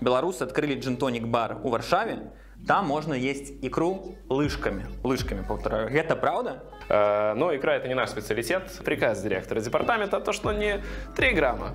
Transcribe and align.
Белорусы 0.00 0.42
открыли 0.42 0.78
джинтоник 0.78 1.26
бар 1.26 1.58
у 1.62 1.68
Варшаве. 1.68 2.32
Там 2.66 2.86
можно 2.86 3.14
есть 3.14 3.52
икру 3.62 4.16
лыжками. 4.28 4.86
Лыжками, 5.02 5.44
повторяю. 5.46 5.88
Это 5.88 6.16
правда? 6.16 6.62
Э, 6.88 7.34
но 7.34 7.54
икра 7.54 7.74
это 7.74 7.88
не 7.88 7.94
наш 7.94 8.10
специалитет. 8.10 8.80
Приказ 8.84 9.22
директора 9.22 9.60
департамента 9.60 10.20
то, 10.20 10.32
что 10.32 10.52
не 10.52 10.82
3 11.16 11.32
грамма, 11.32 11.72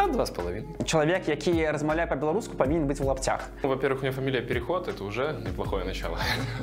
а 0.00 0.08
два 0.08 0.26
с 0.26 0.30
половиной. 0.30 0.68
Чалавек, 0.84 1.28
які 1.28 1.70
размаўляе 1.72 2.06
па-беларуску, 2.06 2.54
павінен 2.56 2.86
быць 2.86 3.00
у 3.00 3.06
лаптях. 3.06 3.48
Ну, 3.62 3.68
Во-первых, 3.68 4.00
у 4.00 4.02
меня 4.02 4.12
фамилия 4.12 4.40
Переход, 4.42 4.88
это 4.88 5.04
уже 5.04 5.34
неплохое 5.44 5.84
начало. 5.84 6.18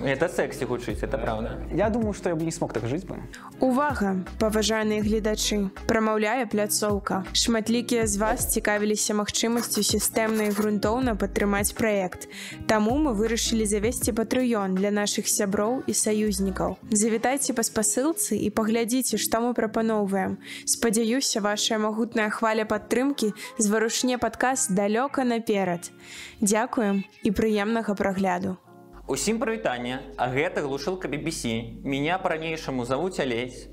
Это 0.06 0.30
секси 0.30 0.64
гучыць, 0.66 1.04
это 1.04 1.18
правда. 1.18 1.60
Я 1.72 1.90
думаю, 1.90 2.14
што 2.14 2.30
я 2.30 2.36
б 2.36 2.44
не 2.44 2.52
смог 2.52 2.74
так 2.74 2.86
жыць 2.86 3.04
бы. 3.04 3.18
Увага, 3.60 4.24
паважаныя 4.40 5.02
гледачы, 5.02 5.70
прамаўляе 5.88 6.46
пляцоўка. 6.46 7.26
Шматлікія 7.34 8.08
з 8.08 8.18
вас 8.18 8.54
цікавіліся 8.54 9.14
магчымасцю 9.14 9.84
сістэмна 9.84 10.48
і 10.48 10.56
грунтоўна 10.56 11.16
падтрымаць 11.16 11.74
праект. 11.74 12.30
Таму 12.68 12.98
мы 12.98 13.14
вырашылі 13.14 13.66
завесці 13.66 14.14
патрыён 14.14 14.76
для 14.76 14.92
нашых 14.92 15.28
сяброў 15.28 15.84
і 15.88 15.94
саюзнікаў. 15.94 16.78
Завітайце 16.92 17.54
па 17.54 17.64
спасылцы 17.64 18.38
і 18.38 18.50
паглядзіце, 18.50 19.18
што 19.18 19.42
мы 19.42 19.54
прапаноўваем. 19.54 20.38
Спадзяюся, 20.66 21.42
вашая 21.42 21.80
магутная 21.80 22.30
хваля 22.30 22.66
падтрымкі 22.66 23.27
зварушне 23.59 24.19
падказ 24.19 24.69
далёка 24.71 25.25
наперад. 25.25 25.91
Дзякуем 26.41 27.05
і 27.23 27.31
прыемнага 27.31 27.95
прагляду. 27.95 28.57
Усім 29.09 29.39
прывітанне, 29.41 30.01
а 30.17 30.29
гэта 30.29 30.61
глушылка 30.63 31.09
BBC. 31.09 31.81
Меня 31.83 32.19
по-ранейшаму 32.19 32.85
завуць 32.85 33.19
Алесь. 33.21 33.69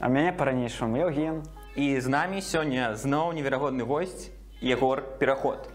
А 0.00 0.08
мяне 0.08 0.32
па-ранейшаму 0.32 0.96
Евген. 0.96 1.42
І 1.76 2.00
з 2.00 2.06
намі 2.06 2.38
сёння 2.38 2.94
зноў 2.94 3.32
неверагодны 3.34 3.82
госць 3.82 4.30
Егор 4.62 5.02
Пераход. 5.18 5.73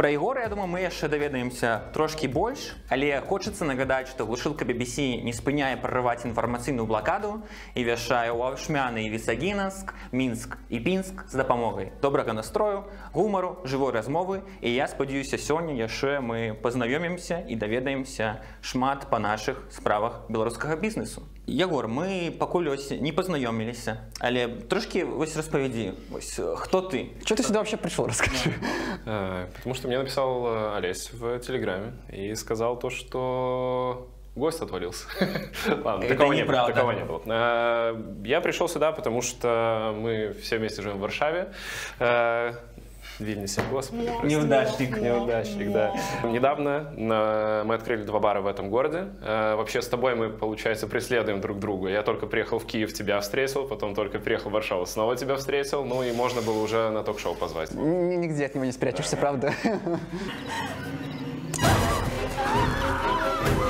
Пра 0.00 0.10
Егора, 0.10 0.42
я 0.42 0.48
думаю, 0.50 0.68
мы 0.68 0.84
яшчэ 0.84 1.08
даведаемся 1.08 1.88
трошкі 1.94 2.28
больш, 2.28 2.76
але 2.92 3.16
хочацца 3.24 3.64
нагадаць, 3.64 4.10
што 4.12 4.26
глушылка 4.28 4.68
BBC 4.68 5.24
не 5.24 5.32
спыняе 5.32 5.80
прарываць 5.80 6.28
інфармацыйную 6.28 6.84
блакаду 6.84 7.40
і 7.72 7.80
вяшае 7.80 8.28
ў 8.28 8.36
Аўшмяны 8.44 9.08
і 9.08 9.12
Вісагінаск, 9.16 9.94
Мінск 10.12 10.58
і 10.68 10.80
Пінск 10.84 11.24
з 11.24 11.40
дапамогай 11.40 11.96
добрага 12.04 12.36
настрою, 12.36 12.84
гумару, 13.16 13.64
жывой 13.64 13.96
размовы 13.96 14.44
і 14.60 14.68
я 14.68 14.84
спадзяюся 14.84 15.40
сёння 15.40 15.72
яшчэ 15.72 16.20
мы 16.20 16.52
пазнаёмімся 16.52 17.40
і 17.48 17.56
даведаемся 17.56 18.44
шмат 18.60 19.08
па 19.08 19.16
нашых 19.16 19.64
справах 19.72 20.28
беларускага 20.28 20.76
бізнесу. 20.76 21.24
Ягор, 21.50 21.86
мы 21.86 22.34
пакуль 22.38 22.68
ось 22.68 22.90
не 22.90 23.12
пазнаёміліся, 23.12 23.96
але 24.20 24.48
трошкі 24.48 25.04
вось 25.04 25.36
распавядзі, 25.36 25.92
вось, 26.10 26.40
хто 26.56 26.80
ты? 26.80 27.06
Чё 27.24 27.36
ты 27.36 27.42
сюда 27.44 27.60
вообще 27.60 27.76
пришел, 27.76 28.06
расскажи. 28.06 28.50
Э, 29.06 29.46
Потому 29.56 29.74
что 29.74 29.86
мне 29.88 29.98
написал 29.98 30.44
э, 30.46 30.76
Олесь 30.76 31.12
в 31.12 31.38
Телеграме 31.38 31.92
и 32.12 32.34
сказал 32.34 32.76
то, 32.78 32.90
что 32.90 34.08
гость 34.34 34.60
отвалился. 34.60 35.06
Ладно, 35.84 36.04
Это 36.04 36.14
такого 36.14 36.32
не 36.32 36.42
было. 36.42 36.50
неправда. 36.52 36.74
Такого 36.74 36.90
не 36.92 37.04
было. 37.04 37.22
Э, 37.26 37.94
Я 38.24 38.40
пришел 38.40 38.68
сюда, 38.68 38.90
потому 38.90 39.22
что 39.22 39.94
мы 39.96 40.34
все 40.42 40.58
вместе 40.58 40.82
живем 40.82 40.96
в 40.96 41.00
Варшаве. 41.00 41.52
Вильнюсе, 43.21 43.61
господи. 43.71 44.05
прости. 44.19 44.35
Неудачник. 44.35 44.97
Неудачник, 45.01 45.71
да. 45.71 45.93
Недавно 46.23 46.93
э, 46.97 47.63
мы 47.65 47.75
открыли 47.75 48.03
два 48.03 48.19
бара 48.19 48.41
в 48.41 48.47
этом 48.47 48.69
городе. 48.69 49.07
Э, 49.21 49.55
Вообще 49.55 49.81
с 49.81 49.87
тобой 49.87 50.15
мы, 50.15 50.29
получается, 50.29 50.87
преследуем 50.87 51.41
друг 51.41 51.59
друга. 51.59 51.89
Я 51.89 52.01
только 52.03 52.25
приехал 52.27 52.59
в 52.59 52.65
Киев, 52.65 52.93
тебя 52.93 53.19
встретил, 53.19 53.67
потом 53.67 53.95
только 53.95 54.19
приехал 54.19 54.49
в 54.49 54.53
Варшаву, 54.53 54.85
снова 54.85 55.15
тебя 55.15 55.35
встретил. 55.35 55.83
Ну 55.85 56.03
и 56.03 56.11
можно 56.11 56.41
было 56.41 56.61
уже 56.61 56.89
на 56.89 57.03
ток-шоу 57.03 57.35
позвать. 57.35 57.71
Н- 57.73 58.19
Нигде 58.21 58.45
от 58.45 58.55
него 58.55 58.65
не 58.65 58.71
спрячешься, 58.71 59.17
правда. 59.17 59.53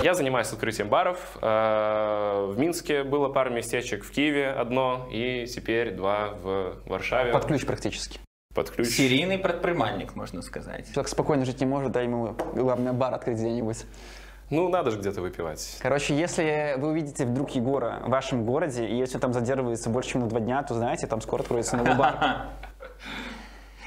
Я 0.04 0.16
занимаюсь 0.16 0.52
открытием 0.52 0.90
баров. 0.90 1.38
Э, 1.42 2.48
В 2.50 2.58
Минске 2.58 3.04
было 3.04 3.30
пару 3.30 3.52
местечек, 3.52 4.04
в 4.04 4.12
Киеве 4.12 4.50
одно, 4.50 5.08
и 5.12 5.46
теперь 5.46 5.92
два 5.92 6.30
в 6.42 6.74
Варшаве. 6.88 7.32
Под 7.32 7.46
ключ 7.46 7.66
практически. 7.66 8.20
Под 8.54 8.70
ключ. 8.70 8.90
Серийный 8.90 9.38
предпринимальник, 9.38 10.16
можно 10.16 10.42
сказать. 10.42 10.92
Человек 10.92 11.08
спокойно 11.08 11.46
жить 11.46 11.62
не 11.62 11.66
может, 11.66 11.92
дай 11.92 12.04
ему, 12.04 12.36
главное, 12.54 12.92
бар 12.92 13.14
открыть 13.14 13.38
где-нибудь. 13.38 13.86
Ну, 14.50 14.68
надо 14.68 14.92
же 14.92 15.00
где-то 15.00 15.22
выпивать. 15.22 15.78
Короче, 15.82 16.14
если 16.14 16.76
вы 16.78 16.90
увидите 16.90 17.26
вдруг 17.26 17.52
Егора 17.52 18.02
в 18.06 18.10
вашем 18.10 18.46
городе, 18.46 18.86
и 18.86 18.98
если 18.98 19.16
он 19.16 19.22
там 19.22 19.34
задерживается 19.34 19.90
больше, 19.90 20.12
чем 20.12 20.22
на 20.22 20.28
два 20.28 20.42
дня, 20.42 20.62
то 20.64 20.74
знаете, 20.74 21.08
там 21.08 21.22
скоро 21.22 21.42
откроется 21.42 21.78
новый 21.78 21.96
бар. 21.96 22.48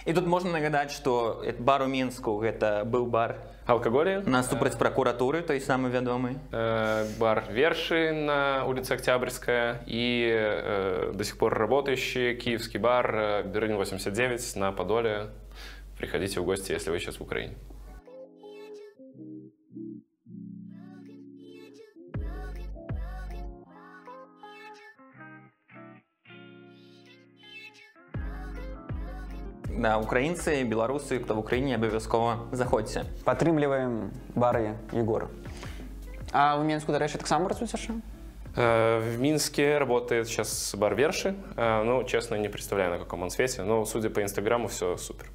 И 0.05 0.13
тут 0.13 0.27
можно 0.27 0.53
нагадать, 0.53 0.91
что 0.91 1.43
это 1.45 1.63
бар 1.63 1.83
у 1.83 1.87
Минску, 1.87 2.43
это 2.43 2.85
был 2.85 3.07
бар 3.07 3.39
Алкоголи. 3.67 4.23
на 4.27 4.43
супраць 4.43 4.77
прокуратуры, 4.77 5.41
той 5.41 5.61
самый 5.61 5.91
вядомый. 5.91 6.37
Э, 6.53 7.07
Бар 7.19 7.45
Верши 7.49 8.13
на 8.13 8.67
улице 8.67 8.93
Октябрьская 8.93 9.83
и 9.87 10.31
э, 10.31 11.13
до 11.15 11.25
сих 11.25 11.39
пор 11.39 11.55
работающий 11.55 12.35
киевский 12.37 12.79
бар 12.79 13.15
э, 13.17 13.43
Берлин 13.45 13.77
89 13.77 14.57
на 14.57 14.73
Подоле. 14.73 15.31
Приходите 15.99 16.41
в 16.41 16.45
гости, 16.45 16.73
если 16.73 16.91
вы 16.91 16.99
сейчас 16.99 17.17
в 17.17 17.23
Украине. 17.23 17.55
Да, 29.79 29.99
украинцы, 29.99 30.63
белорусы, 30.63 31.19
кто 31.19 31.35
в 31.35 31.39
Украине, 31.39 31.75
обовязково 31.75 32.47
заходзьце. 32.53 33.05
Падтрымліваем 33.25 34.11
бары 34.35 34.77
Егора. 34.93 35.29
А 36.33 36.59
ў 36.59 36.65
Менску, 36.65 36.93
дарэчы, 36.93 37.19
таксама 37.19 37.47
працуюць 37.47 37.75
яшчэ? 37.75 37.95
В 38.55 39.19
Минске 39.19 39.79
работает 39.79 40.29
сейчас 40.29 40.75
бар 40.77 40.95
Верши. 40.95 41.35
Ну, 41.57 42.05
честно, 42.05 42.37
не 42.37 42.49
представляю, 42.49 42.93
на 42.93 42.99
каком 42.99 43.23
он 43.23 43.31
свете. 43.31 43.63
Но, 43.63 43.85
судя 43.85 44.11
по 44.11 44.23
Инстаграму, 44.23 44.69
все 44.69 44.97
супер. 44.97 45.27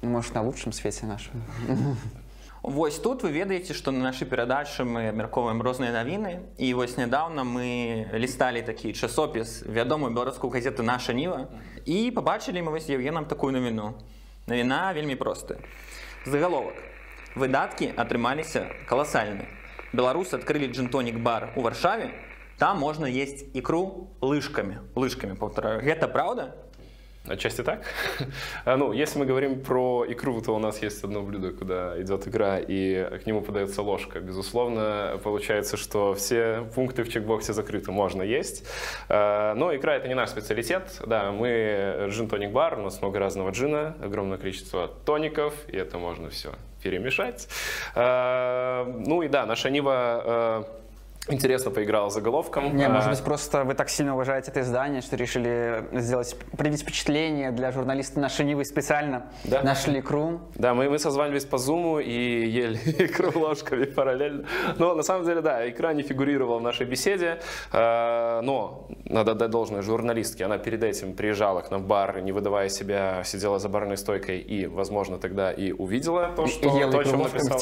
Может, 0.00 0.34
на 0.34 0.42
лучшем 0.42 0.72
свеце 0.72 1.06
нашым. 1.06 1.42
Вось 2.63 2.99
тут 2.99 3.23
вы 3.23 3.31
ведаеце, 3.31 3.73
што 3.73 3.91
на 3.91 3.99
нашай 3.99 4.27
перадачы 4.27 4.83
мы 4.83 5.07
абмяркоўваем 5.09 5.61
розныя 5.63 5.95
навіны. 5.95 6.51
І 6.57 6.73
вось 6.73 6.97
нядаўна 6.97 7.47
мы 7.47 8.11
лісталі 8.11 8.61
такі 8.61 8.91
часопіс 8.93 9.63
вядомую 9.63 10.11
беларускую 10.11 10.51
газету 10.51 10.83
наша 10.83 11.13
ніва 11.13 11.47
і 11.85 12.11
пабачылі 12.11 12.61
мы 12.61 12.75
вось 12.75 12.89
Евгенам 12.89 13.25
такую 13.25 13.55
навіну. 13.55 13.95
Навіна 14.47 14.91
вельмі 14.93 15.15
простая. 15.15 15.59
Загаловак. 16.25 16.75
Выдаткі 17.35 17.93
атрымаліся 17.95 18.67
каласальныя. 18.89 19.47
Беларусы 19.93 20.35
адкрылі 20.35 20.67
джинтонік 20.67 21.23
бар 21.23 21.53
у 21.55 21.61
Варшаве. 21.61 22.11
Там 22.59 22.79
можна 22.79 23.07
есть 23.07 23.55
ікру 23.55 24.11
лыжкамі, 24.19 24.83
лыжкамі 24.95 25.39
паўтараю. 25.39 25.79
Гэта 25.79 26.11
праўда? 26.11 26.59
Отчасти 27.28 27.62
так. 27.62 27.82
А, 28.66 28.76
Ну, 28.76 28.92
если 28.92 29.18
мы 29.18 29.24
говорим 29.24 29.60
про 29.60 30.04
икру, 30.06 30.40
то 30.42 30.54
у 30.54 30.58
нас 30.58 30.82
есть 30.82 31.02
одно 31.04 31.22
блюдо, 31.22 31.52
куда 31.52 32.00
идет 32.00 32.26
икра, 32.26 32.58
и 32.58 33.18
к 33.22 33.26
нему 33.26 33.40
подается 33.40 33.82
ложка. 33.82 34.20
Безусловно, 34.20 35.18
получается, 35.22 35.76
что 35.76 36.12
все 36.14 36.66
пункты 36.74 37.02
в 37.02 37.08
чекбоксе 37.08 37.52
закрыты, 37.54 37.92
можно 37.92 38.22
есть. 38.22 38.66
А, 39.08 39.54
Но 39.54 39.74
икра 39.74 39.94
это 39.96 40.08
не 40.08 40.14
наш 40.14 40.30
специалитет. 40.30 41.00
Да, 41.06 41.32
мы 41.32 42.08
джин-тоник 42.10 42.50
бар, 42.52 42.78
у 42.78 42.82
нас 42.82 43.00
много 43.00 43.18
разного 43.18 43.50
джина, 43.50 43.96
огромное 44.02 44.36
количество 44.36 44.88
тоников, 44.88 45.54
и 45.68 45.76
это 45.76 45.96
можно 45.98 46.28
все 46.28 46.50
перемешать. 46.82 47.48
А, 47.94 48.84
Ну 49.06 49.22
и 49.22 49.28
да, 49.28 49.46
наша 49.46 49.70
Нива 49.70 50.66
интересно 51.28 51.70
поиграла 51.70 52.10
заголовком. 52.10 52.76
Не, 52.76 52.84
А, 52.84 52.88
может 52.88 53.10
быть, 53.10 53.22
просто 53.22 53.64
вы 53.64 53.74
так 53.74 53.88
сильно 53.88 54.14
уважаете 54.14 54.50
это 54.50 54.60
издание, 54.60 55.00
что 55.00 55.16
решили 55.16 55.84
сделать, 55.92 56.36
привить 56.56 56.82
впечатление 56.82 57.50
для 57.50 57.72
журналиста 57.72 58.20
нашей 58.20 58.44
Нивы 58.44 58.64
специально. 58.64 59.26
Да. 59.44 59.62
Нашли 59.62 60.00
икру. 60.00 60.40
Да, 60.54 60.74
мы, 60.74 60.88
мы 60.90 60.98
созванивались 60.98 61.44
по 61.44 61.58
зуму 61.58 61.98
и 61.98 62.12
ели 62.46 62.76
икру 62.98 63.38
ложками 63.38 63.84
параллельно. 63.84 64.44
Но 64.78 64.94
на 64.94 65.02
самом 65.02 65.24
деле, 65.24 65.40
да, 65.40 65.68
икра 65.68 65.92
не 65.94 66.02
фигурировала 66.02 66.58
в 66.58 66.62
нашей 66.62 66.86
беседе. 66.86 67.40
Э, 67.72 68.40
Но 68.42 68.88
надо 69.04 69.32
отдать 69.32 69.50
должное 69.50 69.82
журналистке. 69.82 70.44
Она 70.44 70.58
перед 70.58 70.82
этим 70.82 71.14
приезжала 71.14 71.60
к 71.60 71.70
нам 71.70 71.82
в 71.82 71.86
бар, 71.86 72.20
не 72.20 72.32
выдавая 72.32 72.68
себя, 72.68 73.22
сидела 73.24 73.58
за 73.58 73.68
барной 73.68 73.96
стойкой 73.96 74.40
и, 74.40 74.66
возможно, 74.66 75.18
тогда 75.18 75.52
и 75.52 75.72
увидела 75.72 76.32
то, 76.36 76.46
что, 76.46 76.68
И 76.68 76.78
ела 76.80 76.92
то, 76.92 76.98
о 76.98 77.04
чем 77.04 77.22
написал. 77.22 77.58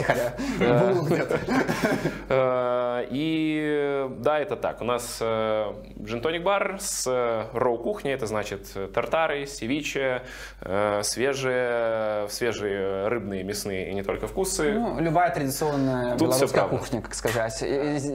Э, 2.29 3.07
И 3.11 3.52
И 3.53 4.09
да, 4.19 4.39
это 4.39 4.57
так. 4.57 4.81
У 4.81 4.85
нас 4.85 5.19
э, 5.21 5.73
джин-тоник 6.01 6.43
бар 6.43 6.79
с 6.81 7.07
э, 7.07 7.45
роу-кухней, 7.53 8.13
это 8.15 8.27
значит 8.27 8.67
э, 8.75 8.89
тартары, 8.89 9.47
севиче, 9.47 10.23
э, 10.63 11.03
свежие, 11.03 12.29
свежие 12.31 13.09
рыбные, 13.09 13.45
мясные 13.45 13.91
и 13.91 13.95
не 13.95 14.03
только 14.03 14.27
вкусы. 14.27 14.73
Ну, 14.73 14.99
любая 15.01 15.35
традиционная 15.35 16.17
Тут 16.17 16.29
белорусская 16.29 16.67
кухня, 16.69 17.03
как 17.03 17.15
сказать, 17.15 17.63
из, 17.63 18.07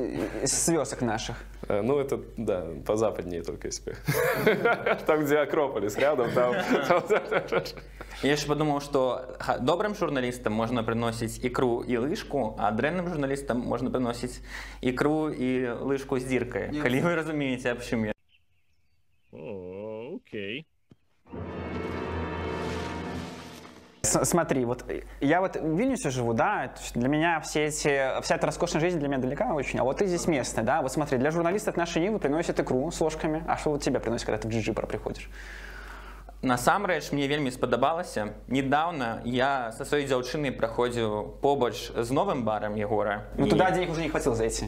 из 0.44 0.66
свесок 0.66 1.01
наших. 1.01 1.36
Э, 1.68 1.81
Ну, 1.81 2.00
это, 2.00 2.19
да, 2.38 2.66
позападнее 2.86 3.44
только 3.44 3.68
если. 3.68 3.95
Там, 5.06 5.24
где 5.24 5.38
Акрополис 5.38 5.98
рядом, 5.98 6.31
там... 6.31 6.56
Я 8.24 8.31
еще 8.31 8.48
подумал, 8.48 8.81
что 8.81 9.38
добрым 9.60 9.94
журналистам 9.94 10.51
можно 10.51 10.83
приносить 10.83 11.40
икру 11.45 11.81
и 11.81 11.98
лыжку, 11.98 12.56
а 12.57 12.72
дрэнным 12.72 13.07
журналистам 13.07 13.60
можно 13.60 13.92
приносить 13.92 14.42
икру 14.81 15.27
и 15.30 15.68
лыжку 15.68 16.20
с 16.20 16.24
диркой. 16.24 16.72
Коли 16.82 17.02
вы 17.02 17.16
разумеете, 17.16 17.72
об 17.72 17.82
чым 17.82 18.06
я. 18.06 18.14
О, 19.32 20.16
окей. 20.18 20.66
С- 24.02 24.24
Смотри, 24.26 24.64
вот 24.64 24.86
я 25.20 25.42
вот 25.42 25.58
в 25.58 25.78
Вильнюсе 25.78 26.10
живу, 26.12 26.34
да, 26.34 26.74
для 26.96 27.10
меня 27.10 27.42
все 27.42 27.66
эти, 27.66 28.22
вся 28.22 28.36
эта 28.36 28.46
роскошная 28.46 28.80
жизнь 28.80 29.00
для 29.00 29.10
меня 29.10 29.18
далека 29.18 29.54
очень, 29.54 29.80
а 29.80 29.84
вот 29.84 29.98
ты 29.98 30.08
здесь 30.08 30.28
местный, 30.28 30.64
да, 30.64 30.82
вот 30.82 30.92
смотри, 30.94 31.18
для 31.18 31.30
журналистов 31.30 31.76
нашей 31.76 32.02
Нивы 32.02 32.20
приносят 32.20 32.58
икру 32.60 32.90
с 32.90 33.02
ложками, 33.02 33.44
а 33.48 33.58
что 33.58 33.72
вот 33.72 33.82
тебе 33.84 34.00
приносят, 34.00 34.26
когда 34.28 34.40
ты 34.42 34.48
в 34.48 34.52
Джиджипар 34.52 34.88
приходишь? 34.88 35.30
Насамрэч 36.43 37.12
мне 37.12 37.29
вельмі 37.29 37.50
спадабалася. 37.55 38.35
Недавно 38.49 39.23
я 39.25 39.71
со 39.79 39.85
сваёй 39.85 40.11
дзяўчынай 40.11 40.50
праходзіў 40.50 41.39
побач 41.41 41.93
з 41.94 42.11
новым 42.11 42.43
барам 42.43 42.75
Егора. 42.75 43.31
Ну 43.39 43.47
І 43.47 43.50
туда 43.50 43.71
денег 43.71 43.91
уже 43.91 44.03
не 44.03 44.09
хватило 44.09 44.35
зайти. 44.35 44.67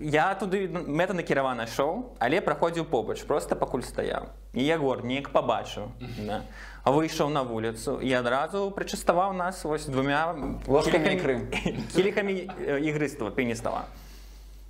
Я 0.00 0.34
туды 0.34 0.66
мэтанакіравана 0.66 1.68
шоу, 1.70 2.10
але 2.18 2.40
праходзіў 2.40 2.90
побач, 2.90 3.22
просто 3.22 3.54
пакуль 3.54 3.86
стаяў. 3.86 4.34
І 4.52 4.64
Ягор 4.66 5.04
неяк 5.04 5.30
пабачыў. 5.30 5.94
Да. 6.26 6.42
Выйшаў 6.84 7.30
на 7.30 7.42
вуліцу 7.46 8.00
і 8.02 8.12
адразу 8.18 8.72
прычаставаў 8.74 9.32
нас 9.32 9.62
вось 9.64 9.86
двумя 9.86 10.34
Ложкамі 10.66 11.06
кілікамі- 11.06 11.94
кілікамі 11.94 12.32
э, 12.34 12.82
ігрыстага 12.82 13.30
пеністава. 13.30 13.86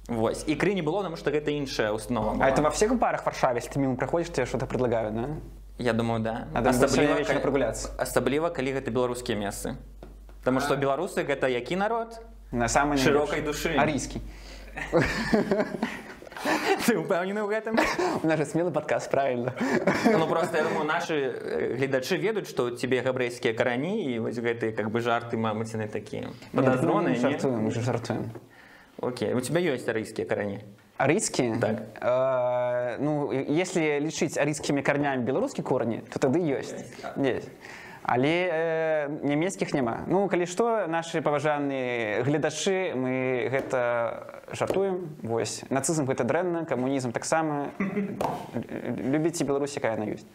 Вось. 0.08 0.44
Ікры 0.44 0.74
не 0.74 0.82
было, 0.82 1.02
таму 1.02 1.16
што 1.16 1.30
гэта 1.30 1.48
іншая 1.48 1.92
установа. 1.92 2.32
А 2.32 2.36
была. 2.36 2.48
это 2.52 2.60
во 2.60 2.68
всех 2.70 2.98
барах 2.98 3.22
в 3.22 3.24
Варшаве, 3.26 3.56
если 3.56 3.70
ты 3.72 3.78
мимо 3.78 3.96
проходишь, 3.96 4.28
тебе 4.28 4.44
что-то 4.44 4.66
предлагают, 4.66 5.14
да? 5.14 5.28
Я 5.78 5.92
думаю, 5.92 6.20
да. 6.20 6.46
А 6.54 6.62
там 6.62 6.72
сегодня 6.74 7.14
вечером 7.14 7.26
калі- 7.38 7.42
прогуляться. 7.42 7.88
Асабліва, 7.98 8.50
калі 8.50 8.72
гэта 8.74 8.90
беларускія 8.90 9.38
месцы. 9.38 9.76
Таму 10.44 10.60
што 10.60 10.76
беларусы 10.76 11.24
гэта 11.26 11.48
які 11.48 11.76
народ? 11.76 12.20
На 12.52 12.68
самой 12.68 12.98
Широкой 12.98 13.40
наилучшей. 13.40 13.72
души. 13.72 13.78
Арийский. 13.78 14.20
Ты 16.86 16.98
ўпэўнены 16.98 17.38
ў 17.38 17.48
гэтым? 17.54 17.78
У 18.22 18.26
нас 18.26 18.38
же 18.38 18.44
смелый 18.46 18.72
подкаст, 18.72 19.10
правильно. 19.10 19.54
Ну 20.10 20.26
просто 20.26 20.56
я 20.58 20.64
думаю, 20.64 20.84
нашы 20.84 21.14
э, 21.14 21.76
гледачы 21.78 22.16
ведаюць, 22.18 22.48
што 22.50 22.66
ў 22.66 22.76
цябе 22.76 22.98
габрэйскія 23.02 23.54
карані 23.54 24.10
і 24.10 24.18
вось 24.18 24.38
гэтыя 24.42 24.74
как 24.74 24.90
бы 24.90 24.98
жарты 25.00 25.38
мамыціны 25.38 25.86
такія 25.86 26.22
Нет, 26.26 26.34
падазроныя. 26.52 27.14
мы 27.14 27.20
жартуем, 27.20 27.58
мы 27.62 27.70
же 27.70 27.80
жартуем. 27.80 28.32
Окей, 28.98 29.34
у 29.34 29.40
тебя 29.40 29.60
ёсць 29.62 29.86
арыйскія 29.86 30.26
карані. 30.26 30.64
Арийские? 30.97 31.57
Так. 31.59 31.83
Э, 32.01 32.97
ну, 32.99 33.31
если 33.31 33.99
лечить 33.99 34.37
арийскими 34.37 34.81
корнями 34.81 35.23
белорусские 35.23 35.63
корни, 35.63 36.03
то 36.11 36.19
тогда 36.19 36.39
есть. 36.39 36.75
Есть. 37.15 37.49
Але 38.09 38.49
э, 38.51 39.09
нямецкіх 39.23 39.73
няма. 39.73 40.05
Ну, 40.07 40.29
калі 40.29 40.45
што, 40.47 40.87
нашы 40.87 41.21
паважаныя 41.21 42.23
гледачы, 42.23 42.95
мы 42.95 43.49
гэта 43.51 44.41
жартуем. 44.53 45.09
Вось. 45.21 45.63
Нацызм 45.69 46.05
гэта 46.07 46.23
дрэнна, 46.23 46.63
камунізм 46.65 47.11
таксама. 47.11 47.67
Лю- 47.79 49.11
Любіце 49.11 49.43
Беларусь, 49.43 49.75
якая 49.75 49.99
яна 49.99 50.07
ёсць. 50.07 50.25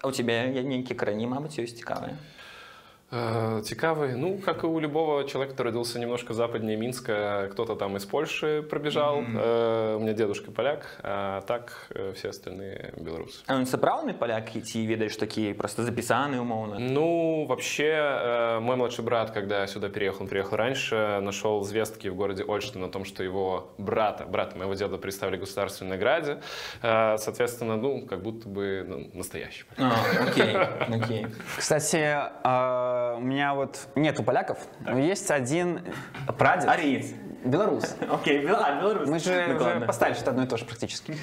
А 0.00 0.08
у 0.08 0.12
тебя 0.12 0.46
нейкія 0.46 0.94
карані, 0.96 1.26
мабыць, 1.26 1.58
ёсць 1.58 1.74
цікавыя. 1.74 2.14
Э, 3.11 3.61
Цікавый, 3.63 4.15
ну, 4.17 4.39
как 4.39 4.63
и 4.63 4.67
у 4.67 4.79
любого 4.79 5.23
человека, 5.25 5.53
который 5.53 5.67
родился 5.67 5.99
немножко 5.99 6.33
западнее 6.33 6.75
Минска, 6.75 7.49
кто-то 7.51 7.75
там 7.75 7.95
из 7.97 8.05
Польши 8.05 8.65
пробежал. 8.67 9.21
Э, 9.21 9.95
У 9.95 9.99
меня 9.99 10.13
дедушка 10.13 10.51
поляк, 10.51 10.99
а 11.03 11.41
так 11.41 11.87
э, 11.91 12.13
все 12.15 12.29
остальные 12.29 12.93
белорусы. 12.97 13.43
А 13.45 13.53
ён 13.53 13.65
сапраўдны 13.67 14.13
паляк 14.13 14.49
ці 14.51 14.87
ведаеш 14.87 15.15
такі 15.17 15.53
просто 15.53 15.83
запісаны 15.83 16.39
умоўна. 16.41 16.79
Ну, 16.79 17.45
вообще, 17.45 17.93
э, 17.93 18.59
мой 18.59 18.75
младший 18.75 19.05
брат, 19.05 19.29
когда 19.29 19.67
сюда 19.67 19.89
переехал, 19.89 20.23
он 20.23 20.27
приехал 20.27 20.57
раньше, 20.57 21.19
нашел 21.21 21.63
звездки 21.63 22.07
в 22.07 22.15
городе 22.15 22.43
Ольштин 22.43 22.83
о 22.83 22.89
том, 22.89 23.05
что 23.05 23.23
его 23.23 23.71
брата, 23.77 24.25
брата 24.25 24.57
моего 24.57 24.73
деда 24.73 24.97
представили 24.97 25.37
в 25.37 25.41
государственной 25.41 25.91
награде. 25.91 26.41
Э, 26.81 27.17
Соответственно, 27.17 27.77
ну, 27.77 28.05
как 28.05 28.23
будто 28.23 28.49
бы 28.49 28.83
ну, 28.87 29.09
настоящий. 29.13 29.63
А, 29.77 29.93
окей, 30.27 30.57
окей. 30.89 31.27
Кстати, 31.57 32.17
э, 33.00 33.16
у 33.16 33.20
меня 33.20 33.54
вот 33.54 33.88
нету 33.94 34.22
поляков, 34.22 34.58
но 34.80 34.98
есть 34.98 35.30
один 35.30 35.80
прадед. 36.38 36.68
Аріец. 36.68 37.06
Белорус. 37.44 37.96
Окей, 38.10 38.44
бел- 38.46 38.60
а, 38.62 38.80
беларус. 38.82 39.08
Мы 39.08 39.18
же 39.18 39.46
Ну, 39.48 39.56
уже 39.56 39.80
поставили, 39.86 40.14
что 40.14 40.24
это 40.24 40.30
одно 40.32 40.42
и 40.42 40.46
то 40.46 40.56
же 40.58 40.66
практически. 40.66 41.16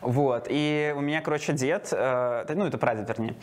Вот. 0.00 0.46
И 0.48 0.94
у 0.96 1.00
меня, 1.00 1.20
короче, 1.22 1.52
дед, 1.52 1.88
э, 1.92 2.44
ну, 2.54 2.66
это 2.66 2.78
прадед, 2.78 3.08
вернее, 3.08 3.34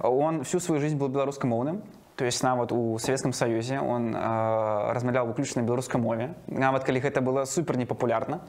он 0.00 0.44
всю 0.44 0.60
свою 0.60 0.80
жизнь 0.80 0.96
был 0.96 1.08
белорусскомовным. 1.08 1.82
То 2.17 2.25
есть 2.25 2.43
нават 2.43 2.71
у 2.71 2.99
Советском 2.99 3.33
Союзе 3.33 3.79
он 3.79 4.15
э, 4.15 4.91
размаўляў 4.93 5.25
выключна 5.25 5.63
на 5.63 5.65
беларускай 5.65 5.99
мове. 5.99 6.35
Нават 6.45 6.83
калі 6.83 7.01
гэта 7.01 7.21
было 7.21 7.45
супер 7.45 7.75
непапулярна. 7.75 8.41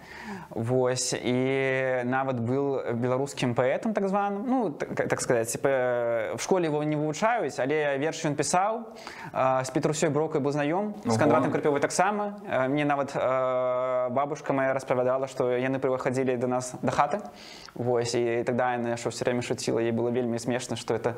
Вось 0.50 1.14
і 1.16 2.04
нават 2.04 2.40
был 2.44 2.84
беларускім 2.92 3.54
паэтам 3.54 3.94
так 3.94 4.06
званым, 4.08 4.44
ну 4.46 4.70
так, 4.70 5.08
так 5.08 5.20
сказать, 5.20 5.48
типа, 5.48 6.36
в 6.36 6.42
школе 6.42 6.66
его 6.66 6.84
не 6.84 6.96
вывучаюць, 6.96 7.58
але 7.58 7.96
вершы 7.96 8.28
ён 8.28 8.36
пісаў 8.36 8.84
э, 9.32 9.64
з 9.64 9.70
Петрусёй 9.70 10.10
Брокай 10.10 10.42
быў 10.42 10.52
знаём, 10.52 10.94
з 11.04 11.16
Ого. 11.16 11.18
Кандратам 11.18 11.50
Карпёвай 11.50 11.80
таксама. 11.80 12.36
Э, 12.46 12.68
Мне 12.68 12.84
нават 12.84 13.16
э, 13.16 14.10
бабушка 14.10 14.52
моя 14.52 14.74
распавядала, 14.74 15.26
што 15.26 15.48
яны 15.56 15.78
прыходзілі 15.80 16.36
до 16.36 16.48
нас 16.48 16.74
да 16.82 16.92
хаты. 16.92 17.20
Вось 17.74 18.14
і 18.14 18.44
тогда 18.44 18.72
яна 18.72 18.96
що 18.96 19.08
все 19.08 19.24
время 19.24 19.40
шуціла, 19.40 19.80
ей 19.80 19.92
было 19.92 20.10
вельмі 20.10 20.38
смешна, 20.38 20.76
што 20.76 20.94
это 20.94 21.14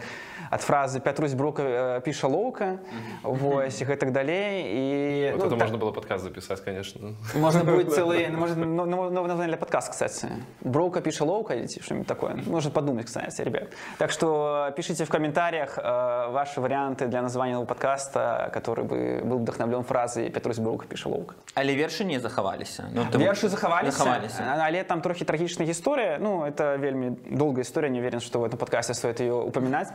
ад 0.50 0.62
фразы 0.62 1.00
Пятрусь 1.00 1.34
Брока 1.34 1.62
э, 1.62 2.00
піша 2.00 2.28
лоўка, 2.40 2.78
вось 3.22 3.80
і 3.80 3.84
гэтак 3.84 4.10
далей 4.10 4.62
і 4.62 5.32
Вот 5.32 5.40
ну, 5.40 5.44
это 5.46 5.50
так- 5.50 5.60
можно 5.60 5.78
было 5.78 5.92
подкаст 5.92 6.24
записать, 6.24 6.60
конечно. 6.60 7.14
Можно 7.34 7.64
будет 7.64 7.88
целый, 7.88 8.28
ну, 8.30 8.38
может, 8.38 8.56
ну, 8.56 8.86
ну, 8.86 9.10
новое 9.10 9.28
название 9.28 9.48
для 9.48 9.56
подкаста, 9.56 9.90
кстати. 9.92 10.28
Броука 10.60 11.00
пишет 11.00 11.20
лоука 11.28 11.54
или 11.54 11.66
что-нибудь 11.66 12.06
такое. 12.06 12.36
Можно 12.46 12.70
подумать, 12.70 13.06
кстати, 13.06 13.42
ребят. 13.42 13.68
Так 13.98 14.10
что 14.10 14.72
пишите 14.76 15.04
в 15.04 15.10
комментариях 15.10 15.78
э, 15.78 16.30
ваши 16.30 16.60
варианты 16.60 17.06
для 17.06 17.22
названия 17.22 17.52
нового 17.52 17.66
подкаста, 17.68 18.50
который 18.54 18.84
бы 18.84 19.22
был 19.24 19.38
вдохновлен 19.38 19.82
фразой 19.82 20.30
Петрусь 20.30 20.58
Броука 20.58 20.86
пишет 20.86 21.06
лоука. 21.06 21.34
Але 21.54 21.74
вершы 21.76 22.04
не 22.04 22.20
захаваліся. 22.20 22.84
Ну, 22.92 23.02
ты- 23.12 23.18
Верши 23.18 23.48
захаваліся, 23.48 23.98
захаваліся. 23.98 24.42
але 24.58 24.84
там 24.84 25.00
трохи 25.00 25.24
трагічная 25.24 25.68
гісторыя. 25.68 26.18
Ну, 26.20 26.44
это 26.44 26.78
вельмі 26.78 27.12
долгая 27.30 27.62
история, 27.62 27.90
не 27.90 27.98
уверен, 27.98 28.20
что 28.20 28.38
в 28.40 28.44
этом 28.44 28.56
подкасте 28.56 28.94
стоит 28.94 29.20
ее 29.20 29.32
упоминать. 29.34 29.88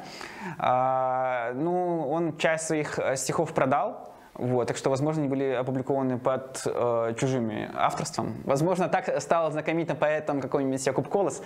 А, 0.57 1.51
ну, 1.55 2.07
он 2.11 2.33
часть 2.38 2.66
своих 2.66 2.98
э, 2.98 3.16
стихов 3.16 3.52
продал, 3.52 4.06
вот, 4.38 4.68
так 4.68 4.76
что, 4.76 4.90
возможно, 4.90 5.22
они 5.22 5.30
были 5.30 5.44
опубликованы 5.44 6.18
под 6.18 6.62
э, 6.66 7.14
чужими 7.18 7.70
авторством. 7.74 8.34
Возможно, 8.44 8.88
так 8.88 9.20
стал 9.22 9.50
знакомитым 9.50 9.96
поэтом 9.96 10.42
какой-нибудь 10.42 10.86
Якуб 10.86 11.08
Колос. 11.08 11.42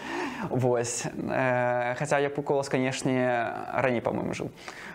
Вось. 0.49 1.05
Э, 1.31 1.95
хотя 1.97 2.19
Якуб 2.19 2.45
Колос, 2.45 2.69
конечно, 2.69 3.69
ранее, 3.73 4.03
по-моему, 4.03 4.35
жил. 4.35 4.51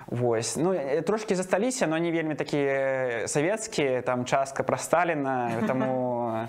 Вось. 0.08 0.58
Ну, 0.58 0.74
э, 0.74 1.02
трошки 1.02 1.36
засталіся, 1.36 1.88
но 1.88 1.96
они 1.96 2.12
вельмі 2.12 2.36
такие 2.36 3.28
советские, 3.28 4.02
там 4.02 4.26
частка 4.26 4.64
про 4.64 4.78
Сталина, 4.78 5.52
тому... 5.68 6.48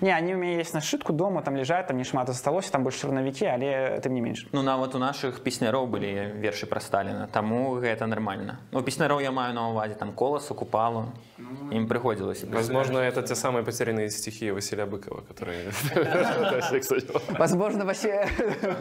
Не, 0.00 0.12
они 0.12 0.34
у 0.34 0.38
меня 0.38 0.58
есть 0.58 0.74
на 0.74 0.80
шитку 0.80 1.12
дома, 1.12 1.42
там 1.42 1.56
лежат, 1.56 1.86
там 1.86 1.96
не 1.96 2.04
шмат 2.04 2.28
засталося, 2.28 2.72
там 2.72 2.82
больше 2.82 3.00
чорнавікі, 3.06 3.46
але 3.46 4.00
тым 4.00 4.12
не 4.12 4.20
менш. 4.20 4.46
Ну 4.52 4.62
нават 4.62 4.94
у 4.94 4.98
нашых 4.98 5.42
песняроў 5.42 5.86
былі 5.86 6.40
вершы 6.40 6.66
пра 6.66 6.80
Сталіна, 6.80 7.28
таму 7.32 7.74
гэта 7.80 8.06
нармальна. 8.06 8.58
У 8.72 8.80
песняроў 8.80 9.20
я 9.20 9.30
маю 9.30 9.54
на 9.54 9.68
ўвазе 9.70 9.94
там 9.94 10.12
коласу, 10.12 10.54
купалу. 10.54 11.12
Ім 11.70 11.86
прыходзілася. 11.86 12.46
Возможно, 12.46 12.98
это 12.98 13.22
те 13.22 13.34
самые 13.34 13.64
потерянные 13.64 14.10
стихи 14.10 14.50
Василия 14.50 14.86
Быкова, 14.86 15.22
которые... 15.22 15.70
Возможно, 17.38 17.84
вообще... 17.84 18.28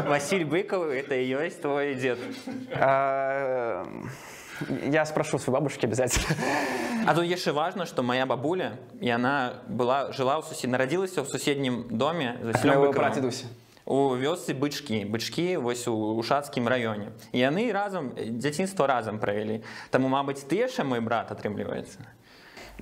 Васіль 0.08 0.46
быкаў 0.46 0.90
это 0.90 1.16
і 1.16 1.26
ёсць 1.36 1.62
твой 1.62 1.96
дзед. 1.96 2.20
А, 4.61 4.87
Я 4.91 5.05
спрошу 5.07 5.39
своей 5.39 5.55
бабушки 5.55 5.87
обязательно. 5.87 6.37
А 7.07 7.15
тут 7.15 7.25
яшчэ 7.25 7.53
важна, 7.53 7.87
што 7.87 8.03
моя 8.03 8.27
бабуля 8.27 8.77
яна 9.01 9.63
была 9.69 10.13
жыла 10.13 10.37
ў 10.37 10.45
сусед 10.45 10.69
нарадзілася 10.71 11.25
ў 11.25 11.27
суседнім 11.27 11.89
доме 11.89 12.37
за 12.43 12.67
Моего 12.69 12.93
прадедуся. 12.93 13.47
у 13.87 14.15
вёсцы 14.15 14.53
бычкі 14.55 15.09
бычкі 15.09 15.57
вось 15.65 15.89
у 15.89 15.95
ушацкім 16.21 16.69
раёне 16.69 17.11
І 17.33 17.41
яны 17.41 17.73
разам 17.73 18.13
дзяцінства 18.15 18.87
разам 18.87 19.19
правялі 19.19 19.65
таму 19.91 20.13
мабыць 20.13 20.45
ты 20.45 20.61
яшчэ 20.63 20.85
мой 20.85 21.01
брат 21.01 21.33
атрымліваецца 21.33 21.99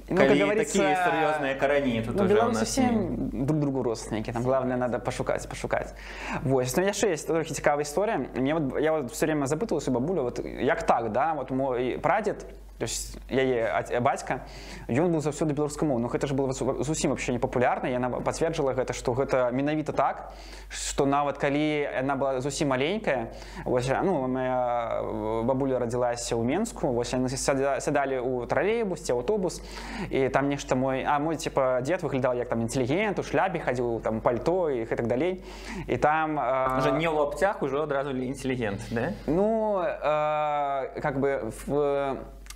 Ну, 0.09 0.17
Калі 0.17 0.29
как 0.29 0.39
говорится, 0.39 0.79
такие 0.79 0.97
серьезные 0.97 1.55
карані 1.55 2.03
тут 2.07 2.17
ну, 2.17 2.25
уже 2.25 2.35
у 2.35 2.37
белорусы 2.37 2.61
нас. 2.61 2.69
все 2.69 2.89
друг 3.33 3.59
другу 3.59 3.83
родственники, 3.83 4.33
там 4.33 4.43
главное 4.43 4.77
надо 4.77 4.99
пошукать, 4.99 5.49
пошукать. 5.49 5.95
Вот. 6.43 6.77
Но 6.77 6.83
яшчэ 6.83 7.11
есть 7.11 7.27
трохи 7.27 7.55
цікавая 7.55 7.83
история. 7.83 8.29
Мне 8.37 8.55
вот, 8.55 8.81
я 8.81 8.93
вот 8.93 9.11
все 9.13 9.27
время 9.27 9.47
запытывался 9.47 9.91
у 9.91 9.95
бабуля, 9.95 10.23
вот 10.23 10.39
як 10.45 10.83
так, 10.83 11.13
да, 11.13 11.35
вот 11.35 11.51
мой 11.51 11.99
прадед, 12.03 12.47
Есть 12.84 13.18
яе 13.30 13.66
аць- 13.72 14.00
бацька 14.00 14.42
ён 14.88 15.10
быў 15.12 15.22
заўсёды 15.24 15.54
беларускамоў 15.54 16.00
ну 16.00 16.08
гэта 16.08 16.28
ж 16.28 16.34
было 16.34 16.52
зу- 16.54 16.84
зусім 16.84 17.12
вообще 17.12 17.32
не 17.34 17.40
папулярна 17.40 17.88
яна 17.90 18.10
пацверджала 18.10 18.74
гэта 18.74 18.94
што 18.94 19.14
гэта 19.14 19.52
менавіта 19.52 19.94
так 19.94 20.32
што 20.70 21.06
нават 21.06 21.38
калі 21.38 21.88
яна 21.90 22.16
была 22.16 22.40
зусім 22.42 22.70
маленькая. 22.70 23.32
Вось 23.66 23.90
ну 24.04 24.28
моя 24.28 25.00
э, 25.02 25.44
бабуля 25.44 25.80
радзілася 25.80 26.36
ў 26.36 26.44
менску 26.44 26.92
вось 26.94 27.14
яны 27.14 27.28
сяда- 27.30 27.80
сядалі 27.80 28.20
ў 28.20 28.48
тралейбус 28.48 29.02
ці 29.02 29.14
аўтобус 29.14 29.62
і 30.10 30.30
там 30.30 30.50
нешта 30.50 30.76
мой 30.76 31.04
а 31.04 31.20
мой 31.20 31.36
типа 31.36 31.82
дзед 31.82 32.04
выглядаў 32.04 32.38
як 32.38 32.50
там 32.50 32.62
інтэлігент 32.62 33.20
у 33.20 33.24
шляпе 33.24 33.60
хадзіў 33.60 34.02
там 34.04 34.22
пальто 34.22 34.70
і 34.70 34.86
так 34.86 35.08
далей 35.08 35.44
і 35.88 35.98
там 35.98 36.40
э, 36.40 36.98
не 36.98 37.08
в 37.10 37.14
лаптях, 37.16 37.62
уже 37.62 37.80
одразу 37.80 38.12
интеллигент, 38.12 38.80
да? 38.92 39.14
ну, 39.28 39.82
э, 39.84 41.02
как 41.02 41.20
бы 41.20 41.52
в 41.66 41.74
э, 41.74 42.16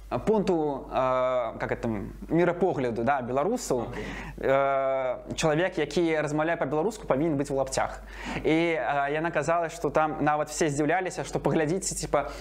пункту 0.09 0.87
э, 0.89 1.59
как 1.59 1.71
это 1.71 1.89
мірапогляду 2.29 3.03
да, 3.03 3.21
беларусаў 3.21 3.91
э, 4.37 5.35
чалавек 5.35 5.77
які 5.77 6.21
размаўляе 6.21 6.55
па-беларуску 6.55 7.07
павінен 7.07 7.35
быць 7.35 7.51
у 7.51 7.55
лапцях 7.59 7.99
і 8.39 8.79
э, 8.79 9.11
яна 9.11 9.31
казала 9.31 9.67
што 9.67 9.89
там 9.89 10.23
нават 10.23 10.47
все 10.49 10.69
здзіўляліся 10.69 11.27
што 11.27 11.39
паглядзіце 11.39 11.99
типа 11.99 12.31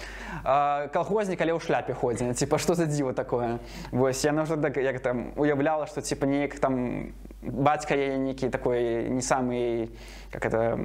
э, 0.44 0.88
калхознік 0.94 1.42
але 1.42 1.58
ў 1.58 1.60
шляпе 1.60 1.94
ходзе 1.94 2.30
типа 2.38 2.58
што 2.62 2.78
за 2.78 2.86
дзіва 2.86 3.18
такое 3.18 3.58
вось 3.90 4.22
яна 4.22 4.46
ўжо 4.46 4.54
так 4.62 4.78
як 4.78 5.02
там 5.02 5.34
уяўляла 5.34 5.90
што 5.90 6.06
типа 6.06 6.30
неяк 6.30 6.54
там 6.62 7.10
бацька 7.42 7.98
яе 7.98 8.14
нейкі 8.14 8.46
такой 8.46 9.10
не 9.10 9.22
самы 9.22 9.90
как 10.30 10.46
это 10.46 10.78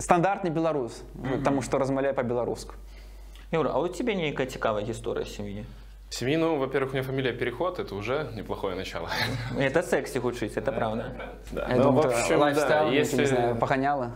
стандартны 0.00 0.48
беларус 0.48 1.04
таму 1.44 1.60
што 1.60 1.76
размаўляе 1.76 2.16
па-беларуску 2.16 2.72
Юра, 3.52 3.72
а 3.74 3.80
у 3.80 3.88
тебя 3.88 4.14
некая 4.14 4.46
цікавая 4.46 4.88
история 4.88 5.26
семьи? 5.26 5.66
Семьи, 6.12 6.34
ну, 6.36 6.56
во-первых, 6.58 6.90
у 6.90 6.96
меня 6.96 7.04
фамилия 7.04 7.32
Переход, 7.32 7.78
это 7.78 7.94
уже 7.94 8.26
неплохое 8.34 8.74
начало. 8.74 9.08
Это 9.56 9.80
секси 9.84 10.18
худшить, 10.18 10.56
это 10.56 10.72
правда. 10.72 11.12
Да. 11.52 11.66
Я 11.68 11.76
Ну, 11.76 11.82
думаю, 11.84 12.10
в 12.10 12.12
общем, 12.12 12.40
да, 12.40 12.88
если, 12.88 13.18
не 13.20 13.26
знаю, 13.26 13.54
погоняла. 13.54 14.12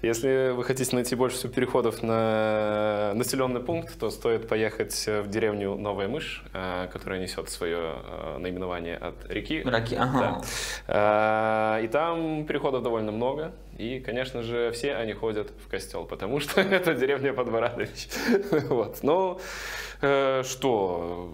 если 0.00 0.52
вы 0.52 0.62
хотите 0.62 0.94
найти 0.94 1.16
больше 1.16 1.38
всего 1.38 1.52
переходов 1.52 2.04
на 2.04 3.12
населенный 3.14 3.60
пункт, 3.60 3.98
то 3.98 4.10
стоит 4.10 4.46
поехать 4.46 4.94
в 5.08 5.28
деревню 5.28 5.74
Новая 5.74 6.06
Мышь, 6.06 6.44
э, 6.54 6.86
которая 6.92 7.18
несет 7.20 7.50
свое 7.50 7.96
э, 8.04 8.38
наименование 8.38 8.96
от 8.96 9.28
реки. 9.28 9.62
Раки, 9.64 9.96
ага. 9.96 10.40
Да. 10.86 11.78
Э, 11.80 11.84
И 11.84 11.88
там 11.88 12.44
переходов 12.46 12.84
довольно 12.84 13.10
много. 13.10 13.50
И, 13.80 13.98
конечно 13.98 14.42
же, 14.42 14.72
все 14.72 14.94
они 14.94 15.14
ходят 15.14 15.50
в 15.64 15.70
костел, 15.70 16.04
потому 16.04 16.38
что 16.40 16.60
это 16.76 16.94
деревня 16.94 17.32
Подворадович. 17.32 18.08
Вот. 18.68 18.98
Ну, 19.02 19.40
э, 20.02 20.42
что? 20.44 21.32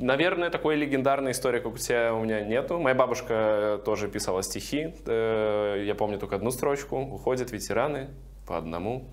Наверное, 0.00 0.50
такой 0.50 0.74
легендарной 0.74 1.30
истории, 1.30 1.60
как 1.60 1.74
у 1.74 1.78
тебя, 1.78 2.12
у 2.12 2.24
меня 2.24 2.40
нету. 2.40 2.80
Моя 2.80 2.96
бабушка 2.96 3.80
тоже 3.84 4.08
писала 4.08 4.42
стихи. 4.42 4.94
Э, 5.06 5.84
Я 5.86 5.94
помню 5.94 6.18
только 6.18 6.36
одну 6.36 6.50
строчку. 6.50 6.96
Уходят 6.96 7.52
ветераны 7.52 8.08
по 8.48 8.58
одному, 8.58 9.04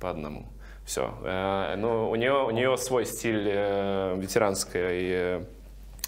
по 0.00 0.08
одному. 0.08 0.46
Все. 0.86 1.12
Ну, 1.76 2.10
у 2.10 2.16
нее, 2.16 2.44
у 2.44 2.50
нее 2.50 2.76
свой 2.76 3.04
стиль 3.04 3.46
э, 3.46 4.16
ветеранской 4.18 5.10
э, 5.10 5.44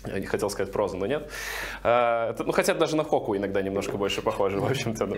я 0.07 0.19
не 0.21 0.27
хотел 0.27 0.51
сказать 0.51 0.73
прозу, 0.73 0.97
но 0.97 1.07
нет. 1.07 1.31
Это, 1.83 2.43
Ну, 2.45 2.53
хотя 2.53 2.75
даже 2.75 2.97
на 2.97 3.05
Хоку 3.05 3.37
иногда 3.37 3.63
немножко 3.63 3.97
больше 3.97 4.23
похоже, 4.23 4.59
в 4.61 4.65
общем-то. 4.71 5.07
ну. 5.07 5.17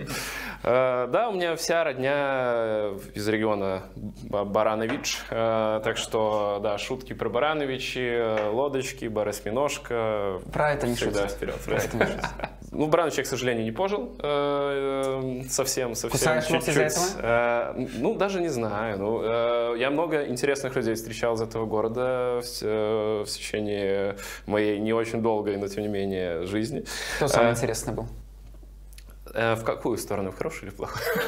Э, 0.63 1.07
Да, 1.11 1.29
у 1.29 1.33
меня 1.33 1.55
вся 1.55 1.83
родня 1.83 2.91
из 3.13 3.27
региона 3.27 3.83
Ба- 4.29 4.45
Баранович. 4.45 5.19
Э, 5.29 5.81
Так 5.83 5.97
что, 5.97 6.59
да, 6.63 6.77
шутки 6.77 7.13
про 7.13 7.29
Барановичи, 7.29 7.99
э, 7.99 8.49
лодочки, 8.49 9.05
Баросьминожка. 9.05 10.39
Про 10.53 10.71
это 10.71 10.87
не 10.87 10.95
шутят. 10.95 11.31
вперед. 11.31 11.55
Про 11.65 11.75
это 11.77 11.97
не 11.97 12.05
шутят. 12.05 12.25
Ну, 12.77 12.85
в 12.85 12.89
к 13.23 13.25
сожалению, 13.25 13.65
не 13.65 13.71
пожил 13.71 14.15
э, 14.19 15.41
э, 15.43 15.49
совсем, 15.49 15.95
совсем 15.95 16.11
Кусаешь 16.11 16.47
ногти 16.49 16.69
из-за 16.69 16.83
чуть-чуть. 16.83 17.15
Э, 17.17 17.73
Ну, 17.99 18.13
даже 18.15 18.39
не 18.39 18.49
знаю. 18.49 18.99
Ну, 18.99 19.21
э, 19.23 19.75
я 19.79 19.89
много 19.89 20.27
интересных 20.27 20.75
людей 20.75 20.93
встречал 20.93 21.33
из 21.33 21.41
этого 21.41 21.65
города 21.65 22.39
в 22.41 22.45
э, 22.61 23.23
течение 23.27 24.15
моей 24.45 24.77
не 24.79 24.93
очень 24.93 25.23
долгой, 25.23 25.57
но 25.57 25.67
тем 25.67 25.81
не 25.83 25.89
менее 25.89 26.45
жизни. 26.45 26.85
Кто 27.15 27.27
самый 27.27 27.49
Э, 27.49 27.53
интересный 27.53 27.93
был? 27.93 28.05
э, 29.33 29.55
В 29.55 29.63
какую 29.63 29.97
сторону, 29.97 30.31
в 30.31 30.37
хорошую 30.37 30.69
или 30.69 30.75
плохую? 30.77 31.03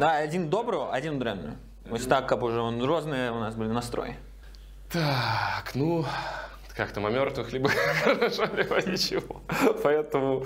Да, 0.00 0.16
один 0.18 0.50
добрую, 0.50 0.92
один 0.92 1.18
дрянную. 1.20 1.54
Ось 1.90 2.06
так, 2.06 2.26
как 2.28 2.42
уже 2.42 2.60
он 2.60 2.82
разные 2.84 3.30
у 3.30 3.38
нас 3.38 3.54
были 3.54 3.68
настрои. 3.68 4.16
Так, 4.90 5.70
ну, 5.74 6.04
как 6.76 6.90
там, 6.90 7.06
о 7.06 7.10
мертвых, 7.10 7.52
либо 7.52 7.68
хорошо, 8.04 8.44
либо 8.56 8.76
ничего. 8.82 9.42
Поэтому, 9.84 10.44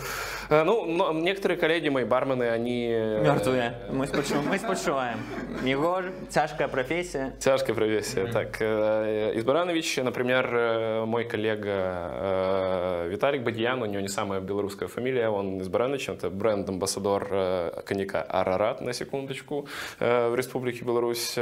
э, 0.51 0.63
ну, 0.63 0.85
но 0.85 1.13
некоторые 1.15 1.57
коллеги, 1.57 1.89
мои 1.89 2.05
бармены, 2.05 2.51
они... 2.51 2.87
э, 2.93 3.23
Мертвые. 3.23 3.79
Мы 3.91 4.07
спочу- 4.07 4.43
мы 4.43 4.59
спочуваем. 4.59 5.19
Егор, 5.65 6.05
тяжкая 6.29 6.69
профессия. 6.69 7.33
Тяжкая 7.41 7.75
профессия. 7.75 8.27
Так, 8.27 8.59
э, 8.61 9.33
из 9.37 9.45
Барановича, 9.45 10.03
например, 10.05 11.07
мой 11.07 11.25
коллега 11.25 13.07
Виталик 13.09 13.43
Бадьян, 13.43 13.81
у 13.83 13.87
него 13.87 14.01
не 14.03 14.09
самая 14.09 14.41
белорусская 14.41 14.89
фамилия, 14.89 15.31
он 15.31 15.59
из 15.61 15.69
Барановича, 15.69 16.13
это 16.13 16.29
бренд-амбассадор 16.29 17.83
коньяка 17.87 18.21
Арарат, 18.23 18.83
на 18.83 18.93
секундочку, 18.93 19.67
в 19.99 20.35
Республике 20.37 20.85
Беларусь. 20.85 21.39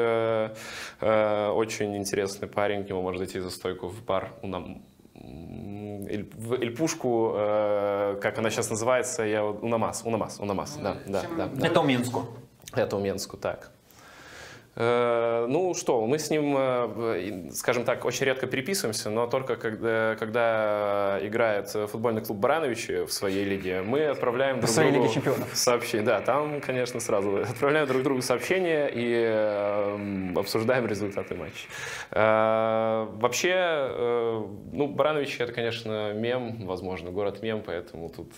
Очень 1.00 1.97
интересный 1.97 2.47
парень, 2.49 2.85
к 2.85 2.88
нему 2.88 3.02
можно 3.02 3.19
зайти 3.19 3.40
за 3.40 3.50
стойку 3.50 3.88
в 3.88 4.05
бар 4.05 4.31
у 4.43 4.47
нам 4.47 4.64
м, 4.64 4.75
Эль- 6.09 6.30
в 6.37 6.52
Эльпушку, 6.54 7.33
э, 7.35 8.18
как 8.23 8.38
она 8.38 8.50
сейчас 8.50 8.71
называется, 8.71 9.23
я 9.25 9.42
вот- 9.45 9.62
Унамас, 9.62 10.02
Унамас, 10.04 10.38
Унамас, 10.40 10.76
да, 10.83 10.97
да, 11.06 11.23
да. 11.37 11.47
да. 11.47 11.66
Это 11.66 11.80
у 11.80 11.85
Минску. 11.85 12.26
Это 12.75 12.97
у 12.97 13.00
Менску, 13.00 13.37
так. 13.37 13.71
Э, 14.76 15.47
Ну 15.49 15.75
что, 15.75 16.04
мы 16.06 16.18
с 16.18 16.30
ним, 16.30 16.54
э, 16.59 17.50
скажем 17.54 17.85
так, 17.85 18.04
очень 18.04 18.26
редко 18.26 18.47
переписываемся, 18.47 19.11
но 19.11 19.26
только 19.26 19.56
когда, 19.56 20.16
когда 20.18 21.18
играет 21.23 21.68
футбольный 21.71 22.21
клуб 22.21 22.38
Барановичи 22.38 23.04
в 23.06 23.12
своей 23.12 23.45
лиге, 23.45 23.83
мы 23.83 24.06
отправляем 24.06 24.59
друг 24.59 24.71
своей 24.71 24.90
другу 24.90 25.04
Лиге 25.06 25.14
чемпионов. 25.14 25.49
сообщения. 25.54 26.04
Да, 26.04 26.21
там, 26.21 26.61
конечно, 26.61 27.00
сразу 27.00 27.37
отправляем 27.50 27.87
друг 27.87 28.02
другу 28.02 28.23
сообщения 28.23 28.88
и 28.92 29.14
э, 29.26 30.33
обсуждаем 30.37 30.87
результаты 30.87 31.35
матча. 31.35 31.68
Э, 32.11 33.06
Вообще, 33.16 34.42
ну, 34.73 34.88
Барановичи 34.88 35.42
это, 35.42 35.52
конечно, 35.52 36.12
мем, 36.12 36.66
возможно, 36.66 37.11
город 37.11 37.42
мем, 37.42 37.62
поэтому 37.64 38.09
тут, 38.09 38.33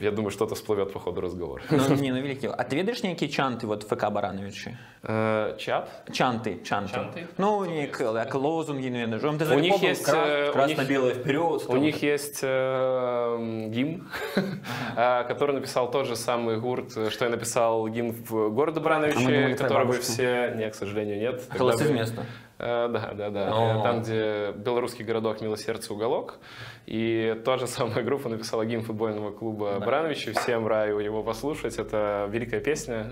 я 0.00 0.10
думаю, 0.10 0.30
что-то 0.30 0.54
всплывет 0.54 0.92
по 0.92 1.00
ходу 1.00 1.20
разговора. 1.20 1.62
Ну, 1.70 1.94
не, 1.96 2.12
ну 2.12 2.20
великий. 2.20 2.46
А 2.48 2.64
ты 2.64 2.76
ведаешь 2.76 3.02
некие 3.02 3.28
чанты 3.30 3.66
вот 3.66 3.82
ФК 3.84 4.03
Барановичи? 4.10 4.76
Э, 5.06 5.54
Чат? 5.58 5.90
Чанты, 6.12 6.62
чанты. 6.64 6.94
Чанты? 6.94 7.26
Ну, 7.36 7.64
не 7.66 7.86
как 7.86 8.34
лозунги, 8.34 8.86
не 8.86 9.04
ведаешь. 9.04 9.22
Он 9.22 9.36
У 9.36 9.58
них 9.58 9.82
есть, 9.82 10.08
у 10.08 10.12
них- 10.16 10.52
красно-белый 10.52 11.14
вперед. 11.14 11.62
У 11.68 11.76
них 11.76 12.02
есть 12.02 12.40
э, 12.42 13.66
гимн, 13.68 14.08
который 14.96 15.54
написал 15.54 15.90
тот 15.90 16.06
же 16.06 16.16
самый 16.16 16.58
Гурт, 16.58 16.92
что 17.10 17.24
я 17.26 17.30
написал 17.30 17.86
гимн 17.88 18.12
в 18.12 18.48
города 18.50 18.80
А 18.80 18.82
твоя 18.82 19.54
который 19.56 19.86
вы 19.86 19.98
все... 20.00 20.54
Нет, 20.56 20.72
к 20.72 20.76
сожалению, 20.76 21.18
нет. 21.18 21.42
Бы- 21.58 21.76
вместо. 21.84 22.24
Да, 22.58 22.88
да, 23.14 23.30
да. 23.30 23.82
Там, 23.82 24.02
где 24.02 24.52
белорусский 24.52 25.04
городок 25.04 25.40
Милосердце 25.40 25.92
уголок. 25.92 26.38
И 26.86 27.38
та 27.44 27.58
же 27.58 27.66
самая 27.66 28.02
группа 28.02 28.28
написала 28.28 28.64
гимн 28.64 28.84
футбольного 28.84 29.32
клуба 29.32 29.80
Барановичи. 29.80 30.32
Всем 30.32 30.66
раю 30.66 30.98
его 30.98 31.22
послушать. 31.22 31.76
Это 31.76 32.26
великая 32.30 32.60
песня 32.60 33.10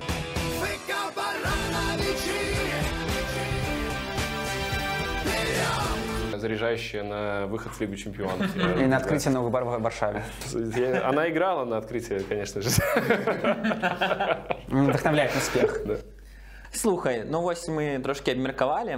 заряжающая 6.39 7.03
на 7.03 7.47
выход 7.47 7.71
в 7.73 7.81
Лигу 7.81 7.95
Чемпионов. 7.95 8.55
И 8.55 8.85
на 8.85 8.97
открытие 8.97 9.33
нового 9.33 9.49
бара 9.49 9.65
в 9.65 9.81
Варшаве. 9.81 10.23
Я- 10.53 11.07
Она 11.09 11.29
играла 11.29 11.65
на 11.65 11.77
открытии, 11.77 12.19
конечно 12.19 12.61
же. 12.61 12.69
М, 14.69 14.85
Вдохновляет 14.87 15.33
на 15.33 15.39
успех. 15.41 15.81
Слухай, 16.71 17.23
ну 17.25 17.41
вось 17.41 17.67
мы 17.69 17.99
трошки 18.03 18.29
абмеркавалі 18.31 18.97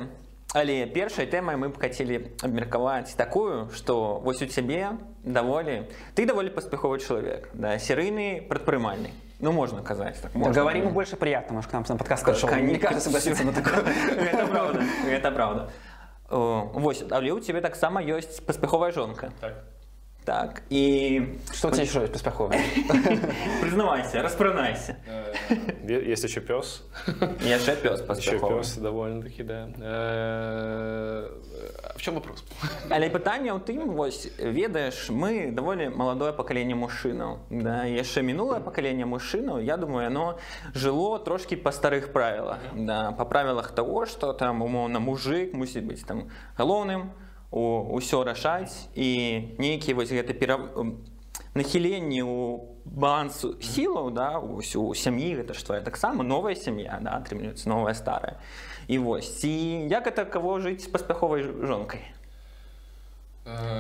але 0.56 0.88
першай 0.88 1.28
тэмай 1.28 1.56
мы 1.56 1.70
б 1.70 1.78
хацелі 1.80 2.32
абмеркаваць 2.42 3.14
такую 3.14 3.70
што 3.70 4.20
вось 4.26 4.42
у 4.42 4.48
цябе 4.48 4.98
даволі 5.24 5.86
ты 6.16 6.26
даволі 6.26 6.50
паспяховы 6.50 6.98
чалавек 6.98 7.50
да 7.54 7.78
серыйны 7.78 8.42
прадпрымальны 8.50 9.12
ну 9.41 9.53
можна 9.53 9.83
казаць 9.83 10.19
так 10.21 10.35
можна. 10.35 10.53
Говори 10.53 10.81
ему 10.81 10.91
больше 10.91 11.17
приятно, 11.17 11.55
может, 11.55 11.71
к 11.71 11.73
нам 11.75 11.85
на 11.89 11.97
подкаст 11.97 12.25
пришел. 12.25 12.49
Не 12.55 12.79
кажется, 12.79 13.05
согласиться 13.05 13.45
на 13.45 13.53
такое. 13.53 13.85
это 14.33 14.47
правда 14.47 14.83
это 15.09 15.31
правда 15.31 15.71
О, 16.31 16.71
вось 16.75 17.05
але 17.11 17.33
у 17.33 17.41
тебе 17.41 17.61
таксама 17.61 18.03
ёсць 18.03 18.41
паспяховая 18.41 18.93
жонка 18.93 19.31
Так. 19.41 19.53
так 20.26 20.62
і 20.70 21.22
Что 21.52 21.68
у 21.70 21.72
тебя 21.72 21.84
еще 21.84 22.00
есть 22.02 22.14
поспеховое? 22.14 22.60
прызнавайся 23.62 24.22
распранайся 24.22 24.96
Е- 25.88 26.12
Есть 26.12 26.24
еще 26.24 26.42
пес. 26.42 26.84
яшчэ 27.42 27.76
пёс 27.82 28.00
Еще 28.00 28.04
паспяховы 28.08 28.58
пес, 28.58 28.78
довольно-таки, 28.78 29.44
да. 29.44 29.68
Э, 29.82 31.30
В 31.96 32.02
чем 32.02 32.14
вопрос? 32.16 32.44
Але 32.90 33.10
пытанне 33.10 33.52
ў 33.52 33.60
тым 33.60 33.92
вось 33.92 34.28
ведаеш 34.38 35.10
мы 35.10 35.52
даволі 35.52 35.90
маладое 35.90 36.32
пакаленне 36.32 36.76
мужчынаў 36.76 37.38
да 37.50 37.86
яшчэ 37.86 38.22
мінулае 38.22 38.62
пакаленне 38.62 39.06
мужчынаў 39.06 39.60
я 39.64 39.78
думаю 39.78 40.04
яно 40.04 40.38
жыло 40.76 41.18
трошки 41.20 41.56
па 41.56 41.72
старых 41.72 42.12
правілах 42.14 42.60
да 42.76 43.12
па 43.12 43.26
правілах 43.26 43.72
того 43.72 44.06
что 44.06 44.34
там 44.34 44.62
умоўна 44.62 45.00
мужик 45.00 45.54
мусіць 45.54 45.84
быць 45.84 46.06
там 46.06 46.30
галоўным 46.58 47.02
у 47.02 47.23
ўсё 47.54 48.24
рашаць 48.24 48.90
і 48.94 49.10
нейкі 49.58 49.98
вось 49.98 50.14
гэты 50.14 50.38
пера 50.38 50.70
нахіленні 51.58 52.22
у 52.22 52.38
балансу 52.86 53.58
сілаў 53.62 54.14
да 54.14 54.38
усю 54.38 54.94
сям'і 54.94 55.42
гэта 55.42 55.54
ж 55.54 55.66
твоя 55.66 55.82
таксама 55.82 56.24
новая 56.24 56.54
сям'я 56.56 57.00
да 57.02 57.18
атрымліваецца 57.18 57.70
новая 57.70 57.94
старая 57.94 58.38
і 58.88 58.98
вось 58.98 59.42
ці 59.42 59.50
як 59.90 60.06
это 60.06 60.26
каго 60.26 60.60
жыць 60.62 60.86
з 60.86 60.94
паспяховай 60.94 61.42
жонкай 61.42 62.06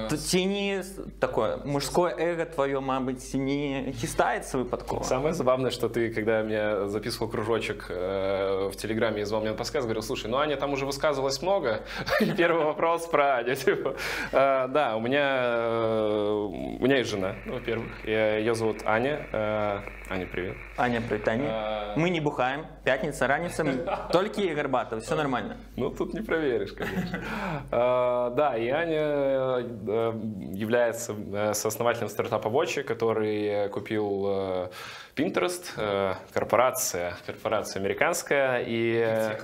Тут 0.09 0.19
ці 0.21 0.45
не 0.45 0.79
с- 0.81 0.97
такое 1.19 1.57
мужское 1.63 2.09
эго 2.17 2.45
твое, 2.45 2.79
мабыць, 2.79 3.21
ці 3.21 3.37
не 3.37 3.93
хістаецца 3.93 4.57
выпадкова. 4.63 5.03
Самое 5.03 5.33
забавное, 5.35 5.69
что 5.69 5.89
ты, 5.89 6.09
когда 6.09 6.41
меня 6.41 6.87
записывал 6.87 7.29
кружочек 7.29 7.85
э, 7.89 8.69
в 8.73 8.75
Телеграме 8.75 9.21
и 9.21 9.25
звал 9.25 9.41
мне 9.41 9.51
на 9.51 9.55
подсказ, 9.57 9.83
говорил, 9.83 10.01
слушай, 10.01 10.25
ну 10.27 10.37
Аня 10.37 10.55
там 10.57 10.73
уже 10.73 10.87
высказывалась 10.87 11.43
много. 11.43 11.81
И 12.21 12.31
первый 12.31 12.63
вопрос 12.65 13.05
про 13.05 13.35
Аню. 13.37 13.53
типа. 13.55 13.95
Э, 14.31 14.67
да, 14.69 14.95
у 14.95 15.01
меня, 15.01 15.37
э, 15.43 16.31
у 16.79 16.83
меня 16.83 16.97
есть 16.97 17.11
жена, 17.11 17.35
ну, 17.45 17.53
во-первых. 17.53 17.91
Я- 18.05 18.37
Ее 18.39 18.55
зовут 18.55 18.77
Аня. 18.85 19.27
Э, 19.31 19.81
Аня, 20.10 20.26
привет. 20.26 20.56
Аня, 20.76 21.00
прытанне. 21.00 21.48
А. 21.48 21.94
Мы 21.96 22.10
не 22.10 22.20
бухаем. 22.20 22.66
Пятница, 22.84 23.26
раніца, 23.26 23.64
толькі 24.12 24.54
гарбата, 24.54 24.96
все 24.96 25.16
нормально. 25.16 25.56
Ну, 25.76 25.90
тут 25.90 26.14
не 26.14 26.20
проверишь, 26.20 26.72
конечно. 26.72 27.22
А, 27.70 28.30
Да, 28.30 28.56
и 28.56 28.68
Аня 28.68 28.96
э, 28.96 30.12
является 30.52 31.14
э, 31.14 31.54
сооснователем 31.54 32.08
стартапа 32.08 32.48
Watch, 32.48 32.82
который 32.82 33.68
купил 33.70 34.24
э, 34.26 34.68
Pinterest, 35.16 35.72
э, 35.78 36.14
корпорация, 36.34 37.14
корпорация 37.24 37.80
американская. 37.80 38.62
И, 38.66 39.02
э, 39.06 39.38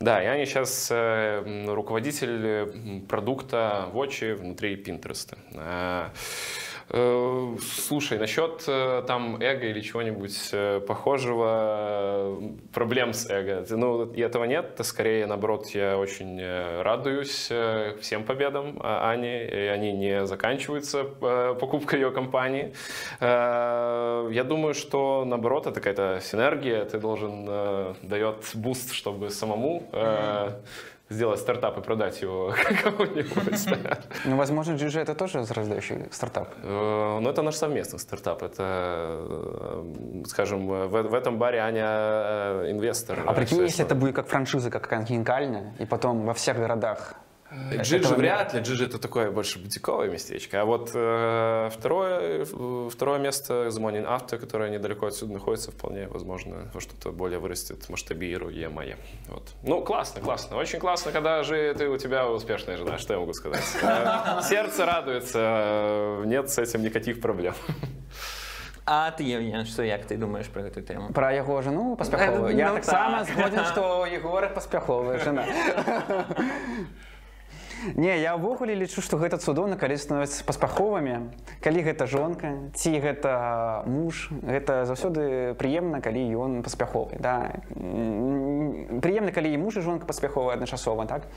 да, 0.00 0.22
и 0.22 0.26
Аня 0.26 0.46
сейчас 0.46 0.88
э, 0.90 1.66
руководитель 1.68 2.46
э, 2.46 3.00
продукта 3.08 3.90
Watch 3.92 4.34
внутри 4.36 4.82
Pinterest. 4.82 5.36
Э, 6.90 7.56
Слушай, 7.60 8.18
насчет 8.18 8.64
э, 8.66 9.02
там 9.06 9.36
эго 9.40 9.66
или 9.66 9.80
чего-нибудь 9.80 10.50
э, 10.52 10.80
похожего, 10.80 12.40
проблем 12.72 13.12
с 13.12 13.28
эго, 13.28 13.64
ну, 13.70 14.10
и 14.12 14.20
этого 14.20 14.44
нет, 14.44 14.78
скорее, 14.82 15.26
наоборот, 15.26 15.66
я 15.70 15.98
очень 15.98 16.40
радуюсь 16.82 17.50
всем 18.00 18.24
победам 18.24 18.78
а, 18.80 19.10
Ани, 19.10 19.44
и 19.44 19.66
они 19.66 19.92
не 19.92 20.26
заканчиваются 20.26 21.04
покупкой 21.04 22.00
ее 22.00 22.10
компании. 22.10 22.72
Я 23.20 24.44
думаю, 24.46 24.74
что, 24.74 25.24
наоборот, 25.26 25.66
это 25.66 25.80
какая-то 25.80 26.20
синергия, 26.22 26.84
ты 26.84 26.98
должен, 26.98 27.46
дает 28.02 28.50
boost, 28.54 28.92
чтобы 28.92 29.30
самому 29.30 29.88
э, 29.92 30.52
сделать 31.10 31.40
стартап 31.40 31.78
и 31.78 31.80
продать 31.80 32.20
его 32.22 32.54
кому-нибудь. 32.82 33.66
Ну, 34.24 34.36
возможно, 34.36 34.72
GG 34.72 35.00
это 35.00 35.14
тоже 35.14 35.44
зарождающий 35.44 36.06
стартап. 36.10 36.54
Э, 36.62 37.18
Ну, 37.20 37.30
это 37.30 37.42
наш 37.42 37.54
совместный 37.54 37.98
стартап. 37.98 38.42
Это, 38.42 38.62
э, 39.28 40.22
скажем, 40.26 40.66
в, 40.66 41.14
этом 41.14 41.38
баре 41.38 41.58
Аня 41.60 41.86
э, 41.86 42.70
инвестор. 42.70 43.18
А 43.26 43.32
прикинь, 43.32 43.62
если 43.62 43.84
это 43.84 43.94
будет 43.94 44.14
как 44.14 44.28
франшиза, 44.28 44.70
как 44.70 44.90
уникальная, 45.10 45.74
и 45.78 45.86
потом 45.86 46.24
во 46.26 46.34
всех 46.34 46.56
городах. 46.56 47.14
GG 47.50 47.96
этого 47.96 48.14
вряд 48.14 48.52
ли. 48.52 48.60
GG 48.60 48.84
это 48.84 48.98
такое 48.98 49.30
больше 49.30 49.58
бутиковое 49.58 50.08
местечко. 50.08 50.60
А 50.60 50.64
вот 50.66 50.90
э, 50.94 51.70
второе, 51.72 52.44
э, 52.44 52.88
второе 52.92 53.18
место 53.18 53.70
Змонин 53.70 54.06
Авто, 54.06 54.36
которое 54.36 54.70
недалеко 54.70 55.06
отсюда 55.06 55.32
находится, 55.32 55.70
вполне 55.70 56.08
возможно, 56.08 56.70
во 56.74 56.80
что-то 56.80 57.10
более 57.10 57.38
вырастет, 57.38 57.88
масштабируемое. 57.88 58.96
Вот. 59.28 59.48
Ну, 59.62 59.82
классно, 59.82 60.20
классно. 60.20 60.58
Очень 60.58 60.78
классно, 60.78 61.10
когда 61.10 61.42
же 61.42 61.74
ты, 61.74 61.88
у 61.88 61.96
тебя 61.96 62.28
успешная 62.28 62.76
жена, 62.76 62.98
что 62.98 63.14
я 63.14 63.20
могу 63.20 63.32
сказать. 63.32 63.64
Э, 63.82 64.42
Сердце 64.42 64.84
радуется, 64.84 65.38
э, 65.40 66.22
нет 66.26 66.50
с 66.50 66.58
этим 66.58 66.82
никаких 66.82 67.20
проблем. 67.20 67.54
А 68.84 69.10
ты, 69.10 69.22
Евген, 69.22 69.66
что 69.66 69.82
як 69.82 70.06
ты 70.06 70.16
думаешь 70.16 70.46
про 70.46 70.62
эту 70.62 70.80
тему? 70.80 71.12
Про 71.12 71.34
его 71.34 71.60
жену 71.60 71.94
паспяховую. 71.96 72.52
Ну, 72.52 72.58
Я 72.58 72.72
так. 72.72 72.76
так 72.76 72.84
само 72.84 73.24
згоден, 73.24 73.64
што 73.66 74.00
у 74.00 74.04
Егора 74.06 74.48
паспяховая 74.48 75.18
жена. 75.18 75.44
Не, 77.94 78.18
я 78.20 78.34
ўвогуле 78.34 78.74
лічу, 78.74 79.02
што 79.04 79.18
гэта 79.18 79.38
цудоўна, 79.38 79.78
калі 79.78 79.94
становяцца 79.94 80.42
паспяховымі, 80.44 81.30
калі 81.62 81.80
гэта 81.86 82.06
жонка, 82.10 82.70
ці 82.74 82.98
гэта 82.98 83.82
муж, 83.86 84.28
гэта 84.42 84.82
заўсёды 84.88 85.54
прыемна, 85.54 86.02
калі 86.02 86.22
ён 86.34 86.62
паспяховы. 86.66 87.18
Да. 87.22 87.62
Прыемна, 87.74 89.30
калі 89.30 89.54
і 89.54 89.60
муж 89.62 89.78
і 89.78 89.86
жонка 89.86 90.06
паспяховая 90.06 90.58
адначасова, 90.58 91.06
так? 91.06 91.28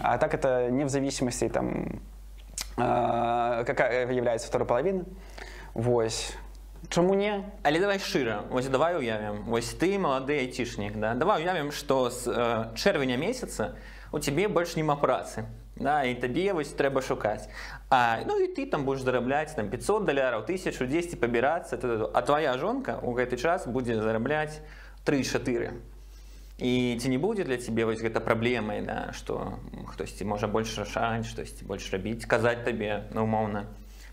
А 0.00 0.18
так 0.18 0.34
это 0.34 0.70
не 0.70 0.84
в 0.84 0.88
зависимости 0.88 1.48
там, 1.48 2.00
какая 2.76 4.10
является 4.10 4.48
второй 4.48 4.66
половина. 4.66 5.04
Вось. 5.74 6.34
Чаму 6.88 7.14
не? 7.14 7.44
Але 7.62 7.78
давай 7.78 7.98
шчыра 7.98 8.44
вось 8.50 8.66
давай 8.66 8.96
уявім 8.96 9.44
вось 9.44 9.76
ты 9.76 9.98
малады 10.00 10.40
айцішнік 10.40 10.96
да? 10.96 11.12
давай 11.14 11.44
уявім 11.44 11.72
што 11.76 12.08
з 12.08 12.26
э, 12.26 12.74
чэрвеня 12.74 13.20
месяца 13.20 13.76
у 14.12 14.18
цябе 14.18 14.48
больш 14.48 14.76
няма 14.76 14.96
працы 14.96 15.44
да, 15.79 16.03
і 16.03 16.15
табе 16.15 16.53
вось 16.53 16.73
трэба 16.73 17.01
шукаць 17.01 17.49
а, 17.89 18.21
ну 18.25 18.39
і 18.39 18.47
ты 18.55 18.65
там 18.65 18.85
будешь 18.85 19.01
зарабляць 19.01 19.53
там 19.55 19.69
500 19.69 20.05
даляраў 20.05 20.45
тысячу 20.45 20.87
10 20.87 21.19
пабірацца 21.19 21.77
т.д. 21.77 22.09
а 22.13 22.21
твоя 22.21 22.57
жонка 22.57 22.99
у 23.03 23.13
гэты 23.13 23.37
час 23.37 23.67
будзе 23.67 24.01
зарабляць 24.01 24.61
3-4 25.05 25.71
і 26.57 26.97
ці 27.01 27.09
не 27.09 27.17
будзе 27.17 27.43
для 27.43 27.57
цябе 27.57 27.85
вось 27.85 27.99
гэта 27.99 28.19
праблемай 28.23 28.81
да, 28.81 29.11
што 29.11 29.59
хтосьці 29.91 30.23
можа 30.25 30.47
больш 30.47 30.77
рашаць 30.77 31.27
штосьці 31.27 31.65
больш 31.65 31.91
рабіць 31.91 32.25
казаць 32.25 32.63
табе 32.63 33.07
ну, 33.11 33.23
умоўна 33.23 33.67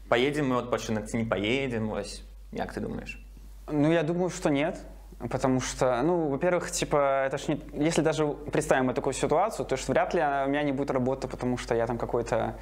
поедем 0.08 0.50
мы 0.50 0.58
адпачынак 0.62 1.06
ці 1.06 1.22
не 1.22 1.24
поедем 1.24 1.88
вось 1.88 2.22
як 2.52 2.74
ты 2.74 2.80
думаешь 2.80 3.22
Ну, 3.70 3.92
я 3.92 4.02
думаю, 4.02 4.30
что 4.30 4.50
нет. 4.50 4.80
Потому 5.19 5.61
что, 5.61 6.01
ну, 6.03 6.27
во-первых, 6.27 6.69
типа, 6.69 7.25
это 7.25 7.37
ж 7.37 7.47
не... 7.47 7.61
Если 7.73 8.01
даже 8.01 8.27
представим 8.27 8.85
мы 8.85 8.93
такую 8.93 9.13
ситуацию, 9.13 9.65
то 9.65 9.73
есть 9.73 9.89
вряд 9.89 10.13
ли 10.13 10.21
у 10.21 10.49
меня 10.49 10.61
не 10.61 10.71
будет 10.71 10.91
работы, 10.91 11.27
потому 11.27 11.57
что 11.57 11.73
я 11.73 11.87
там 11.87 11.97
какой-то 11.97 12.55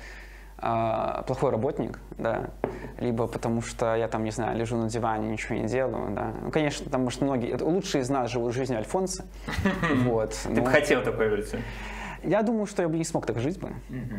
а, 0.57 1.23
плохой 1.23 1.51
работник, 1.51 1.99
да, 2.17 2.51
либо 2.97 3.27
потому 3.27 3.61
что 3.61 3.95
я 3.95 4.07
там, 4.07 4.23
не 4.23 4.31
знаю, 4.31 4.57
лежу 4.57 4.77
на 4.77 4.89
диване, 4.89 5.27
ничего 5.27 5.55
не 5.55 5.65
делаю, 5.65 6.15
да. 6.15 6.31
Ну, 6.41 6.49
конечно, 6.49 6.85
потому 6.85 7.09
что 7.09 7.25
многие, 7.25 7.61
лучшие 7.61 8.03
из 8.03 8.09
нас 8.09 8.31
живут 8.31 8.53
жизнью 8.53 8.79
Альфонса, 8.79 9.25
вот. 10.05 10.31
Ты 10.43 10.49
ну, 10.49 10.61
б 10.61 10.71
хацеў 10.71 11.03
такой 11.03 11.29
жыццё 11.29 11.57
я 12.27 12.41
думаю, 12.41 12.65
что 12.65 12.81
я 12.81 12.89
бы 12.89 12.97
не 12.97 13.03
смог 13.03 13.25
так 13.25 13.39
жить 13.39 13.59
бы. 13.59 13.71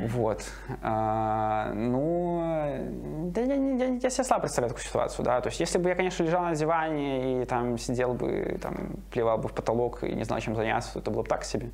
Вот. 0.09 0.45
А, 0.83 1.73
ну, 1.75 3.31
да 3.35 3.41
я, 3.43 3.55
я, 3.55 3.87
я 3.95 4.11
себе 4.11 4.25
слабо 4.25 4.43
представляю 4.43 4.71
такую 4.71 4.87
ситуацию, 4.87 5.25
да. 5.25 5.41
То 5.41 5.49
есть, 5.49 5.61
если 5.61 5.79
бы 5.79 5.89
я, 5.89 5.95
конечно, 5.95 6.23
лежал 6.23 6.43
на 6.43 6.55
диване 6.55 7.43
и 7.43 7.45
там 7.45 7.79
сидел 7.79 8.15
бы, 8.15 8.59
там, 8.63 8.97
плевал 9.11 9.39
бы 9.39 9.49
в 9.49 9.53
потолок 9.53 10.05
и 10.05 10.13
не 10.15 10.25
знал, 10.25 10.41
чем 10.41 10.55
заняться, 10.57 10.95
то 10.95 10.99
это 11.01 11.11
было 11.11 11.23
бы 11.23 11.29
так 11.29 11.45
себе. 11.45 11.71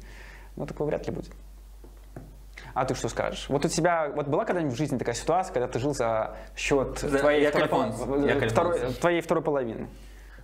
Но 0.56 0.66
такого 0.66 0.88
вряд 0.88 1.06
ли 1.06 1.12
будет. 1.12 1.30
А 2.74 2.84
ты 2.84 2.94
что 2.94 3.08
скажешь? 3.08 3.46
Вот 3.48 3.64
у 3.64 3.68
тебя, 3.68 4.10
вот 4.14 4.28
была 4.28 4.44
когда-нибудь 4.44 4.74
в 4.74 4.78
жизни 4.78 4.96
такая 4.96 5.14
ситуация, 5.14 5.52
когда 5.52 5.68
ты 5.68 5.78
жил 5.78 5.94
за 5.94 6.36
счет 6.56 6.98
За- 6.98 7.18
твоей, 7.18 7.46
второй, 7.48 7.68
второй- 8.48 8.92
твоей 8.94 9.20
второй 9.20 9.42
половины? 9.44 9.88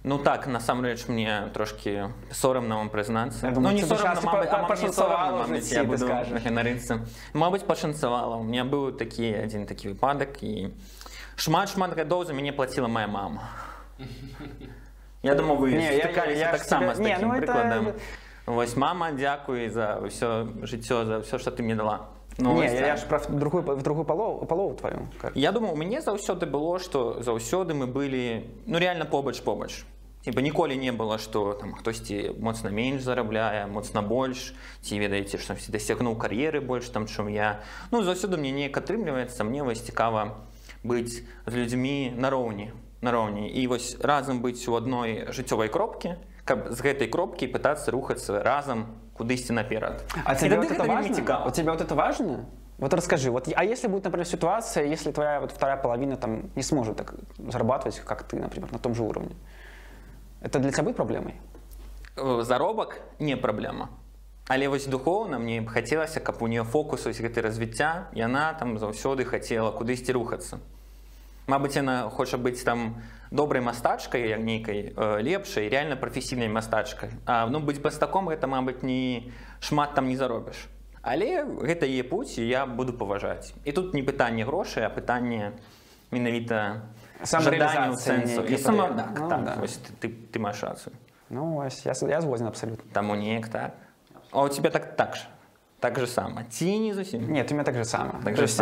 Ну 0.05 0.17
так, 0.19 0.47
насамрэч 0.47 1.07
мне 1.07 1.49
трошки 1.53 2.09
сорамна 2.31 2.75
вам 2.75 2.89
прызнацца. 2.89 3.47
Я 3.47 3.53
думаю, 3.53 3.71
ну 3.71 3.77
не 3.77 3.83
ты 3.83 3.87
бы 3.87 3.95
сорамна, 3.95 4.21
щас 4.21 4.23
мабыць, 4.25 4.49
па- 4.49 4.57
а 4.57 4.61
мабыць, 4.61 4.81
не 4.81 4.87
пашанцавала 4.87 5.15
сорамна, 5.17 5.43
в 5.43 5.49
мабыць, 5.49 5.63
жыцці, 5.63 5.73
я 5.73 5.81
ты 5.81 5.85
буду 5.87 6.05
скажаш. 6.05 6.43
ганарыцца. 6.43 6.99
Мабыць, 7.33 7.63
пашанцавала. 7.65 8.35
У 8.35 8.43
меня 8.43 8.65
быў 8.65 8.91
такі 8.97 9.31
адзін 9.43 9.65
такі 9.65 9.89
выпадак 9.93 10.43
і 10.43 10.71
шмат-шмат 11.37 11.95
гадоў 11.95 12.25
за 12.25 12.33
мяне 12.33 12.51
плаціла 12.51 12.87
моя 12.87 13.07
мама. 13.07 13.47
Я 15.23 15.35
думаю, 15.35 15.55
вы 15.57 15.71
Не, 15.71 15.95
я- 15.97 16.03
стыкаліся 16.03 16.37
я 16.37 16.51
ж 16.51 16.57
таксама 16.57 16.95
з 16.95 16.97
тебе- 16.97 17.07
не, 17.09 17.15
такім 17.15 17.27
ну, 17.29 17.33
это- 17.35 17.45
прыкладам. 17.45 17.93
Вось 18.45 18.75
мама, 18.75 19.11
дзякуй 19.11 19.69
за 19.69 19.99
ўсё 20.03 20.51
жыццё, 20.67 21.05
за 21.05 21.19
ўсё, 21.23 21.39
што 21.39 21.51
ты 21.51 21.63
мне 21.63 21.75
дала. 21.75 22.09
Ну, 22.37 22.53
не, 22.53 22.61
вось 22.61 22.71
я, 22.71 22.79
так. 22.79 22.87
я 22.87 22.97
ж 22.97 23.05
про 23.05 23.19
другую, 23.29 23.63
в 23.63 23.83
другую 23.83 24.05
полову, 24.05 24.45
полову 24.45 24.73
твою. 24.73 25.07
кажу. 25.21 25.33
Я 25.35 25.51
думаю, 25.51 25.73
у 25.73 25.75
мяне 25.75 26.01
заўсёды 26.01 26.45
было, 26.45 26.79
што 26.79 27.21
заўсёды 27.21 27.73
мы 27.73 27.85
былі 27.85 28.49
ну 28.65 28.79
реально 28.79 29.05
побач 29.05 29.41
побач. 29.41 29.85
Типа 30.23 30.39
ніколі 30.39 30.77
не 30.77 30.91
было 30.91 31.17
што 31.19 31.51
там 31.53 31.73
хтосьці 31.73 32.39
моцна 32.39 32.69
менш 32.71 33.03
зарабляе 33.03 33.67
моцна 33.67 34.01
больш 34.01 34.55
ці 34.79 34.95
ведаеце 34.95 35.35
што 35.37 35.59
дасягнуў 35.67 36.15
кар'еры 36.15 36.61
больш 36.63 36.87
там 36.95 37.11
чым 37.11 37.27
я 37.27 37.59
ну 37.91 37.99
заўсёды 38.07 38.39
мне 38.39 38.51
неяк 38.55 38.77
атрымліваецца 38.79 39.43
мне 39.43 39.67
вось 39.67 39.83
цікава 39.83 40.47
быць 40.79 41.27
з 41.45 41.51
людзьмі 41.51 42.15
нароўні 42.15 42.71
нароўні 43.03 43.51
і 43.51 43.67
вось 43.67 43.99
разам 43.99 44.39
быць 44.39 44.63
у 44.71 44.79
адной 44.79 45.27
жыццёвай 45.27 45.67
кропкі 45.67 46.15
каб 46.47 46.71
з 46.71 46.79
гэтай 46.79 47.11
кропкі 47.11 47.51
пытацца 47.51 47.91
рухацца 47.91 48.39
разам 48.39 48.95
кудысьці 49.17 49.53
наперад 49.53 50.03
А 50.25 50.33
І 50.33 50.39
тебе 50.39 50.55
тады 50.55 50.57
вот 50.57 50.71
это 50.71 50.73
гэта 50.73 50.81
вельмі 50.81 50.95
важно? 50.95 51.15
цікава 51.15 51.45
У 51.47 51.51
тебя 51.51 51.71
вот 51.71 51.81
это 51.81 51.95
важно? 51.95 52.45
Вот 52.77 52.93
расскажи, 52.93 53.29
вот, 53.29 53.47
а 53.55 53.63
если 53.63 53.87
будет, 53.87 54.03
например, 54.03 54.27
ситуация, 54.27 54.85
если 54.85 55.11
твоя 55.11 55.39
вот 55.39 55.51
вторая 55.51 55.77
половина 55.77 56.15
там 56.15 56.49
не 56.55 56.63
сможет 56.63 56.97
так 56.97 57.13
зарабатывать, 57.37 57.99
как 57.99 58.23
ты, 58.23 58.35
например, 58.39 58.71
на 58.71 58.79
том 58.79 58.95
же 58.95 59.03
уровне, 59.03 59.35
это 60.41 60.59
для 60.59 60.71
тебя 60.71 60.83
будет 60.83 60.95
проблемой? 60.95 61.35
Э, 62.15 62.41
заробак 62.43 62.99
не 63.19 63.37
праблема 63.37 63.89
але 64.47 64.67
вось 64.67 64.85
духоўна 64.85 65.39
мне 65.39 65.61
б 65.61 65.67
хацелася 65.67 66.19
каб 66.19 66.43
у 66.43 66.47
нее 66.47 66.63
фокус 66.63 67.05
вось 67.05 67.21
гэты 67.21 67.41
развіцця 67.41 68.09
яна 68.13 68.53
там 68.59 68.77
заўсёды 68.77 69.25
хацела 69.25 69.71
кудысьці 69.71 70.11
рухацца 70.11 70.59
Мабыць 71.47 71.75
яна 71.75 72.09
хоча 72.09 72.37
быць 72.37 72.63
там 72.63 73.01
добрай 73.30 73.62
мастачкай 73.62 74.28
як 74.28 74.40
нейкай 74.40 74.92
э, 74.96 75.22
лепшай 75.22 75.68
реально 75.68 75.96
прафесійнай 75.96 76.48
мастачкай 76.48 77.10
А 77.26 77.46
ну 77.46 77.60
быць 77.60 77.80
бастаком 77.80 78.28
гэта 78.28 78.46
мабыць 78.46 78.82
не 78.82 79.32
шмат 79.60 79.94
там 79.94 80.08
не 80.08 80.16
заробіш 80.16 80.68
але 81.02 81.44
гэта 81.44 81.86
яе 81.86 82.04
путь 82.04 82.38
я 82.38 82.66
буду 82.66 82.92
паважаць 82.92 83.54
і 83.64 83.72
тут 83.72 83.94
не 83.94 84.02
пытанне 84.02 84.44
грошай 84.44 84.84
а 84.84 84.90
пытанне 84.90 85.52
менавіта 86.10 86.82
жаданняў 87.24 87.96
сэнсу 87.96 88.44
і 88.44 88.56
сама 88.58 88.88
так, 88.88 89.18
Ну, 89.20 89.28
так, 89.28 89.44
да. 89.44 89.54
вось 89.60 89.76
ты, 89.76 89.92
ты, 90.00 90.14
ты 90.32 90.38
маеш 90.38 90.62
рацыю 90.62 90.92
Ну, 91.30 91.58
ось, 91.58 91.84
я, 91.84 91.92
я 92.08 92.20
сгоден 92.20 92.46
абсолютно. 92.46 92.90
Таму 92.92 93.14
неяк 93.14 93.48
так. 93.48 93.74
А 94.32 94.42
у 94.44 94.48
тебя 94.48 94.70
так 94.70 94.96
так 94.96 95.16
же. 95.16 95.22
Так 95.80 95.98
же 95.98 96.06
само. 96.06 96.40
Ці 96.48 96.78
не 96.78 96.94
зусім. 96.94 97.32
Нет, 97.32 97.50
у 97.52 97.54
меня 97.54 97.64
так 97.64 97.74
же 97.74 97.84
самое. 97.84 98.14
Так 98.24 98.34
То 98.34 98.36
же 98.36 98.42
есть, 98.44 98.56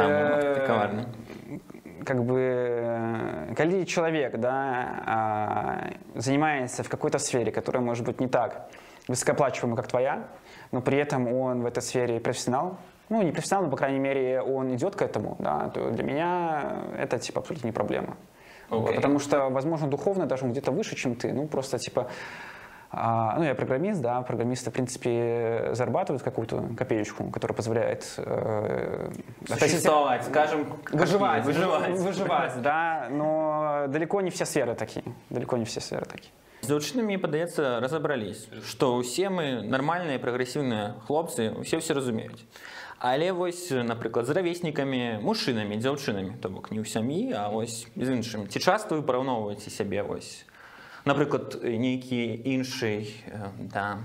Как 2.07 2.25
бы, 2.25 2.39
э, 2.39 3.55
коли 3.57 3.85
человек, 3.85 4.37
да, 4.39 5.03
а, 5.07 5.91
занимается 6.15 6.85
в 6.85 6.89
какой-то 6.89 7.19
сфере, 7.19 7.51
которая 7.51 7.83
может 7.83 8.07
быть 8.07 8.21
не 8.21 8.29
так 8.29 8.69
высокооплачиваемая, 9.09 9.77
как 9.77 9.89
твоя, 9.89 10.29
но 10.71 10.81
при 10.81 10.99
этом 10.99 11.33
он 11.33 11.63
в 11.63 11.67
этой 11.67 11.83
сфере 11.83 12.21
профессионал, 12.21 12.79
ну, 13.09 13.23
не 13.23 13.33
профессионал, 13.33 13.65
но, 13.65 13.71
по 13.71 13.77
крайней 13.77 13.99
мере, 13.99 14.41
он 14.41 14.75
идет 14.75 14.95
к 14.97 15.03
этому, 15.03 15.37
да, 15.39 15.71
то 15.75 15.91
для 15.91 16.05
меня 16.05 16.83
это, 16.97 17.19
типа, 17.19 17.41
абсолютно 17.41 17.67
не 17.67 17.73
проблема. 17.73 18.17
Вот, 18.69 18.85
Окей. 18.85 18.97
потому 18.97 19.19
что, 19.19 19.49
возможно, 19.49 19.89
духовно 19.89 20.27
даже 20.27 20.45
он 20.45 20.53
где-то 20.53 20.73
выше, 20.73 20.97
чем 20.97 21.15
ты. 21.15 21.33
Ну, 21.33 21.47
просто, 21.47 21.79
типа, 21.79 22.09
а, 22.94 23.36
ну, 23.38 23.44
я 23.46 23.56
программист, 23.56 24.02
да, 24.02 24.22
программисты, 24.22 24.70
в 24.70 24.74
принципе, 24.74 25.70
зарабатывают 25.72 26.24
какую-то 26.24 26.76
копеечку, 26.78 27.30
которая 27.32 27.56
позволяет 27.56 28.04
э, 28.18 29.12
относительно- 29.44 29.70
Существовать, 29.70 30.26
скажем, 30.26 30.68
выживать, 30.92 31.46
выживать. 31.46 31.98
выживать, 31.98 32.62
да, 32.62 33.08
но 33.10 33.86
далеко 33.88 34.20
не 34.20 34.30
все 34.30 34.46
сферы 34.46 34.76
такие, 34.76 35.06
далеко 35.30 35.56
не 35.56 35.64
все 35.64 35.80
сферы 35.80 36.06
такие. 36.06 36.32
З 36.62 36.68
дзяўчынамі, 36.68 37.06
мне 37.06 37.18
падаецца, 37.18 37.80
разабрались, 37.80 38.50
што 38.68 39.00
ўсе 39.00 39.30
мы 39.32 39.64
нармальныя 39.64 40.20
прагрэсіўныя 40.20 41.02
хлопцы, 41.08 41.50
усе 41.58 41.80
ўсе 41.80 41.96
разумеюць. 41.96 42.44
Але 43.00 43.32
вось, 43.34 43.72
напрыклад, 43.72 44.28
з 44.28 44.36
равеснікамі, 44.36 45.24
мужчынамі, 45.26 45.80
дзяўчынамі, 45.82 46.38
то 46.38 46.50
бок 46.54 46.70
не 46.70 46.78
ў 46.78 46.86
сям'і, 46.86 47.34
а 47.34 47.50
вось 47.50 47.88
з 47.96 48.08
іншым. 48.14 48.46
Ці 48.46 48.60
часта 48.60 48.94
вы 48.94 49.02
параўноўваеце 49.02 49.72
сябе 49.74 50.04
вось 50.04 50.46
напрыклад 51.06 51.60
нейкі 51.64 52.42
іншы 52.46 53.08
э, 53.28 53.50
да, 53.60 53.98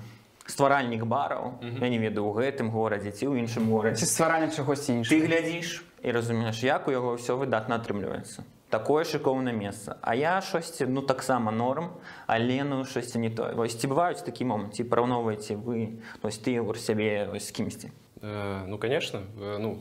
стваральнік 0.47 1.05
бараў 1.05 1.59
я 1.81 1.89
не 1.89 1.99
ведаю 1.99 2.27
у 2.27 2.33
гэтым 2.33 2.71
горадзе 2.71 3.11
ці 3.13 3.27
ў 3.27 3.43
іншым 3.45 3.67
Ці 3.67 3.71
горадзе 3.71 4.07
стваральні 4.07 4.53
чагось 4.55 4.87
ты 4.87 4.93
іншага. 5.03 5.27
глядзіш 5.27 5.85
і 6.03 6.11
разумееш 6.13 6.63
як 6.63 6.89
у 6.89 6.91
яго 6.95 7.17
ўсё 7.19 7.37
выдатна 7.37 7.77
атрымліваецца 7.83 8.45
такое 8.71 9.05
шыкоўнае 9.05 9.55
месца 9.55 9.97
а 10.03 10.15
я 10.15 10.41
шосьці 10.43 10.87
ну 10.87 11.03
таксама 11.03 11.51
норм 11.51 11.91
але 12.27 12.65
ну 12.65 12.85
шосьці 12.85 13.19
не 13.19 13.31
тое 13.31 13.55
вось 13.55 13.75
ці 13.79 13.87
бываюць 13.87 14.23
такі 14.27 14.45
момант 14.45 14.75
ці 14.75 14.85
параўноўваеце 14.85 15.55
вы 15.55 16.03
вось 16.23 16.39
ты 16.39 16.55
Егор, 16.59 16.79
сябе 16.79 17.27
вось 17.31 17.47
з 17.49 17.53
кімсьці 17.53 17.91
Э, 18.23 18.65
Ну, 18.67 18.79
конечно. 18.79 19.21
Э, 19.39 19.59
Ну, 19.59 19.79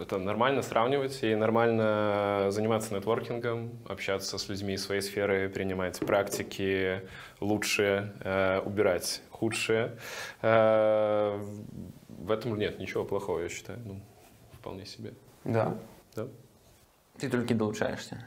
это 0.00 0.18
нормально 0.18 0.62
сравнивать 0.62 1.22
и 1.22 1.34
нормально 1.34 2.46
заниматься 2.50 2.94
нетворкингом, 2.94 3.70
общаться 3.88 4.38
с 4.38 4.48
людьми 4.48 4.74
из 4.74 4.84
своей 4.84 5.00
сферы, 5.02 5.48
принимать 5.48 5.98
практики 6.00 7.02
лучшие, 7.40 8.12
э, 8.20 8.60
убирать 8.60 9.22
худшие. 9.30 9.96
Э, 10.42 11.40
В 12.08 12.30
этом 12.30 12.58
нет 12.58 12.78
ничего 12.78 13.04
плохого, 13.04 13.40
я 13.40 13.48
считаю. 13.48 13.78
Ну, 13.84 14.00
вполне 14.52 14.86
себе. 14.86 15.12
Да. 15.44 15.74
Да. 16.16 16.26
ты 17.18 17.28
толькі 17.28 17.54
далучаешься 17.54 18.24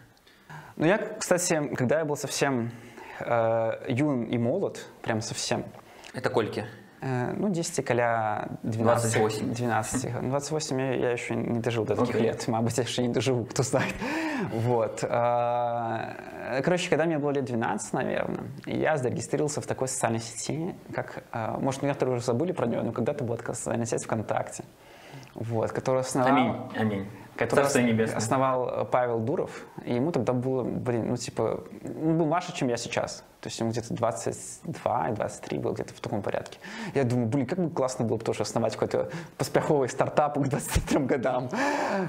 Ну, 0.78 0.86
я, 0.88 0.98
кстати, 0.98 1.76
когда 1.76 2.00
я 2.00 2.06
был 2.06 2.16
совсем 2.16 2.72
э, 3.20 3.86
юн 3.90 4.24
и 4.24 4.38
молод, 4.38 4.86
прям 5.02 5.22
совсем, 5.22 5.64
это 6.14 6.30
колькі 6.30 6.60
э, 6.60 6.81
ну, 7.02 7.50
10 7.50 7.86
коля 7.86 8.48
12. 8.64 9.14
28. 9.14 9.54
12. 9.54 10.22
Ну, 10.22 10.30
28 10.30 10.80
я, 10.80 10.94
я 10.94 11.12
еще 11.12 11.36
не 11.36 11.60
дожил 11.60 11.86
до 11.86 11.96
таких 11.96 12.16
Окей. 12.16 12.28
лет. 12.28 12.48
Мабуть, 12.48 12.78
я 12.78 12.84
еще 12.84 13.02
не 13.02 13.14
доживу, 13.14 13.46
кто 13.46 13.64
знает. 13.64 13.94
Вот. 14.54 15.04
А, 15.10 16.16
Короче, 16.64 16.90
когда 16.90 17.06
мне 17.06 17.18
было 17.18 17.32
лет 17.32 17.46
12, 17.46 17.94
наверное, 17.94 18.44
я 18.66 18.98
зарегистрировался 18.98 19.62
в 19.62 19.68
такой 19.68 19.88
социальной 19.88 20.20
сети, 20.20 20.76
как, 20.94 21.24
а, 21.32 21.58
может, 21.58 21.82
некоторые 21.82 22.16
уже 22.16 22.26
забыли 22.26 22.52
про 22.52 22.68
нее, 22.68 22.82
но 22.82 22.92
когда-то 22.92 23.24
была 23.24 23.38
такая 23.38 23.56
социальная 23.56 23.86
сеть 23.86 24.04
ВКонтакте, 24.04 24.64
вот, 25.34 25.72
которую 25.72 26.02
основал... 26.02 26.30
амінь 26.30 26.56
амінь 26.78 27.08
который 27.37 27.63
Царство 27.63 27.81
ос- 27.81 27.85
небесное. 27.87 28.17
основал 28.17 28.69
э, 28.69 28.85
Павел 28.91 29.21
Дуров, 29.21 29.67
и 29.85 29.95
ему 29.95 30.11
тогда 30.13 30.33
было, 30.33 30.63
блин, 30.65 31.09
ну 31.09 31.17
типа, 31.17 31.65
он 31.85 32.19
был 32.19 32.27
младше, 32.27 32.55
чем 32.55 32.69
я 32.69 32.77
сейчас. 32.77 33.25
То 33.43 33.49
есть 33.49 33.61
ему 33.61 33.71
где-то 33.71 33.95
22 33.95 35.09
и 35.11 35.13
23 35.15 35.59
был 35.59 35.73
где-то 35.73 35.95
в 35.95 36.01
таком 36.01 36.21
порядке. 36.21 36.59
Я 36.95 37.05
думаю, 37.05 37.29
блин, 37.29 37.47
как 37.47 37.61
бы 37.61 37.71
классно 37.71 38.05
было 38.05 38.17
бы 38.17 38.25
тоже 38.25 38.43
основать 38.43 38.73
какой-то 38.73 39.11
поспеховый 39.39 39.89
стартап 39.89 40.37
к 40.37 40.49
23 40.49 40.99
годам. 41.01 41.49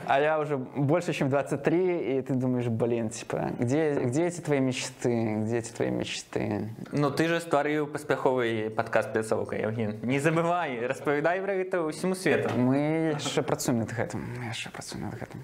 А 0.07 0.19
я 0.19 0.39
уже 0.39 0.57
больше, 0.57 1.13
чем 1.13 1.29
23, 1.29 2.17
и 2.17 2.21
ты 2.21 2.33
думаешь, 2.33 2.67
блин, 2.67 3.09
типа, 3.09 3.51
где, 3.59 3.93
где 4.05 4.25
эти 4.25 4.41
твои 4.41 4.59
мечты, 4.59 5.35
где 5.41 5.57
эти 5.59 5.71
твои 5.71 5.91
мечты? 5.91 6.69
Ну 6.91 7.11
ты 7.11 7.27
же 7.27 7.39
стварыў 7.39 7.85
паспяховы 7.85 8.73
падкаст 8.75 9.11
пляцоўка 9.13 9.57
Евген 9.57 9.99
не 10.01 10.19
забывай 10.19 10.87
распавядай 10.87 11.41
пра 11.41 11.53
гэта 11.55 11.83
ўсяму 11.85 12.15
свету 12.15 12.49
Мы 12.57 13.13
яшчэ 13.13 13.43
працуем 13.43 13.79
над 13.79 13.91
гэтым, 13.93 14.23
мы 14.39 14.45
яшчэ 14.45 14.69
працуем 14.71 15.05
над 15.05 15.10
гэтым. 15.11 15.41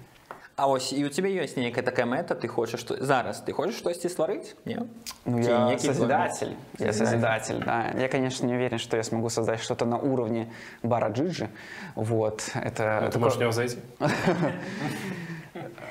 А 0.56 0.68
ось 0.68 0.92
і 0.92 1.04
у 1.04 1.08
цябе 1.08 1.34
ёсць 1.34 1.56
нейкая 1.58 1.82
такая 1.82 2.06
мэта 2.06 2.34
ты 2.38 2.46
хочаш 2.46 2.78
што 2.80 2.94
зараз 3.04 3.42
ты 3.42 3.52
хочаш 3.52 3.74
штосьці 3.74 4.06
стварыць 4.08 4.54
не 4.64 4.86
Ну, 5.26 5.42
Ці 5.42 5.50
я 5.50 5.70
які 5.70 5.86
созидатель. 5.86 6.46
план? 6.46 6.86
Я 6.88 6.92
созидатель, 6.92 7.58
да. 7.64 7.90
Я, 7.98 8.08
конечно, 8.08 8.46
не 8.46 8.54
уверен, 8.54 8.78
что 8.78 8.96
я 8.96 9.02
смогу 9.02 9.30
создать 9.30 9.60
что-то 9.60 9.84
на 9.84 9.98
уровне 9.98 10.46
бара 10.82 11.08
Джиджи. 11.08 11.48
Вот. 11.96 12.50
Это 12.54 13.00
Ну, 13.02 13.06
Ты 13.08 13.12
такое- 13.12 13.18
можешь 13.24 13.38
в 13.38 13.40
него 13.40 13.52
зайти? 13.52 13.78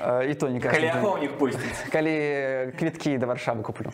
Э, 0.02 0.30
И 0.30 0.34
то 0.34 0.50
не 0.50 0.60
каждый 0.60 0.72
калі 0.72 0.82
день. 0.82 0.98
ахоўнік 0.98 1.38
пусціць 1.38 1.86
Коли 1.92 2.74
квитки 2.80 3.18
до 3.18 3.26
Варшавы 3.28 3.62
куплю. 3.62 3.92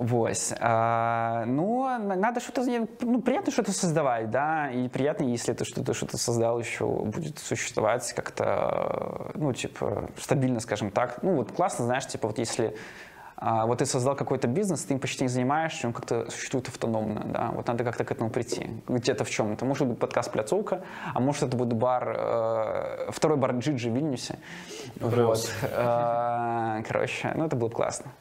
Вот. 0.00 0.54
А, 0.58 1.44
ну, 1.44 1.84
на- 1.98 2.16
надо 2.16 2.40
что-то... 2.40 2.64
Ну, 3.02 3.20
приятно 3.20 3.52
что-то 3.52 3.72
создавать, 3.72 4.30
да, 4.30 4.70
и 4.70 4.88
приятно, 4.88 5.24
если 5.24 5.52
ты 5.52 5.66
что-то 5.66 5.92
что-то 5.92 6.16
создал, 6.16 6.58
еще 6.58 6.86
будет 6.86 7.38
существовать 7.38 8.10
как-то, 8.14 9.30
ну, 9.34 9.52
типа, 9.52 10.08
стабильно, 10.16 10.60
скажем 10.60 10.90
так. 10.90 11.22
Ну, 11.22 11.34
вот 11.36 11.52
классно, 11.52 11.84
знаешь, 11.84 12.06
типа, 12.06 12.28
вот 12.28 12.38
если 12.38 12.74
а, 13.36 13.66
вот 13.66 13.80
ты 13.80 13.84
создал 13.84 14.16
какой-то 14.16 14.48
бизнес, 14.48 14.84
ты 14.84 14.94
им 14.94 15.00
почти 15.00 15.24
не 15.24 15.28
занимаешься, 15.28 15.86
он 15.86 15.92
как-то 15.92 16.30
существует 16.30 16.68
автономно, 16.68 17.26
да, 17.26 17.50
вот 17.54 17.68
надо 17.68 17.84
как-то 17.84 18.04
к 18.04 18.10
этому 18.10 18.30
прийти, 18.30 18.82
где-то 18.88 19.24
в 19.24 19.30
чем-то. 19.30 19.66
Может 19.66 19.86
быть 19.86 19.98
подкаст 19.98 20.32
«Пляцовка», 20.32 20.80
а 21.12 21.20
может 21.20 21.42
это 21.42 21.58
будет 21.58 21.74
бар, 21.74 22.16
э, 22.16 23.10
второй 23.10 23.36
бар 23.36 23.52
Джиджи 23.52 23.90
в 23.90 23.94
Вильнюсе. 23.94 24.38
Вот. 24.98 25.52
Э, 25.60 26.82
Короче, 26.88 27.32
ну 27.34 27.44
это 27.44 27.54
было 27.56 27.68
бы 27.68 27.74
классно. 27.74 28.12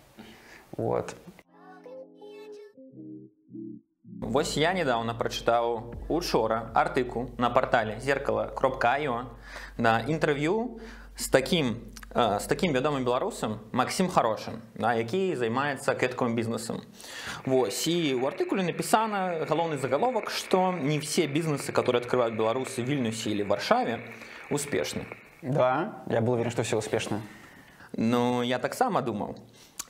Вот. 0.76 1.16
Вось 4.35 4.57
я 4.57 4.73
недавно 4.73 5.15
прачытаў 5.15 5.95
учора 6.09 6.73
артыкул 6.75 7.31
на 7.39 7.51
партале 7.51 8.01
зеркала.io 8.01 9.27
на 9.77 10.01
інтэрв'ю 10.01 10.81
з 11.17 11.29
такім 11.29 11.77
э, 12.11 12.41
з 12.41 12.47
такім 12.47 12.73
вядомым 12.73 13.05
беларусам 13.05 13.61
Максім 13.73 14.09
хорошым 14.09 14.59
да, 14.75 14.95
які 14.95 15.37
займаецца 15.37 15.95
кэткавым 15.95 16.35
бізнесам 16.35 16.83
Вось 17.47 17.87
і 17.87 18.15
у 18.15 18.27
артыкуле 18.27 18.67
напісана 18.67 19.47
галоўны 19.47 19.79
загаловак 19.79 20.31
што 20.31 20.73
не 20.73 20.99
все 20.99 21.27
бізнесы 21.27 21.73
которые 21.73 22.01
открывают 22.01 22.35
беларусы 22.35 22.83
вільнюсе 22.83 23.31
или 23.31 23.43
варшаве 23.43 24.01
успешны 24.51 25.07
Да, 25.43 26.03
я 26.09 26.21
был 26.21 26.33
уверен, 26.33 26.51
что 26.51 26.63
все 26.63 26.79
успешно. 26.79 27.21
Ну 27.93 28.43
я 28.43 28.59
таксама 28.59 29.03
думаў 29.03 29.37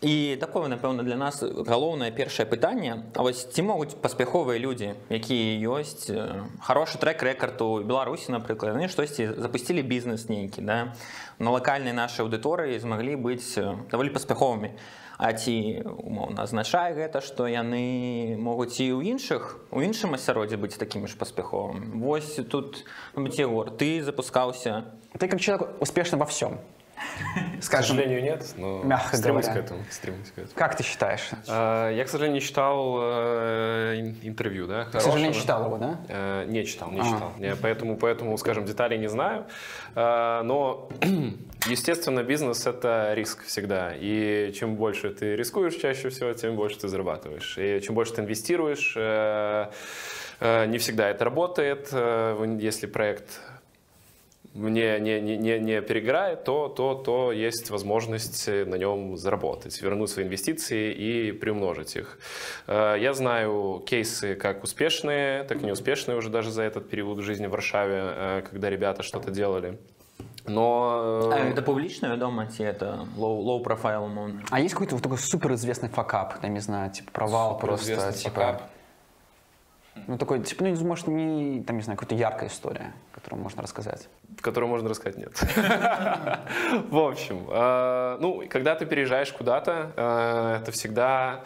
І 0.02 0.38
такое 0.40 0.70
напэўна 0.72 1.04
для 1.04 1.18
нас 1.20 1.44
галоўнае 1.44 2.12
першае 2.16 2.48
пытанне 2.48 3.04
А 3.12 3.20
вось 3.22 3.44
ці 3.52 3.68
могуць 3.68 4.00
паспяховыя 4.00 4.56
людзі 4.56 4.96
якія 5.12 5.60
ёсць 5.68 6.08
э, 6.08 6.48
хорошы 6.64 6.96
трек 7.04 7.20
рэкард 7.20 7.60
у 7.60 7.84
беларусі 7.84 8.32
напрыклад 8.32 8.80
яны 8.80 8.88
штосьці 8.88 9.36
запусцілі 9.36 9.84
бізнес 9.84 10.32
нейкі 10.32 10.64
да 10.64 10.96
на 11.40 11.52
лакальнай 11.52 11.92
нашай 11.92 12.24
аўдыторыі 12.24 12.80
змаглі 12.80 13.20
быць 13.20 13.60
э, 13.60 13.76
даволі 13.92 14.16
паспяховымі 14.16 14.72
А 15.20 15.36
ці 15.36 15.84
умоўна 15.84 16.48
азначае 16.48 16.96
гэта 16.96 17.20
што 17.20 17.52
яны 17.52 18.40
могуць 18.40 18.80
і 18.80 18.96
ў 18.96 19.04
іншых 19.20 19.60
у 19.68 19.84
іншым 19.84 20.16
асяроддзі 20.16 20.64
быць 20.64 20.80
такімі 20.80 21.12
ж 21.12 21.20
паспяховымі 21.20 22.00
Вось 22.00 22.40
тут 22.48 22.88
мабыць, 23.20 23.36
Егор 23.36 23.68
ты 23.68 24.00
запускаўся 24.00 24.96
Ты 25.20 25.28
как 25.28 25.42
человек 25.42 25.82
успешный 25.82 26.20
во 26.20 26.26
всем. 26.26 26.64
К 27.60 27.64
Скажем, 27.64 27.98
сожалению, 27.98 28.22
нет, 28.24 28.46
но 28.58 28.82
мягко 28.84 29.18
стремлюсь 29.18 29.46
говоря. 29.46 29.62
к 29.62 29.66
этому. 29.66 29.84
Стремлюсь 29.90 30.28
к 30.32 30.38
этому. 30.38 30.54
как 30.56 30.76
ты 30.78 30.84
считаешь? 30.84 31.30
А, 31.48 31.90
Я, 31.92 32.06
к 32.06 32.10
сожалению, 32.10 32.42
не 32.42 32.46
читал 32.48 32.98
э, 33.02 33.96
ин- 34.00 34.18
интервью, 34.24 34.68
да? 34.68 34.86
К 34.86 34.94
сожалению, 35.02 35.34
хорошего. 35.34 35.42
читал 35.42 35.66
его, 35.66 35.78
да? 35.78 36.00
Э, 36.08 36.46
Не 36.48 36.66
читал, 36.66 36.92
не 36.92 37.00
А. 37.02 37.04
читал. 37.04 37.34
Я 37.40 37.56
поэтому, 37.62 37.98
поэтому, 37.98 38.38
скажем, 38.38 38.66
деталей 38.66 38.98
не 38.98 39.10
знаю. 39.10 39.46
А, 39.96 40.44
Но, 40.44 40.90
естественно, 41.68 42.24
бизнес— 42.24 42.66
это 42.68 43.14
риск 43.16 43.44
всегда. 43.46 43.94
И 43.96 44.54
чем 44.58 44.76
больше 44.76 45.10
ты 45.10 45.36
рискуешь 45.36 45.76
чаще 45.76 46.10
всего, 46.10 46.34
тем 46.34 46.56
больше 46.56 46.80
ты 46.80 46.88
зарабатываешь. 46.88 47.58
И 47.58 47.82
чем 47.82 47.96
больше 47.96 48.14
ты 48.14 48.22
инвестируешь, 48.22 48.94
э, 48.96 49.68
э, 50.40 50.66
не 50.68 50.78
всегда 50.78 51.10
это 51.10 51.26
работает. 51.26 51.90
Э, 51.92 52.58
Если 52.60 52.88
проект 52.88 53.42
не, 54.55 55.01
не, 55.01 55.21
не, 55.21 55.37
не, 55.37 55.59
не 55.59 55.83
перегорает, 55.83 56.45
то, 56.45 56.69
то, 56.69 56.95
то 56.95 57.33
есть 57.33 57.71
возможность 57.71 58.47
на 58.49 58.77
нем 58.77 59.17
заработать, 59.17 59.83
вернуть 59.83 60.11
свои 60.11 60.25
инвестиции 60.25 60.93
и 60.93 61.33
приумножить 61.33 61.97
их. 61.97 62.19
Э, 62.67 62.97
Я 63.01 63.15
знаю 63.15 63.83
кейсы 63.87 64.37
как 64.37 64.63
успешные, 64.63 65.45
так 65.45 65.63
и 65.63 65.67
неуспешные 65.67 66.17
уже 66.17 66.31
даже 66.31 66.51
за 66.51 66.63
этот 66.63 66.89
период 66.89 67.19
жизни 67.19 67.47
в 67.47 67.51
Варшаве, 67.51 68.01
э, 68.01 68.43
когда 68.49 68.71
ребята 68.71 69.03
что-то 69.03 69.31
делали. 69.31 69.79
Но... 70.47 71.31
А 71.33 71.39
э, 71.39 71.53
это 71.53 71.63
публічна 71.63 72.09
вядома 72.09 72.47
ці 72.47 72.63
это 72.63 73.09
лоу 73.17 73.41
лоу 73.41 73.63
профайл 73.63 74.05
умоўна 74.05 74.43
А 74.51 74.61
есть 74.61 74.75
какой-то 74.75 74.95
вот 74.95 75.03
такой 75.03 75.19
суперизвестный 75.19 75.89
факап, 75.89 76.35
я 76.43 76.49
не 76.49 76.61
знаю, 76.61 76.91
типа 76.91 77.11
провал 77.13 77.59
просто, 77.59 77.87
суперизвестный 77.87 78.23
типа... 78.23 78.41
факап. 78.41 78.63
Ну, 80.08 80.18
такой, 80.18 80.42
типа, 80.44 80.64
ну, 80.64 80.86
может, 80.86 81.08
не, 81.08 81.64
там, 81.64 81.78
не 81.78 81.84
знаю, 81.84 81.98
какая-то 81.98 82.16
яркая 82.16 82.50
история, 82.50 82.94
которую 83.12 83.42
можно 83.42 83.62
рассказать. 83.62 84.08
которую 84.42 84.70
можно 84.70 84.90
рассказать, 84.90 85.18
нет. 85.18 85.32
В 86.90 86.98
общем, 86.98 87.46
э, 87.50 88.18
ну, 88.20 88.44
когда 88.50 88.76
ты 88.76 88.86
переезжаешь 88.86 89.32
куда-то, 89.32 89.92
э, 89.96 90.60
это 90.62 90.72
всегда 90.72 91.44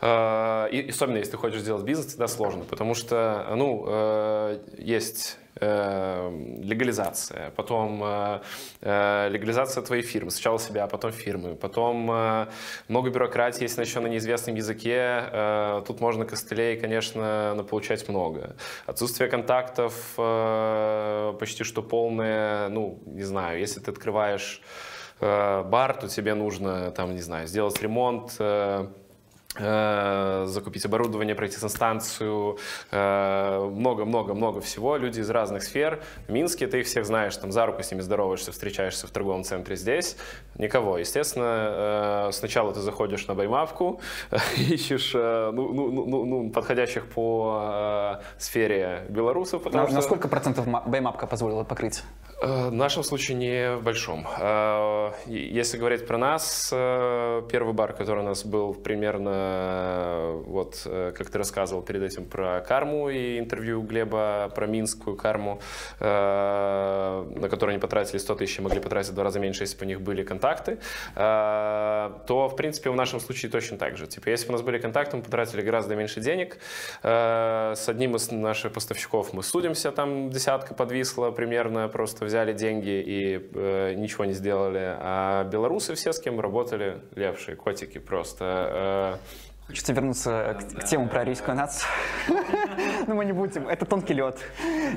э, 0.00 0.68
и 0.70 0.90
особенно 0.90 1.16
если 1.16 1.32
ты 1.32 1.36
хочешь 1.36 1.60
сделать 1.60 1.84
бизнес, 1.84 2.08
всегда 2.08 2.28
сложно, 2.28 2.64
потому 2.64 2.94
что, 2.94 3.46
ну, 3.56 4.58
есть 4.78 5.38
легализация, 5.60 7.50
потом 7.56 8.02
э, 8.02 8.40
э, 8.80 9.28
легализация 9.30 9.82
твоей 9.82 10.02
фирмы, 10.02 10.30
сначала 10.30 10.58
себя, 10.58 10.84
а 10.84 10.86
потом 10.88 11.12
фирмы, 11.12 11.54
потом 11.54 12.10
э, 12.10 12.46
много 12.88 13.10
бюрократии, 13.10 13.62
если 13.62 13.82
еще 13.82 14.00
на 14.00 14.08
неизвестном 14.08 14.56
языке, 14.56 15.28
э, 15.32 15.82
тут 15.86 16.00
можно 16.00 16.24
костылей, 16.24 16.76
конечно, 16.76 17.64
получать 17.70 18.08
много. 18.08 18.56
Отсутствие 18.86 19.30
контактов 19.30 19.94
э, 20.18 21.34
почти 21.38 21.64
что 21.64 21.82
полное, 21.82 22.68
ну, 22.68 22.98
не 23.06 23.22
знаю, 23.22 23.60
если 23.60 23.80
ты 23.80 23.90
открываешь 23.90 24.60
э, 25.20 25.62
бар, 25.62 25.94
то 25.96 26.08
тебе 26.08 26.34
нужно, 26.34 26.90
там, 26.90 27.14
не 27.14 27.22
знаю, 27.22 27.46
сделать 27.46 27.80
ремонт, 27.80 28.36
э, 28.38 28.44
э, 28.44 29.03
закупить 29.56 30.84
оборудование, 30.84 31.34
пройти 31.34 31.56
с 31.56 31.64
инстанцию, 31.64 32.58
э, 32.90 33.70
много-много-много 33.72 34.60
всего. 34.60 34.96
Люди 34.96 35.20
из 35.20 35.30
разных 35.30 35.62
сфер. 35.62 36.02
В 36.26 36.32
Минске 36.32 36.66
ты 36.66 36.80
их 36.80 36.86
всех 36.86 37.06
знаешь, 37.06 37.36
там 37.36 37.52
за 37.52 37.66
руку 37.66 37.82
с 37.82 37.90
ними 37.90 38.00
здороваешься, 38.00 38.52
встречаешься 38.52 39.06
в 39.06 39.10
торговом 39.10 39.44
центре. 39.44 39.76
Здесь 39.76 40.16
никого. 40.58 40.98
Естественно, 40.98 42.28
э, 42.28 42.32
сначала 42.32 42.72
ты 42.72 42.80
заходишь 42.80 43.26
на 43.26 43.34
баймавку, 43.34 44.00
ищешь 44.56 45.12
э, 45.14 45.50
ну, 45.52 45.72
ну, 45.72 45.90
ну, 45.90 46.06
ну, 46.06 46.24
ну, 46.24 46.50
подходящих 46.50 47.06
по 47.06 48.20
э, 48.20 48.22
сфере 48.38 49.06
белорусов, 49.08 49.62
потому 49.62 49.84
На, 49.84 49.88
что... 49.88 49.96
на 49.96 50.02
сколько 50.02 50.28
процентов 50.28 50.66
ма- 50.66 50.82
бэймапка 50.86 51.26
позволила 51.26 51.64
покрыть? 51.64 52.02
Э, 52.44 52.68
В 52.68 52.72
нашем 52.72 53.02
случае 53.02 53.36
не 53.36 53.76
в 53.76 53.82
большом. 53.82 54.26
Э, 54.38 55.12
Если 55.26 55.78
говорить 55.78 56.06
про 56.06 56.18
нас, 56.18 56.70
э, 56.72 57.42
первый 57.50 57.72
бар, 57.74 57.92
который 57.92 58.20
у 58.20 58.26
нас 58.26 58.44
был 58.44 58.74
примерно, 58.74 60.42
вот 60.46 60.82
как 60.84 61.30
ты 61.30 61.38
рассказывал 61.38 61.82
перед 61.82 62.02
этим 62.02 62.24
про 62.26 62.60
карму 62.60 63.08
и 63.08 63.38
интервью 63.38 63.82
Глеба 63.82 64.50
про 64.54 64.66
минскую 64.66 65.16
карму, 65.16 65.60
на 66.00 67.48
которую 67.50 67.74
они 67.74 67.78
потратили 67.78 68.18
100 68.18 68.34
тысяч, 68.34 68.60
могли 68.60 68.80
потратить 68.80 69.10
в 69.12 69.14
два 69.14 69.24
раза 69.24 69.40
меньше, 69.40 69.62
если 69.62 69.78
бы 69.78 69.84
у 69.84 69.88
них 69.88 70.00
были 70.00 70.22
контакты, 70.22 70.78
то, 71.14 72.48
в 72.48 72.56
принципе, 72.56 72.90
в 72.90 72.96
нашем 72.96 73.20
случае 73.20 73.50
точно 73.50 73.78
так 73.78 73.96
же. 73.96 74.06
Типа, 74.06 74.28
если 74.28 74.46
бы 74.46 74.50
у 74.50 74.56
нас 74.56 74.62
были 74.62 74.78
контакты, 74.78 75.16
мы 75.16 75.22
потратили 75.22 75.62
гораздо 75.62 75.96
меньше 75.96 76.20
денег. 76.20 76.58
С 77.02 77.84
одним 77.88 78.16
из 78.16 78.30
наших 78.30 78.72
поставщиков 78.72 79.32
мы 79.32 79.42
судимся, 79.42 79.92
там 79.92 80.30
десятка 80.30 80.74
подвисла 80.74 81.30
примерно, 81.30 81.88
просто 81.88 82.24
взяли 82.24 82.33
деньги 82.52 83.02
и 83.06 83.50
э, 83.54 83.94
ничего 83.94 84.24
не 84.24 84.32
сделали. 84.32 84.96
А 84.98 85.44
белорусы 85.44 85.94
все, 85.94 86.12
с 86.12 86.18
кем 86.20 86.40
работали, 86.40 86.98
левшие, 87.14 87.56
котики 87.56 87.98
просто. 87.98 89.18
э, 89.22 89.44
Хочется 89.66 89.94
вернуться 89.94 90.58
к, 90.60 90.80
к 90.80 90.84
теме 90.84 91.08
про 91.08 91.20
арийскую 91.20 91.56
нацию. 91.56 91.88
Но 93.06 93.14
мы 93.14 93.24
не 93.24 93.32
будем. 93.32 93.66
Это 93.66 93.86
тонкий 93.86 94.12
лед. 94.12 94.38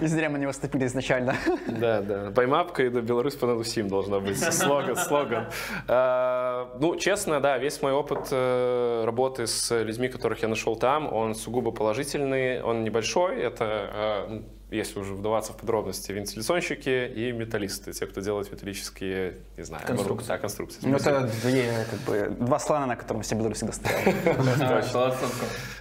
И 0.02 0.08
зря 0.08 0.30
мы 0.30 0.39
не 0.39 0.45
выступили 0.45 0.86
изначально. 0.86 1.36
Да, 1.67 2.02
да. 2.02 2.32
Баймапка 2.32 2.84
и 2.84 2.89
Беларусь 2.89 3.36
по 3.36 3.63
всем 3.63 3.88
должна 3.88 4.19
быть. 4.19 4.38
Слоган, 4.54 4.97
слоган. 4.97 5.45
Э, 5.88 6.65
Ну, 6.82 6.97
честно, 6.97 7.39
да, 7.39 7.58
весь 7.58 7.82
мой 7.82 7.93
опыт 7.93 8.28
э, 8.32 9.04
работы 9.06 9.47
с 9.47 9.71
людьми, 9.84 10.10
которых 10.10 10.41
я 10.41 10.50
нашел 10.50 10.76
там, 10.76 11.13
он 11.13 11.34
сугубо 11.36 11.71
положительный, 11.71 12.62
он 12.62 12.84
небольшой. 12.84 13.39
Это, 13.41 13.63
э, 13.63 14.28
ну, 14.30 14.43
если 14.69 14.99
уже 14.99 15.13
вдаваться 15.13 15.53
в 15.53 15.58
подробности, 15.58 16.12
вентиляционщики 16.12 17.08
и 17.08 17.32
металлисты, 17.32 17.93
те, 17.93 18.06
кто 18.06 18.21
делает 18.21 18.51
металлические, 18.51 19.38
не 19.56 19.63
знаю, 19.63 19.86
Конструкции. 19.88 20.27
Да, 20.27 20.38
конструкции. 20.38 20.80
Ну, 20.84 20.97
это 20.97 21.30
две, 21.41 21.86
как 21.89 21.99
бы, 22.01 22.36
два 22.45 22.60
слона, 22.60 22.86
на 22.86 22.95
котором 22.95 23.21
все 23.21 23.36
белорусы 23.36 23.69
всегда 23.71 23.73
стояли. 23.73 24.15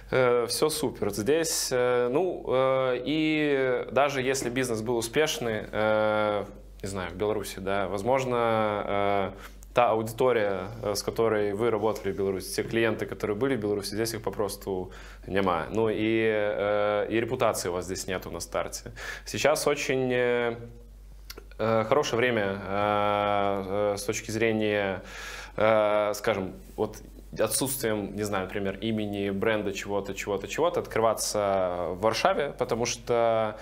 Все 0.47 0.69
супер. 0.69 1.11
Здесь, 1.11 1.67
э, 1.69 2.07
ну, 2.09 2.45
э, 2.47 3.01
и 3.05 3.87
даже 3.91 4.21
если 4.21 4.49
бизнес 4.49 4.81
был 4.81 4.95
успешный, 4.95 5.65
э, 5.69 6.45
не 6.81 6.87
знаю, 6.87 7.11
в 7.11 7.15
Беларуси, 7.15 7.59
да, 7.59 7.89
возможно, 7.89 8.83
э, 8.85 9.31
та 9.77 9.91
аудитория, 9.91 10.69
э, 10.81 10.95
с 10.95 11.03
которой 11.03 11.53
вы 11.53 11.69
работали 11.69 12.11
в 12.11 12.17
Беларуси, 12.17 12.55
те 12.55 12.63
клиенты, 12.63 13.05
которые 13.05 13.37
были 13.37 13.55
в 13.55 13.59
Беларуси, 13.59 13.93
здесь 13.93 14.11
их 14.15 14.23
попросту 14.23 14.91
нема. 15.27 15.67
Ну 15.69 15.89
и, 15.89 16.23
э, 16.25 17.05
и 17.11 17.19
репутации 17.19 17.69
у 17.69 17.73
вас 17.73 17.85
здесь 17.85 18.07
нету 18.07 18.31
на 18.31 18.39
старте. 18.39 18.91
Сейчас 19.23 19.67
очень 19.67 20.11
э, 20.11 20.55
хорошее 21.59 22.17
время 22.17 23.95
с 23.97 24.03
точки 24.03 24.31
зрения, 24.31 25.03
скажем, 25.55 26.53
вот 26.75 26.97
отсутствием, 27.39 28.15
не 28.15 28.23
знаю, 28.23 28.45
например, 28.45 28.77
имени, 28.77 29.29
бренда 29.29 29.73
чего-то, 29.73 30.13
чего-то, 30.13 30.47
чего-то, 30.47 30.79
открываться 30.79 31.87
в 31.91 31.99
Варшаве, 32.01 32.53
потому 32.57 32.85
что 32.85 33.57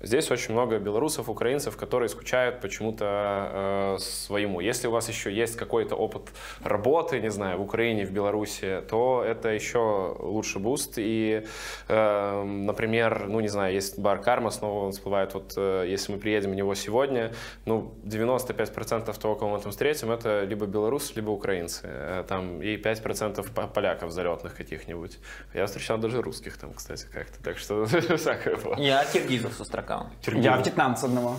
Здесь 0.00 0.30
очень 0.30 0.52
много 0.54 0.78
белорусов, 0.78 1.28
украинцев, 1.28 1.76
которые 1.76 2.08
скучают 2.08 2.60
почему-то 2.60 3.04
э, 3.04 3.98
своему. 3.98 4.60
Если 4.60 4.86
у 4.86 4.92
вас 4.92 5.08
еще 5.08 5.32
есть 5.32 5.56
какой-то 5.56 5.96
опыт 5.96 6.22
работы, 6.62 7.18
не 7.20 7.30
знаю, 7.32 7.58
в 7.58 7.62
Украине, 7.62 8.06
в 8.06 8.12
Беларуси, 8.12 8.80
то 8.88 9.24
это 9.26 9.48
еще 9.48 10.14
лучше 10.20 10.60
boost. 10.60 10.94
И, 10.98 11.44
э, 11.88 12.42
например, 12.44 13.26
ну 13.26 13.40
не 13.40 13.48
знаю, 13.48 13.74
есть 13.74 13.98
бар 13.98 14.20
Карма, 14.20 14.50
снова 14.50 14.84
он 14.84 14.92
всплывает. 14.92 15.34
Вот 15.34 15.54
э, 15.56 15.86
если 15.88 16.12
мы 16.12 16.18
приедем 16.18 16.52
в 16.52 16.54
него 16.54 16.76
сегодня, 16.76 17.32
ну 17.66 17.92
95% 18.04 19.18
того, 19.18 19.34
кого 19.34 19.56
мы 19.56 19.60
там 19.60 19.72
встретим, 19.72 20.12
это 20.12 20.44
либо 20.44 20.66
белорусы, 20.66 21.12
либо 21.16 21.30
украинцы. 21.30 21.80
Э, 21.82 22.24
Там 22.28 22.62
и 22.62 22.76
5% 22.76 23.52
по- 23.52 23.66
поляков 23.66 24.12
залетных 24.12 24.54
каких-нибудь. 24.54 25.18
Я 25.54 25.66
встречал 25.66 25.98
даже 25.98 26.22
русских 26.22 26.56
там, 26.56 26.72
кстати, 26.72 27.06
как-то. 27.12 27.42
Так 27.42 27.58
что 27.58 27.84
всякое 28.16 28.56
было. 28.56 28.76
Я 28.78 29.04
киргизов 29.04 29.54
сустракаў 29.54 29.87
чакаў 29.87 30.05
Я 30.27 30.57
в'етнам 30.57 30.95
з 30.95 31.03
одного. 31.03 31.35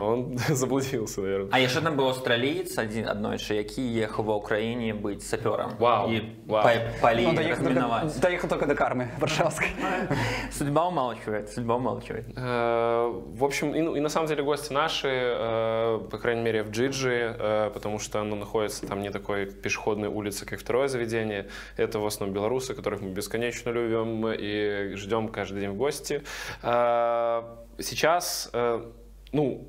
Он 0.00 0.38
заблудился, 0.48 1.20
наверное. 1.20 1.48
А 1.52 1.58
яшчэ 1.58 1.80
там 1.82 1.96
быў 1.96 2.08
аўстраліец 2.12 2.78
адзін 2.78 3.08
аднойчы 3.08 3.54
які 3.54 3.82
ехаў 4.04 4.24
ва 4.24 4.34
ўкраіне 4.40 4.94
быць 4.94 5.22
сапёрам 5.24 5.76
Вау, 5.78 6.10
і 6.12 6.20
вау. 6.46 6.62
па- 6.62 6.80
палі 7.00 7.26
Он 7.26 7.34
доехал 7.34 7.64
только, 7.64 7.80
размінаваць 7.80 8.20
доехал 8.20 8.48
только 8.50 8.66
до 8.66 8.74
Кармы 8.74 9.08
Варшавской. 9.18 9.68
судьба 10.52 10.88
умалчивает 10.88 11.50
судьба 11.52 11.76
умалчивает 11.76 12.24
Э, 12.36 13.22
В 13.36 13.44
общем, 13.44 13.74
и, 13.74 13.80
ну, 13.80 13.96
и 13.96 14.00
на 14.00 14.08
самом 14.08 14.28
деле 14.28 14.42
гости 14.42 14.72
наши, 14.72 15.08
э, 15.08 15.98
по 16.10 16.18
крайней 16.18 16.42
мере, 16.42 16.62
в 16.62 16.70
Джиджи, 16.70 17.36
э, 17.38 17.70
потому 17.74 17.98
что 17.98 18.20
оно 18.20 18.36
находится 18.36 18.86
там 18.86 19.02
не 19.02 19.10
такой 19.10 19.46
пешеходной 19.46 20.08
улице, 20.08 20.46
как 20.46 20.58
второе 20.60 20.88
заведение. 20.88 21.46
Это 21.76 21.98
в 21.98 22.06
основном 22.06 22.34
белорусы, 22.34 22.74
которых 22.74 23.00
мы 23.02 23.08
бесконечно 23.10 23.70
любим 23.70 24.26
и 24.28 24.94
ждем 24.96 25.28
каждый 25.28 25.60
день 25.60 25.70
в 25.70 25.76
гости. 25.76 26.22
Э, 26.62 27.42
Сейчас, 27.81 28.49
э, 28.53 28.83
ну, 29.31 29.67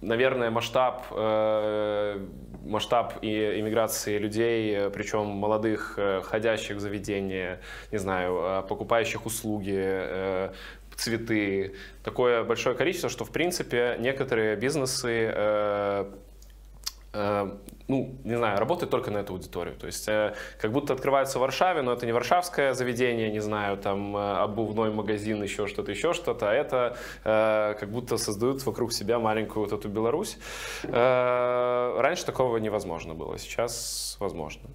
наверное, 0.00 0.50
масштаб, 0.50 1.04
э, 1.10 2.26
масштаб 2.64 3.14
и 3.22 3.60
иммиграции 3.60 4.18
людей, 4.18 4.74
э, 4.74 4.90
причем 4.90 5.26
молодых, 5.26 5.98
ходящих 6.24 6.76
в 6.76 6.80
заведение, 6.80 7.60
не 7.90 7.98
знаю, 7.98 8.64
покупающих 8.68 9.26
услуги, 9.26 10.50
цветы, 10.96 11.74
такое 12.04 12.44
большое 12.44 12.76
количество, 12.76 13.08
что, 13.08 13.24
в 13.24 13.30
принципе, 13.30 13.96
некоторые 13.98 14.56
бизнесы 14.56 15.34
ну, 17.12 18.18
не 18.24 18.36
знаю, 18.36 18.58
работает 18.58 18.90
только 18.90 19.10
на 19.10 19.18
эту 19.18 19.34
аудиторию. 19.34 19.76
То 19.76 19.86
есть 19.86 20.08
э, 20.08 20.34
как 20.60 20.72
будто 20.72 20.94
открывается 20.94 21.38
в 21.38 21.42
Варшаве, 21.42 21.82
но 21.82 21.92
это 21.92 22.06
не 22.06 22.12
варшавское 22.12 22.72
заведение, 22.72 23.30
не 23.30 23.40
знаю, 23.40 23.76
там 23.76 24.16
э, 24.16 24.36
обувной 24.38 24.90
магазин, 24.90 25.42
еще 25.42 25.66
что-то, 25.66 25.90
еще 25.90 26.14
что-то, 26.14 26.50
а 26.50 26.54
это 26.54 26.96
э, 27.24 27.74
как 27.78 27.90
будто 27.90 28.16
создают 28.16 28.64
вокруг 28.64 28.92
себя 28.92 29.18
маленькую 29.18 29.64
вот 29.64 29.78
эту 29.78 29.88
Беларусь. 29.88 30.38
Э, 30.84 31.96
раньше 31.98 32.24
такого 32.24 32.56
невозможно 32.56 33.14
было, 33.14 33.38
сейчас 33.38 34.16
возможно. 34.20 34.70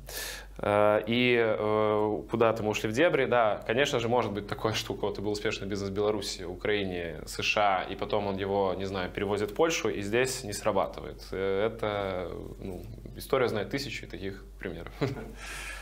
Э, 0.60 1.02
И 1.08 1.38
э, 1.40 2.22
куда-то 2.30 2.64
мы 2.64 2.70
ушли 2.70 2.90
в 2.90 2.94
дебри, 2.94 3.26
да, 3.26 3.62
конечно 3.68 4.00
же, 4.00 4.08
может 4.10 4.32
быть 4.32 4.48
такое, 4.48 4.74
что 4.74 4.94
у 4.94 4.96
кого-то 4.98 5.22
был 5.22 5.32
успешный 5.32 5.68
бизнес 5.68 5.90
в 5.90 5.94
Беларуси, 5.94 6.44
Украине, 6.44 7.22
США, 7.26 7.84
и 7.84 7.96
потом 7.96 8.28
он 8.28 8.38
его, 8.38 8.74
не 8.78 8.86
знаю, 8.86 9.10
перевозит 9.12 9.52
в 9.52 9.56
Польшу, 9.56 9.90
и 9.90 10.02
здесь 10.02 10.44
не 10.44 10.54
срабатывает. 10.54 11.22
Э, 11.32 11.68
Это, 11.68 12.32
ну, 12.60 12.84
история 13.16 13.48
знает 13.48 13.70
тысячи 13.70 14.08
таких 14.08 14.44
примеров. 14.60 14.92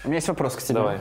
У 0.03 0.07
меня 0.07 0.17
есть 0.17 0.27
вопрос 0.27 0.55
к 0.55 0.61
тебе. 0.61 0.75
Давай. 0.75 0.99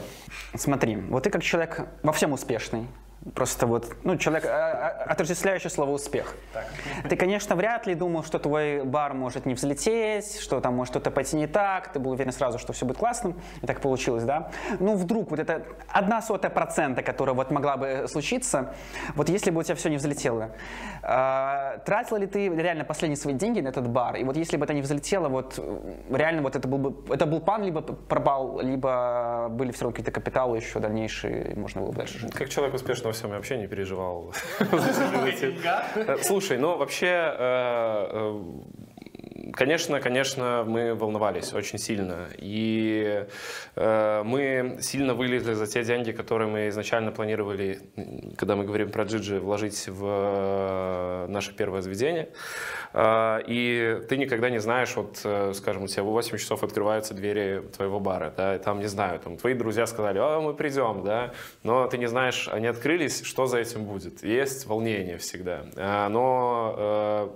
Смотри, 0.54 0.96
вот 0.96 1.24
ты 1.24 1.30
как 1.30 1.42
человек 1.42 1.86
во 2.02 2.12
всем 2.12 2.32
успешный, 2.32 2.86
просто 3.34 3.66
вот, 3.66 3.96
ну, 4.04 4.16
человек, 4.16 4.44
а, 4.46 5.04
а, 5.06 5.12
отождествляющий 5.12 5.70
слово 5.70 5.90
«успех». 5.90 6.34
Ты, 7.08 7.16
конечно, 7.16 7.56
вряд 7.56 7.86
ли 7.86 7.94
думал, 7.94 8.22
что 8.22 8.38
твой 8.38 8.84
бар 8.84 9.14
может 9.14 9.46
не 9.46 9.54
взлететь, 9.54 10.38
что 10.40 10.60
там 10.60 10.74
может 10.74 10.92
что-то 10.92 11.10
пойти 11.10 11.36
не 11.36 11.46
так, 11.46 11.92
ты 11.92 11.98
был 11.98 12.10
уверен 12.12 12.32
сразу, 12.32 12.58
что 12.58 12.72
все 12.72 12.84
будет 12.84 12.98
классным, 12.98 13.40
и 13.62 13.66
так 13.66 13.80
получилось, 13.80 14.24
да? 14.24 14.50
Ну, 14.78 14.96
вдруг 14.96 15.30
вот 15.30 15.40
это 15.40 15.62
одна 15.88 16.20
сотая 16.20 16.50
процента, 16.50 17.02
которая 17.02 17.34
вот 17.34 17.50
могла 17.50 17.76
бы 17.76 18.06
случиться, 18.08 18.74
вот 19.14 19.28
если 19.28 19.50
бы 19.50 19.60
у 19.60 19.62
тебя 19.62 19.74
все 19.74 19.88
не 19.88 19.96
взлетело, 19.96 20.50
а, 21.02 21.78
тратил 21.86 22.16
ли 22.16 22.26
ты 22.26 22.48
реально 22.48 22.84
последние 22.84 23.16
свои 23.16 23.34
деньги 23.34 23.60
на 23.60 23.68
этот 23.68 23.88
бар? 23.88 24.16
И 24.16 24.24
вот 24.24 24.36
если 24.36 24.56
бы 24.56 24.64
это 24.64 24.74
не 24.74 24.82
взлетело, 24.82 25.28
вот 25.28 25.54
э, 25.58 25.94
реально 26.10 26.42
вот 26.42 26.56
это 26.56 26.68
был 26.68 26.78
бы, 26.78 27.14
это 27.14 27.26
был 27.26 27.40
план, 27.40 27.64
либо 27.64 27.80
пропал, 27.80 28.60
либо 28.60 29.48
были 29.50 29.72
все 29.72 29.84
равно 29.84 29.92
какие-то 29.92 30.12
капиталы 30.12 30.58
еще 30.58 30.78
дальнейшие, 30.78 31.52
и 31.52 31.58
можно 31.58 31.80
было 31.80 31.90
бы 31.90 31.96
дальше 31.96 32.18
жить? 32.18 32.34
Как 32.34 32.48
человек 32.48 32.74
успешно 32.74 33.03
во 33.04 33.12
всем, 33.12 33.30
я 33.30 33.36
вообще 33.36 33.56
не 33.56 33.66
переживал. 33.66 34.32
Слушай, 36.22 36.58
ну 36.58 36.76
вообще, 36.76 37.06
э, 37.06 38.08
э, 38.10 38.42
конечно, 39.52 40.00
конечно, 40.00 40.64
мы 40.66 40.94
волновались 40.94 41.52
очень 41.52 41.78
сильно. 41.78 42.28
И 42.38 43.26
э, 43.76 44.22
мы 44.24 44.78
сильно 44.80 45.14
вылезли 45.14 45.54
за 45.54 45.66
те 45.66 45.82
деньги, 45.84 46.12
которые 46.12 46.48
мы 46.48 46.68
изначально 46.68 47.12
планировали, 47.12 47.80
когда 48.36 48.56
мы 48.56 48.64
говорим 48.64 48.90
про 48.90 49.04
Джиджи, 49.04 49.40
вложить 49.40 49.88
в 49.88 50.04
э, 50.06 51.26
наше 51.28 51.54
первое 51.54 51.80
заведение. 51.82 52.28
Э, 52.92 53.40
И 53.46 54.00
ты 54.08 54.16
никогда 54.16 54.50
не 54.50 54.60
знаешь, 54.60 54.94
вот, 54.96 55.20
э, 55.24 55.52
скажем, 55.54 55.84
у 55.84 55.86
тебя 55.88 56.02
в 56.02 56.06
8 56.06 56.38
часов 56.38 56.62
открываются 56.62 57.14
двери 57.14 57.62
твоего 57.76 58.00
бара, 58.00 58.32
да, 58.36 58.56
и 58.56 58.58
там, 58.58 58.80
не 58.80 58.86
знаю, 58.88 59.20
там 59.20 59.36
твои 59.36 59.54
друзья 59.54 59.86
сказали, 59.86 60.18
а, 60.18 60.40
мы 60.40 60.54
придем, 60.54 61.02
да, 61.04 61.32
но 61.62 61.86
ты 61.86 61.98
не 61.98 62.06
знаешь, 62.06 62.48
они 62.52 62.66
открылись, 62.66 63.22
что 63.24 63.46
за 63.46 63.58
этим 63.58 63.84
будет. 63.84 64.22
Есть 64.22 64.66
волнение 64.66 65.18
всегда. 65.18 65.64
А, 65.76 66.08
Но 66.08 66.74
э, 66.76 67.28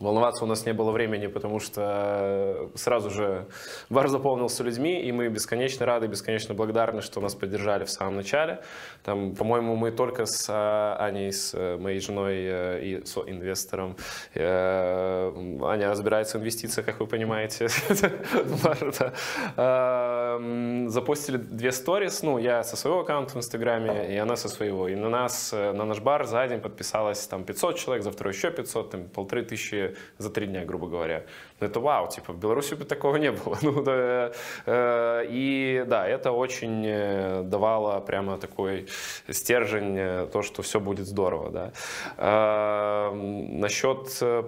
Волноваться 0.00 0.44
у 0.44 0.46
нас 0.46 0.66
не 0.66 0.72
было 0.72 0.90
времени, 0.90 1.26
потому 1.26 1.60
что 1.60 2.70
сразу 2.74 3.10
же 3.10 3.46
бар 3.90 4.08
заполнился 4.08 4.64
людьми, 4.64 5.00
и 5.00 5.12
мы 5.12 5.28
бесконечно 5.28 5.84
рады, 5.84 6.06
бесконечно 6.06 6.54
благодарны, 6.54 7.02
что 7.02 7.20
нас 7.20 7.34
поддержали 7.34 7.84
в 7.84 7.90
самом 7.90 8.16
начале. 8.16 8.62
Там, 9.04 9.34
по-моему, 9.34 9.76
мы 9.76 9.92
только 9.92 10.24
с 10.24 10.46
а, 10.48 10.96
Аней, 10.98 11.32
с 11.32 11.52
э, 11.54 11.76
моей 11.76 12.00
женой 12.00 12.36
э, 12.36 12.80
и 12.82 13.04
с 13.04 13.16
инвестором. 13.18 13.96
э, 14.34 15.32
Аня 15.62 15.90
разбирается 15.90 16.38
в 16.38 16.40
инвестициях, 16.40 16.86
как 16.86 17.00
вы 17.00 17.06
понимаете. 17.06 17.68
Запустили 20.90 21.36
две 21.36 21.72
сторис, 21.72 22.22
ну, 22.22 22.38
я 22.38 22.62
со 22.62 22.76
своего 22.76 23.00
аккаунта 23.00 23.34
в 23.34 23.36
Инстаграме, 23.36 24.14
и 24.14 24.16
она 24.16 24.36
со 24.36 24.48
своего. 24.48 24.88
И 24.88 24.94
на 24.94 25.08
нас, 25.08 25.52
э, 25.52 25.72
на 25.72 25.84
наш 25.84 26.00
бар 26.00 26.24
за 26.24 26.46
день 26.48 26.60
подписалось 26.60 27.26
там 27.26 27.44
500 27.44 27.76
человек, 27.76 28.04
за 28.04 28.10
второй 28.10 28.32
еще 28.32 28.50
500, 28.50 28.90
там 28.90 29.08
полторы 29.08 29.42
тысячи 29.42 29.89
за 30.18 30.30
три 30.30 30.46
дня, 30.46 30.64
грубо 30.64 30.88
говоря. 30.88 31.24
Ну, 31.60 31.66
это 31.66 31.80
вау, 31.80 32.08
типа, 32.08 32.32
в 32.32 32.38
Беларуси 32.38 32.74
бы 32.74 32.84
такого 32.84 33.16
не 33.16 33.32
было. 33.32 33.58
Ну, 33.62 33.82
да, 33.82 34.32
э, 34.66 35.24
и 35.28 35.84
да, 35.86 36.08
это 36.08 36.32
очень 36.32 36.84
э, 36.86 37.42
давало 37.44 38.00
прямо 38.00 38.38
такой 38.38 38.86
стержень, 39.28 39.96
э, 39.98 40.26
то, 40.32 40.42
что 40.42 40.62
все 40.62 40.80
будет 40.80 41.06
здорово, 41.06 41.50
да. 41.50 41.72
Э, 42.16 43.12
Насчет 43.12 44.18
э, 44.22 44.42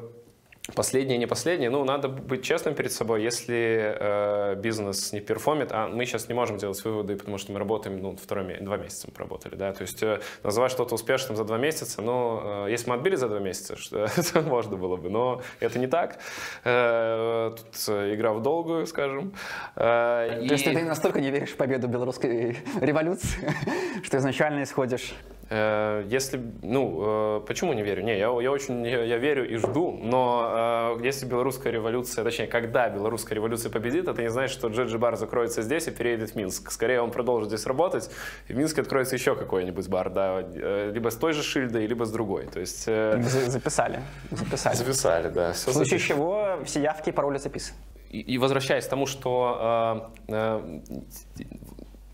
Последнее, 0.76 1.18
не 1.18 1.26
последнее. 1.26 1.70
Ну, 1.70 1.84
надо 1.84 2.08
быть 2.08 2.44
честным 2.44 2.76
перед 2.76 2.92
собой. 2.92 3.24
Если 3.24 3.96
э, 3.98 4.54
бизнес 4.54 5.12
не 5.12 5.20
перформит, 5.20 5.70
а 5.72 5.88
мы 5.88 6.06
сейчас 6.06 6.28
не 6.28 6.34
можем 6.34 6.56
делать 6.56 6.82
выводы, 6.84 7.16
потому 7.16 7.36
что 7.38 7.50
мы 7.50 7.58
работаем, 7.58 8.00
ну, 8.00 8.16
второй, 8.16 8.58
два 8.60 8.76
месяца 8.76 9.08
мы 9.08 9.12
проработали, 9.12 9.56
да, 9.56 9.72
то 9.72 9.82
есть 9.82 10.00
э, 10.04 10.20
называть 10.44 10.70
что-то 10.70 10.94
успешным 10.94 11.36
за 11.36 11.44
два 11.44 11.58
месяца, 11.58 12.00
ну, 12.00 12.66
э, 12.66 12.70
если 12.70 12.88
мы 12.90 12.94
отбили 12.94 13.16
за 13.16 13.28
два 13.28 13.40
месяца, 13.40 13.76
что, 13.76 14.04
это 14.16 14.40
можно 14.42 14.76
было 14.76 14.94
бы, 14.96 15.10
но 15.10 15.42
это 15.58 15.80
не 15.80 15.88
так. 15.88 16.18
Э, 16.62 17.50
тут 17.56 17.88
э, 17.88 18.14
игра 18.14 18.32
в 18.32 18.40
долгую, 18.40 18.86
скажем. 18.86 19.34
Э, 19.74 20.44
То 20.46 20.54
есть 20.54 20.64
и- 20.64 20.70
ты 20.70 20.84
настолько 20.84 21.20
не 21.20 21.32
веришь 21.32 21.50
в 21.50 21.56
победу 21.56 21.88
белорусской 21.88 22.56
революции, 22.80 23.52
что 24.04 24.16
изначально 24.18 24.62
исходишь 24.62 25.12
Если, 26.08 26.40
ну, 26.62 27.38
э, 27.38 27.40
почему 27.46 27.72
не 27.74 27.82
верю? 27.82 28.02
Не, 28.02 28.12
я, 28.18 28.28
я 28.40 28.50
очень, 28.50 28.86
я, 28.86 29.04
я 29.04 29.18
верю 29.18 29.48
и 29.48 29.56
жду, 29.56 29.98
но 30.02 30.96
э, 31.00 31.04
если 31.04 31.26
белорусская 31.26 31.70
революция, 31.72 32.24
точнее, 32.24 32.46
когда 32.46 32.88
белорусская 32.88 33.34
революция 33.34 33.70
победит, 33.70 34.08
это 34.08 34.22
не 34.22 34.30
значит, 34.30 34.56
что 34.58 34.68
Джиджи 34.68 34.98
бар 34.98 35.16
закроется 35.16 35.62
здесь 35.62 35.88
и 35.88 35.90
переедет 35.90 36.30
в 36.30 36.36
Минск. 36.36 36.70
Скорее, 36.70 37.00
он 37.02 37.10
продолжит 37.10 37.48
здесь 37.48 37.66
работать, 37.66 38.10
и 38.48 38.52
в 38.52 38.56
Минске 38.56 38.80
откроется 38.80 39.14
еще 39.16 39.34
какой-нибудь 39.36 39.88
бар, 39.88 40.10
да, 40.10 40.40
э, 40.42 40.90
либо 40.94 41.10
с 41.10 41.16
той 41.16 41.32
же 41.32 41.42
шильдой, 41.42 41.86
либо 41.86 42.04
с 42.06 42.10
другой. 42.10 42.46
То 42.46 42.60
есть... 42.60 42.84
э, 42.86 43.20
За- 43.22 43.50
Записали. 43.50 44.00
Записали. 44.30 44.74
Записали, 44.76 45.28
да. 45.28 45.52
В 45.52 45.56
всё 45.56 45.72
случае 45.72 45.98
записано. 45.98 46.16
чего 46.16 46.58
все 46.64 46.80
явки 46.82 47.10
и 47.10 47.12
пароли 47.12 47.38
записаны. 47.38 47.76
И, 48.10 48.20
и 48.20 48.38
возвращаясь 48.38 48.86
к 48.86 48.90
тому, 48.90 49.06
что 49.06 50.10
э, 50.28 50.32
э, 50.34 50.80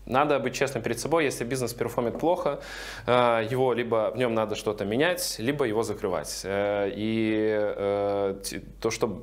надо 0.09 0.39
быть 0.39 0.55
честным 0.55 0.83
перед 0.83 0.99
собой, 0.99 1.25
если 1.25 1.45
бизнес 1.45 1.73
перформит 1.73 2.19
плохо, 2.19 2.59
э, 3.05 3.47
его 3.51 3.73
либо 3.73 4.11
в 4.13 4.17
нем 4.17 4.33
надо 4.33 4.55
что-то 4.55 4.83
менять, 4.83 5.35
либо 5.39 5.65
его 5.65 5.83
закрывать. 5.83 6.41
Э, 6.43 6.89
и 6.93 7.47
э, 7.47 8.35
то, 8.81 8.89
что 8.89 9.21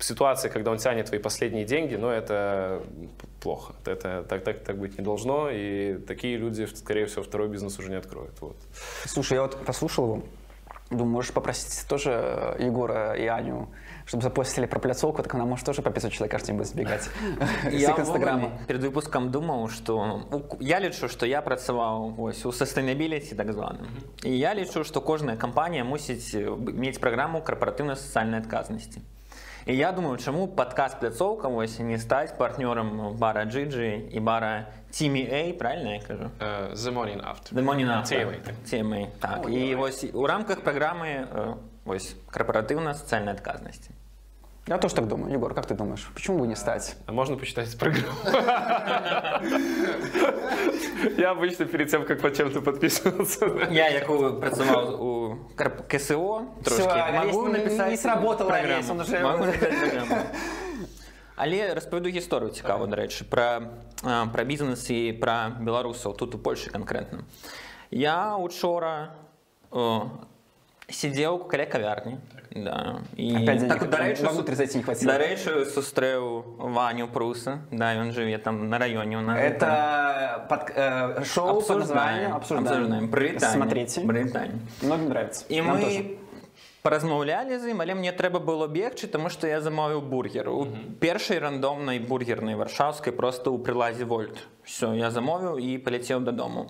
ситуация, 0.00 0.50
когда 0.50 0.70
он 0.70 0.78
тянет 0.78 1.06
твои 1.06 1.20
последние 1.20 1.64
деньги, 1.64 1.96
ну 1.96 2.08
это 2.08 2.82
плохо. 3.40 3.74
Это 3.84 4.24
так, 4.28 4.42
так, 4.42 4.60
так 4.60 4.78
быть 4.78 4.98
не 4.98 5.04
должно, 5.04 5.50
и 5.50 5.98
такие 5.98 6.38
люди, 6.38 6.66
скорее 6.74 7.06
всего, 7.06 7.22
второй 7.22 7.48
бизнес 7.48 7.78
уже 7.78 7.90
не 7.90 7.96
откроют. 7.96 8.40
Вот. 8.40 8.56
Слушай, 9.04 9.34
я 9.34 9.42
вот 9.42 9.64
послушал 9.64 10.04
его. 10.04 10.22
Думаю, 10.90 11.08
можешь 11.08 11.32
попросить 11.32 11.88
тоже 11.88 12.56
Егора 12.58 13.14
и 13.14 13.26
Аню, 13.26 13.68
чтобы 14.11 14.23
запостили 14.23 14.65
про 14.67 14.79
пляцовку, 14.79 15.21
так 15.23 15.33
она 15.35 15.45
может 15.45 15.65
тоже 15.65 15.81
по 15.81 15.89
500 15.91 16.11
человек 16.11 16.31
каждый 16.31 16.47
день 16.47 16.55
будет 16.57 16.67
сбегать 16.67 17.01
с 17.03 17.09
Я 17.71 17.91
их 17.91 17.99
инстаграма. 17.99 18.39
ўвогуле 18.47 18.65
перед 18.67 18.81
выпускам 18.83 19.29
думаў 19.31 19.69
што 19.69 20.21
у- 20.31 20.57
я 20.63 20.79
лічу 20.79 21.07
што 21.09 21.25
я 21.25 21.41
працаваў 21.41 22.15
вось 22.15 22.45
у 22.45 22.49
sustainability 22.49 23.35
так 23.35 23.51
званым 23.51 23.87
і 24.23 24.37
я 24.37 24.55
лічу 24.55 24.83
што 24.83 25.01
кожная 25.01 25.35
кампанія 25.37 25.83
мусіць 25.83 26.35
э, 26.35 26.55
б- 26.55 26.71
мець 26.73 26.97
праграму 26.99 27.41
карпаратыўнай 27.41 27.95
сацыяльнай 27.95 28.39
адказнасці 28.39 29.01
І 29.67 29.75
я 29.75 29.91
думаю, 29.91 30.17
чому 30.17 30.47
подкаст 30.47 30.99
пляцоўка 30.99 31.49
вось 31.49 31.79
не 31.79 31.97
стаць 31.99 32.31
партнёрам 32.37 33.11
бара 33.17 33.43
Джиджи 33.45 34.01
і 34.11 34.19
бара 34.19 34.67
Тімі 34.91 35.19
A, 35.33 35.53
правильно 35.53 35.93
я 35.93 35.99
кажу? 35.99 36.29
Э, 36.39 36.73
The 36.73 36.93
Morning 36.93 37.19
After. 37.19 37.53
The 37.53 37.63
Morning 37.65 37.87
After. 37.87 38.15
TMA. 38.15 38.83
TMA, 38.83 39.07
так. 39.19 39.45
І 39.49 39.75
ось 39.75 40.05
у 40.13 40.27
рамках 40.27 40.61
програми 40.61 41.07
е, 41.09 41.53
ось 41.85 42.15
корпоративна 42.31 42.93
соціальна 42.93 43.33
відказність. 43.33 43.89
Я 44.67 44.77
тоже 44.77 44.95
так 44.95 45.07
думаю. 45.07 45.31
Егор, 45.33 45.53
как 45.53 45.65
ты 45.65 45.73
думаешь, 45.75 46.09
почему 46.13 46.39
бы 46.39 46.47
не 46.47 46.55
стать? 46.55 46.95
А 47.05 47.11
можно 47.13 47.37
почитать 47.37 47.77
программу? 47.79 48.07
Я 51.17 51.31
обычно 51.31 51.65
перед 51.65 51.89
тем, 51.89 52.05
как 52.05 52.21
под 52.21 52.35
чем-то 52.37 52.59
подписываться. 52.61 53.67
Я, 53.71 53.89
яку 53.89 54.33
працював 54.39 55.01
у 55.01 55.37
Карп- 55.55 55.87
КСО, 55.87 56.41
трошки, 56.63 56.81
Всё, 56.83 57.25
могу 57.25 57.39
Олесь, 57.39 57.53
не- 57.53 57.59
написати 57.63 57.91
не 57.91 57.97
сработало, 57.97 58.49
програму. 58.49 58.73
Олесь, 58.75 58.89
он 58.89 58.99
уже- 58.99 59.19
Могу 59.19 59.45
написати 59.45 59.75
програму. 59.75 60.23
Але 61.35 61.73
розповіду 61.73 62.09
історію 62.09 62.49
цікаву, 62.49 62.87
до 62.87 62.95
речі, 62.95 63.23
про, 63.29 63.61
а, 64.03 64.25
про 64.33 64.43
бізнес 64.43 64.89
і 64.89 65.13
про 65.13 65.33
білорусів, 65.59 66.13
тут 66.17 66.35
у 66.35 66.39
Польщі 66.39 66.69
конкретно. 66.69 67.19
Я 67.91 68.35
учора 68.35 69.13
о, 69.71 70.01
сидів 70.89 71.47
каля 71.47 71.65
кав'ярні. 71.65 72.17
Да, 72.55 72.95
і, 73.15 73.37
Опять 73.37 73.59
за 73.59 73.67
них- 73.67 73.89
до 73.89 73.97
речі, 73.97 74.23
вовнутрь 74.23 74.53
зайти 74.53 74.77
не 74.77 74.83
хватило. 74.83 75.11
До 75.11 75.17
речі, 75.17 75.49
зустрів 75.75 76.43
Ваню 76.57 77.07
Пруса. 77.07 77.59
Да, 77.71 77.95
він 77.95 78.11
живе 78.11 78.37
там 78.37 78.69
на 78.69 78.77
районі 78.77 79.17
у 79.17 79.21
нас. 79.21 79.39
Это 79.39 80.47
под, 80.49 80.59
э, 80.59 81.23
шоу 81.25 81.61
под 81.61 81.79
названием 81.79 82.33
Обсуждаем. 82.33 82.67
«Обсуждаем». 82.77 83.07
Британія. 83.07 83.51
Смотрите. 83.51 84.01
Британія. 84.01 84.53
Многим 84.83 85.05
нравится. 85.07 85.45
І 85.49 85.61
Нам 85.61 85.75
ми 85.75 85.83
тоже. 85.83 86.03
порозмовляли 86.81 87.59
з 87.59 87.63
ним, 87.63 87.81
але 87.81 87.95
мені 87.95 88.11
треба 88.11 88.39
було 88.39 88.67
бігти, 88.67 89.07
тому 89.07 89.29
що 89.29 89.47
я 89.47 89.61
замовив 89.61 90.01
бургер. 90.01 90.49
У 90.49 90.67
першій 90.99 91.39
рандомній 91.39 91.99
бургерній 91.99 92.55
Варшавській 92.55 93.11
просто 93.11 93.53
у 93.53 93.59
прилазі 93.59 94.03
Вольт. 94.03 94.37
Все, 94.63 94.87
я 94.87 95.11
замовив 95.11 95.61
і 95.65 95.77
полетів 95.77 96.23
додому. 96.23 96.65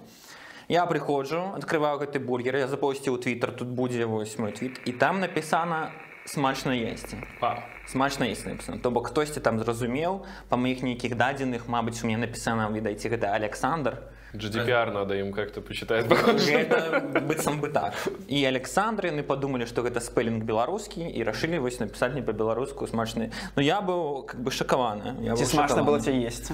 Я 0.71 0.85
приходжу, 0.85 1.41
відкриваю 1.57 1.99
гэты 1.99 2.19
бургер, 2.19 2.57
я 2.57 2.67
запостив 2.67 3.13
у 3.13 3.17
Твіттер, 3.17 3.55
тут 3.55 3.67
буде 3.67 4.05
ось 4.05 4.39
мой 4.39 4.51
твіт, 4.51 4.81
і 4.85 4.91
там 4.91 5.19
написано 5.19 5.88
«смачно 6.25 6.73
їсти». 6.73 7.17
Вау. 7.41 7.55
Смачно 7.88 8.25
їсти 8.25 8.49
написано. 8.49 8.77
То 8.83 8.91
бок 8.91 9.07
хтось 9.07 9.31
там 9.31 9.59
зрозумів, 9.59 10.19
по 10.49 10.57
моїх 10.57 10.83
нейкіх 10.83 11.15
дадзених, 11.15 11.69
мабуть, 11.69 12.01
у 12.03 12.07
мене 12.07 12.19
написано, 12.27 12.71
відайці, 12.73 13.09
гэта 13.09 13.25
Александр. 13.25 13.97
GDPR 14.33 14.93
надо 14.93 15.13
им 15.15 15.33
как-то 15.33 15.61
почитать. 15.61 16.05
Гэта 16.05 16.99
быццам 17.27 17.61
бы 17.61 17.71
так. 17.71 17.93
І 18.27 18.43
Александры 18.43 19.07
яны 19.07 19.23
подумалі, 19.23 19.65
што 19.65 19.81
гэта 19.81 20.01
спелінг 20.01 20.43
беларускі 20.43 21.01
і 21.07 21.23
рашылі 21.23 21.59
вось 21.59 21.79
напісаць 21.79 22.11
мне 22.11 22.21
па-беларуску 22.21 22.88
смачны. 22.88 23.31
Ну 23.55 23.63
я 23.63 23.79
быў 23.81 24.25
как 24.27 24.41
бы 24.41 24.51
шакаваны. 24.51 25.15
Я 25.23 25.33
Тебе 25.33 25.45
быў 25.45 25.45
смачно 25.45 25.77
шакаваны. 25.77 25.85
было 25.85 26.01
тебе 26.01 26.21
есть. 26.21 26.51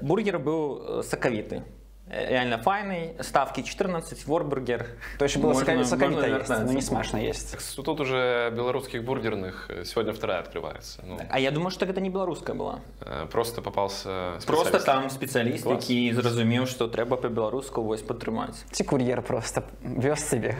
Бургер 0.00 0.38
быў 0.38 1.00
э, 1.00 1.02
сакавіты. 1.02 1.62
Э, 2.10 2.30
Реально 2.30 2.58
файный, 2.58 3.14
ставки 3.20 3.62
14, 3.62 4.26
ворбургер. 4.28 4.86
То 5.18 5.24
есть 5.24 5.38
было 5.38 5.52
Можно- 5.54 5.64
сокови- 5.72 5.84
соковито 5.84 6.20
можно 6.20 6.26
есть, 6.36 6.48
но 6.48 6.54
вертаться. 6.54 6.74
не 6.76 6.80
смачно 6.80 7.16
есть. 7.16 7.76
Тут 7.84 8.00
уже 8.00 8.52
белорусских 8.54 9.02
бургерных 9.04 9.66
э, 9.70 9.84
сегодня 9.84 10.12
вторая 10.12 10.38
открывается. 10.38 11.02
Ну, 11.04 11.18
А 11.28 11.40
я 11.40 11.50
думаю, 11.50 11.70
что 11.72 11.84
гэта 11.84 12.00
не 12.00 12.08
беларуская 12.10 12.54
была. 12.54 12.78
э, 13.00 13.26
просто 13.26 13.60
попался 13.60 14.34
Просто 14.46 14.78
специалист. 14.78 14.86
там 14.86 15.10
спецыяліст, 15.10 15.62
Клас. 15.64 15.90
які 15.90 16.14
зразумеў, 16.14 16.66
што 16.66 16.86
трэба 16.86 17.16
па-беларуску 17.16 17.82
вось 17.82 18.02
падтрымаць. 18.02 18.64
Ти 18.70 18.84
курьер 18.84 19.20
просто 19.22 19.62
вез 19.82 20.22
тебе. 20.22 20.54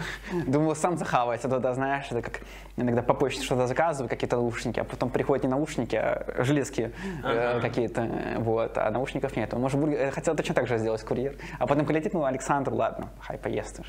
Думал 0.48 0.74
сам 0.74 0.98
захавать, 0.98 1.44
а 1.44 1.48
то, 1.48 1.60
да, 1.60 1.74
знаешь, 1.74 2.06
это 2.10 2.22
как 2.22 2.40
иногда 2.76 3.02
по 3.02 3.14
почте 3.14 3.44
что-то 3.44 3.68
заказываю, 3.68 4.08
какие-то 4.08 4.36
наушники, 4.36 4.80
а 4.80 4.84
потом 4.84 5.10
приходят 5.10 5.44
не 5.44 5.50
наушники, 5.50 5.94
а 5.94 6.42
железки 6.44 6.90
э, 7.24 7.60
какие-то, 7.60 8.00
э, 8.02 8.38
вот, 8.40 8.76
а 8.78 8.90
наушников 8.90 9.36
нет. 9.36 9.54
Он 9.54 9.60
может 9.60 9.80
бургер- 9.80 10.08
э, 10.08 10.10
хотел 10.10 10.34
точно 10.34 10.54
так 10.56 10.66
же 10.66 10.78
сделать 10.78 11.02
курьер, 11.04 11.34
а 11.58 11.66
потом 11.66 11.86
прилетит, 11.86 12.14
ну, 12.14 12.24
Александр, 12.24 12.72
ладно, 12.72 13.08
хай 13.20 13.38
поест 13.38 13.80
уж. 13.80 13.86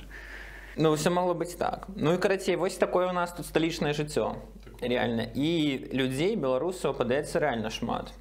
Ну, 0.76 0.94
все 0.94 1.10
могло 1.10 1.34
быць 1.34 1.58
так. 1.58 1.88
Ну 1.96 2.14
і 2.14 2.18
карацей, 2.18 2.56
вось 2.56 2.78
такое 2.78 3.08
у 3.10 3.14
нас 3.14 3.32
тут 3.34 3.46
сталічнае 3.46 3.94
жыццё. 3.94 4.36
Реально. 4.82 5.24
І 5.34 5.90
людзей 5.94 6.36
беларусаў 6.36 6.94
падаецца 6.94 7.40
рэальна 7.40 7.70
шмат. 7.70 8.14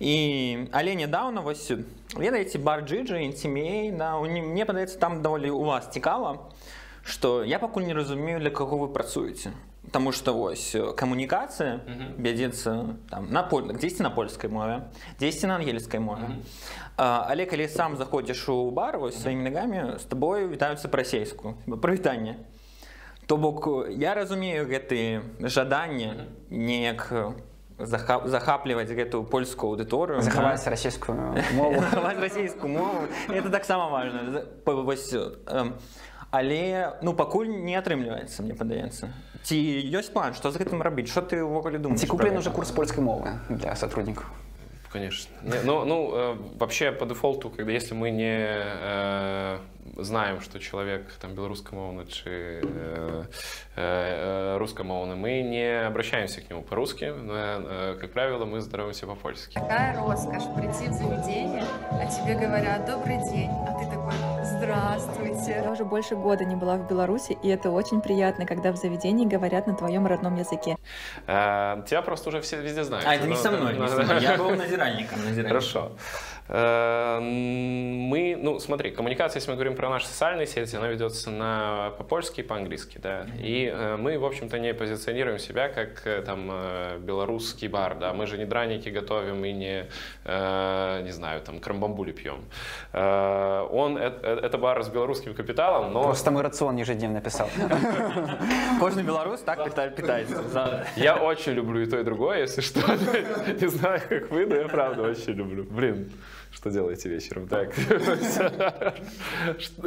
І 0.00 0.68
але 0.72 0.94
нядаўна 0.94 1.40
вось 1.40 1.72
ведаеце 2.16 2.58
бар 2.58 2.80
джиджи 2.80 3.22
інтимей 3.24 3.92
да, 3.92 4.16
у 4.16 4.26
не- 4.26 4.42
мне 4.42 4.64
падаецца 4.64 4.98
там 4.98 5.22
даволі 5.22 5.50
у 5.50 5.64
вас 5.64 5.88
цікава 5.92 6.38
што 7.04 7.44
я 7.44 7.58
пакуль 7.58 7.82
не 7.84 7.94
разумею 7.94 8.40
для 8.40 8.50
каго 8.50 8.76
вы 8.78 8.88
працуеце 8.92 9.52
Таму 9.92 10.10
што 10.12 10.32
вось 10.34 10.74
камунікацыя 10.96 11.80
вядзецца 12.18 12.96
там 13.10 13.28
на 13.30 13.42
поль 13.42 13.68
дзесьці 13.76 14.02
на 14.02 14.10
польскай 14.10 14.50
мове 14.50 14.88
дзесьці 15.20 15.46
на 15.46 15.56
ангельскай 15.56 16.00
мове 16.00 16.40
а, 16.96 17.26
але 17.30 17.46
калі 17.46 17.68
сам 17.68 17.96
заходзіш 17.96 18.48
у 18.48 18.70
бар 18.70 18.98
вось 18.98 19.20
сваімі 19.22 19.44
нагамі 19.50 19.98
з 19.98 20.04
табою 20.10 20.48
вітаюцца 20.48 20.88
па-расейску 20.88 21.54
прывітанне 21.68 22.36
То 23.26 23.36
бок 23.36 23.88
я 23.88 24.14
разумею 24.14 24.66
гэты 24.68 25.22
жаданне 25.40 26.26
неяк 26.50 27.08
заха- 27.78 28.26
захапліваць 28.28 28.90
гэтую 28.90 29.24
польскую 29.24 29.72
аўдыторыю 29.72 30.20
Захаваць 30.20 30.66
российскую 30.66 31.16
мову. 31.54 31.80
захаваць 31.80 32.18
расійскую 32.20 32.68
мову 32.72 33.06
это 33.28 33.50
таксама 33.50 33.88
важна 33.88 34.30
За- 34.32 34.44
па- 34.64 34.74
вось, 34.74 35.12
эм, 35.14 35.72
але 36.30 36.92
ну 37.02 37.14
пакуль 37.14 37.46
не 37.48 37.76
атрымліваецца 37.78 38.42
мне 38.42 38.54
падаецца 38.54 39.08
ці 39.44 39.56
ёсць 39.94 40.10
план 40.10 40.34
што 40.34 40.50
з 40.50 40.58
гэтым 40.58 40.82
рабіць 40.82 41.08
що 41.12 41.22
ты 41.22 41.42
ўвогуле 41.44 41.78
думаешь 41.78 42.00
Ти 42.00 42.06
пра 42.06 42.16
куплен 42.16 42.34
гэта? 42.34 42.40
уже 42.40 42.50
курс 42.50 42.70
польской 42.70 43.04
мовы 43.04 43.38
для 43.48 43.76
сотрудников. 43.76 44.26
Конечно. 44.91 45.31
Не, 45.43 45.61
ну, 45.63 45.85
ну 45.85 46.11
э, 46.13 46.35
вообще 46.57 46.91
по 46.91 47.05
дефолту, 47.05 47.49
когда 47.49 47.71
если 47.71 47.93
мы 47.93 48.09
не 48.09 48.37
э, 48.39 49.59
знаем, 49.97 50.41
что 50.41 50.59
человек 50.59 51.11
там 51.21 51.35
белорусскомовный 51.35 52.05
чи 52.07 52.23
э, 52.25 53.23
э, 53.75 54.57
русскомовный, 54.57 55.15
мы 55.15 55.41
не 55.41 55.85
обращаемся 55.85 56.41
к 56.41 56.49
нему 56.49 56.61
по-русски. 56.61 57.13
но, 57.15 57.33
э, 57.35 57.97
как 57.99 58.11
правило, 58.11 58.45
мы 58.45 58.61
здороваемся 58.61 59.07
по-польски. 59.07 59.53
Какая 59.53 59.95
роскошь 59.97 60.43
прийти 60.55 60.89
в 60.89 60.93
заведение, 60.93 61.63
а 61.91 62.05
тебе 62.05 62.35
говорят 62.35 62.85
«добрый 62.85 63.17
день», 63.31 63.49
а 63.67 63.79
ты 63.79 63.85
такой 63.85 64.13
«здравствуйте». 64.43 65.61
Я 65.63 65.71
уже 65.71 65.85
больше 65.85 66.15
года 66.15 66.45
не 66.45 66.55
была 66.55 66.77
в 66.77 66.87
Беларуси, 66.87 67.37
и 67.43 67.49
это 67.49 67.69
очень 67.69 68.01
приятно, 68.01 68.45
когда 68.45 68.71
в 68.71 68.77
заведении 68.77 69.25
говорят 69.25 69.67
на 69.67 69.75
твоем 69.75 70.07
родном 70.07 70.35
языке. 70.35 70.77
Э, 71.27 71.83
тебя 71.87 72.01
просто 72.01 72.29
уже 72.29 72.41
все 72.41 72.61
везде 72.61 72.83
знают. 72.83 73.05
а 73.07 73.15
это 73.15 73.27
не 73.27 73.35
со 73.35 73.51
мной, 73.51 73.77
не 73.77 73.87
со 73.87 74.03
мной. 74.03 74.21
я 74.21 74.37
был 74.37 74.55
назиральником. 74.79 75.19
Хорошо. 75.47 75.91
Э, 76.49 77.19
Мы, 77.21 78.35
ну, 78.41 78.59
смотри, 78.59 78.91
коммуникация, 78.91 79.39
если 79.39 79.51
мы 79.51 79.55
говорим 79.55 79.75
про 79.75 79.89
наши 79.89 80.07
социальные 80.07 80.47
сети, 80.47 80.75
она 80.75 80.87
ведется 80.87 81.29
на 81.29 81.91
по-польски 81.97 82.41
и 82.41 82.43
по-английски, 82.43 82.97
да. 82.97 83.27
И 83.37 83.71
э, 83.71 83.97
мы, 83.97 84.17
в 84.17 84.25
общем-то, 84.25 84.57
не 84.59 84.73
позиционируем 84.73 85.37
себя 85.39 85.69
как 85.69 86.07
э, 86.07 86.21
там 86.23 86.49
э, 86.51 86.97
белорусский 86.99 87.67
бар, 87.67 87.95
да. 87.99 88.13
Мы 88.13 88.25
же 88.25 88.37
не 88.37 88.45
драники 88.45 88.89
готовим 88.89 89.45
и 89.45 89.51
не, 89.53 89.85
не 90.25 91.11
знаю, 91.11 91.41
там 91.41 91.59
крамбамбули 91.59 92.11
пьем. 92.11 92.43
Он, 92.93 93.97
это, 93.97 94.57
бар 94.57 94.83
с 94.83 94.89
белорусским 94.89 95.33
капиталом, 95.33 95.93
но 95.93 96.03
Просто 96.03 96.31
мой 96.31 96.41
рацион 96.41 96.77
ежедневно 96.77 97.21
писал. 97.21 97.47
кожный 98.79 99.03
белорус 99.03 99.41
так 99.41 99.63
пита- 99.65 99.89
питается 99.89 100.85
Я 100.95 101.17
очень 101.17 101.53
люблю 101.53 101.81
и 101.81 101.85
то, 101.85 101.99
и 101.99 102.03
другое, 102.03 102.39
если 102.41 102.61
что. 102.61 102.79
Не 103.61 103.67
знаю, 103.67 104.01
как 104.09 104.31
вы, 104.31 104.45
но 104.45 104.55
я 104.55 104.67
правда 104.67 105.03
очень 105.03 105.33
люблю. 105.33 105.63
Блин, 105.69 106.11
что 106.59 106.71
делаете 106.71 107.07
вечером? 107.07 107.47
Так. 107.47 107.73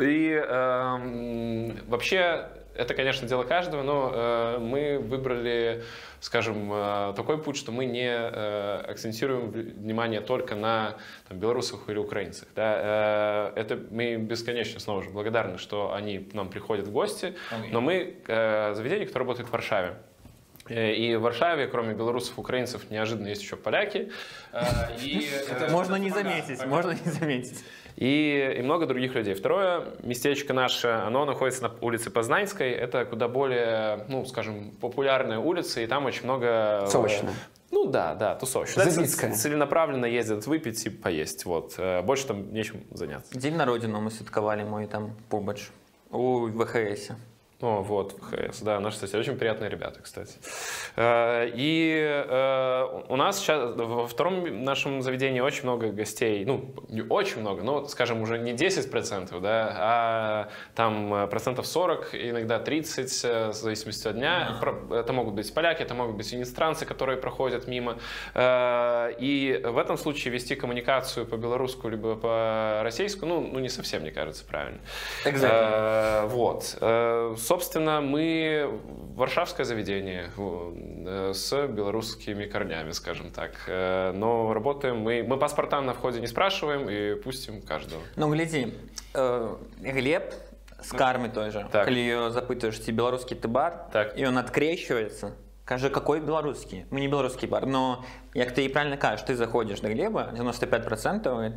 И 0.01 0.31
эм, 0.33 1.77
вообще, 1.87 2.49
это, 2.75 2.95
конечно, 2.95 3.29
дело 3.29 3.43
каждого, 3.43 3.83
но 3.83 4.11
э, 4.14 4.59
мы 4.59 4.99
выбрали, 4.99 5.83
скажем, 6.20 6.73
э, 6.73 7.12
такой 7.14 7.37
путь, 7.43 7.59
что 7.59 7.73
мы 7.73 7.85
не 7.85 8.09
э, 8.09 8.85
акцентируем 8.89 9.51
внимание 9.51 10.23
только 10.23 10.55
на 10.55 10.97
там, 11.29 11.39
белорусах 11.39 11.91
или 11.91 11.99
украинцах. 11.99 12.49
Да? 12.57 13.53
Э, 13.55 13.61
Это 13.61 13.79
мы 13.91 14.16
бесконечно 14.16 14.81
снова 14.81 15.03
же 15.03 15.11
благодарны, 15.11 15.59
что 15.59 15.93
они 15.93 16.31
нам 16.33 16.49
приходят 16.49 16.87
в 16.87 16.91
гости, 16.91 17.35
но 17.70 17.83
мы 17.83 18.16
э, 18.27 18.73
заведение, 18.75 19.07
которое 19.07 19.25
работает 19.25 19.51
в 19.51 19.53
Варшаве. 19.53 19.97
Э, 20.73 20.95
И 20.95 21.16
в 21.16 21.20
Варшаве, 21.20 21.66
кроме 21.66 21.95
белорусов, 21.95 22.39
украинцев, 22.39 22.91
неожиданно 22.91 23.29
есть 23.29 23.43
еще 23.43 23.57
поляки. 23.57 24.11
Э, 24.53 24.62
И, 25.03 25.29
э, 25.49 25.70
можно 25.70 25.97
не 25.97 26.11
заметить 26.11 26.64
можно 26.66 26.93
не 26.93 27.11
заметить 27.11 27.64
и, 27.97 28.55
и 28.59 28.62
много 28.62 28.87
других 28.87 29.14
людей. 29.14 29.35
Второе 29.35 29.85
местечко 30.03 30.55
наше, 30.55 30.89
оно 30.89 31.25
находится 31.27 31.62
на 31.62 31.70
улице 31.81 32.11
Познанской. 32.11 32.70
Это 32.70 33.05
куда 33.05 33.29
более, 33.29 34.07
ну, 34.09 34.25
скажем, 34.25 34.70
популярная 34.81 35.39
улица, 35.39 35.81
и 35.83 35.87
там 35.87 36.07
очень 36.07 36.25
много... 36.25 36.81
Тусовочная. 36.87 37.35
Ну 37.70 37.87
да, 37.87 38.14
да, 38.14 38.35
тусовочная. 38.35 38.89
Забитская. 38.89 39.33
Целенаправленно 39.33 40.07
ездят 40.07 40.47
выпить 40.47 40.87
и 40.87 40.91
поесть. 40.91 41.45
Вот. 41.45 41.79
Больше 42.05 42.27
там 42.27 42.53
нечем 42.53 42.83
заняться. 42.91 43.39
Дзень 43.39 43.57
народзіну 43.57 44.01
мы 44.01 44.11
святкавалі 44.11 44.64
мой 44.64 44.87
там 44.87 45.12
побач 45.29 45.70
у 46.11 46.49
ВХС 46.49 47.12
О, 47.62 47.80
вот, 47.80 48.16
ХС, 48.20 48.60
да, 48.62 48.80
наши 48.80 48.96
соседи, 48.96 49.20
очень 49.20 49.36
приятные 49.36 49.70
ребята, 49.70 50.00
кстати. 50.02 50.34
Э, 50.96 51.48
И 51.54 51.94
э, 52.28 53.02
у 53.08 53.14
нас 53.14 53.38
сейчас 53.38 53.76
во 53.76 54.08
втором 54.08 54.64
нашем 54.64 55.00
заведении 55.00 55.38
очень 55.38 55.62
много 55.62 55.92
гостей, 55.92 56.44
ну, 56.44 56.74
не 56.88 57.02
очень 57.02 57.40
много, 57.40 57.62
но, 57.62 57.86
скажем, 57.86 58.20
уже 58.20 58.38
не 58.38 58.52
10%, 58.52 59.40
да, 59.40 59.76
а 59.78 60.48
там 60.74 61.14
э, 61.14 61.26
процентов 61.28 61.68
40, 61.68 62.14
иногда 62.16 62.58
30, 62.58 63.24
э, 63.24 63.48
в 63.50 63.52
зависимости 63.52 64.08
от 64.08 64.16
дня. 64.16 64.56
Это 64.90 65.12
могут 65.12 65.34
быть 65.34 65.54
поляки, 65.54 65.82
это 65.82 65.94
могут 65.94 66.16
быть 66.16 66.34
иностранцы, 66.34 66.84
которые 66.84 67.16
проходят 67.16 67.68
мимо. 67.68 67.96
И 68.36 69.60
в 69.64 69.78
этом 69.78 69.96
случае 69.98 70.32
вести 70.34 70.56
коммуникацию 70.56 71.26
по-белорусски 71.26 71.86
либо 71.86 72.16
по-российскому, 72.16 73.40
ну, 73.40 73.48
ну, 73.52 73.58
не 73.60 73.68
совсем, 73.68 74.02
мне 74.02 74.10
кажется, 74.10 74.44
правильно. 74.44 74.80
Э, 75.52 76.26
Вот. 76.26 76.76
Собственно, 77.53 78.00
мы 78.00 78.80
варшавское 79.14 79.66
заведение 79.66 80.30
э, 80.38 81.32
с 81.34 81.66
белорусскими 81.66 82.46
корнями, 82.46 82.92
скажем 82.92 83.30
так. 83.30 83.50
Э, 83.66 84.12
Но 84.12 84.55
работаем 84.55 84.96
мы... 85.00 85.22
Мы 85.22 85.36
паспорта 85.36 85.82
на 85.82 85.92
входе 85.92 86.20
не 86.20 86.26
спрашиваем 86.28 86.88
и 86.88 87.14
пустим 87.20 87.61
каждого. 87.61 88.00
Ну, 88.16 88.30
гляди, 88.32 88.72
э, 89.12 89.55
Глеб 89.82 90.32
з 90.82 90.92
карми 90.92 91.28
той 91.28 91.50
же, 91.50 91.66
Так. 91.70 91.84
коли 91.84 91.98
ее 91.98 92.30
запытываешь, 92.30 92.80
ці 92.80 92.90
белорусский 92.92 93.36
ты 93.36 93.48
бар, 93.48 93.86
Так. 93.92 94.18
и 94.18 94.24
он 94.24 94.38
открещивается, 94.38 95.32
каже, 95.66 95.90
какой 95.90 96.20
белорусский? 96.20 96.86
Мы 96.90 97.00
не 97.00 97.09
белорусский 97.09 97.48
бар, 97.48 97.66
но, 97.66 98.03
як 98.32 98.53
ты 98.55 98.64
и 98.64 98.68
правильно 98.70 98.96
кажешь, 98.96 99.26
ты 99.26 99.34
заходишь 99.34 99.80
до 99.80 99.90
Глеба, 99.90 100.30
95%, 100.32 101.55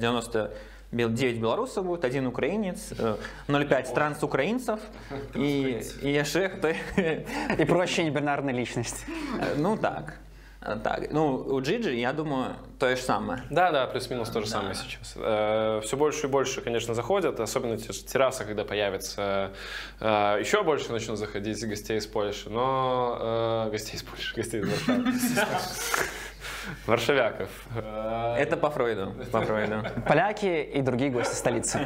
99 0.96 1.40
белорусов 1.42 1.86
будет, 1.86 2.06
один 2.06 2.28
украинец, 2.28 2.94
э, 2.98 3.18
0,5 3.48 3.86
странс-украинцев, 3.86 4.80
и, 5.36 5.82
и 6.02 6.10
яшчэ 6.12 6.50
хто- 6.50 6.70
И 7.62 7.66
прочие 7.66 8.06
небинарные 8.06 8.56
личности. 8.56 9.06
Ну, 9.58 9.78
так. 9.78 10.16
Э, 10.66 10.76
Так, 10.84 11.12
ну, 11.12 11.36
у 11.36 11.62
Джиджи, 11.62 11.94
я 11.94 12.12
думаю, 12.14 12.56
то 12.80 12.90
же 12.96 13.02
самое. 13.02 13.44
Да, 13.50 13.72
да, 13.72 13.86
плюс-минус 13.88 14.30
то 14.30 14.42
же 14.42 14.48
самое 14.48 14.74
сейчас. 14.76 15.12
Все 15.86 15.98
больше 15.98 16.28
и 16.28 16.30
больше, 16.30 16.62
конечно, 16.62 16.94
заходят, 16.94 17.40
особенно 17.40 17.78
те 17.78 17.94
же 17.94 18.04
терраса, 18.04 18.46
когда 18.46 18.64
появится, 18.64 19.52
э, 20.00 20.38
еще 20.40 20.64
больше 20.64 20.92
начнут 20.92 21.18
заходить 21.20 21.64
гостей 21.68 21.98
из 21.98 22.08
Польши, 22.08 22.50
но 22.50 23.66
э, 23.68 23.72
гостей 23.72 23.96
из 23.96 24.04
Польши, 24.04 24.36
гостей 24.36 24.62
из 24.62 24.68
Варшавы. 24.70 25.06
Варшавяков. 26.88 27.50
Э, 27.76 28.36
Это 28.38 28.58
по 28.58 28.70
Фройду, 28.72 29.14
по 29.32 29.42
Фройду. 29.42 29.84
Поляки 30.08 30.64
и 30.64 30.82
другие 30.82 31.12
гости 31.12 31.36
столицы. 31.36 31.80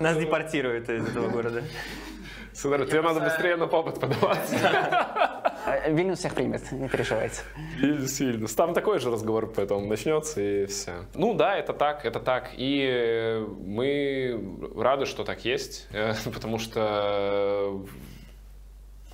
Нас 0.00 0.16
депортируют 0.18 0.88
из 0.90 1.08
этого 1.08 1.28
города. 1.28 1.62
Сударь, 2.53 2.85
тебе 2.85 3.01
надо 3.01 3.19
быстрее 3.19 3.55
на 3.55 3.67
попыт 3.67 3.99
подаваться. 3.99 4.55
Э, 5.65 5.93
Вильнюс 5.93 6.19
всех 6.19 6.33
примет, 6.33 6.71
не 6.71 6.87
переживайте. 6.89 7.41
Вильнюс, 7.77 8.19
Вильнюс. 8.19 8.53
Там 8.55 8.73
такой 8.73 8.99
же 8.99 9.11
разговор 9.11 9.47
потом 9.47 9.87
начнется 9.87 10.41
и 10.41 10.65
все. 10.65 11.05
Ну 11.13 11.33
да, 11.33 11.57
это 11.57 11.73
так, 11.73 12.05
это 12.05 12.19
так. 12.19 12.51
И 12.57 12.87
э, 12.89 13.45
мы 13.65 14.39
рады, 14.75 15.05
что 15.05 15.23
так 15.23 15.45
есть, 15.45 15.87
э, 15.91 16.13
потому 16.33 16.59
что 16.59 17.79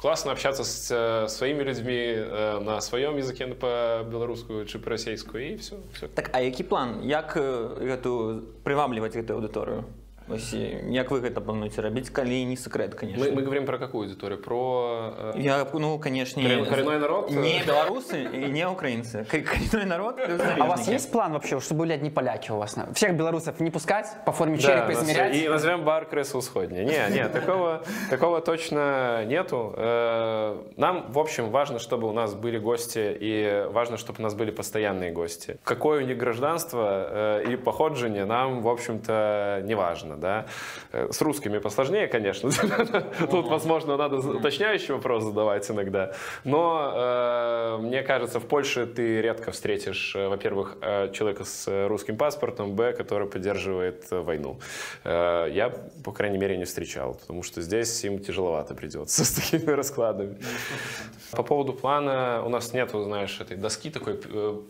классно 0.05 0.31
общаться 0.31 0.63
с 0.63 0.91
э, 0.91 1.27
своими 1.27 1.63
людьми 1.63 2.13
э, 2.15 2.59
на 2.59 2.81
своем 2.81 3.17
языке 3.17 3.47
по-белоруску 3.47 4.65
чи 4.65 4.79
по-російську, 4.79 5.37
і 5.37 5.55
все. 5.55 5.75
все. 5.93 6.07
Так, 6.07 6.29
а 6.33 6.39
який 6.39 6.65
план? 6.65 7.01
Як 7.03 7.37
е, 7.37 7.41
гэту 7.81 8.41
прывабліваць 8.63 9.15
гэтую 9.15 9.39
аўдыторыю? 9.39 9.83
Ось, 10.29 10.53
і 10.53 10.77
як 10.89 11.11
вы 11.11 11.21
гэта 11.21 11.37
плануеце 11.39 11.81
рабіць, 11.85 12.09
калі 12.09 12.45
не 12.49 12.57
секрет, 12.57 12.95
конечно. 12.95 13.23
Мы, 13.25 13.31
мы 13.35 13.41
говорим 13.43 13.65
про 13.67 13.77
какую 13.77 14.05
аудиторию? 14.09 14.41
Про... 14.41 15.13
э, 15.35 15.39
Я, 15.39 15.67
ну, 15.73 15.99
конечно, 15.99 16.41
Корен- 16.41 16.65
коренной 16.65 16.97
народ? 16.97 17.29
Не 17.29 17.61
белорусы 17.67 18.23
и 18.33 18.49
не 18.49 18.67
украинцы. 18.67 19.23
К- 19.25 19.37
Коренной 19.69 19.85
народ 19.85 20.15
плюс 20.15 20.41
А 20.41 20.43
у 20.43 20.67
вас 20.67 20.79
зарубежники. 20.79 20.89
есть 20.93 21.11
план 21.11 21.33
вообще, 21.33 21.59
чтобы 21.59 21.81
были 21.81 21.93
одни 21.93 22.09
поляки 22.09 22.49
у 22.51 22.55
вас? 22.57 22.75
Всех 22.95 23.13
белорусов 23.15 23.59
не 23.59 23.69
пускать, 23.69 24.07
по 24.25 24.31
форме 24.31 24.55
Да, 24.57 24.61
черепа 24.63 24.87
на 24.87 24.93
измерять? 24.93 25.31
всё- 25.35 25.45
И 25.45 25.47
назовем 25.47 25.83
бар 25.83 26.05
Крыса 26.09 26.37
Усходня. 26.39 26.83
Не, 26.83 27.07
не, 27.15 27.29
такого, 27.29 27.83
такого 28.09 28.41
точно 28.41 29.25
нету. 29.25 29.75
Э, 29.77 30.55
Нам, 30.77 31.05
в 31.11 31.19
общем, 31.19 31.51
важно, 31.51 31.77
чтобы 31.77 32.07
у 32.09 32.13
нас 32.13 32.33
были 32.33 32.57
гости, 32.57 33.15
и 33.21 33.67
важно, 33.71 33.97
чтобы 33.97 34.17
у 34.19 34.23
нас 34.23 34.33
были 34.33 34.49
постоянные 34.49 35.11
гости. 35.11 35.57
Какое 35.63 36.03
у 36.03 36.07
них 36.07 36.17
гражданство 36.17 37.41
э, 37.43 37.53
и 37.53 37.55
походжение, 37.57 38.25
нам, 38.25 38.63
в 38.63 38.67
общем-то, 38.67 39.61
не 39.65 39.75
важно. 39.75 40.15
Да? 40.20 40.46
Э, 40.92 41.08
С 41.10 41.20
русскими 41.20 41.58
посложнее, 41.58 42.06
конечно. 42.06 42.50
Тут, 43.30 43.48
возможно, 43.48 43.96
надо 43.96 44.16
уточняющий 44.16 44.94
вопрос 44.94 45.24
задавать 45.24 45.70
иногда. 45.70 46.12
Но, 46.44 46.92
э, 46.94 47.78
мне 47.82 48.02
кажется, 48.02 48.38
в 48.38 48.46
Польше 48.46 48.86
ты 48.86 49.20
редко 49.22 49.50
встретишь, 49.50 50.14
э, 50.14 50.28
во-первых, 50.28 50.76
человека 51.12 51.44
с 51.44 51.88
русским 51.88 52.16
паспортом, 52.16 52.74
б, 52.74 52.92
который 52.92 53.26
поддерживает 53.26 54.10
войну. 54.10 54.60
Я, 55.04 55.72
по 56.04 56.12
крайней 56.12 56.38
мере, 56.38 56.56
не 56.56 56.64
встречал, 56.64 57.14
потому 57.14 57.42
что 57.42 57.62
здесь 57.62 58.04
им 58.04 58.18
тяжеловато 58.18 58.74
придется 58.74 59.24
с 59.24 59.30
такими 59.32 59.70
раскладами. 59.70 60.36
По 61.32 61.42
поводу 61.42 61.72
плана, 61.72 62.42
у 62.44 62.48
нас 62.48 62.72
нету, 62.72 63.02
знаешь, 63.04 63.40
этой 63.40 63.56
доски 63.56 63.90
такой, 63.90 64.14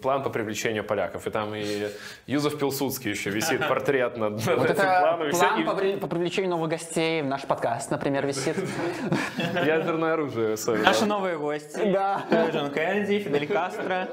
план 0.03 0.22
по 0.22 0.30
привлечению 0.30 0.84
поляков. 0.84 1.26
И 1.26 1.30
там 1.30 1.55
и 1.55 1.88
Юзеф 2.26 2.59
Пилсудский 2.59 3.11
еще 3.11 3.30
висит 3.30 3.66
портрет 3.68 4.16
над, 4.16 4.46
над 4.46 4.59
Вот 4.59 4.70
этим 4.70 4.82
это 4.82 5.01
планом. 5.01 5.29
И 5.30 5.32
все- 5.32 5.46
план 5.48 5.60
и- 5.60 5.64
по, 5.64 5.74
при- 5.74 5.96
по 5.96 6.06
привлечению 6.06 6.50
новых 6.50 6.70
гостей 6.70 7.22
в 7.22 7.26
наш 7.26 7.42
подкаст, 7.42 7.90
например, 7.90 8.26
висит. 8.26 8.56
Ядерное 9.38 10.12
оружие 10.14 10.54
особенно. 10.54 10.84
Наши 10.84 11.06
новые 11.06 11.38
гости. 11.38 11.90
Да. 11.92 12.24
Джон 12.52 12.70
Кеннеди, 12.70 13.18
Фидель 13.20 13.46
Кастро, 13.46 14.08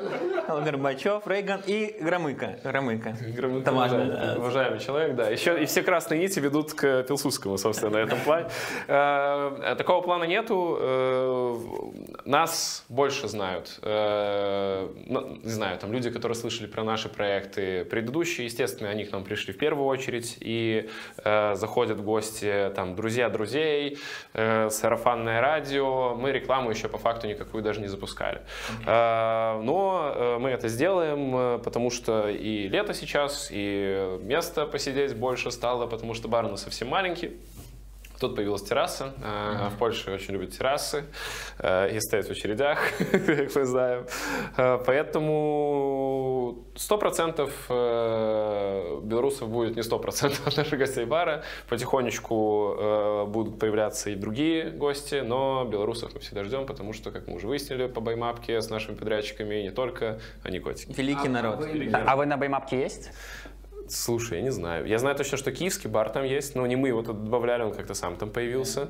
Горбачев, 0.47 1.27
Рейган 1.27 1.61
и 1.65 1.97
Громыко. 2.01 2.59
Громыко. 2.63 3.15
Громыко, 3.35 3.61
Это 3.61 3.71
важно. 3.73 4.35
уважаемый, 4.37 4.79
человек, 4.79 5.15
да. 5.15 5.29
Еще 5.29 5.61
и 5.61 5.65
все 5.65 5.81
красные 5.83 6.19
нити 6.19 6.39
ведут 6.39 6.73
к 6.73 7.03
Пилсудскому, 7.03 7.57
собственно, 7.57 7.91
на 7.91 7.97
этом 7.97 8.19
плане. 8.19 8.47
Э, 8.87 9.75
Такого 9.77 10.01
плана 10.01 10.23
нету. 10.25 10.77
Э, 10.79 11.55
Нас 12.25 12.85
больше 12.89 13.27
знают. 13.27 13.79
Э, 13.81 14.87
Не 15.07 15.49
знаю, 15.49 15.77
там 15.77 15.91
люди, 15.93 16.09
которые 16.09 16.35
слышали 16.35 16.67
про 16.67 16.83
наши 16.83 17.09
проекты 17.09 17.85
предыдущие, 17.85 18.45
естественно, 18.45 18.89
они 18.89 19.05
к 19.05 19.11
нам 19.11 19.23
пришли 19.23 19.53
в 19.53 19.57
первую 19.57 19.85
очередь 19.87 20.37
и 20.39 20.89
э, 21.23 21.55
заходят 21.55 21.97
в 21.97 22.03
гости 22.03 22.71
там 22.75 22.95
друзья 22.95 23.29
друзей, 23.29 23.97
э, 24.33 24.69
сарафанное 24.69 25.41
радио. 25.41 26.15
Мы 26.15 26.31
рекламу 26.31 26.69
еще 26.69 26.87
по 26.87 26.97
факту 26.97 27.27
никакую 27.27 27.63
даже 27.63 27.81
не 27.81 27.87
запускали. 27.87 28.41
Э, 28.85 29.59
Но 29.61 30.11
э, 30.15 30.37
мы 30.39 30.49
это 30.49 30.67
сделаем, 30.67 31.35
э, 31.35 31.59
потому 31.63 31.89
что 31.89 32.29
и 32.29 32.67
лето 32.67 32.93
сейчас, 32.93 33.49
и 33.51 34.19
место 34.21 34.65
посидеть 34.65 35.15
больше 35.15 35.51
стало, 35.51 35.87
потому 35.87 36.13
что 36.13 36.27
бар 36.27 36.45
у 36.45 36.49
нас 36.49 36.63
совсем 36.63 36.87
маленький. 36.89 37.37
Тут 38.19 38.35
появилась 38.35 38.63
терраса. 38.63 39.13
Э, 39.23 39.69
В 39.69 39.77
Польше 39.77 40.11
очень 40.11 40.33
любят 40.33 40.51
террасы 40.57 41.03
э, 41.59 41.95
и 41.95 41.99
стоять 41.99 42.27
в 42.27 42.31
очередях, 42.31 42.79
как 42.99 43.55
мы 43.55 43.65
знаем. 43.65 44.05
Э, 44.57 44.79
Поэтому 44.85 46.65
100% 46.75 47.49
э, 47.69 48.99
белорусов 49.03 49.49
будет 49.49 49.75
не 49.75 49.81
100% 49.81 50.57
наших 50.57 50.79
гостей 50.79 51.05
бара. 51.05 51.43
Потихонечку 51.69 53.25
будут 53.27 53.59
появляться 53.59 54.09
и 54.09 54.15
другие 54.15 54.69
гости, 54.71 55.21
но 55.25 55.65
белорусов 55.65 56.13
мы 56.13 56.19
всегда 56.19 56.43
ждем, 56.43 56.65
потому 56.65 56.93
что, 56.93 57.11
как 57.11 57.27
мы 57.27 57.35
уже 57.35 57.47
выяснили 57.47 57.87
по 57.87 58.01
баймапке 58.01 58.61
с 58.61 58.69
нашими 58.69 58.95
подрядчиками, 58.95 59.55
не 59.61 59.71
только 59.71 60.19
они 60.43 60.59
котики. 60.59 60.93
Великий 60.97 61.29
народ. 61.29 61.65
А 61.93 62.15
вы 62.15 62.25
на 62.25 62.37
баймапке 62.37 62.79
есть? 62.79 63.11
Слушай, 63.89 64.37
я 64.39 64.43
не 64.43 64.51
знаю. 64.51 64.85
Я 64.85 64.97
знаю 64.97 65.15
точно, 65.15 65.37
что 65.37 65.51
киевский 65.51 65.89
бар 65.89 66.09
там 66.09 66.23
есть, 66.23 66.55
но 66.55 66.65
не 66.67 66.75
мы 66.75 66.89
его 66.89 67.01
тут 67.01 67.23
добавляли, 67.23 67.63
он 67.63 67.73
как-то 67.73 67.93
сам 67.93 68.15
там 68.15 68.29
появился. 68.29 68.89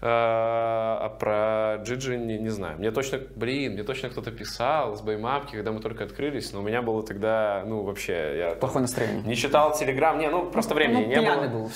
А 0.00 0.98
а 1.00 1.08
про 1.10 1.82
Джиджи 1.84 2.16
не, 2.16 2.38
не 2.38 2.48
знаю. 2.48 2.78
Мне 2.78 2.90
точно, 2.90 3.20
блин, 3.36 3.72
мне 3.72 3.82
точно 3.82 4.10
кто-то 4.10 4.30
писал 4.30 4.96
с 4.96 5.00
баймапки, 5.00 5.52
когда 5.52 5.72
мы 5.72 5.80
только 5.80 6.04
открылись, 6.04 6.52
но 6.52 6.60
у 6.60 6.62
меня 6.62 6.82
было 6.82 7.02
тогда, 7.02 7.62
ну, 7.66 7.82
вообще, 7.82 8.38
я 8.38 8.50
Плохое 8.54 8.82
настроение. 8.82 9.22
не 9.22 9.36
читал 9.36 9.76
Телеграм, 9.76 10.18
не, 10.18 10.28
ну, 10.28 10.50
просто 10.50 10.74
времени 10.74 11.02
Ну, 11.02 11.06
не 11.08 11.14
пьяный 11.14 11.48
было. 11.48 11.62
был. 11.62 11.70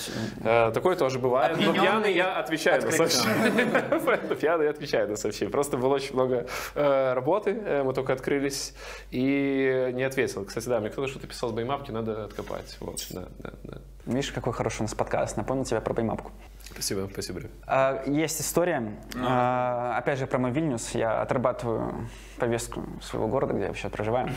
Э, 0.45 0.71
Такое 0.73 0.97
тоже 0.97 1.19
бывает. 1.19 1.57
Но 1.61 1.73
пьяный 1.73 2.13
я 2.15 2.39
отвечаю 2.39 2.83
на. 2.83 2.91
Поэтому 4.07 4.35
Пьяный 4.35 4.65
я 4.65 4.71
отвечаю 4.71 5.09
на 5.09 5.17
сообщения. 5.17 5.51
Просто 5.51 5.77
было 5.77 5.95
очень 5.95 6.15
много 6.15 6.47
э, 6.75 7.13
работы, 7.15 7.51
э, 7.51 7.83
мы 7.83 7.93
только 7.95 8.13
открылись, 8.13 8.75
и 9.11 9.91
не 9.93 10.03
ответил. 10.05 10.45
Кстати, 10.45 10.69
да, 10.69 10.81
мне 10.81 10.91
кто-то 10.91 11.09
что-то 11.09 11.27
писал 11.27 11.51
с 11.51 11.53
баймапки, 11.53 11.91
надо 11.91 12.25
откопать. 12.25 12.62
Вот, 12.81 13.07
да, 13.11 13.29
да, 13.39 13.51
да. 13.65 13.79
Видишь, 14.07 14.33
какой 14.33 14.53
хороший 14.53 14.81
у 14.81 14.83
нас 14.85 14.95
подкаст. 14.95 15.37
Напомнил 15.37 15.65
тебя 15.65 15.81
про 15.81 15.95
баймапку. 15.95 16.33
Спасибо, 16.65 17.09
спасибо. 17.13 17.43
А, 17.67 18.03
Есть 18.07 18.41
история, 18.41 18.99
а, 19.17 19.97
опять 19.97 20.19
же, 20.19 20.27
про 20.27 20.39
мой 20.39 20.51
Вильнюс. 20.51 20.91
Я 20.93 21.23
отрабатываю 21.23 22.09
повестку 22.39 22.83
своего 23.01 23.29
города, 23.29 23.53
где 23.53 23.63
я 23.63 23.69
вообще 23.69 23.89
проживаю. 23.89 24.31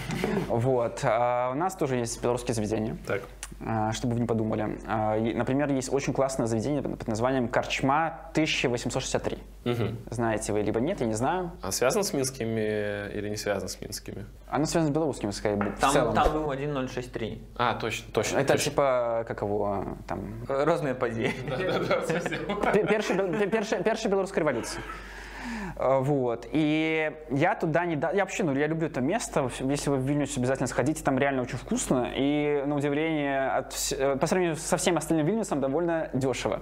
Вот. 0.47 0.99
А 1.03 1.51
У 1.51 1.55
нас 1.55 1.75
тоже 1.75 1.95
есть 1.95 2.21
белорусские 2.21 2.53
заведения. 2.53 2.97
Так. 3.07 3.23
А, 3.61 3.91
чтобы 3.93 4.13
вы 4.15 4.19
не 4.21 4.25
подумали. 4.27 4.77
А, 4.87 5.17
Например, 5.19 5.71
есть 5.71 5.91
очень 5.91 6.13
классное 6.13 6.47
заведение 6.47 6.81
под 6.81 7.07
названием 7.07 7.47
Корчма 7.47 8.29
1863. 8.31 9.37
Мгм. 9.63 9.97
Знаете 10.09 10.53
вы 10.53 10.61
либо 10.61 10.79
нет, 10.79 10.99
я 11.01 11.07
не 11.07 11.13
знаю. 11.13 11.51
А 11.61 11.71
связан 11.71 12.03
с 12.03 12.13
минскими 12.13 13.09
или 13.13 13.29
не 13.29 13.37
связан 13.37 13.67
с 13.69 13.79
минскими? 13.81 14.25
Оно 14.47 14.65
связано 14.65 14.91
с 14.91 14.95
белорусским, 14.95 15.31
скорее, 15.31 15.55
в 15.55 15.79
Там, 15.79 15.91
целом. 15.91 16.13
там 16.15 16.33
был 16.33 16.49
1063. 16.51 17.41
А, 17.57 17.73
точно, 17.75 18.11
точно. 18.13 18.37
Это 18.37 18.53
точно. 18.53 18.71
типа, 18.71 19.25
как 19.27 19.41
его, 19.41 19.85
там, 20.07 20.45
Розные 20.47 20.93
першая, 23.47 23.81
першая 23.83 24.11
белорусская 24.11 24.41
революция. 24.41 24.81
Э, 25.76 25.98
Вот. 26.00 26.46
И 26.52 27.10
я 27.30 27.54
туда 27.54 27.84
не... 27.86 27.96
да- 27.96 28.10
Я 28.12 28.24
вообще, 28.24 28.44
ну, 28.44 28.54
я 28.54 28.66
люблю 28.66 28.86
это 28.88 29.00
место. 29.00 29.50
Если 29.60 29.90
вы 29.90 29.96
в 29.96 30.06
Вильнюс 30.08 30.36
обязательно 30.36 30.66
сходите, 30.66 31.02
там 31.02 31.18
реально 31.18 31.42
очень 31.42 31.58
вкусно. 31.58 32.12
И, 32.16 32.62
на 32.66 32.76
удивление, 32.76 33.48
от 33.50 33.72
вс- 33.72 33.96
э, 33.96 34.16
по 34.16 34.26
сравнению 34.26 34.56
со 34.56 34.76
всем 34.76 34.96
остальным 34.96 35.26
Вильнюсом, 35.26 35.60
довольно 35.60 36.10
дешево. 36.14 36.60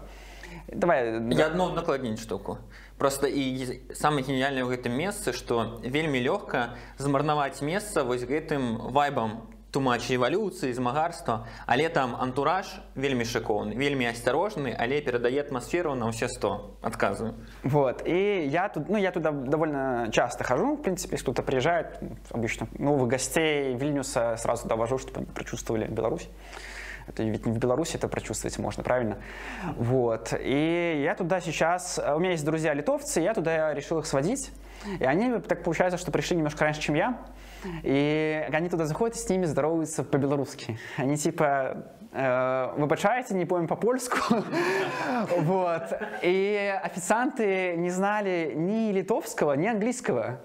Давай, 0.69 1.13
Я 1.35 1.47
одну 1.47 1.71
накладніць 1.73 2.21
штуку 2.21 2.59
просто 2.99 3.27
і 3.27 3.81
самае 3.95 4.23
геніяльнае 4.25 4.65
ў 4.65 4.77
гэтым 4.77 4.93
месцы 4.93 5.33
што 5.33 5.81
вельмі 5.81 6.21
лёгка 6.21 6.77
змарнаваць 6.99 7.63
месца 7.63 8.05
вось 8.05 8.25
гэтым 8.25 8.77
вайбам 8.93 9.49
тумачы 9.73 10.17
эвалюцыі 10.17 10.73
змагарства 10.73 11.47
але 11.67 11.89
там 11.93 12.17
антураж 12.17 12.81
вельмі 12.95 13.29
шыкоўны 13.29 13.77
вельмі 13.77 14.09
асцярожны 14.09 14.73
але 14.73 15.01
перадае 15.05 15.45
атмасферу 15.45 15.93
на 15.95 16.09
ўсе 16.09 16.29
100 16.29 16.81
адказваю 16.83 17.35
Вот. 17.63 18.03
И 18.07 18.49
я, 18.49 18.69
тут, 18.69 18.89
ну, 18.89 18.97
я 18.97 19.13
туда 19.13 19.31
довольно 19.31 20.09
часто 20.13 20.45
хожу, 20.45 20.77
в 20.77 20.83
принципе, 20.83 21.17
если 21.17 21.25
кто-то 21.25 21.43
приезжает, 21.43 22.01
обычно 22.31 22.69
новых 22.79 23.09
гостей 23.09 23.75
Вильнюса 23.75 24.37
сразу 24.39 24.63
туда 24.63 24.77
вожу, 24.77 24.99
чтобы 24.99 25.19
они 25.21 25.27
прочувствовали 25.27 25.87
Беларусь. 25.87 26.29
Это 27.09 27.23
ведь 27.23 27.47
не 27.47 27.53
в 27.53 27.59
Беларуси 27.59 27.97
это 27.97 28.09
прочувствовать 28.09 28.59
можно, 28.59 28.83
правильно? 28.83 29.19
Вот. 29.77 30.35
И 30.39 31.01
я 31.03 31.15
туда 31.15 31.41
сейчас... 31.41 31.99
У 31.99 32.19
меня 32.19 32.33
есть 32.33 32.45
друзья 32.45 32.75
литовцы, 32.75 33.21
я 33.21 33.35
туда 33.35 33.75
решил 33.75 33.99
их 33.99 34.07
сводить. 34.07 34.51
И 35.01 35.05
они, 35.05 35.39
так 35.41 35.63
получается, 35.63 35.99
что 35.99 36.11
пришли 36.11 36.37
немножко 36.37 36.65
раньше, 36.65 36.81
чем 36.81 36.95
я. 36.95 37.19
И 37.84 38.48
они 38.52 38.70
туда 38.70 38.86
заходят 38.86 39.18
с 39.18 39.30
ними 39.30 39.46
здороваются 39.46 40.04
по-белорусски. 40.04 40.78
Они 40.98 41.18
типа 41.18 41.86
э, 42.12 42.74
выбачаете, 42.78 43.36
не 43.36 43.46
помним 43.46 43.68
по-польску. 43.68 44.18
Вот. 45.38 45.84
И 46.22 46.80
официанты 46.84 47.76
не 47.78 47.90
знали 47.90 48.54
ни 48.56 48.92
литовского, 48.92 49.54
ни 49.54 49.68
английского. 49.68 50.40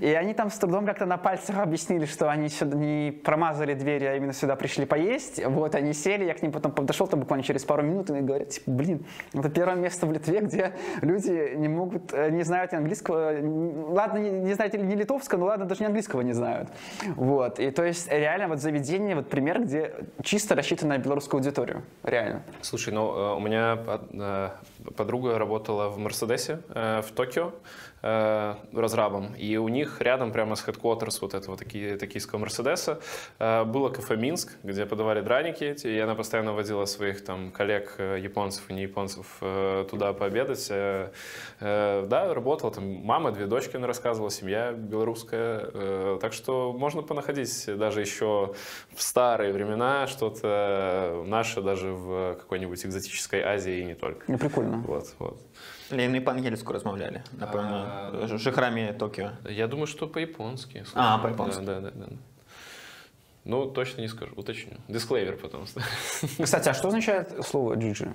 И 0.00 0.06
они 0.06 0.34
там 0.34 0.50
с 0.50 0.58
трудом 0.58 0.86
как-то 0.86 1.06
на 1.06 1.16
пальцах 1.16 1.58
объяснили, 1.58 2.04
что 2.06 2.30
они 2.30 2.48
сюда 2.48 2.76
не 2.76 3.10
промазали 3.12 3.74
двери, 3.74 4.04
а 4.04 4.16
именно 4.16 4.32
сюда 4.32 4.56
пришли 4.56 4.86
поесть. 4.86 5.44
Вот, 5.44 5.74
они 5.74 5.92
сели, 5.92 6.24
я 6.24 6.34
к 6.34 6.42
ним 6.42 6.52
потом 6.52 6.72
подошел, 6.72 7.06
там 7.06 7.20
буквально 7.20 7.44
через 7.44 7.64
пару 7.64 7.82
минут, 7.82 8.10
и 8.10 8.14
они 8.14 8.22
говорят, 8.26 8.48
типа, 8.50 8.70
блин, 8.70 9.04
это 9.32 9.48
первое 9.50 9.76
место 9.76 10.06
в 10.06 10.12
Литве, 10.12 10.40
где 10.40 10.72
люди 11.02 11.54
не 11.56 11.68
могут, 11.68 12.12
э, 12.12 12.30
не 12.30 12.42
знают 12.42 12.72
английского, 12.72 13.32
ладно, 13.90 14.18
не, 14.18 14.30
не 14.30 14.54
знаете 14.54 14.78
ни 14.78 14.94
литовского, 14.94 15.38
ну 15.38 15.46
ладно, 15.46 15.64
даже 15.66 15.82
ни 15.82 15.86
английского 15.86 16.20
не 16.22 16.32
знают. 16.32 16.68
Вот, 17.16 17.58
и 17.58 17.70
то 17.70 17.84
есть 17.84 18.10
реально 18.10 18.48
вот 18.48 18.60
заведение, 18.60 19.16
вот 19.16 19.28
пример, 19.28 19.62
где 19.62 19.94
чисто 20.22 20.54
рассчитано 20.54 20.94
на 20.96 20.98
белорусскую 20.98 21.38
аудиторию, 21.38 21.82
реально. 22.02 22.42
Слушай, 22.62 22.92
ну 22.94 23.12
э, 23.14 23.36
у 23.36 23.40
меня 23.40 23.76
под- 23.76 24.10
э, 24.12 24.50
подруга 24.96 25.38
работала 25.38 25.88
в 25.88 25.98
Мерседесе 25.98 26.60
э, 26.74 27.02
в 27.02 27.12
Токио 27.12 27.52
э, 28.02 28.54
разрабом, 28.72 29.34
и 29.36 29.56
у 29.56 29.68
них 29.74 30.00
рядом 30.00 30.32
прямо 30.32 30.56
с 30.56 30.66
headquarters 30.66 31.18
вот 31.20 31.34
этого 31.34 31.56
таки, 31.56 31.96
токийского 31.96 32.38
Мерседеса 32.38 33.00
э, 33.38 33.64
было 33.64 33.90
кафе 33.90 34.16
Минск, 34.16 34.52
где 34.62 34.86
подавали 34.86 35.20
драники, 35.20 35.64
эти, 35.64 35.88
и 35.88 35.98
она 35.98 36.14
постоянно 36.14 36.52
водила 36.54 36.86
своих 36.86 37.24
там 37.24 37.50
коллег 37.50 37.96
э, 37.98 38.18
японцев 38.22 38.70
и 38.70 38.72
не 38.72 38.82
японцев 38.82 39.26
э, 39.40 39.84
туда 39.90 40.12
пообедать. 40.12 40.72
Да, 41.60 42.34
работала 42.34 42.72
там 42.72 42.84
мама, 42.84 43.32
две 43.32 43.46
дочки, 43.46 43.76
она 43.76 43.86
рассказывала, 43.86 44.30
семья 44.30 44.72
белорусская, 44.72 46.18
так 46.18 46.32
что 46.32 46.72
можно 46.72 47.02
понаходить 47.02 47.66
даже 47.66 48.00
еще 48.00 48.54
в 48.94 49.02
старые 49.02 49.52
времена 49.52 50.06
что-то 50.06 51.24
наше 51.26 51.62
даже 51.62 51.92
в 51.92 52.34
какой-нибудь 52.34 52.84
экзотической 52.86 53.42
Азии 53.42 53.80
и 53.80 53.84
не 53.84 53.94
только. 53.94 54.24
Ну, 54.28 54.38
прикольно. 54.38 54.78
Вот, 54.86 55.14
вот 55.18 55.40
Але 55.93 56.05
яны 56.05 56.21
па-ангельску 56.21 56.73
размаўлялі 56.73 57.23
напэўна 57.33 58.27
жыхрамі 58.37 58.93
Токіо 58.99 59.31
Я 59.49 59.67
думаю, 59.67 59.87
что 59.87 60.07
по-японски. 60.07 60.85
А, 60.93 61.17
слушай. 61.17 61.21
по-японски. 61.21 61.65
Да, 61.65 61.79
да, 61.79 61.91
да. 61.91 62.05
да. 62.05 62.15
Ну, 63.45 63.65
точно 63.65 64.01
не 64.01 64.07
скажу, 64.07 64.33
уточню. 64.35 64.77
Дисклейвер 64.87 65.37
потом. 65.37 65.65
Кстати, 66.43 66.69
а 66.69 66.73
что 66.73 66.87
означает 66.87 67.45
слово 67.45 67.75
джиджи? 67.75 68.13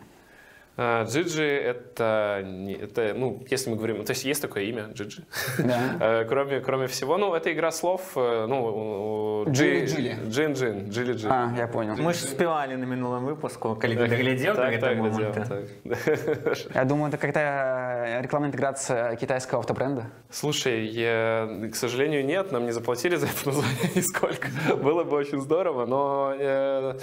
А, 0.78 1.04
Джиджи 1.04 1.44
это, 1.44 2.42
не- 2.44 2.74
это, 2.74 3.14
ну, 3.14 3.44
если 3.48 3.70
мы 3.70 3.76
говорим, 3.76 4.04
то 4.04 4.10
есть 4.10 4.24
есть 4.24 4.42
такое 4.42 4.64
имя, 4.64 4.88
Джиджи. 4.92 5.22
Да. 5.58 5.78
Э, 6.00 6.24
Кроме, 6.24 6.58
кроме 6.60 6.86
всего, 6.88 7.16
ну, 7.16 7.32
это 7.32 7.52
игра 7.52 7.70
слов, 7.70 8.00
э, 8.16 8.46
ну, 8.48 8.64
у- 8.64 9.42
у- 9.42 9.50
Джили-джили. 9.52 10.16
Джин-джин, 10.28 10.88
джили-джин. 10.90 11.30
А, 11.30 11.54
я 11.56 11.68
понял. 11.68 11.94
мы 11.94 12.12
ж 12.12 12.16
спявалі 12.26 12.76
на 12.76 12.86
мінулым 12.86 13.24
выпуску 13.24 13.76
калі 13.76 13.94
ты 13.96 14.08
даглядзеў 14.08 14.54
да 14.56 14.62
Так, 14.64 14.74
гэтага 14.74 14.80
так, 14.80 14.98
момента 14.98 15.40
глядел, 15.84 16.36
так. 16.42 16.74
Я 16.74 16.84
думаю, 16.84 17.12
это 17.12 17.18
какая-то 17.18 18.20
рекламная 18.22 18.48
интеграция 18.48 19.14
китайского 19.16 19.60
автобренда. 19.60 20.06
Слушай, 20.30 20.86
я, 20.86 21.48
к 21.72 21.76
сожалению, 21.76 22.24
нет, 22.24 22.50
нам 22.52 22.64
не 22.66 22.72
заплатили 22.72 23.14
за 23.16 23.26
это 23.26 23.46
название 23.46 23.90
нисколько. 23.94 24.48
Было 24.82 25.04
бы 25.04 25.16
очень 25.16 25.40
здорово, 25.40 25.86
но 25.86 26.34
э, 26.36 26.98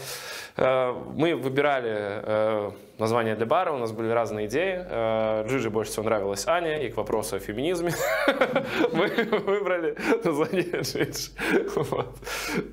э, 0.57 0.93
мы 1.15 1.35
выбирали 1.35 1.91
э, 1.95 2.71
название 2.98 3.34
для 3.34 3.46
бара, 3.46 3.72
у 3.72 3.78
нас 3.78 3.92
были 3.92 4.08
разные 4.08 4.46
идеи. 4.46 4.84
Э, 4.88 5.46
Джиджи 5.48 5.70
больше 5.70 5.92
всего 5.92 6.04
нравилась 6.04 6.46
Аня, 6.46 6.82
и 6.82 6.90
к 6.90 6.96
вопросу 6.96 7.36
о 7.36 7.38
феминизме 7.38 7.92
мы 8.92 9.08
выбрали 9.08 9.96
название 10.24 10.80
Джиджи. 10.82 11.30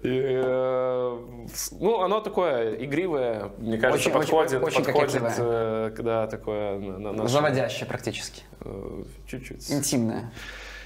Э, 0.03 1.17
ну, 1.79 2.01
оно 2.01 2.19
такое 2.21 2.75
игривое, 2.75 3.51
мне 3.57 3.77
кажется, 3.77 4.09
подходит, 4.09 4.63
очень 4.63 4.83
подходит, 4.83 5.23
э, 5.37 5.91
когда 5.95 6.27
такое 6.27 7.27
Заводящее 7.27 7.87
практически. 7.87 8.43
чуть-чуть. 9.27 9.71
Интимное. 9.71 10.31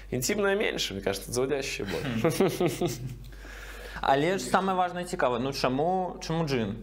Интимное 0.10 0.56
меньше, 0.56 0.94
мне 0.94 1.04
кажется, 1.04 1.32
заводящее 1.32 1.88
больше. 1.88 2.90
Але 4.02 4.38
ж 4.38 4.44
самае 4.44 4.78
важнае 4.78 5.06
цікава 5.06 5.40
ну 5.40 5.54
чаму 5.54 6.16
чаму 6.22 6.46
джин 6.46 6.76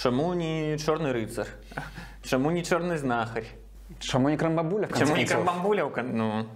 чаму 0.00 0.34
не 0.34 0.78
чорны 0.78 1.12
рыцар 1.12 1.48
чаму 2.22 2.50
не 2.50 2.64
чорны 2.64 2.98
знахарь 2.98 3.46
Чему 4.00 4.28
не 4.28 4.36
крамбабуля, 4.36 4.86
в 4.86 4.90
конце 4.90 5.06
чаму 5.06 5.16
не 5.16 5.24
концов? 5.26 6.04
ну 6.12 6.46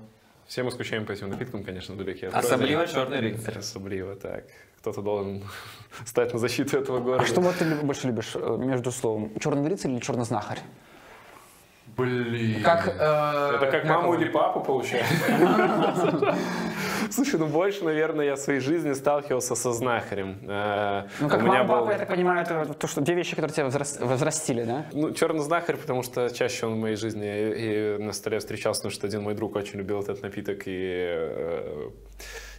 Все 0.47 0.62
мы 0.62 0.70
скучаем 0.70 1.07
по 1.07 1.12
этим 1.12 1.30
напиткам, 1.30 1.64
конечно, 1.64 1.97
далеки. 1.97 2.26
от 2.26 2.34
Особливо 2.34 2.80
Родины. 2.82 2.95
черный 2.95 3.20
рыцарь. 3.20 3.59
Особливо, 3.59 4.16
так. 4.16 4.45
Кто-то 4.78 5.01
должен 5.03 5.43
стать 6.05 6.32
на 6.32 6.38
защиту 6.38 6.76
этого 6.76 7.01
города. 7.01 7.22
А 7.22 7.26
что 7.26 7.40
вот 7.40 7.57
ты 7.57 7.64
больше 7.76 8.07
любишь 8.09 8.32
э, 8.34 8.57
между 8.59 8.93
словом? 8.93 9.32
Черный 9.40 9.68
рыцарь 9.68 9.90
или 9.93 10.01
черный 10.01 10.24
знахарь? 10.24 10.61
Блин. 11.97 12.62
Как, 12.62 12.88
э, 12.88 13.57
Это 13.57 13.66
как 13.70 13.84
маму 13.84 14.12
его? 14.14 14.22
или 14.22 14.30
папу, 14.30 14.61
получается? 14.61 15.14
Слушай, 17.11 17.38
ну 17.38 17.47
больше, 17.47 17.84
наверное, 17.84 18.24
я 18.26 18.34
в 18.36 18.38
своей 18.38 18.61
жизни 18.61 18.93
сталкивался 18.95 19.55
со 19.55 19.72
знахарем. 19.72 20.38
Э, 20.49 21.03
Ну, 21.20 21.28
как 21.28 21.40
у 21.40 21.45
меня 21.45 21.64
мама, 21.64 21.80
папа, 21.80 21.93
я 21.93 21.99
так 21.99 22.09
понимаю, 22.09 22.43
это 22.43 22.74
то, 22.74 22.86
что 22.86 23.01
две 23.01 23.14
вещи, 23.14 23.34
которые 23.36 23.55
тебя 23.55 23.66
возрас- 23.66 24.05
возрастили, 24.05 24.64
да? 24.64 24.86
Ну, 24.93 25.12
черный 25.12 25.40
знахарь, 25.40 25.76
потому 25.76 26.03
что 26.03 26.30
чаще 26.30 26.66
он 26.66 26.74
в 26.74 26.78
моей 26.78 26.97
жизни 26.97 27.26
и, 27.26 27.97
и 27.99 28.03
на 28.03 28.12
столе 28.12 28.38
встречался, 28.38 28.80
потому 28.80 28.93
что 28.93 29.07
один 29.07 29.22
мой 29.22 29.34
друг 29.34 29.57
очень 29.57 29.78
любил 29.78 30.01
этот 30.01 30.22
напиток 30.22 30.62
и 30.66 30.70
э, 31.09 31.90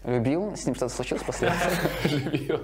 Любил, 0.05 0.55
с 0.55 0.65
ним 0.65 0.75
что-то 0.75 0.93
случилось 0.93 1.23
после 1.23 1.47
этого? 1.47 2.21
любил. 2.25 2.59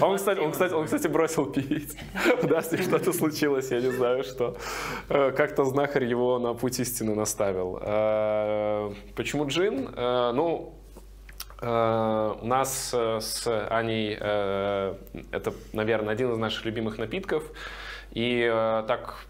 Он, 0.00 0.16
кстати, 0.16 0.38
он, 0.38 0.52
кстати, 0.52 0.72
он, 0.72 0.84
кстати, 0.84 1.08
бросил 1.08 1.46
пить. 1.46 1.96
Да, 2.44 2.62
с 2.62 2.70
ним 2.70 2.82
что-то 2.82 3.12
случилось, 3.12 3.70
я 3.72 3.80
не 3.80 3.90
знаю, 3.90 4.22
что. 4.22 4.56
Э, 5.08 5.32
Как-то 5.32 5.64
знахарь 5.64 6.04
его 6.04 6.38
на 6.38 6.54
путь 6.54 6.78
истины 6.78 7.14
наставил. 7.14 7.78
Э, 7.82 8.92
Почему 9.16 9.46
джин? 9.48 9.88
Э, 9.96 10.32
Ну, 10.32 10.72
у 11.62 11.64
нас 12.46 12.92
с 12.92 13.66
Аней 13.70 14.12
это, 14.14 15.54
наверное, 15.72 16.12
один 16.12 16.30
из 16.32 16.36
наших 16.36 16.66
любимых 16.66 16.98
напитков. 16.98 17.44
И 18.12 18.46
так 18.86 19.24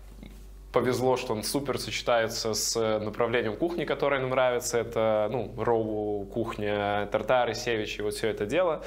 повезло, 0.73 1.17
что 1.17 1.33
он 1.33 1.43
супер 1.43 1.79
сочетается 1.79 2.53
с 2.55 2.99
направлением 2.99 3.57
кухни, 3.57 3.85
которое 3.85 4.21
нам 4.21 4.31
нравится. 4.31 4.79
Это, 4.79 5.29
ну, 5.31 5.53
роу 5.57 6.25
кухня, 6.27 7.09
тартары, 7.11 7.55
севичи, 7.55 8.03
вот 8.03 8.15
все 8.15 8.29
это 8.29 8.45
дело. 8.47 8.83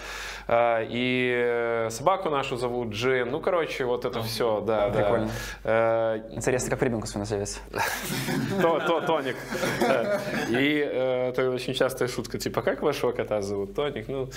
А, 0.48 0.86
И 0.88 1.88
собаку 1.90 2.30
нашу 2.30 2.58
зовут 2.58 2.90
Джин. 2.90 3.32
Ну, 3.32 3.40
короче, 3.40 3.86
вот 3.86 4.06
это 4.06 4.22
все, 4.24 4.62
да, 4.62 4.90
да. 4.90 5.00
Прикольно. 5.00 5.32
Э, 5.64 6.20
Интересно, 6.32 6.70
как 6.70 6.84
ребенку 6.84 7.08
свой 7.08 7.22
назовется. 7.22 7.60
то, 8.62 8.80
то, 8.80 9.02
тоник. 9.02 9.36
Да. 9.82 10.20
И 10.50 10.80
э, 10.86 11.30
это 11.30 11.50
очень 11.50 11.74
частая 11.74 12.08
шутка, 12.08 12.38
типа, 12.38 12.62
как 12.62 12.82
вашего 12.82 13.12
кота 13.12 13.42
зовут? 13.42 13.74
Тоник, 13.76 14.08
ну, 14.08 14.30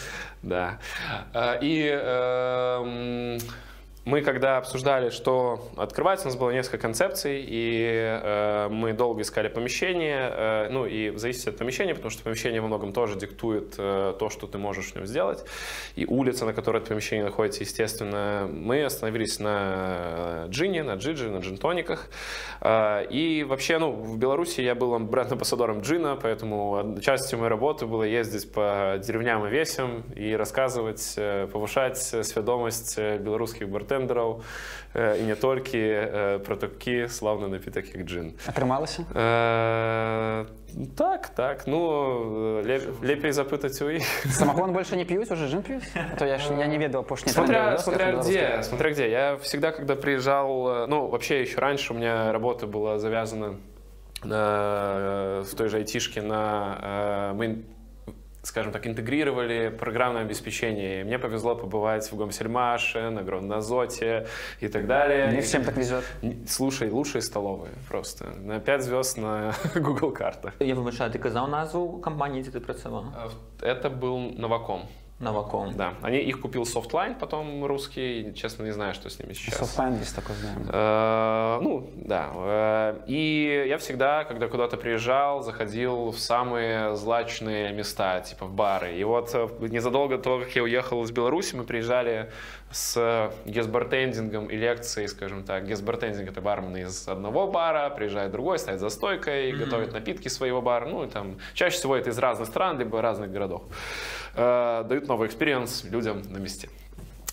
да. 0.42 0.78
А, 1.34 1.58
И 1.60 1.86
эм, 1.86 3.38
мы 4.04 4.22
когда 4.22 4.56
обсуждали, 4.56 5.10
что 5.10 5.68
открывать, 5.76 6.22
у 6.22 6.24
нас 6.24 6.36
было 6.36 6.50
несколько 6.50 6.78
концепций, 6.78 7.44
и 7.46 8.18
э, 8.20 8.68
мы 8.68 8.94
долго 8.94 9.22
искали 9.22 9.46
помещение, 9.46 10.28
э, 10.28 10.68
ну 10.70 10.86
и 10.86 11.16
зависит 11.16 11.46
от 11.46 11.56
помещения, 11.56 11.94
потому 11.94 12.10
что 12.10 12.24
помещение 12.24 12.60
во 12.60 12.66
многом 12.66 12.92
тоже 12.92 13.16
диктует 13.16 13.74
э, 13.78 14.14
то, 14.18 14.28
что 14.28 14.48
ты 14.48 14.58
можешь 14.58 14.90
в 14.90 14.96
нем 14.96 15.06
сделать, 15.06 15.44
и 15.94 16.04
улица, 16.04 16.44
на 16.46 16.52
которой 16.52 16.78
это 16.78 16.88
помещение 16.88 17.24
находится, 17.24 17.62
естественно. 17.62 18.48
Мы 18.50 18.82
остановились 18.84 19.38
на 19.38 20.46
джине, 20.48 20.82
на 20.82 20.94
джиджи, 20.94 21.30
на 21.30 21.38
джинтониках, 21.38 22.08
э, 22.60 23.06
и 23.08 23.44
вообще, 23.44 23.78
ну, 23.78 23.92
в 23.92 24.18
Беларуси 24.18 24.62
я 24.62 24.74
был 24.74 24.98
бренд-амбассадором 24.98 25.82
джина, 25.82 26.18
поэтому 26.20 26.98
частью 27.00 27.38
моей 27.38 27.50
работы 27.50 27.86
было 27.86 28.02
ездить 28.02 28.50
по 28.50 29.00
деревням 29.00 29.46
и 29.46 29.50
весям 29.50 30.02
и 30.16 30.34
рассказывать, 30.34 31.14
э, 31.16 31.46
повышать 31.52 31.98
сведомость 31.98 32.94
э, 32.98 33.18
белорусских 33.18 33.68
бартендеров 33.68 33.91
бартендераў 33.91 34.41
і 34.95 35.23
не 35.23 35.35
толькі 35.35 35.81
про 36.45 36.55
такі 36.55 37.07
славны 37.07 37.47
напітак 37.47 37.85
як 37.93 38.05
джин 38.05 38.33
атрымалася 38.47 39.05
так 40.97 41.29
так 41.35 41.67
ну 41.67 42.61
лепей 43.01 43.31
запытаць 43.31 43.81
у 43.83 43.89
іх 43.89 44.03
самогон 44.31 44.73
больше 44.73 44.95
не 44.97 45.05
пьюць 45.05 45.31
уже 45.31 45.47
джин 45.47 45.61
пьюць 45.61 45.87
то 46.17 46.25
я 46.25 46.37
ж 46.37 46.53
я 46.57 46.67
не 46.67 46.77
ведал 46.77 47.01
апошні 47.01 47.31
смотря, 47.31 47.77
смотря 47.77 48.11
где 48.17 48.63
смотря 48.63 48.91
где 48.91 49.09
я 49.09 49.37
всегда 49.37 49.71
когда 49.71 49.95
приезжал 49.95 50.87
ну 50.87 51.07
вообще 51.07 51.41
еще 51.41 51.59
раньше 51.59 51.93
у 51.93 51.95
меня 51.97 52.31
работа 52.31 52.67
была 52.67 52.99
завязана 52.99 53.55
на, 54.23 55.43
в 55.45 55.55
той 55.55 55.69
же 55.69 55.77
айтишке 55.77 56.21
на 56.21 57.33
мы 57.35 57.63
скажем 58.42 58.72
так, 58.72 58.86
интегрировали 58.86 59.68
программное 59.68 60.22
обеспечение. 60.22 61.00
И 61.00 61.04
мне 61.04 61.18
повезло 61.18 61.54
побывать 61.54 62.10
в 62.10 62.16
Гомсельмаше, 62.16 63.10
на 63.10 63.22
Гронназоте 63.22 64.26
и 64.60 64.68
так 64.68 64.86
далее. 64.86 65.32
Не 65.32 65.40
всем 65.40 65.64
так 65.64 65.76
везет. 65.76 66.04
Слушай, 66.48 66.90
лучшие 66.90 67.22
столовые 67.22 67.72
просто. 67.88 68.26
На 68.40 68.60
5 68.60 68.82
звезд 68.82 69.18
на 69.18 69.54
Google 69.74 70.10
картах. 70.10 70.54
Я 70.58 70.74
вибачаю, 70.74 71.10
ты 71.10 71.18
казав 71.18 71.48
назву 71.48 71.98
компании, 71.98 72.42
где 72.42 72.50
ты 72.50 72.60
працевал? 72.60 73.06
Это 73.60 73.90
был 73.90 74.18
Новаком. 74.18 74.88
Новаком. 75.22 75.72
Да. 75.76 75.94
Они, 76.02 76.18
их 76.18 76.40
купил 76.40 76.64
Softline, 76.64 77.16
потом 77.18 77.64
русский. 77.64 78.34
Честно, 78.34 78.64
не 78.64 78.72
знаю, 78.72 78.92
что 78.92 79.08
с 79.08 79.20
ними 79.20 79.34
сейчас. 79.34 79.60
Softline 79.60 79.98
есть 80.00 80.16
такой, 80.16 80.34
знаем. 80.34 80.68
Э, 80.68 81.60
ну, 81.62 81.88
да. 81.94 82.30
Э, 82.34 83.00
и 83.06 83.66
я 83.68 83.78
всегда, 83.78 84.24
когда 84.24 84.48
куда-то 84.48 84.76
приезжал, 84.76 85.42
заходил 85.42 86.10
в 86.10 86.18
самые 86.18 86.96
злачные 86.96 87.72
места, 87.72 88.20
типа 88.20 88.46
в 88.46 88.52
бары. 88.52 88.96
И 88.96 89.04
вот 89.04 89.30
э, 89.34 89.48
незадолго 89.60 90.16
до 90.16 90.22
того, 90.22 90.38
как 90.40 90.56
я 90.56 90.64
уехал 90.64 91.02
из 91.04 91.12
Беларуси, 91.12 91.54
мы 91.54 91.62
приезжали 91.62 92.30
с 92.72 93.30
гесбартендингом 93.44 94.46
и 94.46 94.56
лекцией, 94.56 95.06
скажем 95.06 95.44
так. 95.44 95.66
Гесбартендинг— 95.68 96.28
это 96.30 96.40
бармены 96.40 96.82
из 96.82 97.06
одного 97.06 97.46
бара, 97.46 97.90
приезжает 97.90 98.32
другой, 98.32 98.58
стоит 98.58 98.80
за 98.80 98.88
стойкой, 98.88 99.52
mm-hmm. 99.52 99.56
готовит 99.56 99.92
напитки 99.92 100.28
своего 100.28 100.62
бара. 100.62 100.86
Ну, 100.86 101.04
и 101.04 101.08
там 101.08 101.36
чаще 101.54 101.76
всего 101.76 101.94
это 101.94 102.10
из 102.10 102.18
разных 102.18 102.48
стран, 102.48 102.78
либо 102.78 103.00
разных 103.02 103.30
городов. 103.30 103.62
Э, 104.34 104.84
дают 104.88 105.08
новый 105.08 105.28
experience 105.28 105.84
людям 105.84 106.22
на 106.30 106.38
месте. 106.38 106.68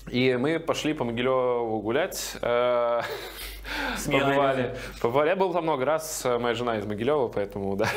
И 0.10 0.36
мы 0.38 0.60
пошли 0.60 0.94
по 0.94 1.04
Могилеву 1.04 1.80
гулять. 1.82 2.38
Э, 4.08 4.12
побывали. 4.12 4.76
побывали. 5.02 5.30
Я 5.30 5.36
был 5.36 5.54
там 5.54 5.64
много 5.64 5.86
раз, 5.86 6.26
моя 6.40 6.54
жена 6.54 6.78
из 6.78 6.86
Могилева, 6.86 7.28
поэтому, 7.28 7.76
да, 7.76 7.88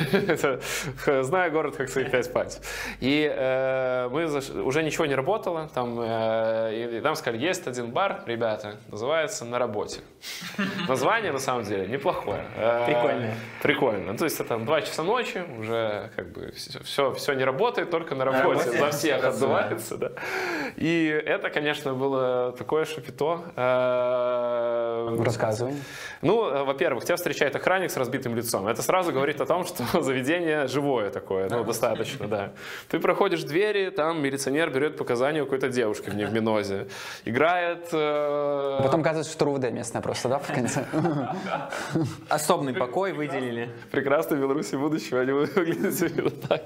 знаю 1.22 1.52
город 1.52 1.76
как 1.76 1.88
свои 1.88 2.04
пять 2.04 2.32
пальцев. 2.32 2.62
И 3.00 3.30
э, 3.34 4.08
мы 4.10 4.26
заш... 4.26 4.50
уже 4.50 4.82
ничего 4.82 5.06
не 5.06 5.14
работало, 5.14 5.68
там, 5.74 5.98
э, 6.00 6.98
и 6.98 7.00
нам 7.00 7.14
сказали, 7.14 7.42
есть 7.42 7.66
один 7.66 7.90
бар, 7.90 8.22
ребята, 8.26 8.76
называется 8.88 9.44
«На 9.44 9.58
работе». 9.58 10.00
Название, 10.88 11.32
на 11.32 11.38
самом 11.38 11.64
деле, 11.64 11.86
неплохое. 11.86 12.44
Э, 12.56 12.86
прикольно. 12.86 13.34
Прикольно. 13.62 14.18
То 14.18 14.24
есть 14.24 14.40
это 14.40 14.58
два 14.58 14.80
часа 14.82 15.02
ночи, 15.02 15.42
уже 15.58 16.10
как 16.16 16.32
бы 16.32 16.52
все, 16.52 17.12
все 17.12 17.32
не 17.34 17.44
работает, 17.44 17.90
только 17.90 18.14
на 18.14 18.24
работе, 18.24 18.70
за 18.70 18.90
всех 18.90 19.24
отзывается, 19.24 19.96
да. 19.96 20.10
И 20.76 21.06
это, 21.26 21.50
конечно, 21.50 21.94
было 21.94 22.52
такое 22.52 22.84
шапито. 22.84 23.40
Э, 23.56 25.16
Рассказывай 25.24 25.61
рассказывай. 25.62 25.82
Ну, 26.22 26.48
э, 26.48 26.64
во-первых, 26.64 27.04
тебя 27.04 27.16
встречает 27.16 27.56
охранник 27.56 27.90
с 27.90 27.96
разбитым 27.96 28.36
лицом. 28.36 28.68
Это 28.68 28.82
сразу 28.82 29.12
говорит 29.12 29.40
о 29.40 29.46
том, 29.46 29.64
что 29.64 29.84
заведение 30.02 30.68
живое 30.68 31.10
такое, 31.10 31.48
ну, 31.48 31.64
достаточно, 31.64 32.28
да. 32.28 32.52
Ты 32.88 32.98
проходишь 33.00 33.42
двери, 33.42 33.90
там 33.90 34.22
милиционер 34.22 34.70
берет 34.70 34.96
показания 34.96 35.42
у 35.42 35.44
какой-то 35.44 35.68
девушки 35.68 36.10
в 36.10 36.14
невминозе. 36.14 36.86
Играет... 37.24 37.88
Э... 37.92 38.80
Потом 38.82 39.00
оказывается, 39.00 39.32
что 39.32 39.44
РУВД 39.46 39.70
местное 39.72 40.02
просто, 40.02 40.28
да, 40.28 40.38
в 40.38 40.46
конце? 40.46 40.86
Особный 42.28 42.74
покой 42.74 43.12
выделили. 43.12 43.70
Прекрасно 43.90 44.36
в 44.36 44.40
Беларуси 44.40 44.76
будущего, 44.76 45.20
они 45.20 45.32
выглядят 45.32 46.02
именно 46.02 46.30
так. 46.30 46.62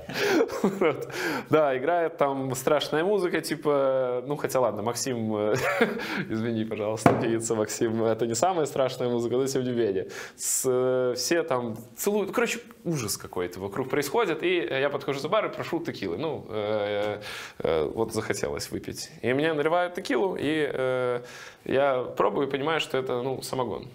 Да, 1.51 1.77
играет 1.77 2.17
там 2.19 2.55
страшная 2.55 3.05
музыка, 3.05 3.41
типа... 3.41 4.23
Ну, 4.27 4.37
хотя 4.37 4.61
ладно, 4.61 4.83
Максим... 4.83 5.35
Э, 5.37 5.55
извини, 6.29 6.65
пожалуйста, 6.65 7.13
певица 7.23 7.55
Максим, 7.55 8.05
это 8.05 8.27
не 8.27 8.35
самое 8.35 8.67
страшное 8.67 8.76
страшная 8.77 9.09
музыка, 9.09 9.37
не 9.37 9.73
менее. 9.73 10.09
С, 10.37 10.65
э, 10.67 11.15
все 11.17 11.43
там 11.43 11.77
целуют. 11.97 12.33
Короче, 12.33 12.61
ужас 12.85 13.17
какой-то 13.17 13.59
вокруг 13.59 13.89
происходит. 13.89 14.43
И 14.43 14.57
я 14.57 14.91
подхожу 14.91 15.19
за 15.19 15.29
бар 15.29 15.47
и 15.47 15.49
прошу 15.49 15.81
текилы. 15.81 16.19
Ну, 16.19 16.45
э, 16.51 17.21
э, 17.59 17.91
вот 17.95 18.13
захотелось 18.13 18.71
выпить. 18.71 19.11
И 19.23 19.33
мне 19.33 19.55
наливают 19.55 19.95
текилу, 19.95 20.37
и 20.37 20.71
э, 20.71 21.23
я 21.65 22.03
пробую 22.03 22.49
и 22.49 22.51
понимаю, 22.51 22.81
что 22.81 22.99
это, 22.99 23.23
ну, 23.23 23.41
самогон. 23.43 23.89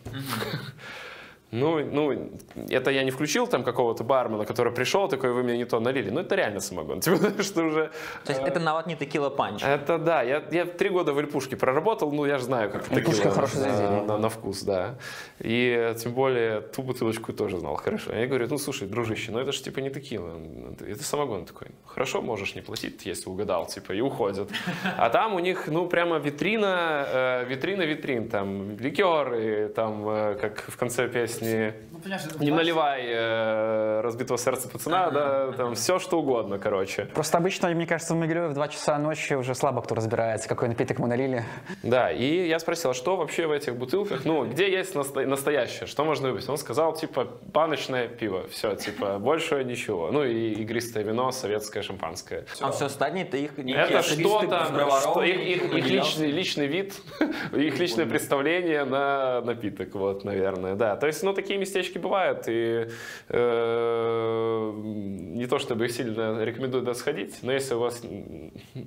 Ну, 1.51 1.83
ну, 1.83 2.31
это 2.69 2.91
я 2.91 3.03
не 3.03 3.11
включил 3.11 3.45
там 3.45 3.63
какого-то 3.63 4.05
бармена, 4.05 4.45
который 4.45 4.71
пришел, 4.71 5.09
такой, 5.09 5.33
вы 5.33 5.43
мне 5.43 5.57
не 5.57 5.65
то 5.65 5.79
налили. 5.81 6.09
Ну, 6.09 6.21
это 6.21 6.35
реально 6.35 6.61
самогон. 6.61 7.01
Типа, 7.01 7.43
что 7.43 7.63
уже... 7.63 7.91
То 8.23 8.31
есть 8.31 8.41
э, 8.41 8.47
это 8.47 8.59
навод 8.61 8.87
не 8.87 8.95
текила 8.95 9.29
панч? 9.29 9.61
Это 9.61 9.97
да. 9.97 10.21
Я, 10.21 10.41
я 10.51 10.65
три 10.65 10.89
года 10.89 11.11
в 11.11 11.19
Эльпушке 11.19 11.57
проработал, 11.57 12.11
ну, 12.11 12.25
я 12.25 12.37
же 12.37 12.45
знаю, 12.45 12.71
как 12.71 12.87
текила 12.87 13.31
хорошее 13.31 13.65
на, 13.65 14.03
на, 14.03 14.17
на 14.17 14.29
вкус, 14.29 14.63
да. 14.63 14.95
И 15.39 15.93
тем 16.01 16.13
более 16.13 16.61
ту 16.61 16.83
бутылочку 16.83 17.33
тоже 17.33 17.59
знал 17.59 17.75
хорошо. 17.75 18.13
Я 18.13 18.27
говорю, 18.27 18.47
ну, 18.49 18.57
слушай, 18.57 18.87
дружище, 18.87 19.31
ну 19.31 19.39
это 19.39 19.51
же 19.51 19.61
типа 19.61 19.79
не 19.79 19.89
текила, 19.89 20.39
это 20.79 21.03
самогон 21.03 21.45
такой. 21.45 21.67
Хорошо, 21.85 22.21
можешь 22.21 22.55
не 22.55 22.61
платить, 22.61 23.05
если 23.05 23.29
угадал, 23.29 23.65
типа, 23.65 23.91
и 23.91 23.99
уходят. 23.99 24.49
А 24.97 25.09
там 25.09 25.35
у 25.35 25.39
них, 25.39 25.67
ну, 25.67 25.85
прямо 25.87 26.17
витрина, 26.17 27.05
э, 27.07 27.45
витрина 27.49 27.81
витрин, 27.81 28.29
там, 28.29 28.77
ликеры, 28.77 29.67
там, 29.75 30.07
э, 30.07 30.35
как 30.39 30.61
в 30.61 30.77
конце 30.77 31.09
песни 31.09 31.40
песни 31.41 31.73
ну, 32.03 32.43
«Не 32.43 32.51
наливай 32.51 33.03
э, 33.05 34.01
разбитого 34.01 34.37
сердца 34.37 34.67
пацана», 34.69 35.11
да, 35.11 35.51
там 35.51 35.75
все 35.75 35.99
что 35.99 36.19
угодно, 36.19 36.57
короче. 36.57 37.05
Просто 37.13 37.37
обычно, 37.37 37.69
мне 37.69 37.85
кажется, 37.85 38.13
в 38.13 38.17
Могилеве 38.17 38.47
в 38.47 38.53
2 38.53 38.67
часа 38.69 38.97
ночи 38.97 39.33
уже 39.33 39.55
слабо 39.55 39.81
кто 39.81 39.95
разбирается, 39.95 40.49
какой 40.49 40.67
напиток 40.67 40.99
мы 40.99 41.07
налили. 41.07 41.43
Да, 41.83 42.11
и 42.11 42.47
я 42.47 42.59
спросил, 42.59 42.91
а 42.91 42.93
что 42.93 43.17
вообще 43.17 43.47
в 43.47 43.51
этих 43.51 43.75
бутылках, 43.75 44.25
ну, 44.25 44.45
где 44.45 44.71
есть 44.71 44.95
насто- 44.95 45.25
настоящее, 45.25 45.87
что 45.87 46.03
можно 46.03 46.31
выпить? 46.31 46.47
Он 46.49 46.57
сказал, 46.57 46.93
типа, 46.93 47.27
баночное 47.53 48.07
пиво, 48.07 48.47
все, 48.49 48.75
типа, 48.75 49.19
больше 49.19 49.63
ничего. 49.63 50.11
Ну, 50.11 50.23
и 50.23 50.53
игристое 50.53 51.03
вино, 51.03 51.31
советское, 51.31 51.81
шампанское. 51.81 52.45
Все. 52.53 52.65
А 52.65 52.71
все 52.71 52.85
остальное 52.85 53.23
это 53.23 53.37
их 53.37 53.57
Это 53.57 54.01
что-то, 54.01 54.65
что, 55.01 55.23
их, 55.23 55.39
их, 55.39 55.73
их 55.73 55.85
личный, 55.85 56.31
личный 56.31 56.67
вид, 56.67 56.95
их 57.53 57.77
личное 57.77 58.05
представление 58.05 58.85
на 58.85 59.41
напиток, 59.41 59.93
вот, 59.95 60.23
наверное, 60.23 60.75
да. 60.75 60.95
То 60.95 61.07
есть, 61.07 61.23
ну, 61.23 61.30
такие 61.33 61.59
местечки 61.59 61.97
бывают, 61.97 62.45
и 62.47 62.87
э, 63.29 64.71
не 64.75 65.47
то 65.47 65.59
чтобы 65.59 65.85
их 65.85 65.91
сильно 65.91 66.43
рекомендую 66.43 66.81
туда 66.81 66.93
сходить, 66.93 67.39
но 67.41 67.51
если 67.51 67.75
у 67.75 67.79
вас 67.79 68.01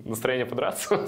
настроение 0.05 0.47
подраться, 0.47 1.07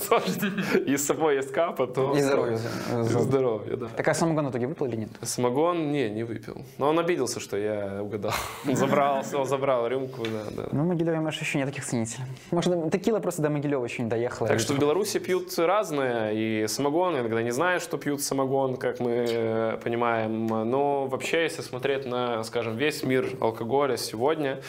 и 0.86 0.96
с 0.96 1.06
собой 1.06 1.36
есть 1.36 1.52
капа, 1.52 1.86
то... 1.86 2.16
И 2.16 2.20
здоровье. 2.20 2.58
Здоровье, 3.02 3.76
да. 3.76 3.86
Так 3.96 4.08
а 4.08 4.14
самогон 4.14 4.48
в 4.48 4.50
итоге 4.50 4.66
выпил 4.66 4.86
или 4.86 4.96
нет? 4.96 5.10
Самогон, 5.22 5.92
не, 5.92 6.10
не 6.10 6.24
выпил. 6.24 6.64
Но 6.78 6.88
он 6.88 6.98
обиделся, 6.98 7.40
что 7.40 7.56
я 7.56 8.02
угадал. 8.02 8.32
Забрал, 8.64 9.24
забрал 9.24 9.88
рюмку, 9.88 10.24
да, 10.24 10.62
да. 10.62 10.68
Ну, 10.72 10.84
в 10.84 10.86
Могилеве, 10.86 11.20
может, 11.20 11.40
еще 11.40 11.58
нет 11.58 11.68
таких 11.68 11.84
ценителей. 11.84 12.24
Может, 12.50 12.92
текила 12.92 13.20
просто 13.20 13.42
до 13.42 13.50
Могилева 13.50 13.84
еще 13.84 14.02
не 14.02 14.08
доехала. 14.08 14.48
Так 14.48 14.60
что 14.60 14.74
в 14.74 14.78
Беларуси 14.78 15.18
пьют 15.18 15.56
разное, 15.58 16.32
и 16.32 16.66
самогон, 16.68 17.18
иногда 17.18 17.42
не 17.42 17.50
знаю, 17.50 17.80
что 17.80 17.98
пьют 17.98 18.22
самогон, 18.22 18.76
как 18.76 19.00
мы 19.00 19.26
э, 19.28 19.78
понимаем, 19.82 20.46
но 20.46 21.06
вообще, 21.06 21.25
если 21.34 21.62
смотреть 21.62 22.06
на, 22.06 22.42
скажем, 22.44 22.76
весь 22.76 23.02
мир 23.02 23.28
алкоголя 23.40 23.96
сегодня, 23.96 24.60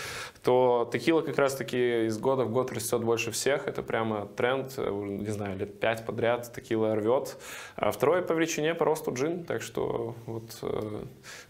то 0.43 0.89
текила 0.91 1.21
как 1.21 1.37
раз-таки 1.37 2.05
из 2.05 2.17
года 2.17 2.45
в 2.45 2.51
год 2.51 2.71
растет 2.71 3.03
больше 3.03 3.31
всех. 3.31 3.67
Это 3.67 3.83
прямо 3.83 4.27
тренд, 4.35 4.73
э, 4.77 4.89
не 4.89 5.29
знаю, 5.29 5.57
лет 5.57 5.79
пять 5.79 6.05
подряд 6.05 6.51
текила 6.53 6.95
рвет. 6.95 7.37
А 7.75 7.91
второй 7.91 8.21
по 8.21 8.33
величине 8.33 8.73
по 8.73 8.85
росту 8.85 9.13
джин, 9.13 9.43
так 9.43 9.61
что 9.61 10.15
вот 10.25 10.57
э, 10.61 11.03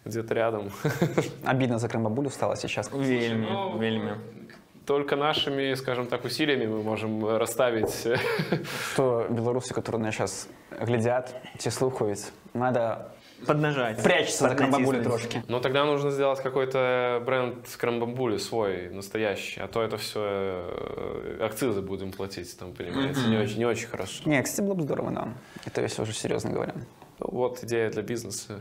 где-то 0.06 0.34
рядом. 0.34 0.72
Обидно 1.44 1.80
за 1.80 1.90
Крымбабулю 1.90 2.30
стало 2.30 2.56
сейчас. 2.56 2.92
Вельми, 2.92 3.48
вельми. 3.80 4.14
только 4.86 5.16
нашими, 5.16 5.74
скажем 5.76 6.08
так, 6.08 6.26
усилиями 6.26 6.66
мы 6.66 6.82
можем 6.82 7.38
расставить. 7.38 8.06
э, 8.06 8.18
Что 8.94 9.28
белорусы, 9.30 9.74
которые 9.74 10.02
нас 10.02 10.16
сейчас 10.16 10.48
глядят, 10.82 11.36
те 11.60 11.72
слухают, 11.72 12.20
надо 12.54 13.14
Поднажать. 13.46 14.02
прячься 14.02 14.50
за 14.50 14.56
крамбамбули 14.56 15.02
трошки. 15.04 15.44
Но 15.48 15.60
тогда 15.60 15.86
нужно 15.86 16.12
сделать 16.12 16.42
какой-то 16.42 17.22
бренд 17.26 17.56
крамбамбули 17.78 18.38
свой, 18.38 18.90
настоящий. 18.90 19.62
А 19.62 19.68
то 19.68 19.82
это 19.84 19.98
все 19.98 20.64
акцизы 21.42 21.82
будем 21.82 22.12
платить, 22.12 22.58
там, 22.58 22.74
понимаете, 22.74 23.20
не, 23.28 23.38
очень, 23.38 23.58
не 23.60 23.66
очень 23.66 23.88
хорошо. 23.88 24.24
Не, 24.26 24.42
кстати, 24.42 24.62
было 24.66 24.74
бы 24.74 24.82
здорово, 24.84 25.12
да. 25.12 25.28
Это 25.66 25.82
если 25.82 26.02
уже 26.02 26.14
серьезно 26.14 26.52
говоря. 26.52 26.74
Ну, 27.20 27.28
Вот 27.32 27.64
идея 27.64 27.90
для 27.90 28.04
бизнеса. 28.04 28.60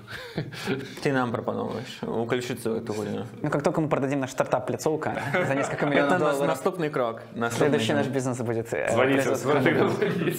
Ты 1.03 1.13
нам 1.13 1.31
пропановуешь 1.31 1.99
уключиться 2.03 2.71
в 2.71 2.75
эту 2.77 2.95
гульню. 2.95 3.27
Ну, 3.43 3.51
как 3.51 3.63
только 3.63 3.81
мы 3.81 3.89
продадим 3.89 4.21
наш 4.21 4.31
стартап 4.31 4.67
«Пляцовка» 4.67 5.15
за 5.47 5.55
несколько 5.55 5.85
миллионов 5.87 6.13
Это 6.13 6.19
долларов, 6.21 6.47
наступный 6.49 6.89
крок. 6.91 7.21
Наступный 7.35 7.51
следующий 7.69 7.93
крок. 7.93 7.99
наш 7.99 8.07
бизнес 8.09 8.39
будет... 8.39 8.73
э, 8.73 8.91
Звоните, 8.93 9.35
звоните. 9.35 10.37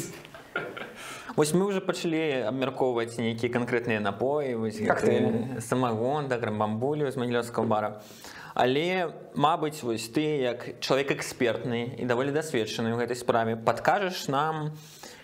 Вось 1.38 1.54
мы 1.54 1.70
уже 1.70 1.86
пачалі 1.86 2.50
абмяркоўваць 2.50 3.22
нейкія 3.22 3.54
канкрэтныя 3.54 4.02
напоі 4.02 4.58
гэты 4.58 4.90
Коктейлі. 4.90 5.62
самагон 5.62 6.26
да 6.28 6.42
грамбамбулю 6.42 7.06
з 7.06 7.14
манілёўскага 7.14 7.68
бара. 7.70 8.02
Але 8.58 9.14
мабыць 9.38 9.86
вось 9.86 10.10
ты 10.10 10.42
як 10.42 10.82
чалавек 10.82 11.14
экспертны 11.14 11.94
і 11.94 12.10
даволі 12.10 12.34
дасведчаны 12.34 12.90
ў 12.90 13.06
гэтай 13.06 13.14
справе 13.14 13.54
падкажаш 13.54 14.34
нам 14.34 14.74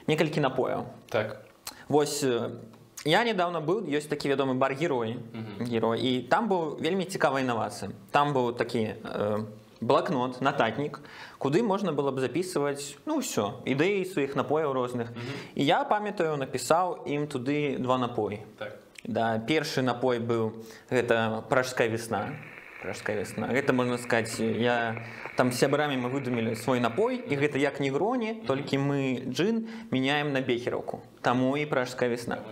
некалькі 0.05 0.38
напояў 0.38 0.86
Так. 1.09 1.41
Вось 1.89 2.22
э, 2.22 2.61
я 3.05 3.24
недавно 3.26 3.57
быў 3.57 3.82
ёсць 3.89 4.05
такі 4.05 4.30
вядомы 4.30 4.53
бар 4.53 4.78
герой 4.78 5.18
герой 5.66 5.97
і 5.97 6.22
там 6.30 6.45
быў 6.45 6.78
вельмі 6.78 7.09
цікавая 7.09 7.41
інавацыя 7.41 7.89
там 8.14 8.38
быў 8.38 8.53
такі 8.53 9.01
э, 9.01 9.45
блокнот 9.82 10.40
нататнік 10.40 11.01
куды 11.38 11.62
можна 11.62 11.92
было 11.92 12.11
б 12.11 12.20
записываць 12.20 12.99
ну 13.07 13.22
ўсё 13.22 13.62
ідэі 13.64 14.05
сваіх 14.11 14.34
напояў 14.34 14.74
розных 14.74 15.14
і 15.55 15.62
я 15.62 15.84
памятаю 15.84 16.36
напісаў 16.36 17.07
ім 17.07 17.26
туды 17.30 17.78
два 17.78 17.99
напоі 17.99 18.42
Так. 18.59 18.74
да 19.05 19.38
першы 19.38 19.82
напой 19.82 20.18
быў 20.18 20.66
гэта 20.90 21.46
пражская 21.49 21.86
весна 21.88 22.34
пражская 22.82 23.16
весна 23.18 23.46
гэта 23.55 23.72
можна 23.72 23.99
сказаць 23.99 24.38
я 24.40 25.03
там 25.36 25.53
з 25.53 25.62
сябрамі 25.62 25.96
мы 25.99 26.11
выдумалі 26.11 26.55
свой 26.59 26.80
напой 26.80 27.22
і 27.22 27.34
гэта 27.38 27.59
як 27.59 27.78
негроні 27.78 28.42
толькі 28.46 28.78
мы 28.78 29.22
джин 29.30 29.68
меняем 29.90 30.32
на 30.32 30.40
бехераўку 30.42 31.03
таму 31.22 31.57
і 31.57 31.66
пражская 31.66 32.11
весна 32.11 32.42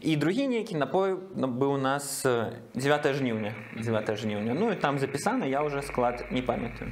і 0.00 0.16
другі 0.16 0.48
нейкі 0.48 0.76
напой 0.76 1.16
ну, 1.36 1.46
быў 1.48 1.74
у 1.74 1.78
нас 1.78 2.24
э, 2.26 2.52
9 2.74 3.06
жніўня 3.14 3.54
9 3.76 4.16
жніўня 4.18 4.54
ну 4.54 4.72
і 4.72 4.76
там 4.76 4.98
запісана 4.98 5.44
я 5.46 5.62
уже 5.62 5.82
склад 5.82 6.24
не 6.30 6.42
памятаю 6.42 6.90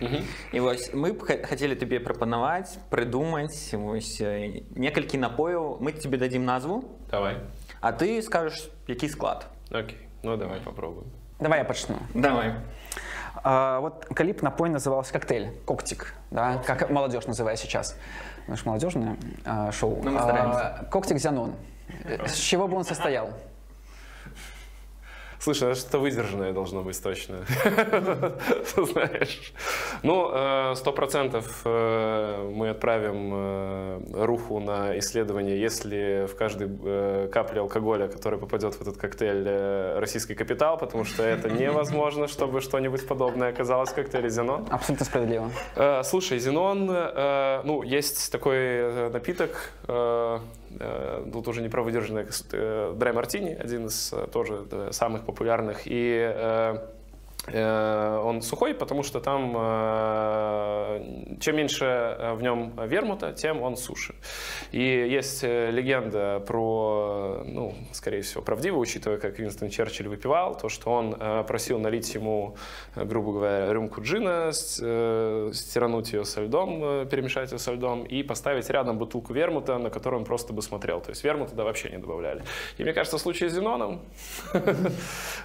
і 0.53 0.61
вось 0.61 0.95
мы 0.95 1.13
б 1.13 1.23
ха- 1.23 1.43
хацелі 1.49 1.75
табе 1.75 2.01
прапанаваць 2.01 2.79
прыдумаць 2.91 3.73
вось 3.77 4.21
э, 4.21 4.63
некалькі 4.77 5.19
напояў 5.19 5.79
мы 5.81 5.93
тебе 5.93 6.19
дадзім 6.19 6.45
назву 6.45 6.85
Давай. 7.11 7.37
а 7.81 7.93
ты 7.93 8.23
скажешь 8.23 8.69
які 8.87 9.09
склад 9.09 9.47
Окей. 9.71 9.99
Ну, 10.23 10.37
давай 10.37 10.61
попробуем. 10.61 11.07
Давай 11.39 11.59
я 11.61 11.65
почну. 11.65 11.97
давай 12.15 12.55
А, 13.43 13.79
вот 13.81 14.05
клип 14.15 14.43
напой 14.43 14.69
назывался 14.69 15.13
«Коктейль», 15.13 15.49
«Коктик», 15.65 16.13
да, 16.31 16.61
как 16.67 16.91
молодежь 16.91 17.27
называет 17.27 17.59
сейчас. 17.59 17.97
Наше 18.49 18.67
молодежное 18.67 19.17
а, 19.47 19.71
шоу. 19.73 20.01
Ну, 20.03 20.11
мы 20.11 20.19
А, 20.19 20.23
стараемся. 20.23 20.89
«Коктик 20.91 21.19
Зянон». 21.19 21.55
с 22.26 22.36
чего 22.36 22.68
бы 22.68 22.78
он 22.78 22.84
состоял? 22.84 23.34
Слушай, 25.46 25.70
это 25.70 25.80
что-то 25.80 26.00
выдержанное 26.00 26.54
должно 26.54 26.82
быть 26.82 27.00
точно. 27.04 27.36
Знаешь. 28.76 29.54
Ну, 30.02 30.32
э, 30.34 30.74
сто 30.76 30.92
процентов 30.92 31.62
э, 31.66 32.52
мы 32.52 32.70
отправим 32.70 33.32
э, 33.32 34.26
Руху 34.26 34.60
на 34.60 34.98
исследование, 34.98 35.62
если 35.62 36.26
в 36.26 36.36
каждой 36.36 37.30
капле 37.30 37.62
алкоголя, 37.62 38.08
который 38.08 38.40
попадет 38.40 38.74
в 38.74 38.82
этот 38.82 38.98
коктейль, 38.98 40.00
российский 40.00 40.34
капитал, 40.34 40.80
потому 40.80 41.04
что 41.04 41.22
это 41.22 41.48
невозможно, 41.48 42.28
чтобы 42.28 42.60
что-нибудь 42.60 43.08
подобное 43.08 43.50
оказалось 43.50 43.92
в 43.92 43.94
коктейле 43.94 44.32
Зенон. 44.32 44.68
Абсолютно 44.72 45.06
справедливо. 45.06 45.52
Слушай, 46.04 46.40
Зенон, 46.40 46.88
ну, 46.88 47.84
есть 47.84 48.32
такой 48.32 49.12
напиток, 49.12 49.72
тут 51.32 51.48
уже 51.48 51.62
не 51.62 51.70
про 51.70 51.84
выдержанный, 51.84 52.26
э, 52.52 52.94
драй 52.96 53.14
мартини, 53.14 53.54
один 53.54 53.88
из 53.88 54.14
э, 54.14 54.28
тоже 54.32 54.66
э, 54.72 54.90
самых 54.92 55.26
популярных, 55.26 55.82
и 55.86 56.18
э, 56.18 56.76
э, 56.76 56.95
он 57.48 58.42
сухой, 58.42 58.74
потому 58.74 59.04
что 59.04 59.20
там 59.20 59.54
э, 59.56 61.36
чем 61.40 61.56
меньше 61.56 61.86
э, 61.86 62.34
в 62.34 62.42
нем 62.42 62.74
вермута, 62.88 63.34
тем 63.34 63.62
он 63.62 63.78
суше. 63.78 64.16
И 64.72 64.82
есть 64.82 65.44
э, 65.44 65.72
легенда 65.72 66.44
про, 66.46 67.44
э, 67.46 67.50
ну, 67.50 67.74
скорее 67.92 68.22
всего, 68.22 68.42
правдиво, 68.42 68.78
учитывая, 68.78 69.18
как 69.18 69.40
Винстон 69.40 69.70
Черчилль 69.70 70.08
выпивал, 70.08 70.56
то, 70.56 70.70
что 70.70 70.92
он 70.92 71.16
э, 71.20 71.44
просил 71.48 71.80
налить 71.80 72.14
ему, 72.16 72.56
э, 72.96 73.06
грубо 73.06 73.34
говоря, 73.34 73.74
рюмку 73.74 74.02
джина, 74.02 74.52
э, 74.52 75.52
стирануть 75.54 76.14
ее 76.14 76.26
со 76.26 76.42
льдом, 76.42 76.84
э, 76.84 77.06
перемешать 77.06 77.52
ее 77.52 77.60
со 77.60 77.74
льдом 77.74 78.04
и 78.04 78.24
поставить 78.24 78.70
рядом 78.70 78.98
бутылку 78.98 79.34
вермута, 79.34 79.78
на 79.78 79.90
которую 79.90 80.22
он 80.22 80.26
просто 80.26 80.54
бы 80.54 80.62
смотрел. 80.62 81.02
То 81.02 81.10
есть 81.10 81.24
вермут 81.24 81.50
туда 81.50 81.64
вообще 81.64 81.90
не 81.90 81.98
добавляли. 81.98 82.44
И 82.78 82.84
мне 82.84 82.94
кажется, 82.94 83.18
в 83.18 83.22
случае 83.22 83.50
с 83.50 83.54
Зеноном 83.54 84.02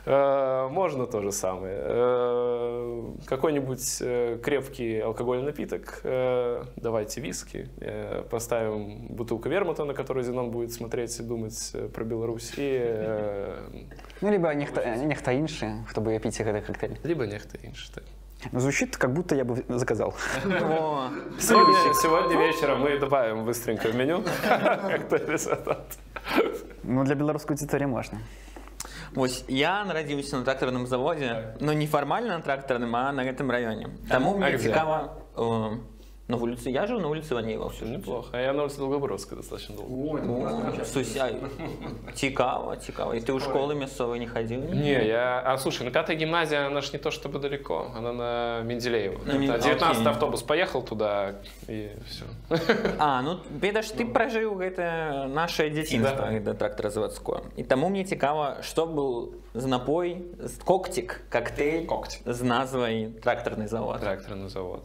э, 0.07 0.69
можно 0.71 1.07
то 1.07 1.21
же 1.21 1.33
самое. 1.33 1.90
Э, 1.90 3.04
Какой-нибудь 3.26 3.98
э, 4.02 4.38
крепкий 4.44 5.00
алкогольный 5.00 5.46
напиток, 5.46 6.00
э, 6.04 6.64
давайте 6.76 7.22
виски, 7.22 7.70
э, 7.82 8.24
поставим 8.30 9.08
бутылку 9.10 9.50
вермута, 9.50 9.86
на 9.86 9.94
которую 9.94 10.24
Зенон 10.24 10.52
будет 10.52 10.72
смотреть 10.74 11.20
и 11.20 11.24
думать 11.24 11.72
э, 11.74 11.88
про 11.88 12.04
Беларусь, 12.04 12.54
и 12.58 12.80
э, 12.84 13.58
Ну, 14.22 14.32
либо 14.32 14.54
нехта, 14.54 14.96
нехта 14.96 15.32
інший, 15.32 15.70
хто 15.88 16.02
би 16.02 16.20
піць 16.20 16.42
гэты 16.42 16.62
коктейль. 16.68 16.96
либо 17.06 17.26
нехто 17.26 17.58
інше. 17.64 17.92
так. 17.94 18.04
Ну, 18.52 18.60
звучит, 18.60 18.96
как 18.98 19.12
будто 19.14 19.36
я 19.36 19.44
бы 19.44 19.64
заказал. 19.70 20.14
О, 20.46 21.10
Сегодня, 21.40 21.94
сегодня 21.94 22.38
вечером 22.38 22.82
мы 22.82 23.00
добавим 23.00 23.46
быстренько 23.46 23.88
в 23.90 23.96
меню 23.96 24.24
коктейль 24.92 25.36
этот. 25.36 25.98
Ну, 26.84 27.04
для 27.04 27.16
белорусской 27.16 27.56
аудитории 27.56 27.86
можно. 27.86 28.20
Вось 29.14 29.44
я 29.48 29.84
нарадзіўся 29.86 30.38
на 30.38 30.44
трактарным 30.46 30.88
заводзе 30.88 31.56
но 31.60 31.74
не 31.74 31.88
фармальна 31.88 32.38
на 32.38 32.44
трактарным 32.44 32.96
а 32.96 33.12
на 33.12 33.24
гэтым 33.24 33.52
раёне 33.52 33.90
Таму 34.10 34.34
А 34.34 34.38
мне 34.38 34.52
где? 34.52 34.70
цікава 34.70 35.18
э, 35.38 35.78
на 36.30 36.38
вуліцы 36.38 36.70
я 36.74 36.88
жыў 36.90 37.02
на 37.02 37.08
вуліцы 37.08 37.36
Ванеева 37.38 37.70
ўсё 37.70 37.86
жыццё. 37.86 37.98
Неплохо. 37.98 38.30
А 38.34 38.40
я 38.42 38.54
на 38.54 38.64
улице 38.64 38.78
Долгобродской 38.82 39.38
достаточно 39.38 39.76
долго. 39.76 40.18
О, 40.82 40.86
Суся, 40.86 41.30
цікава 42.16 42.78
цікава 42.78 43.14
і 43.16 43.20
ты 43.22 43.30
ў 43.34 43.40
школы 43.40 43.76
мясцовай 43.78 44.18
не 44.20 44.26
хадзіў 44.26 44.74
Не, 44.74 45.06
я... 45.06 45.44
А 45.46 45.58
слушай, 45.58 45.84
ну 45.86 45.92
пятая 45.92 46.18
гимназия, 46.18 46.66
она 46.68 46.82
ж 46.82 46.94
не 46.94 47.00
то 47.00 47.12
чтобы 47.12 47.38
далеко, 47.40 47.92
она 47.96 48.12
на 48.14 48.62
Менделеева. 48.66 49.20
На 49.26 49.34
Мен- 49.38 49.52
Это 49.52 49.62
19 49.62 49.98
окей. 50.02 50.08
автобус 50.12 50.42
поехал 50.42 50.82
туда, 50.82 51.36
и 51.70 51.90
все. 52.10 52.26
А 52.98 53.22
ну 53.22 53.38
ведаш 53.62 53.92
ты 53.94 54.06
пражыў 54.12 54.58
гэта 54.58 55.28
наше 55.28 55.70
дзяцінства 55.70 56.30
Да. 56.34 56.40
да. 56.40 56.54
трактаразаводское 56.54 57.42
і 57.56 57.64
таму 57.64 57.90
мне 57.90 58.04
цікава 58.04 58.64
што 58.64 58.86
быў 58.88 59.30
з 59.54 59.66
напой 59.68 60.18
з 60.40 60.58
коктик 60.58 61.22
коктейль 61.30 61.86
Коктик. 61.86 62.22
з 62.26 62.42
назвай 62.42 63.10
трактарны 63.22 63.68
завод 63.68 64.02
Тракторный 64.02 64.50
завод. 64.50 64.82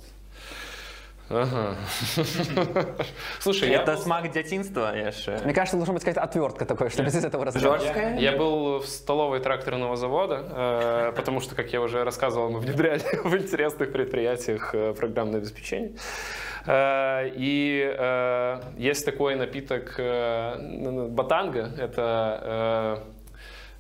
Ага. 1.29 1.75
Слушай, 3.39 3.69
я 3.71 3.81
это 3.81 3.93
был- 3.95 4.03
смак 4.03 4.29
дзяцінства 4.31 4.95
яшчэ 4.95 5.39
Мне 5.43 5.53
кажется, 5.53 5.77
должна 5.77 5.93
быть 5.93 6.03
какая-то 6.03 6.21
отвертка 6.21 6.65
такой, 6.65 6.89
чтобы 6.89 7.09
из 7.09 7.15
этого 7.25 7.45
разговора. 7.45 7.79
жорсткая 7.79 8.19
Я 8.19 8.31
был 8.37 8.77
в 8.79 8.85
столовой 8.87 9.39
тракторного 9.39 9.95
завода, 9.97 10.43
э, 10.55 11.11
потому 11.15 11.41
что, 11.41 11.55
как 11.55 11.73
я 11.73 11.81
уже 11.81 12.03
рассказывал, 12.03 12.49
мы 12.51 12.59
внедряли 12.59 13.01
в 13.23 13.35
интересных 13.35 13.91
предприятиях 13.91 14.75
э, 14.75 14.93
программное 14.93 15.39
обеспечение. 15.39 15.91
Э, 16.67 17.27
И 17.35 17.81
э, 17.97 18.59
есть 18.77 19.05
такой 19.05 19.35
напиток 19.35 19.95
э, 19.97 21.07
батанга. 21.09 21.71
Это 21.79 23.01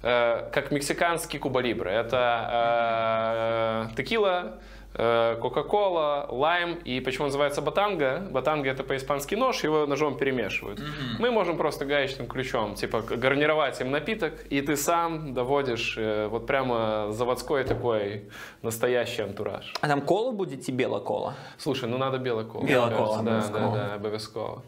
э, 0.01 0.47
э, 0.47 0.49
как 0.51 0.71
мексиканский 0.71 1.37
куба-либре. 1.39 1.91
Это 1.91 3.87
э, 3.91 3.95
текила, 3.95 4.39
э, 4.39 4.74
кока-кола, 4.95 6.27
лайм. 6.29 6.75
И 6.85 6.99
почему 6.99 7.27
называется 7.27 7.61
батанга? 7.61 8.27
Батанга 8.31 8.69
это 8.69 8.83
по-испански 8.83 9.35
нож, 9.35 9.63
его 9.63 9.85
ножом 9.85 10.17
перемешивают. 10.17 10.81
Мы 11.19 11.31
можем 11.31 11.57
просто 11.57 11.85
гаечным 11.85 12.27
ключом, 12.27 12.75
типа, 12.75 13.01
гарнировать 13.01 13.81
им 13.81 13.91
напиток, 13.91 14.33
и 14.49 14.61
ты 14.61 14.75
сам 14.77 15.33
доводишь 15.33 15.95
э, 15.97 16.27
вот 16.27 16.47
прямо 16.47 17.11
заводской 17.11 17.63
такой 17.63 18.29
настоящий 18.61 19.23
антураж. 19.23 19.73
А 19.81 19.87
там 19.87 20.01
кола 20.01 20.31
будзе 20.31 20.57
ці 20.57 20.71
бела 20.71 20.99
кола 20.99 21.33
Слушай, 21.57 21.89
ну 21.89 21.97
надо 21.97 22.17
коло, 22.45 22.65
кажется. 22.67 23.21
Да, 23.23 23.41
да, 23.51 23.69
да, 23.69 23.95
обовязково. 23.95 24.63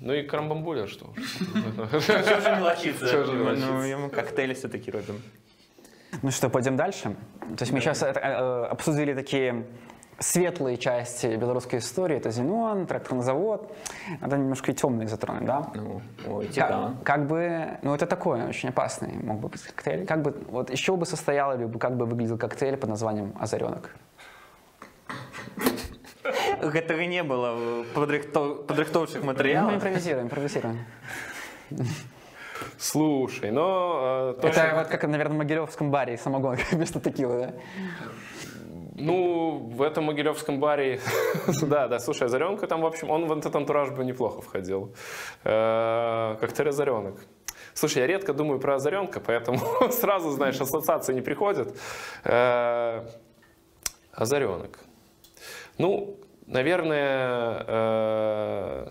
Ну 0.00 0.12
и 0.12 0.22
карамбамбуля, 0.22 0.86
что? 0.86 1.06
Чё 2.06 2.40
же 2.40 2.56
мелочиться? 2.56 3.24
Ну, 3.26 3.82
ему 3.82 4.10
коктейли 4.10 4.54
все-таки 4.54 4.90
робим. 4.90 5.22
Ну 6.22 6.30
что, 6.30 6.48
пойдем 6.50 6.76
дальше? 6.76 7.14
То 7.56 7.62
есть 7.62 7.72
мы 7.72 7.80
сейчас 7.80 8.02
обсудили 8.02 9.14
такие 9.14 9.64
светлые 10.18 10.76
части 10.76 11.26
белорусской 11.36 11.80
истории. 11.80 12.16
Это 12.16 12.30
Зенон, 12.30 12.86
тракторный 12.86 13.24
завод. 13.24 13.76
Надо 14.20 14.36
немножко 14.36 14.70
и 14.70 14.74
темные 14.74 15.08
затронуть, 15.08 15.44
да? 15.44 15.70
Ну, 15.74 16.00
ой, 16.28 16.44
Как, 16.46 16.54
цікаво. 16.54 16.94
как 17.04 17.26
бы, 17.26 17.78
ну 17.82 17.94
это 17.94 18.06
такой 18.06 18.42
очень 18.44 18.68
опасный 18.68 19.12
мог 19.22 19.40
бы 19.40 19.48
быть 19.48 19.62
коктейль. 19.62 20.06
Как 20.06 20.22
бы, 20.22 20.32
вот 20.50 20.70
из 20.70 20.78
чего 20.78 20.96
бы 20.96 21.04
состоял 21.06 21.52
или 21.56 21.64
бы- 21.64 21.78
как 21.80 21.96
бы 21.96 22.06
выглядел 22.06 22.38
коктейль 22.38 22.76
под 22.76 22.90
названием 22.90 23.32
«Озаренок»? 23.40 23.90
Гэтага 26.62 27.04
не 27.06 27.22
было 27.22 27.52
в 27.82 27.84
падрыхтоўчых 27.92 29.20
Ну, 29.20 29.26
матэрыялах. 29.26 29.74
импровизируем, 29.74 30.26
импровизируем. 30.26 30.78
Слушай, 32.78 33.50
но... 33.50 34.34
э, 34.36 34.40
то, 34.40 34.48
Это 34.48 34.60
что- 34.66 34.74
вот 34.76 34.86
как, 34.88 35.02
наверное, 35.04 35.34
в 35.34 35.38
Могилевском 35.38 35.90
баре 35.90 36.16
самогон 36.16 36.56
вместо 36.72 37.00
текилы, 37.00 37.38
да? 37.38 37.52
Ну, 38.96 39.58
в 39.74 39.82
этом 39.82 40.04
могилевском 40.04 40.60
баре, 40.60 41.00
да, 41.62 41.88
да, 41.88 41.98
слушай, 41.98 42.24
Озаренка 42.28 42.68
там, 42.68 42.80
в 42.80 42.86
общем, 42.86 43.10
он 43.10 43.26
в 43.26 43.32
этот 43.36 43.54
антураж 43.56 43.90
бы 43.90 44.04
неплохо 44.04 44.40
входил. 44.40 44.94
Э, 45.42 46.36
Коктейль 46.40 46.68
Озаренок. 46.68 47.16
Слушай, 47.74 48.02
я 48.02 48.06
редко 48.06 48.32
думаю 48.32 48.60
про 48.60 48.76
Озаренка, 48.76 49.18
поэтому 49.18 49.58
сразу, 49.90 50.30
знаешь, 50.30 50.60
ассоциации 50.60 51.12
не 51.12 51.22
приходят. 51.22 51.76
Э, 52.22 53.04
Озаренок. 54.12 54.78
Ну, 55.78 56.16
наверное, 56.46 57.64
э, 57.66 58.88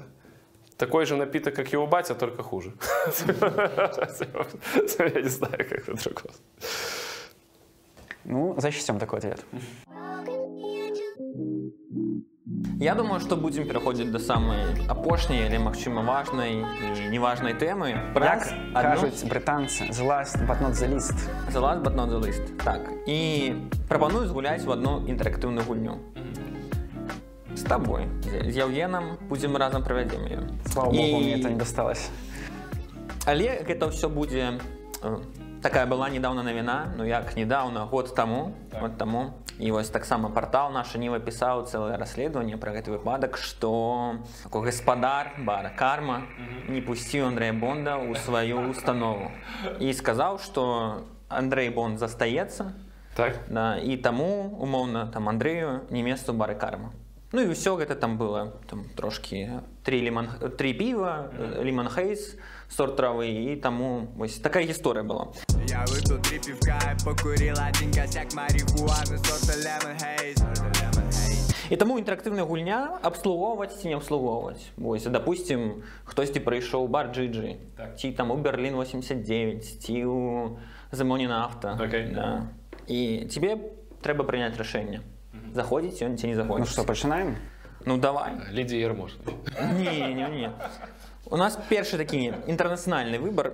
такой 0.77 1.07
же 1.07 1.17
напиток, 1.17 1.55
как 1.55 1.73
его 1.73 1.87
батя, 1.87 2.15
только 2.15 2.43
хуже. 2.43 2.73
Я 4.99 5.21
не 5.23 5.29
знаю, 5.29 5.59
как 5.59 5.89
это 5.89 6.05
другое. 6.05 6.33
Ну, 8.25 8.55
зачтем 8.59 8.99
такой 8.99 9.19
ответ. 9.19 9.45
Я 12.81 12.95
думаю, 12.95 13.21
што 13.21 13.37
будзем 13.37 13.67
пераходзіць 13.67 14.13
да 14.13 14.19
самай 14.23 14.61
апошняй, 14.89 15.43
але 15.47 15.59
магчыма 15.59 16.05
важнай 16.07 16.63
і 16.63 17.09
неважнай 17.11 17.55
тэмы. 17.59 18.15
Як 18.15 18.47
кажуць 18.73 19.25
брытанцы, 19.25 19.91
the 19.91 20.07
last 20.07 20.39
but 20.47 20.63
not 20.63 20.79
the 20.79 20.89
least. 20.89 21.19
Залаз 21.51 21.83
but 21.83 21.95
not 21.97 22.09
the 22.09 22.21
list. 22.23 22.57
Так. 22.63 22.91
І 23.07 23.53
прапаную 23.89 24.27
згуляць 24.29 24.65
в 24.65 24.71
одну 24.71 25.03
інтэрактыўную 25.09 25.67
гульню. 25.67 25.99
З 27.55 27.63
табой, 27.65 28.09
з 28.23 28.53
з 28.53 28.57
Яўгенам 28.57 29.17
будзем 29.29 29.57
разам 29.57 29.83
правядзем 29.83 30.25
ее. 30.27 30.41
Слава 30.67 30.91
богу, 30.91 31.21
мне 31.21 31.41
это 31.41 31.49
не 31.49 31.57
досталось. 31.57 32.11
Але 33.25 33.65
гэта 33.65 33.89
ўсё 33.89 34.09
будзе 34.09 34.61
э, 35.03 35.17
такая 35.63 35.87
была 35.87 36.11
недавно 36.11 36.43
навіна 36.43 36.95
ну 36.97 37.05
як 37.05 37.37
недавно 37.37 37.87
год 37.87 38.15
таму 38.15 38.55
вот 38.81 38.99
таму 38.99 39.33
і 39.59 39.71
вось 39.71 39.89
таксама 39.89 40.31
портал 40.31 40.73
наша 40.73 40.99
ніва 40.99 41.19
пісаў 41.19 41.67
цэлае 41.67 41.99
расследаванне 41.99 42.57
пра 42.57 42.73
гэты 42.73 42.95
выпадак 42.95 43.37
што 43.37 44.17
такой 44.43 44.71
гаспадар 44.71 45.35
бара 45.39 45.71
карма 45.75 46.23
не 46.69 46.81
пусціў 46.81 47.27
Андрэя 47.27 47.53
бонда 47.53 47.99
ў 47.99 48.15
сваю 48.23 48.71
установу 48.71 49.31
і 49.81 49.93
сказаў 49.93 50.39
што 50.39 51.03
Андрей 51.29 51.71
бонд 51.71 51.99
застаецца 51.99 52.73
Так? 53.19 53.35
да, 53.51 53.77
і 53.83 53.97
таму 53.97 54.55
умоўна 54.63 55.11
там 55.11 55.29
Андрею 55.29 55.83
не 55.91 56.03
месца 56.03 56.31
ў 56.31 56.39
бары 56.39 56.55
карма 56.55 56.95
Ну 57.33 57.43
і 57.45 57.53
ўсё 57.53 57.77
гэта 57.77 57.93
там 57.95 58.17
было 58.17 58.57
там 58.67 58.89
трошкі 58.97 59.61
три 59.85 60.01
лимон 60.01 60.29
три 60.57 60.73
піва 60.73 61.29
лимон 61.61 61.89
хейс 61.93 62.37
сорт 62.73 62.97
травы 62.97 63.29
і 63.53 63.57
таму 63.61 64.09
вось 64.17 64.41
такая 64.41 64.65
гісторыя 64.65 65.05
была 65.05 65.29
Я 65.69 65.85
выпил 65.93 66.17
три 66.25 66.39
пивка 66.41 66.79
и 66.89 66.97
покурил 67.05 67.57
один 67.61 67.93
косяк 67.93 68.33
марихуаны 68.33 69.19
сорта 69.21 69.53
Lemon 69.61 69.97
Haze 70.01 70.41
Lemon 70.41 71.09
Haze 71.13 71.69
і 71.69 71.77
таму 71.77 72.01
інтэрактыўная 72.01 72.49
гульня 72.49 72.97
абслугоўваць 73.05 73.77
ці 73.77 73.93
не 73.93 73.97
абслугоўваць 74.01 74.73
вось 74.81 75.05
допустим 75.05 75.85
хтосьці 76.09 76.41
прыйшоў 76.41 76.89
у 76.89 76.89
бар 76.89 77.13
джиджи 77.13 77.61
Так. 77.77 78.01
ці 78.01 78.13
там 78.13 78.31
у 78.33 78.37
берлін 78.41 78.73
89 78.81 79.85
ці 79.85 80.05
у 80.05 80.57
замоне 80.93 81.29
нафта 81.29 81.77
Окей. 81.77 82.09
да. 82.17 82.49
і 82.89 83.29
тебе 83.29 83.61
трэба 84.01 84.25
прыняць 84.25 84.57
рашэнне 84.57 85.05
заходзіць 85.55 86.03
ён 86.03 86.17
ці 86.17 86.27
не 86.27 86.35
Ну 86.35 86.43
заходзіць 86.43 86.73
что, 86.73 86.85
начинаем? 86.85 87.37
ну 87.87 87.97
давай 87.97 88.33
Лидия 88.53 88.85
Ермошина. 88.87 89.23
Не, 89.79 90.15
не, 90.15 90.29
не. 90.29 90.51
У 91.31 91.37
нас 91.37 91.59
першы 91.69 91.97
такі 91.99 92.33
інтэрнацыянальны 92.47 93.19
выбар 93.19 93.53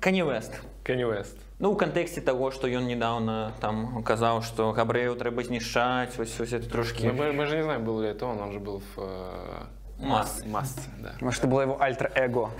Кані 0.00 0.22
Вест. 0.22 0.60
Кенни 0.82 1.04
Уэст. 1.04 1.36
Ну, 1.60 1.70
у 1.70 1.76
кантэксце 1.76 2.20
таго, 2.20 2.50
што 2.50 2.66
ён 2.66 2.86
недавно 2.90 3.52
там 3.60 4.02
казаў, 4.02 4.42
што 4.42 4.72
габрэяў 4.74 5.14
трэба 5.14 5.44
знішчаць, 5.46 6.18
вось, 6.18 6.34
вось 6.40 6.52
это 6.52 6.66
Мы, 6.66 6.70
трошкі 6.72 7.06
мы- 7.14 7.32
мы 7.32 7.46
же 7.46 7.56
не 7.56 7.62
знаем, 7.62 7.84
был 7.84 8.00
ли 8.02 8.08
это 8.08 8.24
он, 8.26 8.40
он 8.40 8.50
же 8.52 8.58
был 8.58 8.82
в 8.96 8.98
э, 8.98 9.62
Масс. 10.00 10.42
массе, 10.44 10.90
да. 10.98 11.12
Может, 11.20 11.44
это 11.44 11.46
было 11.48 11.62
его 11.62 11.80
альтер-эго? 11.80 12.50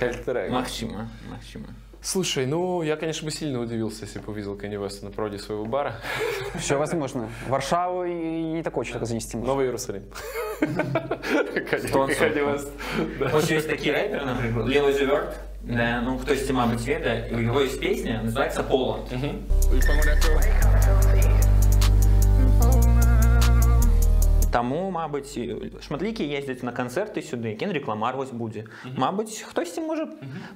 магчыма, 0.51 1.09
магчыма. 1.29 1.67
Слушай, 2.07 2.47
ну, 2.47 2.83
я, 2.83 2.97
конечно, 2.97 3.25
бы 3.25 3.31
сильно 3.31 3.61
удивился, 3.61 4.07
если 4.07 4.19
бы 4.19 4.33
увидел 4.33 4.57
Кенни 4.59 4.77
Уэста 4.77 5.05
на 5.05 5.13
проводе 5.13 5.39
своего 5.39 5.65
бара. 5.65 5.95
Все 6.59 6.77
возможно. 6.77 7.29
В 7.47 7.51
Варшаву 7.51 8.05
и 8.05 8.13
не 8.13 8.63
такой 8.65 8.85
человек 8.85 9.07
занести 9.07 9.37
может. 9.37 9.49
Новый 9.49 9.67
Иерусалим. 9.67 10.03
Что 10.59 12.01
он 12.01 12.09
Кенни 12.09 12.41
Уэст. 12.41 12.69
да. 13.21 13.31
Ось 13.37 13.51
ёсць 13.51 13.71
такі 13.71 13.93
рэпер, 13.93 14.25
напрыклад, 14.27 14.67
Лео 14.67 14.91
Зюверт, 14.91 15.39
да, 15.63 16.01
ну, 16.03 16.19
хтосьці, 16.19 16.53
мабыць, 16.53 16.83
ведае, 16.83 17.31
і 17.31 17.35
у 17.35 17.41
яго 17.41 17.63
ёсць 17.63 17.79
песня, 17.79 18.21
называется 18.25 18.65
«Поланд». 18.67 19.07
Таму, 24.53 24.91
мабыць, 24.93 25.33
і 25.41 25.73
шматлікі 25.81 26.29
ездзяць 26.29 26.61
на 26.61 26.77
канцэрты 26.77 27.25
сюды, 27.25 27.57
Генрі 27.57 27.81
Ламар 27.89 28.21
вось 28.21 28.37
будзе. 28.37 28.69
Мабыць, 28.85 29.41
хтосьці 29.49 29.81
можа 29.81 30.05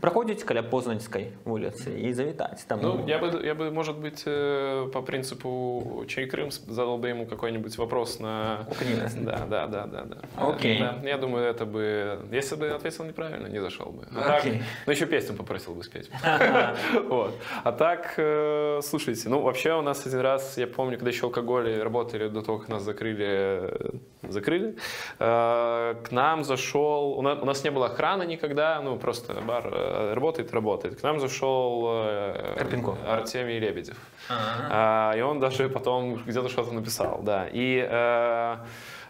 праходзіць 0.04 0.44
каля 0.44 0.60
Познаньскай 0.60 1.32
вуліцы 1.48 1.96
і 1.96 2.12
завітаць. 2.12 2.68
Таму... 2.68 2.82
Ну, 2.82 3.08
я 3.08 3.16
бы, 3.16 3.40
я 3.40 3.54
бы, 3.54 3.70
может 3.70 3.96
быть, 3.96 4.22
э, 4.26 4.90
по 4.92 5.00
принципу 5.00 6.04
Чай 6.08 6.26
Крым 6.26 6.50
задал 6.50 6.98
бы 6.98 7.08
ему 7.08 7.24
какой-нибудь 7.24 7.78
вопрос 7.78 8.20
на... 8.20 8.68
У 8.68 8.74
Kanye 8.74 9.00
West. 9.00 9.24
Да, 9.24 9.46
да, 9.48 9.66
да, 9.66 9.86
да, 9.86 10.04
да. 10.04 10.18
Окей. 10.36 10.78
Да, 10.78 11.00
я 11.02 11.16
думаю, 11.16 11.46
это 11.46 11.64
бы... 11.64 12.18
Если 12.30 12.56
бы 12.56 12.68
ответил 12.68 13.04
неправильно, 13.06 13.46
не 13.46 13.60
зашел 13.62 13.86
бы. 13.86 14.04
А 14.14 14.20
так, 14.20 14.40
Окей. 14.40 14.62
ну, 14.84 14.92
еще 14.92 15.06
песню 15.06 15.34
попросил 15.34 15.72
бы 15.74 15.82
спеть. 15.82 16.10
Вот. 17.08 17.34
А 17.64 17.72
так, 17.72 18.12
э, 18.18 18.80
слушайте, 18.82 19.30
ну, 19.30 19.40
вообще 19.40 19.72
у 19.72 19.80
нас 19.80 20.06
один 20.06 20.20
раз, 20.20 20.58
я 20.58 20.66
помню, 20.66 20.98
когда 20.98 21.08
еще 21.08 21.24
алкоголь 21.26 21.80
работали 21.80 22.28
до 22.28 22.42
того, 22.42 22.58
как 22.58 22.68
нас 22.68 22.82
закрыли, 22.82 23.26
э, 23.26 23.86
закрыли, 24.23 24.75
э, 25.19 25.95
к 26.03 26.11
нам 26.11 26.43
зашел, 26.43 27.17
у 27.17 27.21
нас, 27.21 27.39
у 27.41 27.45
нас 27.45 27.63
не 27.63 27.71
было 27.71 27.87
охраны 27.87 28.25
никогда, 28.25 28.81
ну, 28.81 28.97
просто 28.97 29.33
бар 29.41 29.69
э, 29.71 30.13
работает, 30.13 30.53
работает. 30.53 30.99
К 30.99 31.03
нам 31.03 31.19
зашел 31.19 31.85
э, 31.87 32.55
Карпенков. 32.57 32.97
Артемий 33.07 33.59
Лебедев. 33.59 33.97
А, 34.29 35.13
и 35.15 35.21
он 35.21 35.39
даже 35.39 35.69
потом 35.69 36.15
где-то 36.15 36.49
что-то 36.49 36.71
написал, 36.73 37.21
да. 37.23 37.47
И, 37.51 37.87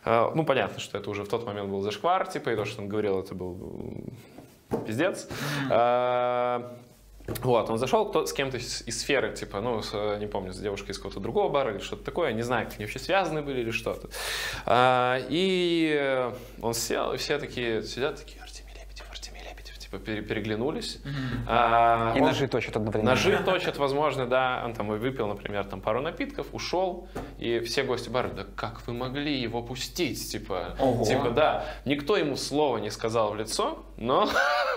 ну, 0.06 0.46
понятно, 0.46 0.80
что 0.80 0.98
это 0.98 1.10
уже 1.10 1.24
в 1.24 1.30
тот 1.30 1.46
момент 1.46 1.70
был 1.70 1.82
зашквар, 1.82 2.28
типа, 2.28 2.50
и 2.50 2.56
то, 2.56 2.66
что 2.66 2.82
он 2.82 2.88
говорил, 2.88 3.20
это 3.20 3.36
был 3.36 3.58
пиздец. 4.86 5.28
А, 5.70 6.76
вот, 7.40 7.70
он 7.70 7.78
зашел 7.78 8.06
кто, 8.10 8.26
с 8.26 8.34
кем-то 8.34 8.58
из, 8.58 8.84
из 8.86 9.00
сферы, 9.00 9.34
типа, 9.34 9.62
ну, 9.62 9.82
с, 9.82 9.92
э, 9.94 10.18
не 10.20 10.28
помню, 10.28 10.54
с 10.54 10.60
девушкой 10.60 10.92
из 10.92 10.98
какого-то 10.98 11.20
другого 11.20 11.50
бара 11.50 11.72
или 11.72 11.80
что-то 11.80 12.04
такое, 12.04 12.34
не 12.34 12.42
знаю, 12.42 12.66
как 12.66 12.76
они 12.76 12.86
вообще 12.86 13.00
связаны 13.00 13.42
были 13.42 13.62
или 13.62 13.72
что-то. 13.72 14.10
А, 14.66 15.20
и 15.30 15.98
э, 16.00 16.34
он 16.62 16.74
сел, 16.74 17.14
и 17.14 17.18
все 17.18 17.40
такие 17.40 17.84
сидят, 17.84 18.18
такие, 18.18 18.42
Артемий 18.42 18.74
Лебедев, 18.74 19.10
Артемий 19.10 19.42
Лебедев, 19.42 19.78
типа, 19.92 20.04
пере- 20.04 20.22
переглянулись. 20.22 21.00
А, 21.48 22.14
И 22.16 22.20
он- 22.20 22.28
ножи 22.28 22.48
точат 22.48 22.76
одновременно. 22.78 23.12
Ножи 23.12 23.38
точат, 23.46 23.78
возможно, 23.78 24.26
да. 24.26 24.62
Он 24.66 24.74
там 24.74 24.94
и 24.94 24.98
выпил, 24.98 25.28
например, 25.28 25.66
там 25.66 25.82
пару 25.82 26.02
напитков, 26.02 26.48
ушел, 26.54 27.08
и 27.40 27.60
все 27.60 27.84
гости 27.84 28.10
бара, 28.10 28.30
да 28.30 28.46
как 28.56 28.82
вы 28.88 28.94
могли 28.94 29.42
его 29.42 29.62
пустить, 29.62 30.32
типа, 30.32 30.76
Ого. 30.80 31.04
типа, 31.06 31.30
да. 31.32 31.66
Никто 31.86 32.18
ему 32.18 32.36
слова 32.38 32.78
не 32.78 32.90
сказал 32.90 33.32
в 33.32 33.36
лицо, 33.36 33.80
но 33.98 34.30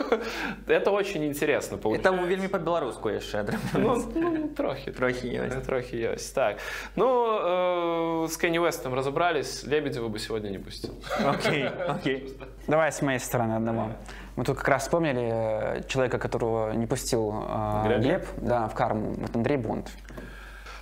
это 0.67 0.91
очень 0.91 1.25
интересно 1.25 1.77
получилось. 1.79 2.07
Это 2.07 2.27
вельмі 2.27 2.49
па-беларуску 2.49 3.11
яшчэ 3.11 3.45
Ну, 3.75 4.03
ну, 4.15 4.49
трохи. 4.57 4.91
трохі 4.93 5.29
ёсць. 5.29 5.65
Трохи 5.67 5.97
есть. 5.97 6.35
Так. 6.35 6.57
Ну, 6.97 8.25
э, 8.25 8.29
с 8.29 8.37
Кенни 8.37 8.59
Уэстом 8.59 8.95
разобрались, 8.95 9.65
Лебедева 9.67 10.09
бы 10.09 10.19
сегодня 10.19 10.51
не 10.51 10.59
пустил. 10.59 10.95
Окей, 11.25 11.65
окей. 11.89 12.37
Давай 12.69 12.89
с 12.93 13.03
моей 13.03 13.19
стороны 13.21 13.57
одного. 13.57 13.89
Мы 14.37 14.45
тут 14.45 14.59
как 14.59 14.69
раз 14.69 14.83
вспомнили 14.83 15.31
э, 15.33 15.83
человека, 15.87 16.19
которого 16.19 16.73
не 16.73 16.87
пустил 16.87 17.45
э, 17.49 17.83
Глеб? 17.87 18.01
Глеб, 18.01 18.27
да, 18.39 18.69
в 18.69 18.75
карму. 18.75 19.15
Это 19.23 19.39
Андрей 19.39 19.57
Бонд. 19.57 19.91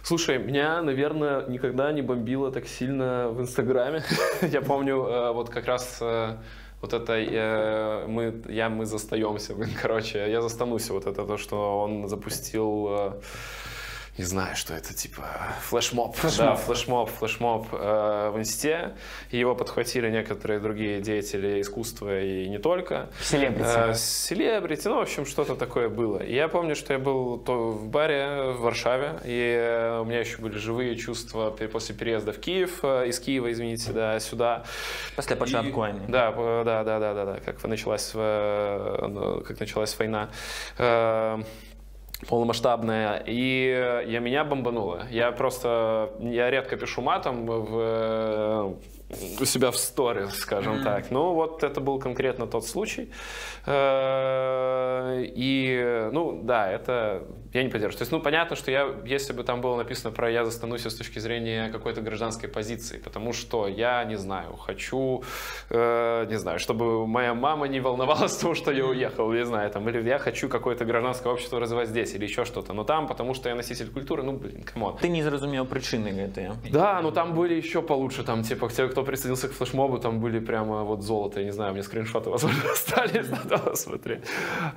Слушай, 0.02 0.38
меня, 0.38 0.82
наверное, 0.82 1.46
никогда 1.46 1.92
не 1.92 2.02
бомбило 2.02 2.50
так 2.50 2.66
сильно 2.66 3.28
в 3.28 3.40
Инстаграме. 3.40 4.02
Я 4.42 4.62
помню, 4.62 5.04
э, 5.04 5.32
вот 5.32 5.50
как 5.50 5.66
раз 5.66 5.98
э, 6.00 6.36
вот 6.80 6.92
это 6.92 7.12
э, 7.12 8.06
мы, 8.08 8.42
я, 8.48 8.68
мы 8.68 8.84
застаемся, 8.86 9.54
короче, 9.82 10.30
я 10.30 10.42
застанусь 10.42 10.90
вот 10.90 11.06
это 11.06 11.24
то, 11.24 11.36
что 11.36 11.80
он 11.80 12.08
запустил 12.08 12.88
э, 12.90 13.12
не 14.18 14.24
знаю, 14.24 14.56
что 14.56 14.74
это, 14.74 14.92
типа 14.92 15.22
флешмоб. 15.62 16.16
Да, 16.36 16.54
флешмоб, 16.54 17.08
флешмоб 17.08 17.68
э, 17.72 18.30
в 18.34 18.38
инсте. 18.38 18.92
Его 19.30 19.54
подхватили 19.54 20.10
некоторые 20.10 20.60
другие 20.60 21.00
деятели 21.00 21.62
искусства 21.62 22.20
и 22.20 22.46
не 22.48 22.58
только. 22.58 23.08
Селебрити. 23.22 23.90
Э, 23.90 23.94
селебрити, 23.94 24.88
ну, 24.88 24.96
в 24.96 25.00
общем, 25.00 25.24
что-то 25.24 25.54
такое 25.54 25.88
было. 25.88 26.18
И 26.18 26.34
я 26.34 26.48
помню, 26.48 26.76
что 26.76 26.92
я 26.92 26.98
был 26.98 27.38
то 27.38 27.70
в 27.70 27.86
баре 27.86 28.52
в 28.52 28.60
Варшаве, 28.60 29.18
и 29.24 29.56
э, 29.58 30.00
у 30.00 30.04
меня 30.04 30.20
еще 30.20 30.38
были 30.38 30.58
живые 30.58 30.94
чувства 30.96 31.50
после 31.72 31.94
переезда 31.94 32.32
в 32.32 32.38
Киев, 32.38 32.80
э, 32.82 33.08
из 33.08 33.18
Киева, 33.18 33.50
извините, 33.50 33.92
да, 33.92 34.20
сюда. 34.20 34.64
Після 35.16 35.36
початку 35.36 35.80
війни. 35.80 36.00
Да, 36.08 36.30
да, 36.64 36.84
да, 36.84 36.98
да, 36.98 37.14
да, 37.14 37.24
да, 37.24 37.38
как 37.44 37.64
началась, 37.64 38.12
э, 38.14 39.08
ну, 39.08 39.40
как 39.40 39.60
началась 39.60 39.98
война. 39.98 40.28
Э, 42.22 42.26
полномасштабная, 42.26 43.22
и 43.26 44.04
я, 44.06 44.20
меня 44.20 44.44
бомбануло. 44.44 45.06
Я 45.10 45.32
просто, 45.32 46.12
я 46.20 46.50
редко 46.50 46.76
пишу 46.76 47.02
матом 47.02 47.46
в, 47.46 47.78
э, 47.78 48.74
у 49.40 49.44
себя 49.44 49.70
в 49.70 49.76
сторе, 49.76 50.28
скажем 50.28 50.82
так. 50.84 51.10
Ну, 51.10 51.34
вот 51.34 51.62
это 51.62 51.80
был 51.80 51.98
конкретно 51.98 52.46
тот 52.46 52.66
случай. 52.66 53.10
Э, 53.66 55.22
И, 55.24 56.08
ну, 56.12 56.40
да, 56.42 56.70
это 56.70 57.22
я 57.52 57.62
не 57.62 57.68
поддерживаю. 57.68 57.98
То 57.98 58.02
есть, 58.02 58.12
ну, 58.12 58.20
понятно, 58.20 58.56
что 58.56 58.70
я, 58.70 58.88
если 59.04 59.32
бы 59.32 59.44
там 59.44 59.60
было 59.60 59.76
написано 59.76 60.10
про 60.10 60.30
«я 60.30 60.44
застанусь» 60.44 60.86
с 60.86 60.94
точки 60.94 61.18
зрения 61.18 61.70
какой-то 61.70 62.00
гражданской 62.00 62.48
позиции, 62.48 62.98
потому 62.98 63.32
что 63.32 63.68
я, 63.68 64.04
не 64.04 64.16
знаю, 64.16 64.56
хочу, 64.56 65.22
э, 65.70 66.26
не 66.30 66.38
знаю, 66.38 66.58
чтобы 66.58 67.06
моя 67.06 67.34
мама 67.34 67.68
не 67.68 67.80
волновалась 67.80 68.36
того, 68.42 68.54
что 68.54 68.72
я 68.72 68.86
уехал, 68.86 69.32
не 69.32 69.44
знаю, 69.44 69.70
там, 69.70 69.88
или 69.88 70.08
я 70.08 70.18
хочу 70.18 70.48
какое-то 70.48 70.84
гражданское 70.84 71.32
общество 71.32 71.60
развивать 71.60 71.88
здесь, 71.88 72.14
или 72.14 72.24
еще 72.24 72.44
что-то. 72.44 72.72
Но 72.72 72.84
там, 72.84 73.06
потому 73.06 73.34
что 73.34 73.48
я 73.48 73.54
носитель 73.54 73.90
культуры, 73.90 74.22
ну, 74.22 74.32
блин, 74.32 74.62
come 74.62 74.82
on. 74.82 74.96
Ты 74.96 75.08
не 75.08 75.22
зразумеў 75.22 75.68
прычыны 75.68 76.10
гэтыя. 76.10 76.54
Да, 76.70 77.00
но 77.02 77.10
там 77.10 77.34
были 77.34 77.54
еще 77.54 77.82
получше, 77.82 78.24
там, 78.24 78.42
типа, 78.42 78.68
те, 78.68 78.88
кто 78.88 79.02
присоединился 79.04 79.48
к 79.48 79.52
флешмобу, 79.52 79.98
там 79.98 80.20
были 80.20 80.40
прямо 80.40 80.84
вот 80.84 81.02
золото, 81.02 81.40
я 81.40 81.46
не 81.46 81.52
знаю, 81.52 81.72
мне 81.72 81.82
скриншоты, 81.82 82.30
возможно, 82.30 82.62
остались, 82.72 83.28
надо 83.30 83.58
посмотреть. 83.58 84.20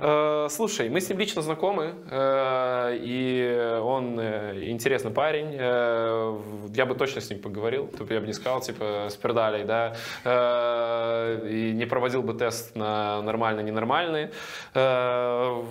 Э, 0.00 0.48
Слушай, 0.50 0.88
мы 0.88 1.00
с 1.00 1.08
ним 1.08 1.18
лично 1.18 1.42
знакомы, 1.42 1.94
э, 2.10 2.65
и 2.92 3.78
он 3.82 4.18
э, 4.20 4.64
интересный 4.64 5.10
парень, 5.10 5.56
э, 5.58 6.38
я 6.74 6.86
бы 6.86 6.94
точно 6.94 7.20
с 7.20 7.30
ним 7.30 7.40
поговорил, 7.40 7.88
тут 7.88 8.10
я 8.10 8.20
бы 8.20 8.26
не 8.26 8.32
сказал, 8.32 8.60
типа, 8.60 9.06
с 9.10 9.16
пердалей, 9.16 9.64
да, 9.64 9.94
э, 10.24 11.48
и 11.48 11.72
не 11.72 11.86
проводил 11.86 12.22
бы 12.22 12.34
тест 12.34 12.76
на 12.76 13.22
нормально-ненормальный. 13.22 14.30
Э, 14.74 15.62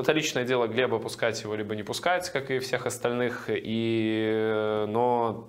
Это 0.00 0.12
личное 0.12 0.44
дело 0.44 0.66
Глеба, 0.66 0.98
пускать 0.98 1.42
его 1.42 1.54
либо 1.54 1.74
не 1.74 1.82
пускать, 1.82 2.30
как 2.30 2.50
и 2.50 2.58
всех 2.58 2.86
остальных, 2.86 3.48
и, 3.48 4.30
э, 4.32 4.86
но 4.86 5.48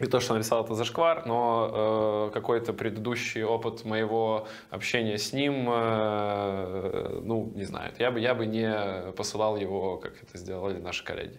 и 0.00 0.06
то, 0.06 0.20
что 0.20 0.34
написал 0.34 0.64
это 0.64 0.74
зашквар, 0.74 1.26
но 1.26 2.28
э, 2.28 2.34
какой-то 2.34 2.72
предыдущий 2.72 3.42
опыт 3.42 3.84
моего 3.84 4.46
общения 4.70 5.18
с 5.18 5.32
ним, 5.32 5.68
э, 5.70 7.20
ну, 7.22 7.52
не 7.54 7.64
знаю, 7.64 7.92
я 7.98 8.10
бы, 8.10 8.20
я 8.20 8.34
бы 8.34 8.46
не 8.46 9.12
посылал 9.12 9.56
его, 9.56 9.98
как 9.98 10.12
это 10.22 10.38
сделали 10.38 10.80
наши 10.80 11.04
коллеги. 11.04 11.38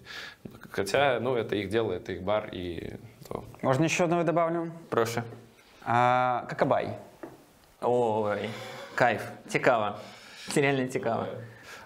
Хотя, 0.70 1.20
ну, 1.20 1.36
это 1.36 1.56
их 1.56 1.70
дело, 1.70 1.94
это 1.94 2.12
их 2.12 2.24
бар, 2.24 2.50
и 2.52 2.94
то. 3.28 3.44
Можно 3.62 3.86
еще 3.86 4.04
одного 4.04 4.24
добавлю? 4.24 4.72
Прошу. 4.90 5.22
А, 5.86 6.46
Какабай. 6.50 6.90
Ой, 7.82 8.50
кайф. 8.96 9.22
Цікаво. 9.48 9.96
Це 10.48 10.62
реально 10.62 10.88
цікаво. 10.88 11.26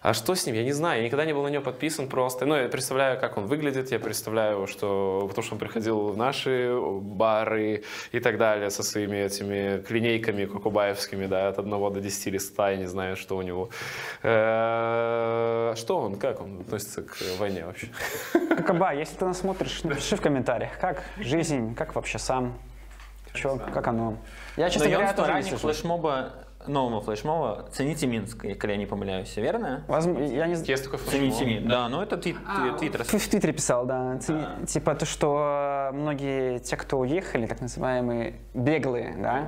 А 0.05 0.13
что 0.13 0.35
с 0.35 0.45
ним? 0.45 0.53
Я 0.55 0.63
не 0.63 0.71
знаю. 0.71 0.99
Я 0.99 1.05
никогда 1.05 1.25
не 1.25 1.33
был 1.33 1.41
на 1.41 1.47
него 1.47 1.63
подписан 1.63 2.07
просто. 2.07 2.45
Ну, 2.45 2.55
я 2.55 2.69
представляю, 2.69 3.19
как 3.19 3.37
он 3.37 3.47
выглядит. 3.47 3.91
Я 3.91 3.97
представляю, 3.97 4.67
что... 4.67 5.25
Потому 5.27 5.43
что 5.43 5.55
он 5.55 5.59
приходил 5.59 6.09
в 6.09 6.17
наши 6.17 6.77
бары 7.01 7.81
и 8.11 8.19
так 8.19 8.37
далее 8.37 8.69
со 8.69 8.83
своими 8.83 9.17
этими 9.17 9.81
клинейками 9.81 10.45
кукубаевскими, 10.45 11.25
да, 11.25 11.47
от 11.47 11.57
1 11.57 11.71
до 11.71 11.99
10 12.01 12.27
или 12.27 12.37
100, 12.37 12.67
я 12.67 12.75
не 12.75 12.85
знаю, 12.85 13.15
что 13.15 13.35
у 13.35 13.41
него. 13.41 13.69
Э, 14.21 15.73
Что 15.75 15.97
он? 15.97 16.17
Как 16.17 16.39
он 16.39 16.61
относится 16.61 17.01
к 17.01 17.17
войне 17.39 17.65
вообще? 17.65 17.87
Какабай, 18.55 18.99
если 18.99 19.15
ты 19.17 19.25
нас 19.25 19.39
смотришь, 19.39 19.83
напиши 19.83 20.17
в 20.17 20.21
комментариях, 20.21 20.77
как 20.79 21.01
жизнь, 21.17 21.73
как 21.73 21.95
вообще 21.95 22.19
сам, 22.19 22.53
Чё, 23.33 23.57
как 23.57 23.87
оно. 23.87 24.17
Я, 24.55 24.69
честно 24.69 24.87
говоря, 24.87 25.13
Знайомство 25.13 25.23
тоже 25.23 25.27
не 25.27 25.33
ранніх 25.33 25.49
слышал. 25.49 25.69
флешмоба, 25.69 26.44
нового 26.67 27.01
флешмоба, 27.01 27.65
цените 27.71 28.07
Минск, 28.07 28.43
если 28.45 28.71
я 28.71 28.77
не 28.77 28.85
помиляюсь, 28.85 29.35
верно? 29.37 29.83
Возм- 29.87 30.21
Я 30.35 30.47
не 30.47 30.55
знаю. 30.55 30.69
Есть 30.71 30.83
такой 30.85 30.99
Цените 30.99 31.37
флешмоб? 31.37 31.47
Минск. 31.49 31.67
Да, 31.69 31.89
ну 31.89 32.01
это 32.01 32.17
твит- 32.17 32.37
А, 32.47 32.77
твиттер. 32.77 33.03
В 33.03 33.07
в 33.07 33.27
Твиттере 33.29 33.53
писал, 33.53 33.85
да. 33.85 34.15
Цени- 34.17 34.65
Типа 34.65 34.95
то, 34.95 35.05
что 35.05 35.89
э, 35.91 35.95
многие 35.95 36.59
те, 36.59 36.75
кто 36.77 36.99
уехали, 36.99 37.45
так 37.45 37.61
называемые 37.61 38.35
беглые, 38.53 39.15
да, 39.17 39.47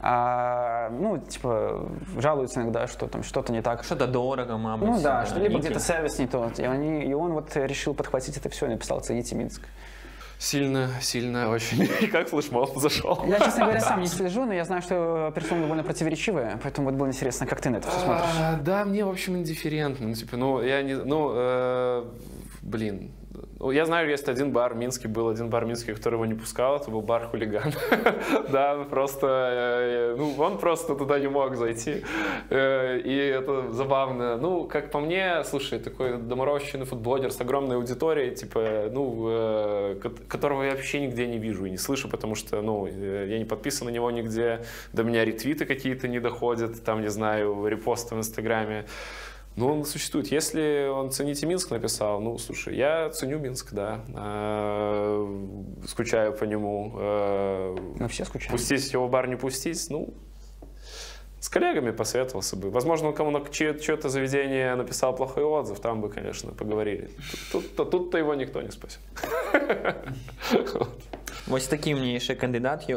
а, 0.00 0.90
ну, 0.90 1.18
типа, 1.18 1.88
жалуются 2.18 2.60
иногда, 2.60 2.86
что 2.86 3.08
там 3.08 3.22
что-то 3.22 3.52
не 3.52 3.62
так. 3.62 3.82
Что-то 3.82 4.06
дорого, 4.06 4.56
мабуть. 4.58 4.88
Ну 4.88 5.00
да, 5.02 5.24
что 5.26 5.40
либо 5.40 5.58
где-то 5.58 5.80
сервис 5.80 6.18
не 6.18 6.26
тот. 6.26 6.58
И, 6.58 6.64
они, 6.64 7.02
и 7.04 7.14
он 7.14 7.32
вот 7.32 7.56
решил 7.56 7.94
подхватить 7.94 8.36
это 8.36 8.48
все 8.50 8.66
и 8.66 8.68
написал 8.68 9.00
«Цените 9.00 9.34
Минск». 9.34 9.62
Сильно, 10.38 10.90
сильно 11.00 11.50
очень. 11.50 11.88
И 12.00 12.06
как 12.12 12.28
флешмоб 12.28 12.76
зашел. 12.76 13.24
Я, 13.26 13.38
честно 13.40 13.64
говоря, 13.64 13.80
сам 13.80 14.00
не 14.00 14.06
слежу, 14.06 14.44
но 14.44 14.52
я 14.52 14.64
знаю, 14.64 14.82
что 14.82 15.32
персона 15.34 15.62
довольно 15.62 15.82
противоречивая, 15.82 16.60
поэтому 16.62 16.90
вот 16.90 16.98
было 16.98 17.06
интересно, 17.06 17.46
как 17.46 17.60
ты 17.60 17.70
на 17.70 17.76
это 17.76 17.88
все 17.88 18.00
смотришь. 18.00 18.26
А, 18.38 18.56
да, 18.56 18.84
мне, 18.84 19.04
в 19.04 19.08
общем, 19.08 19.36
индифферентно. 19.36 20.08
Ну, 20.08 20.14
типа, 20.14 20.36
ну, 20.36 20.62
я 20.62 20.82
не... 20.82 20.94
Ну, 20.94 21.30
э, 21.34 22.04
блин. 22.62 23.12
Ну, 23.58 23.70
Я 23.70 23.84
знаю, 23.86 24.08
есть 24.08 24.28
один 24.28 24.52
бар 24.52 24.74
в 24.74 24.76
Минске, 24.76 25.08
был 25.08 25.28
один 25.28 25.48
бар 25.50 25.64
в 25.64 25.68
Минске, 25.68 25.92
его 25.92 26.26
не 26.26 26.34
пускал, 26.34 26.76
это 26.76 26.90
был 26.90 27.02
бар 27.02 27.26
«Хулиган». 27.28 27.72
Да, 28.50 28.84
просто, 28.90 29.26
э, 29.26 30.14
ну, 30.18 30.34
он 30.38 30.58
просто 30.58 30.94
туда 30.94 31.18
не 31.18 31.28
мог 31.28 31.56
зайти, 31.56 32.04
Э, 32.50 32.98
и 32.98 33.16
это 33.16 33.72
забавно. 33.72 34.36
Ну, 34.36 34.64
как 34.64 34.90
по 34.90 35.00
мне, 35.00 35.42
слушай, 35.44 35.78
такой 35.78 36.18
доморощенный 36.18 36.84
футблогер 36.86 37.30
с 37.32 37.40
огромной 37.40 37.76
аудиторией, 37.76 38.34
типа, 38.34 38.88
ну, 38.92 39.26
э, 39.28 39.96
ко- 40.02 40.10
которого 40.28 40.62
я 40.62 40.70
вообще 40.70 41.00
нигде 41.00 41.26
не 41.26 41.38
вижу 41.38 41.64
и 41.64 41.70
не 41.70 41.78
слышу, 41.78 42.08
потому 42.08 42.34
что, 42.34 42.62
ну, 42.62 42.86
я 42.86 43.38
не 43.38 43.44
подписан 43.44 43.86
на 43.88 43.90
него 43.90 44.10
нигде, 44.10 44.60
до 44.92 45.02
меня 45.02 45.24
ретвиты 45.24 45.64
какие-то 45.64 46.08
не 46.08 46.20
доходят, 46.20 46.84
там, 46.84 47.00
не 47.00 47.10
знаю, 47.10 47.66
репосты 47.66 48.14
в 48.14 48.18
Инстаграме. 48.18 48.84
Ну, 49.56 49.72
он 49.72 49.84
существует. 49.84 50.26
Если 50.32 50.86
он 50.88 51.10
«Цените 51.10 51.46
Минск» 51.46 51.70
написал, 51.70 52.20
ну, 52.20 52.38
слушай, 52.38 52.76
я 52.76 53.08
ценю 53.10 53.38
Минск, 53.38 53.72
да. 53.72 54.00
Э, 54.14 55.26
Скучаю 55.86 56.32
по 56.32 56.44
нему. 56.44 56.92
Э, 56.98 57.76
Мы 57.98 58.06
все 58.08 58.24
скучаем. 58.24 58.52
Пустить 58.52 58.92
его 58.92 59.06
в 59.06 59.10
бар, 59.10 59.28
не 59.28 59.36
пустить, 59.36 59.86
ну, 59.90 60.12
с 61.40 61.48
коллегами 61.48 61.92
посоветовался 61.92 62.56
бы. 62.56 62.70
Возможно, 62.70 63.08
он 63.08 63.14
кому 63.14 63.30
на 63.30 63.38
чье- 63.38 63.78
чье-то 63.80 64.08
заведение 64.08 64.74
написал 64.74 65.16
плохой 65.16 65.44
отзыв, 65.44 65.78
там 65.80 66.00
бы, 66.02 66.10
конечно, 66.10 66.52
поговорили. 66.52 67.08
Тут- 67.52 67.74
Тут-то 67.76 67.84
тут 67.84 68.14
его 68.14 68.34
никто 68.34 68.60
не 68.62 68.70
спасет. 68.70 69.00
Ось 71.50 71.66
такий 71.66 71.94
у 71.94 71.98
мене 71.98 72.20
ще 72.20 72.34
кандидат 72.34 72.88
є. 72.88 72.96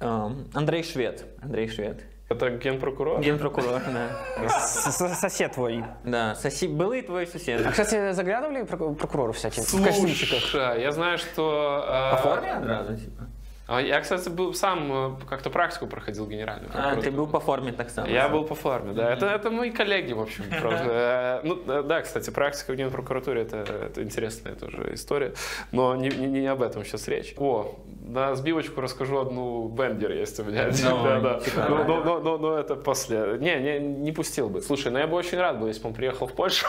Ем, 0.00 0.44
Андрей 0.54 0.82
Швед. 0.84 1.24
Андрей 1.42 1.68
Швед. 1.68 2.04
Это 2.28 2.50
генпрокурор? 2.50 3.20
Генпрокурор, 3.20 3.80
да. 3.86 4.48
Сосед 4.60 5.52
твой. 5.52 5.82
Да, 6.04 6.34
соси... 6.34 6.66
Былый 6.68 7.00
твой 7.02 7.26
сосед. 7.26 7.64
А, 7.66 7.70
кстати, 7.70 8.12
заглядывали 8.12 8.64
прокурору 8.64 9.32
всякие 9.32 9.64
в 9.64 9.84
костюмчиках? 9.84 10.40
Слушай, 10.40 10.82
я 10.82 10.92
знаю, 10.92 11.16
что... 11.16 11.84
э, 11.88 12.10
По 12.10 12.16
форме 12.18 12.52
одразу, 12.52 12.96
типа? 12.96 13.26
А 13.68 13.82
Я, 13.82 14.00
кстати, 14.00 14.30
был 14.30 14.54
сам 14.54 14.92
э, 14.92 15.10
как-то 15.28 15.50
практику 15.50 15.86
проходил 15.86 16.26
генеральную. 16.26 16.70
А, 16.74 16.96
ты 16.96 17.10
был 17.10 17.26
по 17.26 17.38
форме 17.38 17.72
так 17.72 17.90
само. 17.90 18.08
Я 18.08 18.28
был 18.28 18.44
по 18.44 18.54
форме, 18.54 18.94
да. 18.94 19.12
Это, 19.12 19.26
это 19.26 19.50
мои 19.50 19.70
коллеги, 19.70 20.14
в 20.14 20.20
общем. 20.20 20.44
просто. 20.60 20.86
Э, 20.90 21.40
Ну, 21.44 21.82
да, 21.82 22.00
кстати, 22.00 22.30
практика 22.30 22.72
в 22.72 22.76
Генпрокуратуре 22.76 23.42
это, 23.42 23.58
это 23.58 24.02
интересная 24.02 24.54
тоже 24.54 24.94
история. 24.94 25.34
Но 25.72 25.96
не, 25.96 26.08
не, 26.08 26.40
не 26.40 26.46
об 26.46 26.62
этом 26.62 26.82
сейчас 26.82 27.08
речь. 27.08 27.34
О, 27.36 27.74
на 28.08 28.34
сбивочку 28.34 28.80
расскажу 28.80 29.18
одну 29.18 29.68
бендер 29.68 30.12
есть 30.12 30.40
у 30.40 30.44
меня. 30.44 30.70
Давай, 30.82 31.20
Да, 31.20 31.34
да. 31.34 31.40
цікаво. 31.40 31.68
Ну, 31.68 31.84
но, 31.84 32.04
но, 32.04 32.20
но, 32.20 32.38
но 32.38 32.58
это 32.58 32.74
после. 32.74 33.36
Не, 33.38 33.60
не, 33.60 33.78
не 33.80 34.12
пустил 34.12 34.48
бы. 34.48 34.62
Слушай, 34.62 34.92
ну 34.92 34.98
я 34.98 35.06
бы 35.06 35.16
очень 35.16 35.38
рад 35.38 35.58
был, 35.58 35.66
если 35.66 35.82
бы 35.82 35.88
он 35.88 35.94
приехал 35.94 36.26
в 36.26 36.32
Польшу. 36.32 36.66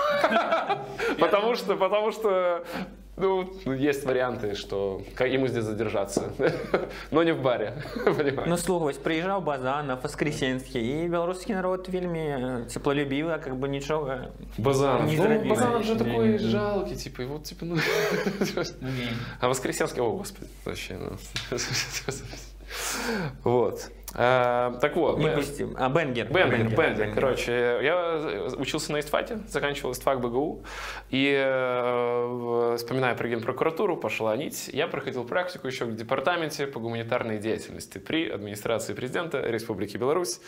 Потому 1.20 1.56
что, 1.56 1.76
потому 1.76 2.12
что 2.12 2.64
ну, 3.19 3.49
ну, 3.65 3.73
есть 3.73 4.05
варианты, 4.05 4.57
что 4.57 5.01
как 5.15 5.29
ему 5.29 5.47
здесь 5.47 5.65
задержаться. 5.65 6.33
Но 7.13 7.23
не 7.23 7.33
в 7.33 7.43
баре, 7.43 7.75
понимаешь? 8.05 8.49
Ну 8.49 8.57
слухай, 8.57 8.89
ось 8.89 8.99
приїжджав 8.99 9.45
Базанов, 9.45 9.99
Воскресенський, 10.03 11.05
і 11.05 11.09
білоруський 11.09 11.55
народ 11.55 11.89
вельми 11.93 12.19
е, 12.19 12.67
теплолюбивий, 12.73 13.35
а 13.35 13.39
как 13.39 13.55
бы 13.55 13.69
нічого. 13.69 14.15
Базанов. 14.59 15.07
Не 15.07 15.17
ну, 15.17 15.23
зробили. 15.23 15.49
Базанов 15.49 15.85
же 15.85 15.93
Не, 15.95 15.99
такой 15.99 16.27
не, 16.27 16.33
не. 16.33 16.39
жалкий, 16.39 16.97
типа, 16.97 17.23
и 17.23 17.27
вот, 17.27 17.45
типа, 17.45 17.67
ну... 17.67 17.77
А 19.41 19.49
Воскресенский, 19.49 20.03
о, 20.03 20.11
господи, 20.11 20.51
вообще, 20.65 20.97
ну... 20.99 21.17
Вот. 23.45 23.91
Э, 24.16 24.74
так 24.82 24.96
вот. 24.96 25.20
Не 25.20 25.30
пустим. 25.30 25.76
А, 25.78 25.90
Бенгер. 25.90 26.32
Бенгер, 26.32 26.76
Бенгер, 26.76 27.14
короче. 27.14 27.80
Я 27.82 28.48
учился 28.58 28.92
на 28.92 29.00
ИСТФАКе, 29.00 29.40
заканчивал 29.48 29.92
ИСТФАК 29.92 30.20
БГУ. 30.22 30.64
И 31.10 31.36
э, 31.38 32.76
вспоминая 32.78 33.16
про 33.16 33.28
генпрокуратуру, 33.28 33.98
пошла 33.98 34.36
нить. 34.36 34.70
Я 34.74 34.88
проходил 34.88 35.24
практику 35.24 35.68
еще 35.68 35.86
в 35.86 35.96
департаменте 35.96 36.68
по 36.68 36.80
гуманитарной 36.80 37.38
деятельности 37.38 37.98
при 37.98 38.30
администрации 38.30 38.94
президента 38.94 39.40
Республики 39.42 39.98
Беларусь. 39.98 40.40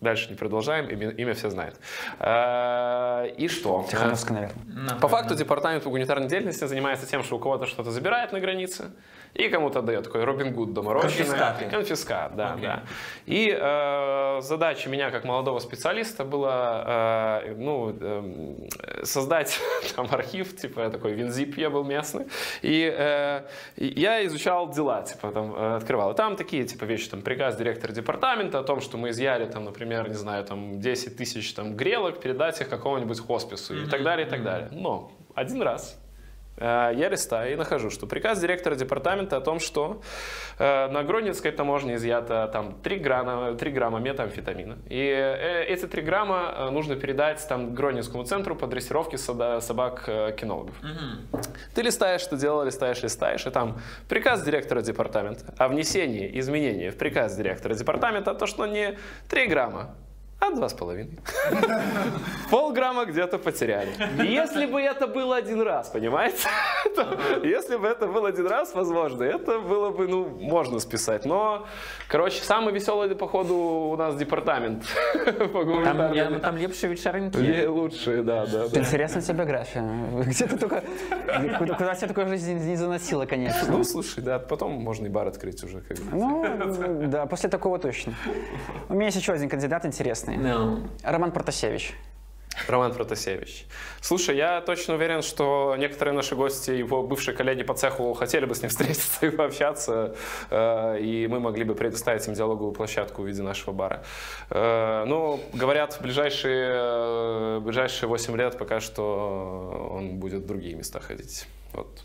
Дальше 0.00 0.30
не 0.30 0.36
продолжаем, 0.36 0.88
имя, 0.88 1.10
имя 1.10 1.34
все 1.34 1.50
знают. 1.50 1.76
Э, 2.18 3.28
И 3.36 3.46
что? 3.48 3.86
Тихановская, 3.88 4.50
наверное. 4.66 5.00
По 5.00 5.08
факту 5.08 5.34
департамент 5.34 5.84
по 5.84 5.90
гуманитарной 5.90 6.28
деятельности 6.28 6.64
занимается 6.64 7.06
тем, 7.06 7.22
что 7.22 7.36
у 7.36 7.38
кого-то 7.38 7.66
что-то 7.66 7.90
забирает 7.90 8.32
на 8.32 8.40
границе 8.40 8.90
и 9.34 9.48
кому-то 9.48 9.78
отдает 9.78 10.04
такой 10.04 10.24
Робин 10.24 10.52
Гуд 10.52 10.74
доморощенный. 10.74 11.16
Конфискаты. 11.16 11.64
Конфискат, 11.70 12.36
да, 12.36 12.52
Окей. 12.52 12.66
да. 12.66 12.82
И 13.24 13.58
э, 13.58 14.40
задача 14.42 14.90
меня 14.90 15.10
как 15.10 15.24
молодого 15.24 15.58
специалиста 15.58 16.24
была 16.24 17.40
э, 17.46 17.54
ну, 17.56 17.96
эм, 17.98 18.68
создать 19.04 19.58
там 19.96 20.08
архив, 20.10 20.54
типа 20.54 20.90
такой 20.90 21.12
Винзип, 21.12 21.56
я 21.56 21.70
был 21.70 21.82
местный. 21.82 22.26
И, 22.60 22.94
э, 22.94 23.42
я 23.76 24.26
изучал 24.26 24.70
дела, 24.70 25.02
типа 25.02 25.30
там 25.32 25.54
э, 25.54 25.76
открывал. 25.76 26.12
И 26.12 26.14
там 26.14 26.36
такие 26.36 26.64
типа 26.64 26.84
вещи, 26.84 27.08
там 27.08 27.22
приказ 27.22 27.56
директора 27.56 27.92
департамента 27.92 28.58
о 28.58 28.62
том, 28.62 28.82
что 28.82 28.98
мы 28.98 29.10
изъяли 29.10 29.46
там, 29.46 29.64
например, 29.64 30.10
не 30.10 30.14
знаю, 30.14 30.44
там 30.44 30.78
10 30.78 31.16
тысяч 31.16 31.54
там 31.54 31.74
грелок, 31.74 32.20
передать 32.20 32.60
их 32.60 32.68
какому-нибудь 32.68 33.18
хоспису 33.20 33.84
и 33.84 33.86
так 33.88 34.02
далее, 34.02 34.26
и 34.26 34.30
так 34.30 34.42
далее. 34.42 34.68
Но 34.72 35.10
один 35.34 35.62
раз 35.62 36.01
Э, 36.01 36.01
я 36.58 37.08
листаю 37.08 37.52
и 37.52 37.56
нахожу, 37.56 37.90
что 37.90 38.06
приказ 38.06 38.40
директора 38.40 38.74
департамента 38.74 39.36
о 39.36 39.40
том, 39.40 39.58
что 39.58 40.02
э, 40.58 40.88
на 40.88 41.02
Гронинской 41.02 41.50
таможне 41.50 41.96
изъято 41.96 42.48
там 42.52 42.74
3 42.82 42.98
грамма, 42.98 43.54
3 43.54 43.70
грамма 43.70 43.98
метамфетамина. 44.00 44.78
И 44.88 44.98
э, 44.98 45.64
эти 45.64 45.86
3 45.86 46.02
грамма 46.02 46.54
э, 46.56 46.70
нужно 46.70 46.96
передать 46.96 47.46
там 47.48 47.74
Гронинскому 47.74 48.24
центру 48.24 48.54
по 48.54 48.66
дрессировке 48.66 49.18
собак-кинологов. 49.18 50.74
Ты 51.74 51.82
листаешь, 51.82 52.20
что 52.20 52.36
делал, 52.36 52.64
листаешь, 52.64 53.02
листаешь, 53.02 53.46
и 53.46 53.50
там 53.50 53.80
приказ 54.08 54.42
директора 54.42 54.82
департамента 54.82 55.54
о 55.56 55.68
внесении 55.68 56.38
изменений 56.38 56.90
в 56.90 56.98
приказ 56.98 57.36
директора 57.36 57.74
департамента, 57.74 58.34
то, 58.34 58.46
что 58.46 58.66
не 58.66 58.98
3 59.28 59.46
грамма, 59.46 59.94
а 60.42 60.50
два 60.50 60.68
с 60.68 60.74
половиной. 60.74 61.18
Полграмма 62.50 63.04
где-то 63.04 63.38
потеряли. 63.38 63.90
Если 64.22 64.66
бы 64.66 64.80
это 64.80 65.06
было 65.06 65.36
один 65.36 65.62
раз, 65.62 65.88
понимаете? 65.88 66.48
Если 67.44 67.76
бы 67.76 67.86
это 67.86 68.08
был 68.08 68.26
один 68.26 68.48
раз, 68.48 68.74
возможно, 68.74 69.22
это 69.22 69.60
было 69.60 69.90
бы, 69.90 70.08
ну, 70.08 70.26
можно 70.26 70.80
списать. 70.80 71.24
Но, 71.24 71.66
короче, 72.08 72.42
самый 72.42 72.74
веселый, 72.74 73.14
походу, 73.14 73.54
у 73.54 73.96
нас 73.96 74.16
департамент 74.16 74.84
Там, 75.84 76.12
я, 76.12 76.30
там 76.40 76.56
лепшие 76.56 76.90
вечеринки. 76.90 77.66
Лучшие, 77.66 78.22
да, 78.22 78.46
да. 78.46 78.68
да. 78.68 78.80
Интересная 78.80 79.22
тебе 79.22 79.38
биография. 79.38 79.84
Где 80.26 80.46
ты 80.46 80.56
только... 80.56 80.82
Куда, 81.58 81.74
куда 81.74 81.94
тебя 81.94 82.08
такая 82.08 82.26
жизнь 82.26 82.54
не 82.54 82.76
заносила, 82.76 83.26
конечно. 83.26 83.68
Ну, 83.70 83.84
слушай, 83.84 84.22
да, 84.22 84.38
потом 84.38 84.72
можно 84.72 85.06
и 85.06 85.08
бар 85.08 85.28
открыть 85.28 85.62
уже. 85.62 85.80
Как. 85.80 85.98
Ну, 86.10 86.44
да, 87.06 87.26
после 87.26 87.48
такого 87.48 87.78
точно. 87.78 88.14
У 88.88 88.94
меня 88.94 89.06
есть 89.06 89.18
еще 89.18 89.32
один 89.32 89.48
кандидат 89.48 89.86
интересный. 89.86 90.31
Ну, 90.36 90.86
Роман 91.02 91.32
Протасевич. 91.32 91.94
Роман 92.68 92.92
Протасевич. 92.92 93.66
Слушай, 94.00 94.36
я 94.36 94.60
точно 94.60 94.94
уверен, 94.94 95.22
что 95.22 95.74
некоторые 95.78 96.14
наши 96.14 96.34
гости, 96.36 96.70
его 96.70 97.02
бывшие 97.02 97.34
коллеги 97.34 97.62
по 97.62 97.74
цеху, 97.74 98.12
хотели 98.14 98.44
бы 98.44 98.54
с 98.54 98.60
ним 98.62 98.68
встретиться 98.70 99.26
и 99.26 99.30
пообщаться, 99.30 100.14
э, 100.50 100.98
и 101.00 101.26
мы 101.28 101.40
могли 101.40 101.64
бы 101.64 101.74
предоставить 101.74 102.26
им 102.28 102.34
диалоговую 102.34 102.72
площадку 102.72 103.22
в 103.22 103.26
виде 103.26 103.42
нашего 103.42 103.72
бара. 103.72 104.04
Э, 104.50 105.04
Ну, 105.06 105.40
говорят, 105.54 105.94
в 105.94 106.02
ближайшие, 106.02 106.68
э, 106.68 107.58
в 107.58 107.64
ближайшие 107.64 108.08
8 108.08 108.36
лет 108.36 108.58
пока 108.58 108.80
что 108.80 109.90
он 109.92 110.18
будет 110.18 110.42
в 110.42 110.46
другие 110.46 110.74
места 110.74 111.00
ходить. 111.00 111.46
Вот. 111.72 112.04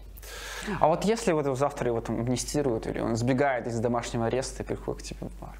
А 0.80 0.88
вот 0.88 1.06
если 1.06 1.32
вот 1.32 1.45
завтра 1.58 1.88
его 1.88 2.02
там 2.02 2.20
амнистируют, 2.20 2.88
или 2.88 2.99
он 2.99 3.16
сбегает 3.16 3.68
из 3.68 3.80
домашнего 3.80 4.26
ареста 4.26 4.64
и 4.64 4.66
приходит 4.66 5.02
к 5.02 5.06
тебе 5.06 5.30
в 5.30 5.40
бар. 5.40 5.56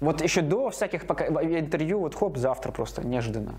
Вот 0.00 0.22
еще 0.22 0.42
до 0.42 0.70
всяких 0.70 1.06
пока, 1.06 1.26
интервью, 1.26 2.00
вот 2.00 2.14
хоп, 2.14 2.36
завтра 2.36 2.72
просто 2.72 3.06
неожиданно. 3.06 3.56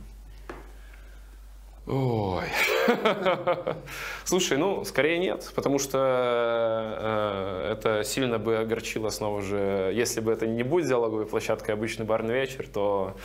Ой. 1.90 2.46
Слушай, 4.24 4.60
ну, 4.60 4.86
скорее 4.86 5.18
нет, 5.18 5.52
потому 5.56 5.80
что 5.80 5.98
э, 7.00 7.72
это 7.74 8.04
сильно 8.04 8.38
бы 8.38 8.58
огорчило 8.58 9.10
снова 9.10 9.42
же, 9.42 9.92
если 9.96 10.22
бы 10.22 10.32
это 10.32 10.46
не 10.46 10.62
будет 10.62 10.88
диалоговой 10.88 11.26
площадкой, 11.26 11.72
обычный 11.72 12.06
барный 12.06 12.36
вечер, 12.36 12.68
то 12.72 13.16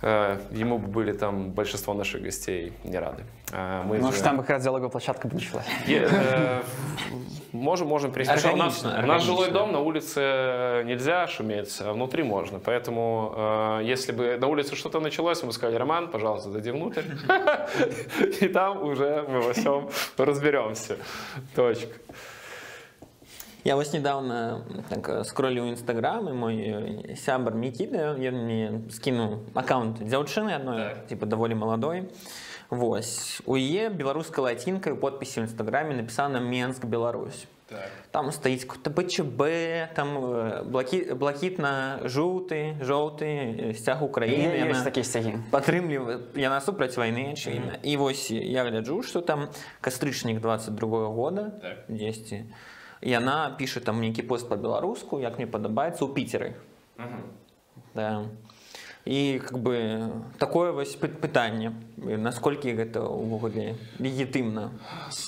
э, 0.00 0.38
ему 0.52 0.78
бы 0.78 0.88
были 0.88 1.12
там 1.12 1.50
большинство 1.50 1.92
наших 1.92 2.22
гостей 2.22 2.72
не 2.82 2.98
рады. 2.98 3.24
А 3.52 3.82
мы 3.82 3.98
Может, 3.98 4.18
же- 4.18 4.24
там 4.24 4.36
бы 4.38 4.42
как 4.42 4.50
раз 4.52 4.62
диалоговая 4.62 4.90
площадка 4.90 5.28
бы 5.28 5.34
началась. 5.34 5.66
Э, 5.86 6.62
Можем, 7.52 7.86
можем 7.86 8.10
перейти. 8.10 8.48
У 8.48 8.56
нас, 8.56 8.84
у 8.84 9.06
нас 9.06 9.22
жилой 9.22 9.50
дом, 9.52 9.70
на 9.70 9.78
улице 9.78 10.82
нельзя 10.86 11.28
шуметь, 11.28 11.76
а 11.80 11.92
внутри 11.92 12.24
можно. 12.24 12.58
Поэтому, 12.58 13.32
э, 13.36 13.80
если 13.84 14.10
бы 14.10 14.36
на 14.40 14.48
улице 14.48 14.74
что-то 14.74 14.98
началось, 14.98 15.40
мы 15.42 15.48
бы 15.48 15.52
сказали, 15.52 15.76
Роман, 15.76 16.08
пожалуйста, 16.08 16.50
зайди 16.50 16.70
внутрь. 16.72 17.02
И 18.41 18.47
там 18.47 18.83
уже 18.83 19.25
мы 19.27 19.41
во 19.41 19.53
всем 19.53 19.89
разберемся. 20.17 20.97
Точка. 21.55 21.93
Я 23.63 23.75
вось 23.75 23.91
недавно 23.91 24.63
так 24.89 25.09
э, 25.09 25.23
скролліў 25.27 25.67
нстаграм 25.75 26.29
і 26.29 26.33
мой 26.33 26.55
э, 26.55 27.15
сябар 27.19 27.53
Мікіда 27.59 28.15
ён 28.15 28.35
мне 28.47 28.87
скінуў 28.87 29.51
аккаунт 29.53 29.99
дзяўчыны 29.99 30.55
адной 30.55 30.95
Так. 30.95 31.07
типа 31.11 31.25
даволі 31.25 31.59
маладой 31.59 32.07
Вось 32.69 33.41
у 33.45 33.57
е 33.59 33.89
беларускай 33.89 34.55
лацінкай 34.55 34.93
у 34.93 34.97
подпісе 34.97 35.43
ў 35.43 35.51
нстаграме 35.51 35.91
напісана 35.91 36.39
Менск 36.39 36.85
Беларусь 36.85 37.51
там 38.11 38.31
стаіць 38.31 38.65
какой-то 38.65 38.89
БЧБ 38.89 39.41
там 39.93 40.07
э, 40.17 40.63
блакі 40.65 41.13
блакітна-жоўты 41.13 42.81
жоўты 42.81 43.27
э, 43.69 43.73
сцяг 43.77 44.01
Украіны 44.03 44.49
Є, 44.49 44.57
є 44.57 44.65
яна- 44.65 44.83
такі 44.83 45.03
сцягі. 45.03 45.33
падтрымлівае 45.51 46.19
яна 46.35 46.61
супраць 46.61 46.97
вайны 46.97 47.31
очевидно 47.33 47.73
і 47.83 47.97
вось 47.97 48.31
я 48.31 48.63
гляджу 48.65 49.03
что 49.03 49.21
там 49.21 49.47
кастрычнік 49.81 50.41
22 50.41 51.07
года 51.13 51.49
Так. 51.61 51.77
дзесьці 51.89 52.43
яна 53.01 53.55
піша 53.57 53.79
там 53.79 54.01
нейкі 54.01 54.21
пост 54.25 54.49
по-беларуску 54.49 55.19
як 55.19 55.37
мне 55.37 55.45
падабаецца 55.47 56.05
ў 56.05 56.13
піцеры 56.13 56.53
да 57.95 58.25
І 59.04 59.40
как 59.44 59.58
бы 59.58 60.10
такое 60.38 60.72
вось 60.72 60.96
пы- 60.96 61.12
пытанне 61.12 61.72
І 62.04 62.16
насколькі 62.20 62.72
гэта 62.76 63.00
ўвогуле 63.00 63.76
легітымна 64.00 64.70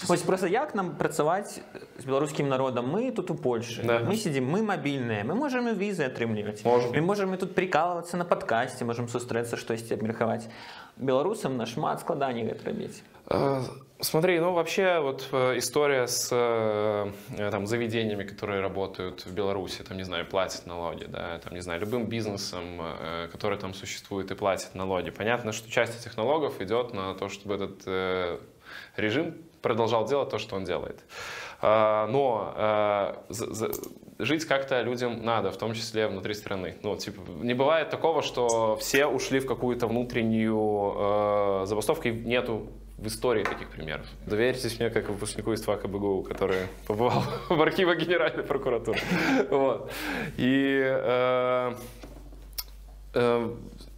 вось 0.08 0.22
просто 0.22 0.46
як 0.46 0.74
нам 0.74 0.96
працаваць 0.96 1.60
з 1.98 2.04
беларускім 2.04 2.48
народам? 2.48 2.88
Мы 2.92 3.12
тут 3.12 3.30
у 3.30 3.34
Польше 3.34 3.82
Да. 3.84 4.00
мы 4.00 4.16
сидзім 4.16 4.44
мы 4.48 4.62
мабільныя 4.62 5.24
мы 5.24 5.34
можем 5.34 5.68
і 5.68 5.72
візы 5.72 6.04
атрымліваць. 6.04 6.64
Мы 6.92 7.00
можем 7.00 7.32
і 7.34 7.36
тут 7.36 7.54
прикалывацца 7.54 8.16
на 8.16 8.24
падкасці 8.24 8.84
можем 8.84 9.08
сустрэцца 9.08 9.56
штосьці 9.56 9.94
абмеркаваць 9.94 10.48
беларусам 10.96 11.56
нашмат 11.56 12.00
складаней 12.00 12.44
гэта 12.44 12.64
рабіць. 12.66 13.00
Э, 13.30 13.62
Смотри, 14.00 14.38
ну 14.40 14.52
вообще 14.52 15.00
вот 15.00 15.26
э, 15.32 15.56
история 15.56 16.06
с 16.06 16.28
э, 16.30 17.10
э, 17.38 17.50
там, 17.50 17.66
заведениями, 17.66 18.24
которые 18.24 18.60
работают 18.60 19.24
в 19.24 19.32
Беларуси, 19.32 19.82
там, 19.82 19.96
не 19.96 20.02
знаю, 20.02 20.26
платят 20.26 20.66
налоги, 20.66 21.04
да, 21.04 21.38
там, 21.38 21.54
не 21.54 21.60
знаю, 21.60 21.80
любым 21.80 22.04
бизнесом, 22.04 22.82
который 23.32 23.56
там 23.58 23.72
существует 23.72 24.30
и 24.30 24.34
платит 24.34 24.74
налоги. 24.74 25.08
Понятно, 25.08 25.52
что 25.52 25.70
часть 25.70 25.98
этих 25.98 26.18
налогов 26.18 26.60
идет 26.60 26.92
на 26.92 27.14
то, 27.14 27.30
чтобы 27.30 27.54
этот 27.54 28.40
режим 28.96 29.34
продолжал 29.62 30.06
делать 30.06 30.28
то, 30.28 30.38
что 30.38 30.56
он 30.56 30.64
делает. 30.64 31.02
А, 31.62 32.06
Но 32.08 33.24
жить 34.18 34.44
как-то 34.44 34.82
людям 34.82 35.24
надо, 35.24 35.50
в 35.50 35.56
том 35.56 35.72
числе 35.72 36.06
внутри 36.06 36.34
страны. 36.34 36.76
Ну, 36.82 36.96
типа, 36.96 37.22
не 37.42 37.54
бывает 37.54 37.88
такого, 37.88 38.20
что 38.20 38.76
все 38.76 39.06
ушли 39.06 39.40
в 39.40 39.46
какую-то 39.46 39.86
внутреннюю 39.86 41.64
забастовку, 41.66 42.08
и 42.08 42.12
нету 42.12 42.68
в 42.98 43.06
истории 43.08 43.44
таких 43.44 43.68
примеров. 43.68 44.06
Доверьтесь 44.26 44.78
мне, 44.78 44.88
как 44.90 45.08
выпускнику 45.08 45.52
из 45.52 45.62
ФАКа 45.62 45.86
БГУ, 45.86 46.22
который 46.22 46.66
побывал 46.86 47.22
в 47.50 47.60
архивах 47.60 47.98
Генеральной 47.98 48.42
прокуратуры. 48.42 48.98
Вот. 49.50 49.92
И 50.38 50.80
э, 50.82 51.74
э, 53.14 53.54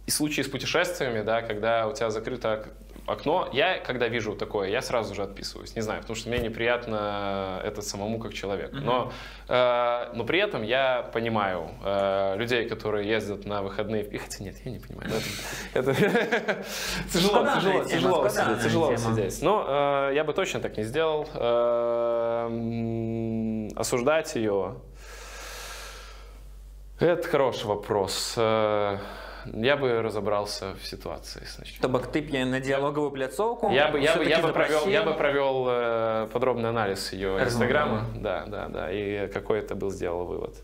случаи 0.07 0.41
с 0.41 0.49
путешествиями, 0.49 1.21
да, 1.21 1.41
когда 1.41 1.87
у 1.87 1.93
тебя 1.93 2.09
закрыто 2.09 2.67
окно, 3.11 3.49
я, 3.53 3.79
когда 3.79 4.07
вижу 4.07 4.35
такое, 4.35 4.69
я 4.69 4.81
сразу 4.81 5.15
же 5.15 5.23
отписываюсь. 5.23 5.75
Не 5.75 5.81
знаю, 5.81 6.01
потому 6.01 6.15
что 6.15 6.29
мне 6.29 6.39
неприятно 6.39 7.61
это 7.63 7.81
самому 7.81 8.19
как 8.19 8.33
человеку. 8.33 8.75
Но, 8.77 9.11
э, 9.47 10.11
но 10.13 10.23
при 10.23 10.39
этом 10.39 10.63
я 10.63 11.09
понимаю 11.13 11.69
э, 11.83 12.35
людей, 12.37 12.67
которые 12.67 13.07
ездят 13.09 13.45
на 13.45 13.61
выходные. 13.61 14.03
И 14.03 14.17
хотя 14.17 14.43
нет, 14.43 14.55
я 14.65 14.71
не 14.71 14.79
понимаю. 14.79 15.09
Это, 15.73 15.93
тяжело, 17.13 17.45
тяжело, 17.55 17.83
тяжело 17.83 18.29
тяжело 18.63 18.95
сидеть. 18.95 19.41
Но 19.41 19.65
э, 20.09 20.11
я 20.15 20.23
бы 20.23 20.33
точно 20.33 20.59
так 20.59 20.77
не 20.77 20.83
сделал. 20.83 21.27
Э, 21.33 22.49
осуждать 23.75 24.35
ее 24.35 24.75
Это 26.99 27.27
хороший 27.27 27.65
вопрос. 27.65 28.37
Я 29.53 29.77
бы 29.77 30.01
разобрался 30.01 30.73
в 30.81 30.85
ситуации 30.85 31.41
сначала. 31.45 31.81
То 31.81 31.89
бок 31.89 32.07
ты 32.07 32.21
б 32.21 32.45
на 32.45 32.59
діалогавую 32.59 33.11
пляцоўку 33.11 33.69
Я 33.71 33.89
бы, 33.89 33.99
я 33.99 34.15
бы, 34.15 34.25
я 34.25 34.39
бы 34.39 34.51
провел, 34.53 34.87
я 34.87 35.03
бы 35.03 35.13
провел 35.13 35.67
э, 35.69 36.27
подробный 36.31 36.69
анализ 36.69 37.13
ее 37.13 37.39
инстаграма, 37.43 38.05
да, 38.15 38.45
да, 38.47 38.67
да, 38.67 38.91
и 38.91 39.27
какой 39.27 39.59
это 39.59 39.75
был 39.75 39.91
сделал 39.91 40.25
вывод. 40.25 40.55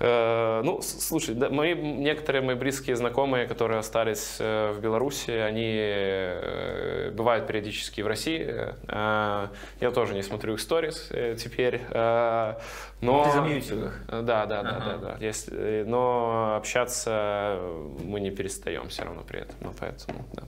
Э, 0.00 0.62
ну, 0.64 0.80
слушай, 0.82 1.34
да, 1.34 1.48
мои 1.50 1.74
некоторые 1.74 2.42
мои 2.42 2.54
близкие 2.56 2.96
знакомые, 2.96 3.46
которые 3.46 3.78
остались 3.78 4.36
э, 4.40 4.72
в 4.72 4.80
Беларуси, 4.80 5.30
они 5.30 5.76
э, 5.78 7.10
бывают 7.14 7.46
периодически 7.46 8.02
в 8.02 8.06
России. 8.06 8.46
Э, 8.88 9.48
я 9.80 9.90
тоже 9.90 10.14
не 10.14 10.22
смотрю 10.22 10.54
их 10.54 10.60
сторис 10.60 11.08
э, 11.10 11.36
теперь, 11.38 11.80
э, 11.90 12.54
но 13.00 13.24
Ты 13.24 13.30
замьютил 13.32 13.84
их? 13.86 14.00
Да, 14.08 14.46
да, 14.46 14.62
да, 14.62 14.76
Ага. 14.76 14.98
да, 15.00 15.16
да. 15.18 15.26
Есть, 15.26 15.50
но 15.52 16.56
общаться 16.56 17.58
мы 18.02 18.15
не 18.19 18.31
перестаем 18.31 18.89
все 18.89 19.03
равно 19.03 19.23
при 19.23 19.41
этом, 19.41 19.55
ну 19.61 19.73
поэтому, 19.79 20.25
да. 20.33 20.43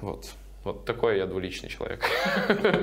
Вот. 0.00 0.26
Вот 0.62 0.84
такой 0.84 1.16
я 1.16 1.26
двуличный 1.26 1.70
человек. 1.70 2.04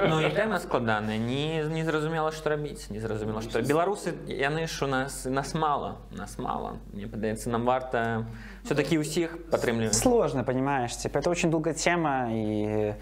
Ну 0.09 0.19
і 0.21 0.29
тэма 0.33 0.57
складаная 0.59 1.19
не, 1.21 1.61
не 1.69 1.85
зразумела 1.85 2.31
што 2.31 2.49
рабіць 2.49 2.89
не 2.89 2.97
зразумела 2.97 3.41
што 3.45 3.61
беларусы 3.61 4.17
яны 4.25 4.65
ж 4.65 4.85
у 4.85 4.87
нас 4.89 5.25
нас 5.25 5.53
мала 5.53 6.01
нас 6.09 6.39
мала 6.41 6.81
мне 6.89 7.05
падаецца 7.05 7.53
нам 7.53 7.69
варта 7.69 8.25
все-таки 8.65 8.97
ўсіх 8.97 9.37
падтрымліваць 9.53 9.93
Сложно, 9.93 10.43
понимаешь, 10.43 10.97
типа 10.97 11.19
это 11.19 11.29
очень 11.29 11.51
долгая 11.51 11.75
тема, 11.75 12.33
и 12.33 12.95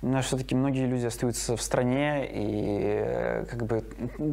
ну, 0.00 0.20
все-таки 0.22 0.54
многие 0.54 0.86
люди 0.86 1.06
остаются 1.06 1.56
в 1.56 1.62
стране, 1.62 2.26
и 2.30 2.78
э, 2.94 3.44
как 3.50 3.66
бы 3.66 3.84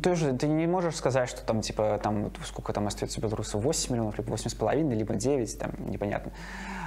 тоже 0.03 0.33
ты 0.33 0.47
не 0.47 0.67
можешь 0.67 0.95
сказать, 0.95 1.27
что 1.27 1.41
там 1.45 1.61
типа 1.61 1.99
там 2.03 2.31
сколько 2.43 2.71
там 2.71 2.87
остается 2.87 3.19
белорусов, 3.19 3.63
8 3.63 3.93
миллионов, 3.93 4.17
либо 4.17 4.31
8,5, 4.33 4.93
либо 4.93 5.15
9, 5.15 5.59
там 5.59 5.71
непонятно, 5.89 6.31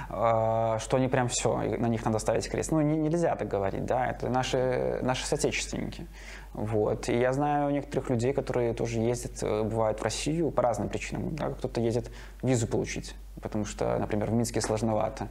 А, 0.09 0.79
что 0.79 0.97
они 0.97 1.07
прям 1.07 1.27
все, 1.27 1.55
на 1.55 1.87
них 1.87 2.03
надо 2.05 2.19
ставить 2.19 2.49
крест. 2.49 2.71
Ну, 2.71 2.81
не- 2.81 2.97
нельзя 2.97 3.35
так 3.35 3.47
говорить, 3.47 3.85
да, 3.85 4.07
это 4.07 4.29
наши, 4.29 4.99
наши 5.03 5.25
соотечественники. 5.25 6.07
Вот. 6.53 7.09
И 7.09 7.17
я 7.17 7.31
знаю 7.31 7.69
некоторых 7.71 8.09
людей, 8.09 8.33
которые 8.33 8.73
тоже 8.73 8.99
ездят, 8.99 9.43
э, 9.43 9.63
бывают 9.63 9.99
в 9.99 10.03
Россию 10.03 10.51
по 10.51 10.63
разным 10.63 10.89
причинам. 10.89 11.35
Да? 11.35 11.49
Кто-то 11.49 11.79
едет 11.79 12.09
визу 12.41 12.65
получить, 12.67 13.13
потому 13.41 13.65
что, 13.65 13.97
например, 13.97 14.29
в 14.29 14.33
Минске 14.33 14.61
сложновато. 14.61 15.27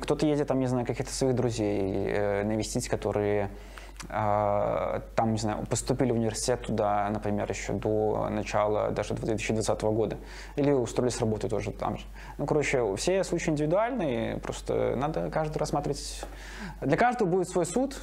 Кто-то 0.00 0.26
едет, 0.26 0.48
там, 0.48 0.60
не 0.60 0.66
знаю, 0.66 0.86
каких-то 0.86 1.12
своих 1.12 1.34
друзей 1.34 2.06
э, 2.08 2.44
навестить, 2.44 2.88
которые 2.88 3.50
а, 4.08 5.02
там, 5.14 5.32
не 5.32 5.38
знаю, 5.38 5.64
поступили 5.66 6.12
в 6.12 6.16
университет 6.16 6.62
туда, 6.62 7.08
например, 7.10 7.48
еще 7.48 7.72
до 7.72 8.28
начала 8.30 8.90
даже 8.90 9.14
2020 9.14 9.82
года. 9.82 10.18
Или 10.56 10.70
устроились 10.70 11.18
работать 11.20 11.50
тоже 11.50 11.70
там 11.70 11.96
же. 11.96 12.04
Ну, 12.38 12.46
короче, 12.46 12.96
все 12.96 13.24
случаи 13.24 13.50
индивидуальные, 13.50 14.38
просто 14.38 14.94
надо 14.96 15.30
каждый 15.30 15.58
рассматривать. 15.58 16.24
Для 16.80 16.96
каждого 16.96 17.28
будет 17.28 17.48
свой 17.48 17.66
суд. 17.66 17.96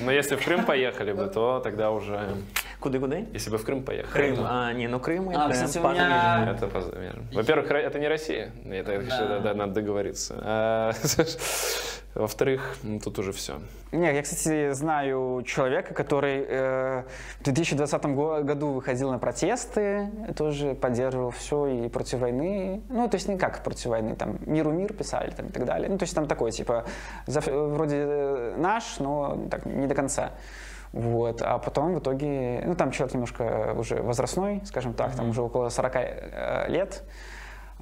Но 0.00 0.10
если 0.10 0.36
в 0.36 0.44
Крым 0.44 0.64
поехали 0.64 1.12
бы, 1.12 1.26
то 1.26 1.60
тогда 1.60 1.90
уже... 1.90 2.36
куды 2.82 2.98
Если 3.32 3.50
бы 3.50 3.58
в 3.58 3.64
Крым 3.64 3.82
поехали. 3.82 4.12
Крым 4.34 4.44
а 4.46 4.72
не 4.72 4.88
ну 4.88 5.00
Крым 5.00 5.30
А, 5.30 5.46
это 5.46 5.52
кстати, 5.52 5.78
поза 5.78 5.94
меня-. 5.94 6.52
Это 6.52 6.98
межами. 6.98 7.26
Во-первых, 7.32 7.70
это 7.70 7.98
не 7.98 8.08
Россия. 8.08 8.50
Это, 8.70 8.92
конечно, 8.92 9.40
да, 9.40 9.54
надо 9.54 9.72
договориться. 9.74 10.34
А, 10.42 10.92
Во-вторых, 12.14 12.76
ну, 12.82 13.00
тут 13.00 13.18
уже 13.18 13.32
все. 13.32 13.54
Нет, 13.90 14.14
я, 14.14 14.22
кстати, 14.22 14.72
знаю 14.72 15.42
человека, 15.46 15.94
который 15.94 16.44
э, 16.46 17.04
в 17.40 17.44
2020 17.44 18.04
го- 18.06 18.42
году 18.42 18.72
выходил 18.72 19.10
на 19.10 19.18
протесты, 19.18 20.10
тоже 20.36 20.74
поддерживал 20.74 21.30
все 21.30 21.66
и 21.66 21.88
против 21.88 22.18
войны. 22.18 22.82
Ну, 22.90 23.08
то 23.08 23.14
есть 23.14 23.28
не 23.28 23.38
как 23.38 23.64
против 23.64 23.86
войны, 23.86 24.14
там 24.14 24.38
«Миру 24.44 24.72
мир» 24.72 24.92
писали 24.92 25.30
там, 25.30 25.46
и 25.46 25.52
так 25.52 25.64
далее. 25.64 25.88
Ну, 25.88 25.96
то 25.96 26.02
есть 26.02 26.14
там 26.14 26.26
такой, 26.26 26.52
типа, 26.52 26.84
за- 27.26 27.40
вроде 27.40 27.96
э, 27.96 28.54
наш, 28.58 28.98
но 28.98 29.46
так, 29.50 29.64
не 29.64 29.86
до 29.86 29.94
конца. 29.94 30.32
Вот. 30.92 31.40
А 31.42 31.58
потом 31.58 31.94
в 31.94 32.00
итоге, 32.00 32.62
ну, 32.66 32.74
там 32.74 32.90
человек 32.90 33.14
немножко 33.14 33.74
уже 33.76 34.02
возрастной, 34.02 34.60
скажем 34.64 34.94
так, 34.94 35.14
там 35.14 35.30
уже 35.30 35.42
около 35.42 35.68
40 35.68 35.92
э, 35.96 36.64
лет. 36.68 37.02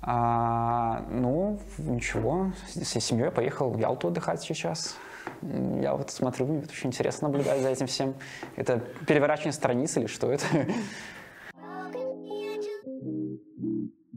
А, 0.03 1.05
ну, 1.11 1.61
ничего, 1.79 2.53
с 2.67 3.01
семьей 3.01 3.31
поехал 3.31 3.71
в 3.71 3.79
Ялту 3.79 4.09
отдыхать 4.09 4.41
сейчас. 4.41 4.97
Я 5.43 5.95
вот 5.95 6.11
смотрю, 6.11 6.47
мне 6.47 6.63
очень 6.63 6.89
интересно 6.89 7.29
наблюдать 7.29 7.61
за 7.61 7.69
этим 7.69 7.87
всем. 7.87 8.15
Это 8.57 8.79
переворачивание 9.07 9.53
страниц 9.53 9.97
или 9.97 10.07
что 10.07 10.33
это? 10.33 10.47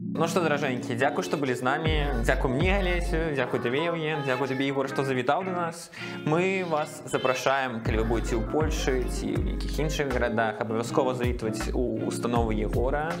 Ну 0.03 0.27
што 0.31 0.39
даражэнькі 0.39 0.95
дзякуй 0.95 1.27
што 1.27 1.35
былі 1.35 1.51
з 1.59 1.65
намі 1.67 1.93
дзякуй 2.23 2.51
мне 2.53 2.71
алесю 2.79 3.19
дзякуй 3.35 3.59
табе 3.59 3.83
Евген 3.83 4.23
дзякуй 4.23 4.47
табе 4.47 4.67
Ігор 4.71 4.87
што 4.87 5.03
завітаў 5.03 5.43
да 5.43 5.51
нас 5.51 5.91
мы 6.23 6.63
вас 6.71 7.03
запрашаем 7.03 7.83
калі 7.83 8.03
вы 8.03 8.05
будете 8.15 8.39
ў 8.39 8.47
Польшы 8.47 9.03
ці 9.11 9.27
ў 9.35 9.43
нейкіх 9.43 9.75
іншых 9.75 10.07
гарадах 10.15 10.63
абавязкова 10.63 11.19
завітваць 11.19 11.75
у 11.75 12.07
установы 12.07 12.55
Егора 12.55 13.11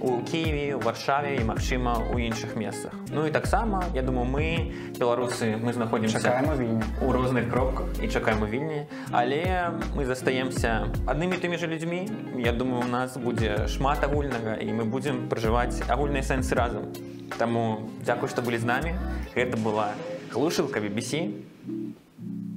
у 0.00 0.20
Киеве 0.22 0.74
у 0.74 0.80
варшаве 0.80 1.36
і 1.36 1.44
магчыма 1.44 1.98
у 2.14 2.18
іншых 2.18 2.56
месцах 2.56 2.92
Ну 3.12 3.26
і 3.26 3.30
таксама 3.30 3.84
я 3.94 4.02
думаю 4.02 4.26
мы 4.26 4.72
беларусы 4.98 5.56
мы 5.56 5.72
знаходзімся 5.72 6.18
Чакаем 6.20 6.48
у 6.50 6.56
Вільні. 6.56 6.82
у 7.02 7.12
розных 7.12 7.50
кропках 7.50 7.86
і 8.02 8.08
чакаем 8.08 8.42
у 8.42 8.46
вільні 8.46 8.86
але 9.12 9.70
мы 9.96 10.04
застаемся 10.06 10.86
аднымі 11.06 11.36
тымі 11.36 11.58
же 11.58 11.66
людзьмі 11.66 12.08
Я 12.36 12.52
думаю 12.52 12.82
у 12.86 12.88
нас 12.88 13.16
будзе 13.16 13.68
шмат 13.68 14.04
агульнага 14.04 14.54
і 14.60 14.72
мы 14.72 14.84
будзем 14.84 15.28
пражываць 15.28 15.82
агульныя 15.88 16.22
сэнсы 16.22 16.54
разам 16.54 16.92
Таму 17.38 17.88
дзякуй 18.02 18.28
што 18.28 18.42
былі 18.42 18.58
з 18.58 18.64
намі 18.64 18.94
гэта 19.34 19.56
была 19.56 19.92
глушылка 20.32 20.80
BBC 20.80 21.30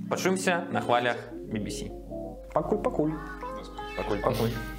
пачуемся 0.09 0.63
на 0.71 0.81
хвалях 0.81 1.17
BBC 1.51 1.89
Пакуль-пакуль. 2.53 3.13
Пакуль. 3.97 4.19
пакуль 4.21 4.76